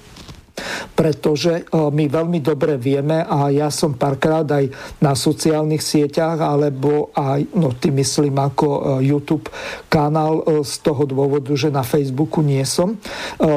Pretože 0.93 1.65
e, 1.65 1.89
my 1.89 2.05
veľmi 2.05 2.37
dobre 2.37 2.77
vieme 2.77 3.25
a 3.25 3.49
ja 3.49 3.73
som 3.73 3.97
párkrát 3.97 4.45
aj 4.45 4.69
na 5.01 5.17
sociálnych 5.17 5.81
sieťach 5.81 6.37
alebo 6.37 7.09
aj, 7.17 7.57
no 7.57 7.73
ty 7.73 7.89
myslím 7.89 8.37
ako 8.37 8.67
e, 8.69 8.81
YouTube 9.09 9.49
kanál 9.89 10.45
e, 10.45 10.61
z 10.61 10.73
toho 10.85 11.09
dôvodu, 11.09 11.49
že 11.57 11.73
na 11.73 11.81
Facebooku 11.81 12.45
nie 12.45 12.61
som, 12.69 13.01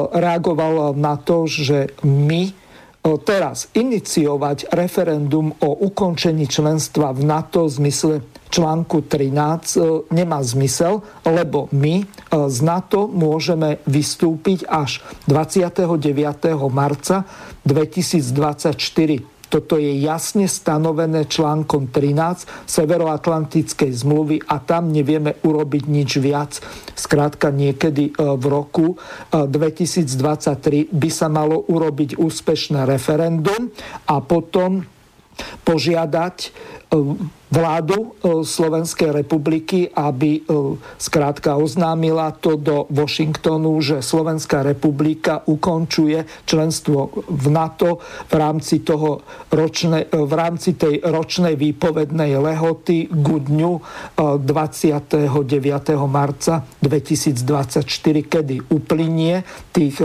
reagoval 0.09 0.97
na 0.97 1.21
to, 1.21 1.45
že 1.45 1.93
my 2.01 2.66
teraz 3.15 3.71
iniciovať 3.71 4.75
referendum 4.75 5.55
o 5.63 5.69
ukončení 5.87 6.51
členstva 6.51 7.15
v 7.15 7.23
NATO 7.23 7.71
v 7.71 7.75
zmysle 7.79 8.13
článku 8.51 9.07
13 9.07 9.31
e, 9.31 9.79
nemá 10.11 10.43
zmysel, 10.43 10.99
lebo 11.23 11.71
my 11.71 12.03
e, 12.03 12.05
z 12.51 12.57
NATO 12.63 13.07
môžeme 13.07 13.79
vystúpiť 13.87 14.67
až 14.67 14.99
29. 15.31 16.03
marca 16.67 17.23
2024 17.63 19.36
toto 19.47 19.79
je 19.79 19.95
jasne 20.03 20.45
stanovené 20.47 21.27
článkom 21.27 21.87
13 21.91 22.67
Severoatlantickej 22.67 23.91
zmluvy 24.03 24.43
a 24.43 24.59
tam 24.59 24.91
nevieme 24.91 25.39
urobiť 25.39 25.83
nič 25.87 26.19
viac. 26.19 26.59
Skrátka 26.93 27.51
niekedy 27.51 28.11
e, 28.11 28.13
v 28.15 28.45
roku 28.47 28.87
2023 29.31 30.03
e, 30.03 30.85
by 30.91 31.09
sa 31.11 31.31
malo 31.31 31.63
urobiť 31.67 32.19
úspešné 32.19 32.83
referendum 32.83 33.71
a 34.11 34.19
potom 34.19 34.96
požiadať 35.63 36.37
e, 36.43 36.49
vládu 37.47 37.97
e, 37.97 38.07
Slovenskej 38.43 39.11
republiky, 39.11 39.91
aby 39.91 40.39
e, 40.39 40.41
skrátka 40.99 41.59
oznámila 41.59 42.31
to 42.35 42.55
do 42.55 42.87
Washingtonu, 42.87 43.79
že 43.83 44.03
Slovenská 44.03 44.63
republika 44.63 45.43
ukončuje 45.47 46.23
členstvo 46.47 47.27
v 47.27 47.45
NATO 47.51 47.99
v 48.27 48.33
rámci, 48.35 48.83
toho 48.83 49.23
ročne, 49.51 50.07
v 50.07 50.33
rámci 50.33 50.75
tej 50.75 51.03
ročnej 51.03 51.59
výpovednej 51.59 52.35
lehoty 52.39 53.11
k 53.11 53.27
dňu 53.47 53.73
29. 54.17 55.29
marca 56.07 56.63
2024, 56.83 57.83
kedy 58.27 58.55
uplynie 58.71 59.43
tých 59.71 59.99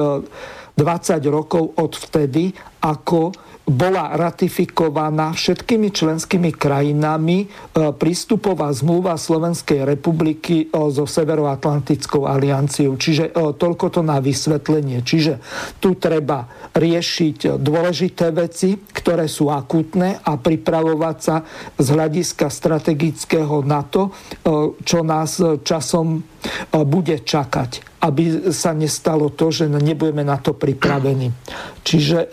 20 0.77 1.21
rokov 1.29 1.77
od 1.77 1.93
vtedy, 1.93 2.53
ako 2.81 3.33
bola 3.63 4.19
ratifikovaná 4.19 5.31
všetkými 5.31 5.95
členskými 5.95 6.51
krajinami 6.51 7.47
e, 7.47 7.95
prístupová 7.95 8.75
zmluva 8.75 9.15
Slovenskej 9.15 9.87
republiky 9.87 10.67
e, 10.67 10.91
so 10.91 11.07
Severoatlantickou 11.07 12.27
alianciou. 12.27 12.99
Čiže 12.99 13.31
e, 13.31 13.55
toľko 13.55 13.87
to 13.95 14.01
na 14.03 14.19
vysvetlenie. 14.19 15.07
Čiže 15.07 15.39
tu 15.79 15.95
treba 15.95 16.51
riešiť 16.75 17.63
dôležité 17.63 18.35
veci, 18.35 18.75
ktoré 18.75 19.31
sú 19.31 19.47
akútne 19.47 20.19
a 20.19 20.35
pripravovať 20.35 21.17
sa 21.23 21.47
z 21.79 21.87
hľadiska 21.87 22.51
strategického 22.51 23.63
na 23.63 23.85
to, 23.87 24.11
čo 24.83 25.05
nás 25.05 25.39
časom 25.63 26.25
bude 26.73 27.21
čakať 27.23 27.92
aby 28.03 28.51
sa 28.51 28.75
nestalo 28.75 29.31
to, 29.31 29.55
že 29.55 29.71
nebudeme 29.71 30.27
na 30.27 30.43
to 30.43 30.59
pripravení. 30.59 31.31
Čiže 31.87 32.19
e, 32.19 32.29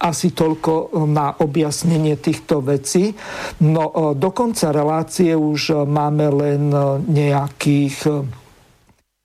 asi 0.00 0.32
toľko 0.32 0.96
na 1.04 1.36
objasnenie 1.36 2.16
týchto 2.16 2.64
vecí. 2.64 3.12
No 3.60 3.84
e, 3.88 3.92
do 4.16 4.30
konca 4.32 4.72
relácie 4.72 5.36
už 5.36 5.84
máme 5.84 6.26
len 6.32 6.72
e, 6.72 6.78
nejakých 7.04 8.24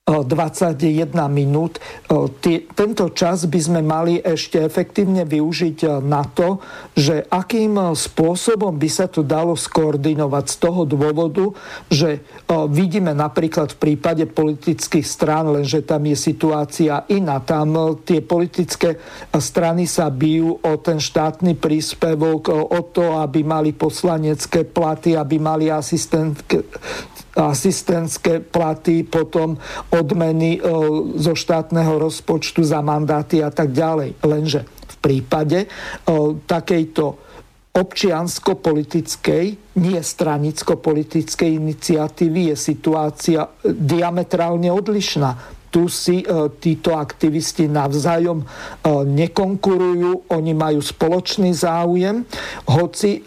21 0.06 0.78
minút. 1.34 1.82
Tento 2.78 3.06
čas 3.18 3.50
by 3.50 3.58
sme 3.58 3.82
mali 3.82 4.22
ešte 4.22 4.62
efektívne 4.62 5.26
využiť 5.26 5.98
na 6.06 6.22
to, 6.30 6.62
že 6.94 7.26
akým 7.26 7.74
spôsobom 7.98 8.78
by 8.78 8.86
sa 8.86 9.10
to 9.10 9.26
dalo 9.26 9.58
skoordinovať 9.58 10.46
z 10.46 10.56
toho 10.62 10.86
dôvodu, 10.86 11.50
že 11.90 12.22
vidíme 12.70 13.18
napríklad 13.18 13.74
v 13.74 13.82
prípade 13.82 14.30
politických 14.30 15.02
strán, 15.02 15.50
lenže 15.50 15.82
tam 15.82 16.06
je 16.06 16.14
situácia 16.14 17.10
iná. 17.10 17.42
Tam 17.42 17.98
tie 18.06 18.22
politické 18.22 19.02
strany 19.34 19.90
sa 19.90 20.14
bijú 20.14 20.62
o 20.62 20.74
ten 20.86 21.02
štátny 21.02 21.58
príspevok, 21.58 22.54
o 22.54 22.82
to, 22.94 23.18
aby 23.26 23.42
mali 23.42 23.74
poslanecké 23.74 24.70
platy, 24.70 25.18
aby 25.18 25.42
mali 25.42 25.74
asistentské 25.74 26.62
asistentské 27.36 28.40
platy, 28.40 29.04
potom 29.04 29.60
odmeny 29.92 30.58
e, 30.58 30.60
zo 31.20 31.36
štátneho 31.36 32.00
rozpočtu 32.00 32.64
za 32.64 32.80
mandáty 32.80 33.44
a 33.44 33.52
tak 33.52 33.76
ďalej. 33.76 34.16
Lenže 34.24 34.64
v 34.66 34.96
prípade 35.04 35.60
e, 35.64 35.68
takejto 36.48 37.06
občiansko-politickej, 37.76 39.46
nie 39.84 40.00
stranicko-politickej 40.00 41.60
iniciatívy 41.60 42.42
je 42.52 42.56
situácia 42.56 43.52
diametrálne 43.68 44.72
odlišná. 44.72 45.36
Tu 45.76 45.92
si 45.92 46.24
títo 46.64 46.96
aktivisti 46.96 47.68
navzájom 47.68 48.48
nekonkurujú, 48.88 50.32
oni 50.32 50.56
majú 50.56 50.80
spoločný 50.80 51.52
záujem, 51.52 52.24
hoci 52.72 53.20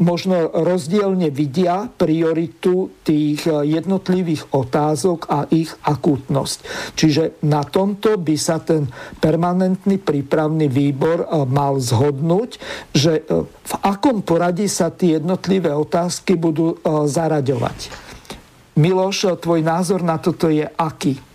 možno 0.00 0.48
rozdielne 0.64 1.28
vidia 1.28 1.84
prioritu 1.92 2.88
tých 3.04 3.44
jednotlivých 3.44 4.56
otázok 4.56 5.28
a 5.28 5.44
ich 5.52 5.76
akútnosť. 5.84 6.58
Čiže 6.96 7.44
na 7.44 7.60
tomto 7.68 8.16
by 8.16 8.36
sa 8.40 8.64
ten 8.64 8.88
permanentný 9.20 10.00
prípravný 10.00 10.72
výbor 10.72 11.28
mal 11.44 11.76
zhodnúť, 11.84 12.56
že 12.96 13.28
v 13.44 13.74
akom 13.84 14.24
poradí 14.24 14.72
sa 14.72 14.88
tie 14.88 15.20
jednotlivé 15.20 15.68
otázky 15.68 16.40
budú 16.40 16.80
zaraďovať. 16.88 17.92
Miloš, 18.80 19.36
tvoj 19.36 19.60
názor 19.60 20.00
na 20.00 20.16
toto 20.16 20.48
je 20.48 20.64
aký? 20.64 21.33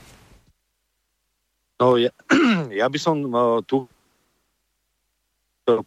No, 1.79 1.95
ja, 1.95 2.11
ja 2.83 2.85
by 2.91 2.99
som 2.99 3.23
uh, 3.31 3.63
tu 3.63 3.87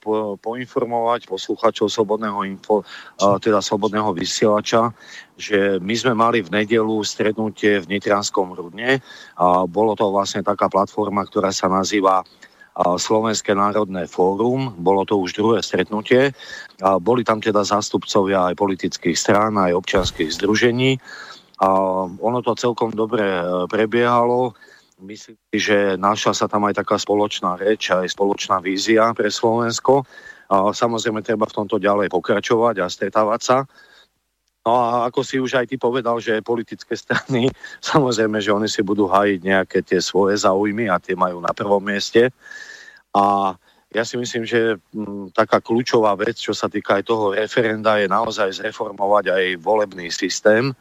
po, 0.01 0.39
poinformovať 0.39 1.27
posluchačov 1.27 1.91
Slobodného, 1.91 2.49
info, 2.49 2.81
uh, 2.81 3.37
teda 3.37 3.61
Slobodného 3.61 4.17
vysielača, 4.17 4.95
že 5.37 5.77
my 5.83 5.95
sme 5.95 6.15
mali 6.17 6.41
v 6.41 6.49
nedelu 6.49 7.03
stretnutie 7.05 7.83
v 7.83 7.91
Nitrianskom 7.93 8.55
Rudne 8.55 9.03
a 9.37 9.67
bolo 9.69 9.93
to 9.99 10.09
vlastne 10.09 10.41
taká 10.41 10.71
platforma, 10.73 11.27
ktorá 11.27 11.51
sa 11.53 11.69
nazýva 11.69 12.25
Slovenské 12.73 13.53
národné 13.53 14.09
fórum, 14.09 14.73
bolo 14.81 15.05
to 15.05 15.21
už 15.21 15.37
druhé 15.37 15.61
stretnutie. 15.61 16.33
A 16.81 16.97
boli 16.97 17.21
tam 17.21 17.37
teda 17.37 17.61
zástupcovia 17.69 18.49
aj 18.49 18.57
politických 18.57 19.13
strán, 19.13 19.61
aj 19.61 19.77
občianských 19.77 20.33
združení. 20.41 20.97
A 21.61 21.69
ono 22.09 22.41
to 22.41 22.57
celkom 22.57 22.97
dobre 22.97 23.45
prebiehalo. 23.69 24.57
Myslím 25.03 25.37
že 25.53 26.01
našla 26.01 26.33
sa 26.33 26.49
tam 26.49 26.65
aj 26.65 26.81
taká 26.81 26.97
spoločná 26.97 27.61
reč, 27.61 27.93
aj 27.93 28.09
spoločná 28.09 28.59
vízia 28.65 29.13
pre 29.13 29.29
Slovensko. 29.29 30.09
A 30.49 30.73
samozrejme 30.73 31.21
treba 31.21 31.45
v 31.45 31.57
tomto 31.61 31.77
ďalej 31.77 32.09
pokračovať 32.09 32.81
a 32.81 32.89
stretávať 32.89 33.41
sa. 33.45 33.57
No 34.63 34.73
a 34.79 34.87
ako 35.11 35.21
si 35.27 35.37
už 35.43 35.59
aj 35.59 35.67
ty 35.69 35.77
povedal, 35.77 36.23
že 36.23 36.41
politické 36.41 36.97
strany, 36.97 37.53
samozrejme, 37.93 38.41
že 38.41 38.55
oni 38.55 38.69
si 38.69 38.81
budú 38.81 39.07
hájiť 39.11 39.41
nejaké 39.45 39.79
tie 39.85 40.01
svoje 40.01 40.41
záujmy 40.41 40.89
a 40.89 40.97
tie 40.97 41.13
majú 41.13 41.45
na 41.45 41.53
prvom 41.53 41.83
mieste. 41.85 42.33
A 43.13 43.55
ja 43.93 44.03
si 44.09 44.17
myslím, 44.17 44.49
že 44.49 44.81
m, 44.97 45.05
mm, 45.05 45.25
taká 45.37 45.61
kľúčová 45.61 46.17
vec, 46.17 46.41
čo 46.41 46.57
sa 46.57 46.73
týka 46.73 46.97
aj 46.97 47.05
toho 47.05 47.37
referenda, 47.37 48.01
je 48.01 48.09
naozaj 48.09 48.57
zreformovať 48.65 49.25
aj 49.29 49.45
volebný 49.61 50.09
systém. 50.09 50.73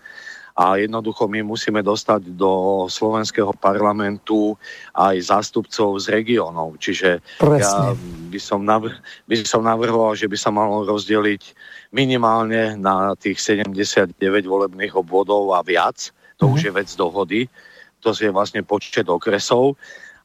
A 0.56 0.76
jednoducho 0.76 1.28
my 1.32 1.44
musíme 1.44 1.80
dostať 1.80 2.36
do 2.36 2.86
slovenského 2.92 3.56
parlamentu 3.56 4.56
aj 4.92 5.32
zástupcov 5.32 6.00
z 6.04 6.12
regiónov. 6.12 6.76
Čiže 6.76 7.24
Presne. 7.40 7.64
ja 7.64 7.96
by 8.32 8.40
som, 8.40 8.60
navr- 8.64 9.00
by 9.28 9.36
som 9.48 9.64
navrhoval, 9.64 10.16
že 10.16 10.28
by 10.28 10.38
sa 10.38 10.52
malo 10.52 10.84
rozdeliť 10.84 11.56
minimálne 11.96 12.76
na 12.76 13.16
tých 13.16 13.40
79 13.40 14.16
volebných 14.48 14.96
obvodov 14.96 15.56
a 15.56 15.64
viac. 15.64 16.12
To 16.40 16.48
mm. 16.48 16.54
už 16.56 16.60
mhm. 16.60 16.68
je 16.68 16.72
vec 16.76 16.90
dohody. 16.96 17.42
To 18.02 18.12
je 18.18 18.34
vlastne 18.34 18.66
počet 18.66 19.06
okresov 19.06 19.78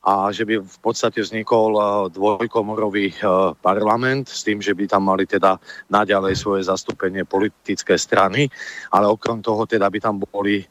a 0.07 0.31
že 0.31 0.47
by 0.47 0.63
v 0.63 0.79
podstate 0.79 1.19
vznikol 1.19 1.75
eh, 1.75 1.87
dvojkomorový 2.15 3.07
eh, 3.11 3.19
parlament 3.59 4.31
s 4.31 4.47
tým, 4.47 4.63
že 4.63 4.73
by 4.73 4.87
tam 4.87 5.11
mali 5.11 5.27
teda 5.27 5.59
naďalej 5.91 6.39
svoje 6.39 6.63
zastúpenie 6.71 7.27
politické 7.27 7.99
strany, 7.99 8.47
ale 8.95 9.11
okrem 9.11 9.43
toho 9.43 9.67
teda 9.67 9.91
by 9.91 9.99
tam 9.99 10.23
boli 10.23 10.63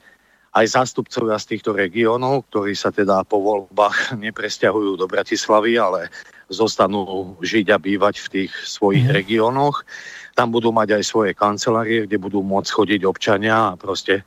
aj 0.56 0.72
zástupcovia 0.72 1.36
z 1.36 1.52
týchto 1.52 1.76
regiónov, 1.76 2.48
ktorí 2.48 2.80
sa 2.80 2.88
teda 2.88 3.28
po 3.28 3.44
voľbách 3.44 4.16
nepresťahujú 4.26 4.95
do 4.95 5.06
Bratislavy, 5.12 5.76
ale 5.76 6.07
zostanú 6.48 7.36
žiť 7.44 7.76
a 7.76 7.78
bývať 7.82 8.16
v 8.24 8.28
tých 8.32 8.52
svojich 8.64 9.12
mm. 9.12 9.14
regiónoch. 9.20 9.84
Tam 10.32 10.52
budú 10.52 10.72
mať 10.72 10.95
aj 10.95 11.03
svoje 11.03 11.32
kancelárie, 11.36 12.07
kde 12.07 12.22
budú 12.22 12.40
môcť 12.40 12.72
chodiť 12.72 13.02
občania 13.03 13.76
a 13.76 13.78
proste 13.80 14.24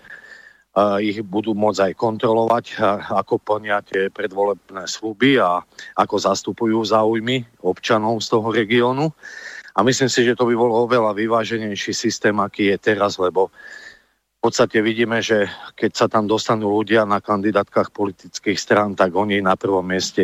ich 1.03 1.25
budú 1.25 1.57
môcť 1.57 1.91
aj 1.91 1.95
kontrolovať, 1.99 2.65
ako 3.11 3.41
plnia 3.41 3.83
tie 3.83 4.13
predvolebné 4.13 4.85
sluby 4.87 5.41
a 5.41 5.65
ako 5.99 6.17
zastupujú 6.21 6.85
záujmy 6.85 7.43
občanov 7.65 8.21
z 8.23 8.29
toho 8.31 8.49
regiónu. 8.53 9.11
A 9.79 9.87
myslím 9.87 10.11
si, 10.11 10.27
že 10.27 10.35
to 10.35 10.47
by 10.47 10.59
bol 10.59 10.75
oveľa 10.75 11.15
vyváženejší 11.15 11.95
systém, 11.95 12.35
aký 12.43 12.75
je 12.75 12.79
teraz, 12.79 13.15
lebo 13.15 13.51
v 14.39 14.41
podstate 14.43 14.79
vidíme, 14.83 15.19
že 15.19 15.51
keď 15.75 15.91
sa 15.95 16.07
tam 16.07 16.31
dostanú 16.31 16.71
ľudia 16.71 17.03
na 17.03 17.19
kandidátkach 17.19 17.91
politických 17.91 18.59
strán, 18.59 18.95
tak 18.95 19.15
oni 19.15 19.43
na 19.43 19.59
prvom 19.59 19.83
mieste 19.83 20.23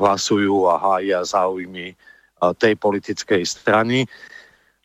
hlasujú 0.00 0.68
a 0.68 0.76
hája 0.76 1.24
záujmy 1.24 1.96
tej 2.60 2.76
politickej 2.76 3.44
strany, 3.44 4.04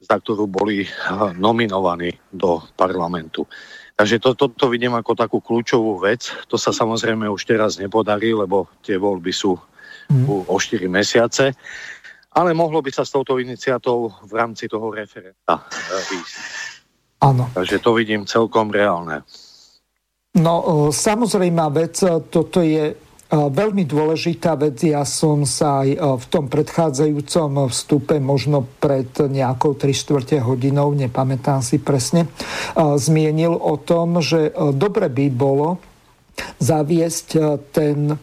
za 0.03 0.19
ktorú 0.19 0.47
boli 0.47 0.87
nominovaní 1.35 2.15
do 2.31 2.63
parlamentu. 2.75 3.47
Takže 3.95 4.19
toto 4.19 4.51
to, 4.51 4.55
to 4.59 4.65
vidím 4.67 4.91
ako 4.91 5.15
takú 5.15 5.39
kľúčovú 5.39 6.03
vec. 6.03 6.27
To 6.51 6.59
sa 6.59 6.75
samozrejme 6.75 7.31
už 7.31 7.47
teraz 7.47 7.79
nepodarí, 7.79 8.35
lebo 8.35 8.67
tie 8.83 8.99
voľby 8.99 9.31
sú 9.31 9.55
mm. 10.11 10.51
o 10.51 10.55
4 10.59 10.83
mesiace. 10.91 11.55
Ale 12.35 12.51
mohlo 12.51 12.83
by 12.83 12.91
sa 12.91 13.07
s 13.07 13.15
touto 13.15 13.39
iniciatou 13.39 14.11
v 14.27 14.33
rámci 14.35 14.67
toho 14.67 14.91
referenda 14.91 15.55
e, 15.55 15.95
výjsť. 16.11 16.35
Áno. 17.23 17.47
Takže 17.55 17.79
to 17.79 17.95
vidím 17.95 18.27
celkom 18.27 18.67
reálne. 18.67 19.23
No, 20.35 20.91
samozrejme 20.91 21.63
vec, 21.71 21.95
toto 22.27 22.59
je 22.59 22.91
Veľmi 23.33 23.89
dôležitá 23.89 24.53
vec, 24.53 24.77
ja 24.85 25.01
som 25.01 25.49
sa 25.49 25.81
aj 25.81 25.97
v 25.97 26.25
tom 26.29 26.45
predchádzajúcom 26.45 27.67
vstupe, 27.73 28.21
možno 28.21 28.69
pred 28.77 29.09
nejakou 29.17 29.73
3 29.73 29.91
čtvrte 29.91 30.37
hodinou, 30.45 30.93
nepamätám 30.93 31.65
si 31.65 31.81
presne, 31.81 32.29
zmienil 32.77 33.57
o 33.57 33.81
tom, 33.81 34.21
že 34.21 34.53
dobre 34.77 35.09
by 35.09 35.25
bolo 35.33 35.81
zaviesť 36.61 37.27
ten 37.73 38.13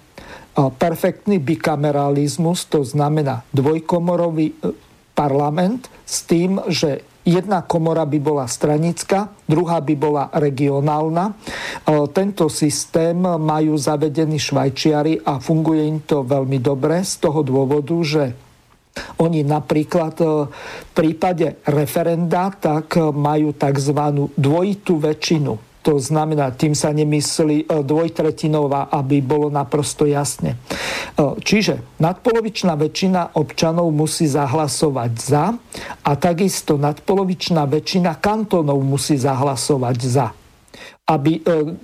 perfektný 0.55 1.41
bikameralizmus, 1.41 2.69
to 2.69 2.85
znamená 2.85 3.41
dvojkomorový 3.57 4.47
e, 4.53 4.55
parlament 5.17 5.89
s 6.05 6.29
tým, 6.29 6.61
že 6.69 7.01
Jedna 7.23 7.63
komora 7.63 8.03
by 8.03 8.19
bola 8.19 8.51
stranická, 8.51 9.31
druhá 9.47 9.79
by 9.79 9.95
bola 9.95 10.25
regionálna. 10.35 11.31
E, 11.31 11.35
tento 12.11 12.51
systém 12.51 13.15
majú 13.23 13.79
zavedený 13.79 14.43
Švajčiari 14.43 15.23
a 15.23 15.39
funguje 15.39 15.87
im 15.87 16.03
to 16.03 16.27
veľmi 16.27 16.59
dobre 16.59 17.07
z 17.07 17.23
toho 17.23 17.47
dôvodu, 17.47 17.95
že 18.03 18.25
oni 19.23 19.47
napríklad 19.47 20.15
e, 20.19 20.27
v 20.51 20.91
prípade 20.91 21.63
referenda 21.71 22.51
tak 22.51 22.99
majú 22.99 23.55
tzv. 23.55 24.01
dvojitú 24.35 24.99
väčšinu 24.99 25.72
to 25.83 25.99
znamená, 25.99 26.55
tým 26.55 26.79
sa 26.79 26.95
nemyslí 26.95 27.67
e, 27.67 27.83
dvojtretinová, 27.83 28.87
aby 28.95 29.19
bolo 29.19 29.51
naprosto 29.51 30.07
jasne. 30.07 30.55
E, 30.55 31.37
čiže 31.43 31.99
nadpolovičná 31.99 32.79
väčšina 32.79 33.35
občanov 33.35 33.91
musí 33.91 34.31
zahlasovať 34.31 35.13
za 35.19 35.59
a 36.07 36.11
takisto 36.15 36.79
nadpolovičná 36.79 37.67
väčšina 37.67 38.23
kantónov 38.23 38.79
musí 38.79 39.19
zahlasovať 39.19 39.99
za, 40.07 40.31
aby 41.11 41.43
e, 41.43 41.75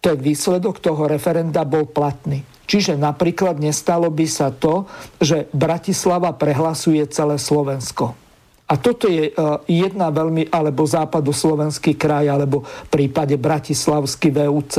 ten 0.00 0.16
výsledok 0.16 0.78
toho 0.78 1.10
referenda 1.10 1.66
bol 1.66 1.84
platný. 1.90 2.46
Čiže 2.70 2.94
napríklad 2.94 3.58
nestalo 3.58 4.06
by 4.14 4.26
sa 4.30 4.54
to, 4.54 4.86
že 5.18 5.50
Bratislava 5.50 6.30
prehlasuje 6.30 7.02
celé 7.10 7.34
Slovensko 7.34 8.29
a 8.70 8.78
toto 8.78 9.10
je 9.10 9.28
e, 9.28 9.32
jedna 9.66 10.14
veľmi, 10.14 10.46
alebo 10.54 10.86
západoslovenský 10.86 11.98
kraj, 11.98 12.30
alebo 12.30 12.62
v 12.62 12.88
prípade 12.88 13.34
Bratislavský 13.34 14.30
VUC 14.30 14.74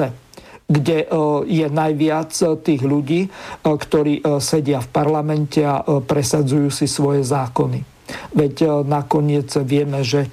kde 0.71 1.03
e, 1.03 1.07
je 1.51 1.67
najviac 1.67 2.31
e, 2.31 2.45
tých 2.63 2.81
ľudí, 2.87 3.27
ktorí 3.59 4.23
sedia 4.39 4.79
v 4.79 4.87
parlamente 4.87 5.59
a 5.59 5.83
presadzujú 5.83 6.71
si 6.71 6.87
svoje 6.87 7.27
zákony. 7.27 7.83
Veď 8.31 8.87
nakoniec 8.87 9.51
vieme, 9.67 9.99
že 10.03 10.31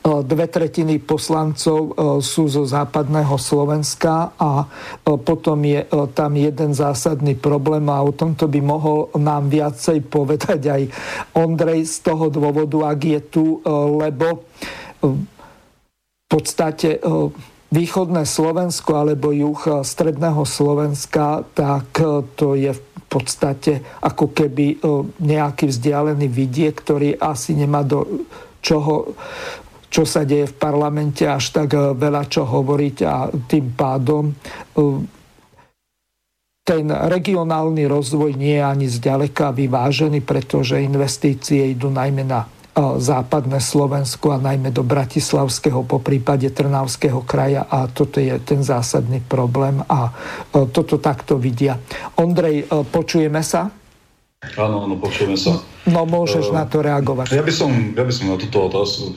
dve 0.00 0.46
tretiny 0.48 0.96
poslancov 0.98 1.80
e, 1.80 1.92
sú 2.24 2.48
zo 2.48 2.64
západného 2.64 3.36
Slovenska 3.36 4.32
a 4.34 4.64
e, 4.64 4.66
potom 5.20 5.60
je 5.60 5.84
tam 6.16 6.32
jeden 6.34 6.72
zásadný 6.72 7.36
problém 7.36 7.84
a 7.92 8.00
o 8.00 8.12
tomto 8.12 8.48
by 8.48 8.60
mohol 8.64 9.12
nám 9.20 9.52
viacej 9.52 10.00
povedať 10.08 10.60
aj 10.72 10.82
Ondrej 11.36 11.86
z 11.86 11.96
toho 12.00 12.32
dôvodu, 12.32 12.90
ak 12.90 13.00
je 13.00 13.20
tu, 13.28 13.46
lebo 14.00 14.48
v 15.00 16.26
podstate 16.28 17.00
východné 17.72 18.22
Slovensko 18.28 18.90
alebo 19.00 19.32
juh 19.32 19.84
stredného 19.84 20.42
Slovenska, 20.44 21.44
tak 21.56 21.96
to 22.36 22.54
je 22.54 22.72
v 22.74 22.82
podstate 23.08 23.82
ako 24.04 24.30
keby 24.30 24.78
nejaký 25.18 25.72
vzdialený 25.72 26.26
vidie, 26.30 26.70
ktorý 26.70 27.16
asi 27.18 27.56
nemá 27.56 27.82
do 27.82 28.26
čoho 28.60 29.16
čo 29.90 30.06
sa 30.06 30.22
deje 30.22 30.46
v 30.46 30.56
parlamente, 30.56 31.26
až 31.26 31.50
tak 31.50 31.74
eh, 31.74 31.92
veľa 31.92 32.30
čo 32.30 32.46
hovoriť 32.46 32.96
a 33.04 33.28
tým 33.50 33.74
pádom 33.74 34.30
eh, 34.30 35.18
ten 36.60 36.86
regionálny 36.86 37.90
rozvoj 37.90 38.38
nie 38.38 38.54
je 38.54 38.62
ani 38.62 38.86
zďaleka 38.86 39.50
vyvážený, 39.50 40.22
pretože 40.22 40.78
investície 40.78 41.74
idú 41.74 41.90
najmä 41.90 42.22
na 42.22 42.46
západné 42.78 43.58
Slovensko 43.58 44.38
a 44.38 44.38
najmä 44.38 44.70
do 44.70 44.86
Bratislavského, 44.86 45.82
po 45.82 45.98
prípade 45.98 46.46
Trnavského 46.54 47.26
kraja 47.26 47.66
a 47.66 47.90
toto 47.90 48.22
je 48.22 48.38
ten 48.46 48.62
zásadný 48.62 49.18
problém 49.18 49.82
a 49.90 50.14
toto 50.70 51.02
takto 51.02 51.42
vidia. 51.42 51.74
Ondrej, 52.22 52.70
počujeme 52.70 53.42
sa? 53.42 53.79
Áno, 54.40 54.88
áno, 54.88 54.96
počujeme 54.96 55.36
sa. 55.36 55.60
No 55.84 56.08
môžeš 56.08 56.48
uh, 56.48 56.56
na 56.56 56.64
to 56.64 56.80
reagovať. 56.80 57.28
Ja 57.36 57.44
by 57.44 57.52
som, 57.52 57.92
ja 57.92 58.04
by 58.08 58.08
som 58.08 58.32
na 58.32 58.40
túto 58.40 58.72
otázku 58.72 59.12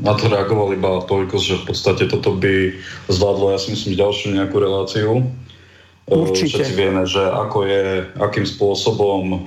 na 0.00 0.16
to 0.16 0.32
reagoval 0.32 0.72
iba 0.72 1.04
toľko, 1.04 1.36
že 1.36 1.60
v 1.60 1.64
podstate 1.68 2.08
toto 2.08 2.32
by 2.32 2.72
zvládlo, 3.12 3.52
ja 3.52 3.60
si 3.60 3.76
myslím, 3.76 4.00
ďalšiu 4.00 4.32
nejakú 4.32 4.56
reláciu. 4.56 5.28
Určite. 6.08 6.64
Všetci 6.64 6.72
vieme, 6.72 7.04
že 7.04 7.20
ako 7.20 7.68
je, 7.68 7.84
akým 8.16 8.48
spôsobom 8.48 9.44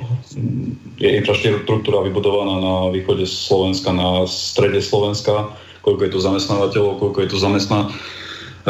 je 1.02 1.10
infraštruktúra 1.18 2.06
vybudovaná 2.06 2.61
na 2.61 2.76
východe 2.93 3.26
Slovenska, 3.26 3.89
na 3.97 4.30
strede 4.30 4.77
Slovenska, 4.77 5.49
koľko 5.81 6.06
je 6.06 6.11
tu 6.14 6.19
zamestnávateľov, 6.22 7.02
koľko 7.02 7.19
je 7.26 7.30
tu 7.34 7.38
zamestná, 7.41 7.89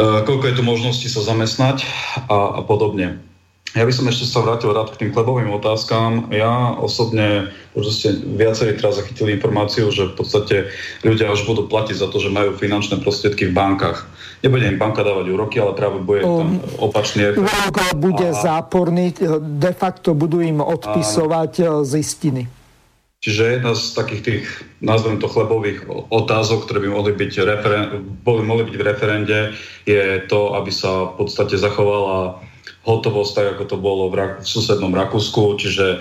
koľko 0.00 0.44
je 0.50 0.54
tu 0.56 0.62
možností 0.64 1.12
sa 1.12 1.20
zamestnať 1.20 1.84
a, 2.32 2.58
a 2.58 2.60
podobne. 2.64 3.25
Ja 3.76 3.84
by 3.84 3.92
som 3.92 4.08
ešte 4.08 4.24
sa 4.24 4.40
vrátil 4.40 4.72
rád 4.72 4.96
k 4.96 5.04
tým 5.04 5.10
klebovým 5.12 5.52
otázkám. 5.52 6.32
Ja 6.32 6.72
osobne, 6.80 7.52
už 7.76 7.92
ste 7.92 8.08
viacerí 8.24 8.72
teraz 8.80 8.96
zachytili 8.96 9.36
informáciu, 9.36 9.92
že 9.92 10.08
v 10.08 10.14
podstate 10.16 10.56
ľudia 11.04 11.28
už 11.28 11.44
budú 11.44 11.68
platiť 11.68 12.00
za 12.00 12.08
to, 12.08 12.16
že 12.16 12.32
majú 12.32 12.56
finančné 12.56 13.04
prostriedky 13.04 13.52
v 13.52 13.56
bankách. 13.56 14.08
Nebude 14.40 14.64
im 14.64 14.80
banka 14.80 15.04
dávať 15.04 15.28
úroky, 15.28 15.60
ale 15.60 15.76
práve 15.76 16.00
bude 16.00 16.24
tam 16.24 16.56
opačný 16.80 17.36
efekt. 17.36 17.52
bude 18.00 18.32
a... 18.32 18.36
záporný, 18.36 19.12
de 19.40 19.72
facto 19.76 20.16
budú 20.16 20.40
im 20.40 20.64
odpisovať 20.64 21.52
a... 21.60 21.64
E, 21.64 21.84
zistiny. 21.84 22.48
Čiže 23.20 23.60
jedna 23.60 23.72
z 23.76 23.84
takých 23.92 24.22
tých, 24.22 24.44
nazvem 24.80 25.20
to 25.20 25.28
chlebových 25.28 25.88
otázok, 26.08 26.64
ktoré 26.64 26.84
by 26.84 26.88
mohli 26.96 27.12
byť, 27.16 27.32
referen- 27.44 27.90
mohli 28.24 28.62
byť 28.72 28.76
v 28.76 28.86
referende, 28.86 29.38
je 29.84 30.20
to, 30.28 30.56
aby 30.56 30.72
sa 30.72 31.12
v 31.12 31.24
podstate 31.24 31.60
zachovala 31.60 32.40
hotovosť, 32.86 33.32
tak 33.34 33.46
ako 33.58 33.64
to 33.66 33.76
bolo 33.76 34.06
v, 34.08 34.14
Rak- 34.14 34.40
v 34.40 34.48
susednom 34.48 34.94
Rakúsku, 34.94 35.58
čiže 35.58 35.86
e, 35.90 35.98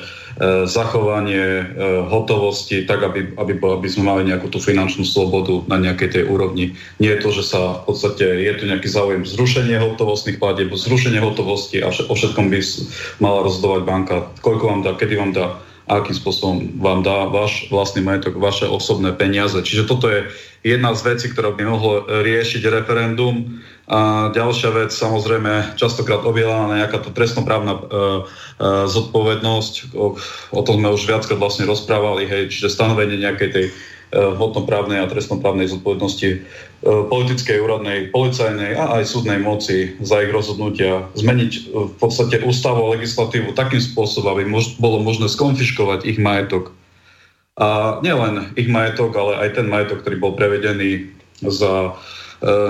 zachovanie 0.70 1.66
e, 1.66 1.66
hotovosti, 2.06 2.86
tak 2.86 3.02
aby, 3.02 3.34
aby, 3.36 3.54
aby 3.58 3.88
sme 3.90 4.14
mali 4.14 4.30
nejakú 4.30 4.54
tú 4.54 4.62
finančnú 4.62 5.02
slobodu 5.02 5.66
na 5.66 5.82
nejakej 5.82 6.10
tej 6.22 6.24
úrovni. 6.30 6.78
Nie 7.02 7.18
je 7.18 7.22
to, 7.26 7.30
že 7.34 7.44
sa 7.50 7.82
v 7.82 7.90
podstate 7.90 8.22
je 8.22 8.54
tu 8.54 8.70
nejaký 8.70 8.86
záujem 8.86 9.26
zrušenie 9.26 9.82
hotovostných 9.82 10.38
platieb, 10.38 10.70
zrušenie 10.70 11.18
hotovosti 11.20 11.82
a 11.82 11.90
o 11.90 12.14
všetkom 12.14 12.54
by 12.54 12.60
mala 13.18 13.42
rozhodovať 13.42 13.82
banka, 13.82 14.16
koľko 14.46 14.64
vám 14.70 14.82
dá, 14.86 14.94
kedy 14.94 15.14
vám 15.18 15.34
dá 15.34 15.58
akým 15.86 16.18
spôsobom 16.18 16.82
vám 16.82 17.06
dá 17.06 17.30
váš 17.30 17.70
vlastný 17.70 18.02
majetok, 18.02 18.42
vaše 18.42 18.66
osobné 18.66 19.14
peniaze. 19.14 19.58
Čiže 19.62 19.86
toto 19.86 20.10
je 20.10 20.26
jedna 20.66 20.98
z 20.98 21.14
vecí, 21.14 21.30
ktorá 21.30 21.54
by 21.54 21.64
mohlo 21.66 22.10
riešiť 22.10 22.66
referendum. 22.74 23.62
A 23.86 24.34
ďalšia 24.34 24.74
vec, 24.74 24.90
samozrejme, 24.90 25.78
častokrát 25.78 26.26
objelaná 26.26 26.82
nejaká 26.82 27.06
to 27.06 27.14
trestnoprávna 27.14 27.78
e, 27.78 27.82
e, 27.86 27.88
zodpovednosť. 28.90 29.94
O, 29.94 30.18
o 30.58 30.62
tom 30.66 30.82
sme 30.82 30.90
už 30.90 31.06
viackrát 31.06 31.38
vlastne 31.38 31.70
rozprávali, 31.70 32.26
hej, 32.26 32.50
čiže 32.50 32.74
stanovenie 32.74 33.22
nejakej 33.22 33.50
tej 33.54 33.66
hmotnoprávnej 34.16 35.04
a 35.04 35.12
trestnoprávnej 35.12 35.68
zodpovednosti 35.68 36.30
e, 36.32 36.38
politickej, 36.84 37.60
úradnej, 37.60 38.00
policajnej 38.16 38.80
a 38.80 39.00
aj 39.00 39.12
súdnej 39.12 39.44
moci 39.44 39.92
za 40.00 40.24
ich 40.24 40.32
rozhodnutia, 40.32 41.04
zmeniť 41.20 41.52
e, 41.52 41.60
v 41.92 41.96
podstate 42.00 42.40
ústavu 42.48 42.88
a 42.88 42.94
legislatívu 42.96 43.52
takým 43.52 43.84
spôsobom, 43.84 44.32
aby 44.40 44.48
mož, 44.48 44.80
bolo 44.80 45.04
možné 45.04 45.28
skonfiškovať 45.28 46.08
ich 46.08 46.16
majetok. 46.16 46.72
A 47.60 48.00
nielen 48.04 48.56
ich 48.56 48.72
majetok, 48.72 49.16
ale 49.16 49.48
aj 49.48 49.60
ten 49.60 49.68
majetok, 49.68 50.04
ktorý 50.04 50.16
bol 50.20 50.34
prevedený 50.36 51.08
za, 51.40 51.96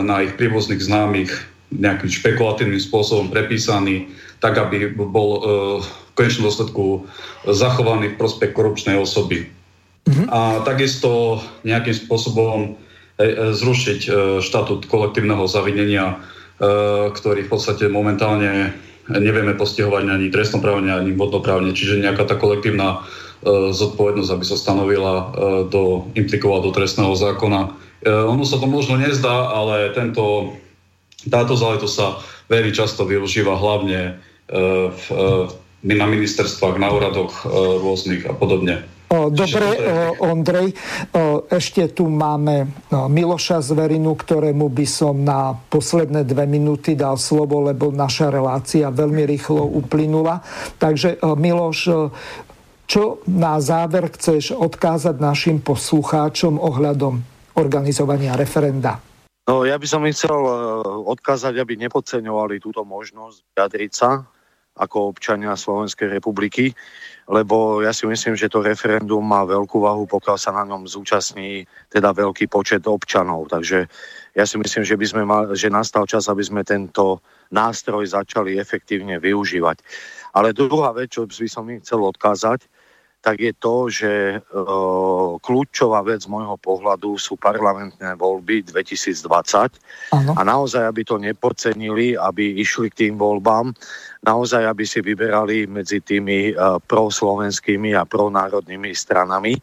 na 0.05 0.21
ich 0.21 0.37
príbuzných 0.37 0.77
známych 0.77 1.33
nejakým 1.73 2.09
špekulatívnym 2.09 2.77
spôsobom 2.77 3.33
prepísaný, 3.33 4.13
tak 4.45 4.61
aby 4.61 4.93
bol 4.93 5.41
v 5.81 5.89
konečnom 6.13 6.53
dôsledku 6.53 7.09
zachovaný 7.49 8.13
v 8.13 8.19
prospech 8.21 8.53
korupčnej 8.53 9.01
osoby. 9.01 9.49
Mm-hmm. 10.05 10.27
A 10.29 10.61
takisto 10.61 11.41
nejakým 11.65 11.97
spôsobom 11.97 12.57
e, 12.61 13.25
e, 13.25 13.33
zrušiť 13.57 13.99
e, 14.05 14.09
štatút 14.37 14.85
kolektívneho 14.85 15.49
zavinenia, 15.49 16.21
ktorý 17.11 17.43
v 17.43 17.51
podstate 17.51 17.91
momentálne 17.91 18.71
nevieme 19.11 19.59
postihovať 19.59 20.07
ani 20.07 20.31
trestnoprávne, 20.31 20.87
ani 20.87 21.11
vodnoprávne, 21.11 21.75
čiže 21.75 21.99
nejaká 21.99 22.23
tá 22.23 22.39
kolektívna 22.39 23.03
zodpovednosť, 23.75 24.31
aby 24.31 24.45
sa 24.47 24.55
stanovila, 24.55 25.35
do, 25.67 26.07
implikovala 26.15 26.63
do 26.63 26.71
trestného 26.71 27.11
zákona. 27.11 27.75
Ono 28.07 28.47
sa 28.47 28.55
to 28.55 28.71
možno 28.71 28.95
nezdá, 28.95 29.51
ale 29.51 29.91
tento, 29.91 30.55
táto 31.27 31.59
záležitosť 31.59 31.91
sa 31.91 32.23
veľmi 32.47 32.71
často 32.71 33.03
využíva 33.03 33.51
hlavne 33.59 34.15
v, 34.95 35.05
na 35.83 36.07
ministerstvách, 36.07 36.79
na 36.79 36.87
úradoch 36.87 37.43
rôznych 37.83 38.31
a 38.31 38.33
podobne. 38.33 38.87
Dobre, 39.05 39.67
Ondrej, 40.19 40.73
ešte 41.47 41.93
tu 41.93 42.09
máme 42.09 42.67
Miloša 42.91 43.61
Zverinu, 43.61 44.17
ktorému 44.17 44.67
by 44.73 44.87
som 44.89 45.21
na 45.21 45.53
posledné 45.55 46.25
dve 46.25 46.49
minúty 46.49 46.97
dal 46.97 47.15
slovo, 47.15 47.61
lebo 47.63 47.93
naša 47.93 48.33
relácia 48.33 48.89
veľmi 48.89 49.23
rýchlo 49.29 49.61
uplynula. 49.61 50.41
Takže 50.81 51.21
Miloš, 51.21 51.79
čo 52.85 53.21
na 53.29 53.61
záver 53.61 54.09
chceš 54.13 54.57
odkázať 54.57 55.21
našim 55.21 55.61
poslucháčom 55.61 56.57
ohľadom 56.57 57.21
organizovania 57.55 58.33
referenda? 58.33 58.99
No, 59.45 59.61
ja 59.61 59.77
by 59.77 59.85
som 59.85 60.01
im 60.01 60.13
chcel 60.17 60.33
odkázať, 61.05 61.61
aby 61.61 61.77
nepodceňovali 61.77 62.57
túto 62.57 62.81
možnosť 62.81 63.53
vyjadriť 63.53 63.91
sa 63.93 64.25
ako 64.75 65.15
občania 65.15 65.55
Slovenskej 65.55 66.19
republiky 66.19 66.75
lebo 67.25 67.81
ja 67.81 67.89
si 67.89 68.05
myslím, 68.05 68.37
že 68.37 68.49
to 68.49 68.61
referendum 68.61 69.25
má 69.25 69.41
veľkú 69.49 69.81
váhu, 69.81 70.05
pokiaľ 70.05 70.37
sa 70.37 70.53
na 70.53 70.61
ňom 70.61 70.85
zúčastní 70.85 71.65
teda 71.89 72.13
veľký 72.13 72.45
počet 72.45 72.85
občanov. 72.85 73.49
Takže 73.49 73.89
ja 74.37 74.45
si 74.45 74.55
myslím, 74.61 74.85
že, 74.85 74.93
by 74.93 75.05
sme 75.09 75.23
mal, 75.25 75.49
že 75.57 75.73
nastal 75.73 76.05
čas, 76.05 76.29
aby 76.29 76.45
sme 76.45 76.61
tento 76.61 77.25
nástroj 77.49 78.05
začali 78.05 78.61
efektívne 78.61 79.17
využívať. 79.17 79.81
Ale 80.37 80.53
druhá 80.53 80.93
vec, 80.93 81.17
čo 81.17 81.25
by 81.25 81.49
som 81.49 81.65
im 81.71 81.81
chcel 81.81 82.05
odkázať, 82.05 82.69
tak 83.25 83.41
je 83.41 83.53
to, 83.57 83.89
že 83.89 84.11
e, 84.37 84.39
kľúčová 85.41 86.05
vec 86.05 86.21
z 86.21 86.29
môjho 86.29 86.61
pohľadu 86.61 87.17
sú 87.17 87.33
parlamentné 87.41 88.13
voľby 88.21 88.69
2020 88.69 90.13
ano. 90.13 90.31
a 90.37 90.41
naozaj, 90.45 90.85
aby 90.85 91.01
to 91.01 91.17
nepodcenili, 91.17 92.13
aby 92.13 92.61
išli 92.61 92.93
k 92.93 93.09
tým 93.09 93.17
voľbám, 93.17 93.73
naozaj, 94.21 94.69
aby 94.69 94.85
si 94.85 95.01
vyberali 95.01 95.65
medzi 95.65 96.05
tými 96.05 96.53
e, 96.53 96.77
proslovenskými 96.85 97.97
a 97.97 98.05
pronárodnými 98.05 98.93
stranami, 98.93 99.57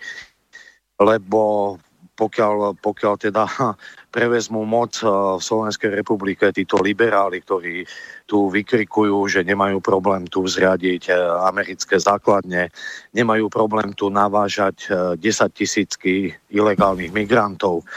lebo 0.99 1.79
pokiaľ, 2.19 2.83
pokiaľ 2.83 3.15
teda 3.15 3.47
prevezmú 4.13 4.69
moc 4.69 5.01
eh, 5.01 5.09
v 5.09 5.41
Slovenskej 5.41 5.97
republike 5.97 6.53
títo 6.53 6.79
liberáli, 6.85 7.41
ktorí 7.41 7.89
tu 8.29 8.53
vykrikujú, 8.53 9.17
že 9.27 9.41
nemajú 9.49 9.81
problém 9.81 10.29
tu 10.29 10.45
zriadiť 10.45 11.09
eh, 11.09 11.17
americké 11.49 11.97
základne, 11.97 12.69
nemajú 13.17 13.49
problém 13.49 13.97
tu 13.97 14.13
navážať 14.13 14.93
10 15.17 15.19
eh, 15.19 15.49
tisícky 15.57 16.15
ilegálnych 16.53 17.11
migrantov, 17.11 17.89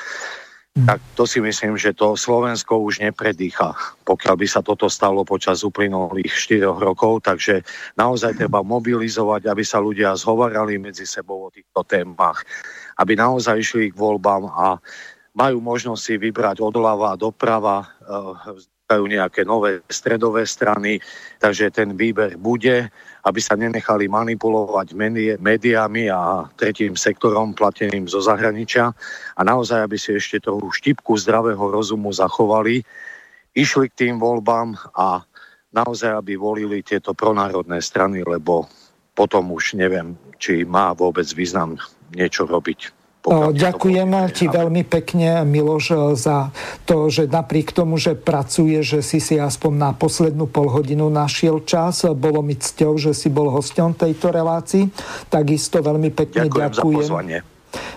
tak 0.76 1.00
to 1.16 1.24
si 1.24 1.40
myslím, 1.40 1.80
že 1.80 1.96
to 1.96 2.20
Slovensko 2.20 2.84
už 2.84 3.00
nepredýcha, 3.00 3.72
pokiaľ 4.04 4.36
by 4.36 4.44
sa 4.44 4.60
toto 4.60 4.92
stalo 4.92 5.24
počas 5.24 5.64
uplynulých 5.64 6.28
4 6.28 6.68
rokov. 6.68 7.24
Takže 7.24 7.64
naozaj 7.96 8.36
treba 8.44 8.60
mobilizovať, 8.60 9.48
aby 9.48 9.64
sa 9.64 9.80
ľudia 9.80 10.12
zhovarali 10.20 10.76
medzi 10.76 11.08
sebou 11.08 11.48
o 11.48 11.54
týchto 11.54 11.80
témach, 11.88 12.44
aby 13.00 13.16
naozaj 13.16 13.56
išli 13.56 13.96
k 13.96 13.96
voľbám 13.96 14.52
a 14.52 14.76
majú 15.36 15.60
možnosť 15.60 16.02
si 16.02 16.16
vybrať 16.16 16.64
odľava 16.64 17.20
doprava, 17.20 17.84
eh, 17.84 18.66
vznikajú 18.86 19.04
nejaké 19.10 19.42
nové 19.44 19.82
stredové 19.90 20.46
strany, 20.46 21.02
takže 21.42 21.74
ten 21.74 21.98
výber 21.98 22.38
bude, 22.38 22.86
aby 23.26 23.40
sa 23.42 23.58
nenechali 23.58 24.06
manipulovať 24.06 24.94
médiami 25.42 26.06
a 26.14 26.46
tretím 26.54 26.94
sektorom 26.94 27.58
plateným 27.58 28.06
zo 28.06 28.22
zahraničia. 28.22 28.94
A 29.36 29.42
naozaj, 29.42 29.90
aby 29.90 29.98
si 29.98 30.14
ešte 30.14 30.38
trochu 30.38 30.70
štipku 30.70 31.18
zdravého 31.18 31.66
rozumu 31.66 32.14
zachovali, 32.14 32.86
išli 33.58 33.90
k 33.90 33.98
tým 34.06 34.16
voľbám 34.22 34.78
a 34.94 35.26
naozaj, 35.74 36.22
aby 36.22 36.38
volili 36.38 36.86
tieto 36.86 37.18
pronárodné 37.18 37.82
strany, 37.82 38.22
lebo 38.22 38.70
potom 39.18 39.50
už 39.50 39.82
neviem, 39.82 40.14
či 40.38 40.62
má 40.62 40.94
vôbec 40.94 41.26
význam 41.34 41.82
niečo 42.14 42.46
robiť 42.46 43.05
Ďakujem 43.26 44.10
ti 44.38 44.46
veľmi 44.46 44.86
pekne, 44.86 45.42
Miloš, 45.50 46.14
za 46.14 46.54
to, 46.86 47.10
že 47.10 47.26
napriek 47.26 47.74
tomu, 47.74 47.98
že 47.98 48.14
pracuje, 48.14 48.86
že 48.86 49.02
si 49.02 49.18
si 49.18 49.42
aspoň 49.42 49.74
na 49.74 49.92
poslednú 49.98 50.46
polhodinu 50.46 51.10
našiel 51.10 51.66
čas. 51.66 52.06
Bolo 52.06 52.46
mi 52.46 52.54
cťou, 52.54 53.02
že 53.02 53.18
si 53.18 53.34
bol 53.34 53.50
hosťom 53.50 53.98
tejto 53.98 54.30
relácii. 54.30 54.94
Takisto 55.34 55.82
veľmi 55.82 56.14
pekne 56.14 56.54
ďakujem. 56.54 57.10
ďakujem. 57.10 57.54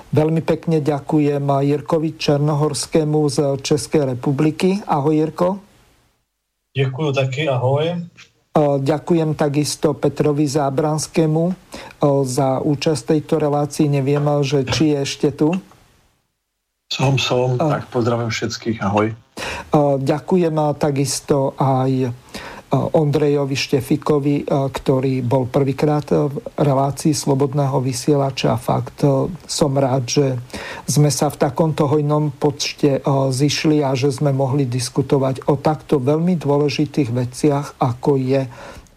Veľmi 0.09 0.40
pekne 0.40 0.80
ďakujem 0.80 1.44
Jirkovi 1.44 2.16
Černohorskému 2.16 3.20
z 3.28 3.36
Českej 3.60 4.16
republiky. 4.16 4.80
Ahoj 4.88 5.12
Jirko. 5.12 5.48
Ďakujem 6.72 7.12
taky, 7.12 7.42
ahoj. 7.52 8.00
Ďakujem 8.56 9.38
takisto 9.38 9.94
Petrovi 9.94 10.48
Zábranskému 10.48 11.54
za 12.26 12.58
účasť 12.58 13.02
tejto 13.14 13.38
relácii. 13.38 13.86
Neviem, 13.86 14.24
že 14.42 14.66
či 14.66 14.94
je 14.94 14.98
ešte 15.06 15.28
tu. 15.30 15.54
Som, 16.88 17.20
som, 17.20 17.60
tak 17.60 17.86
pozdravím 17.92 18.32
všetkých, 18.32 18.80
ahoj. 18.80 19.12
Ďakujem 20.00 20.56
takisto 20.80 21.52
aj 21.60 22.10
Ondrejovi 22.68 23.56
Štefikovi, 23.56 24.44
ktorý 24.48 25.24
bol 25.24 25.48
prvýkrát 25.48 26.04
v 26.04 26.36
relácii 26.60 27.16
Slobodného 27.16 27.80
vysielača. 27.80 28.60
Fakt 28.60 29.00
som 29.48 29.72
rád, 29.72 30.04
že 30.04 30.26
sme 30.84 31.08
sa 31.08 31.32
v 31.32 31.48
takomto 31.48 31.88
hojnom 31.88 32.28
počte 32.36 33.00
zišli 33.32 33.80
a 33.80 33.96
že 33.96 34.12
sme 34.12 34.36
mohli 34.36 34.68
diskutovať 34.68 35.48
o 35.48 35.56
takto 35.56 35.96
veľmi 35.96 36.36
dôležitých 36.36 37.08
veciach, 37.08 37.80
ako 37.80 38.20
je 38.20 38.44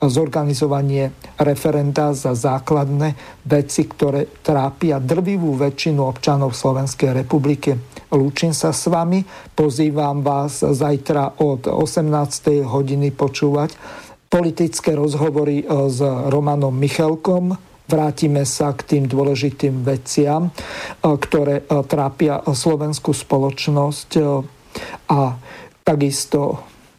zorganizovanie 0.01 1.13
referenda 1.37 2.17
za 2.17 2.33
základné 2.33 3.13
veci, 3.45 3.85
ktoré 3.85 4.25
trápia 4.41 4.97
drvivú 4.97 5.53
väčšinu 5.53 6.01
občanov 6.01 6.57
Slovenskej 6.57 7.13
republiky. 7.13 7.77
Lúčim 8.09 8.51
sa 8.51 8.73
s 8.73 8.89
vami, 8.89 9.21
pozývam 9.53 10.25
vás 10.25 10.65
zajtra 10.65 11.37
od 11.39 11.69
18. 11.69 12.65
hodiny 12.65 13.13
počúvať 13.13 13.77
politické 14.31 14.95
rozhovory 14.95 15.61
e, 15.61 15.65
s 15.91 15.99
Romanom 16.31 16.71
Michelkom, 16.71 17.51
vrátime 17.91 18.47
sa 18.47 18.71
k 18.71 18.87
tým 18.87 19.03
dôležitým 19.11 19.83
veciam, 19.83 20.47
e, 20.47 20.51
ktoré 21.03 21.67
e, 21.67 21.83
trápia 21.83 22.39
slovenskú 22.47 23.11
spoločnosť 23.11 24.09
a 25.11 25.35
takisto 25.83 26.70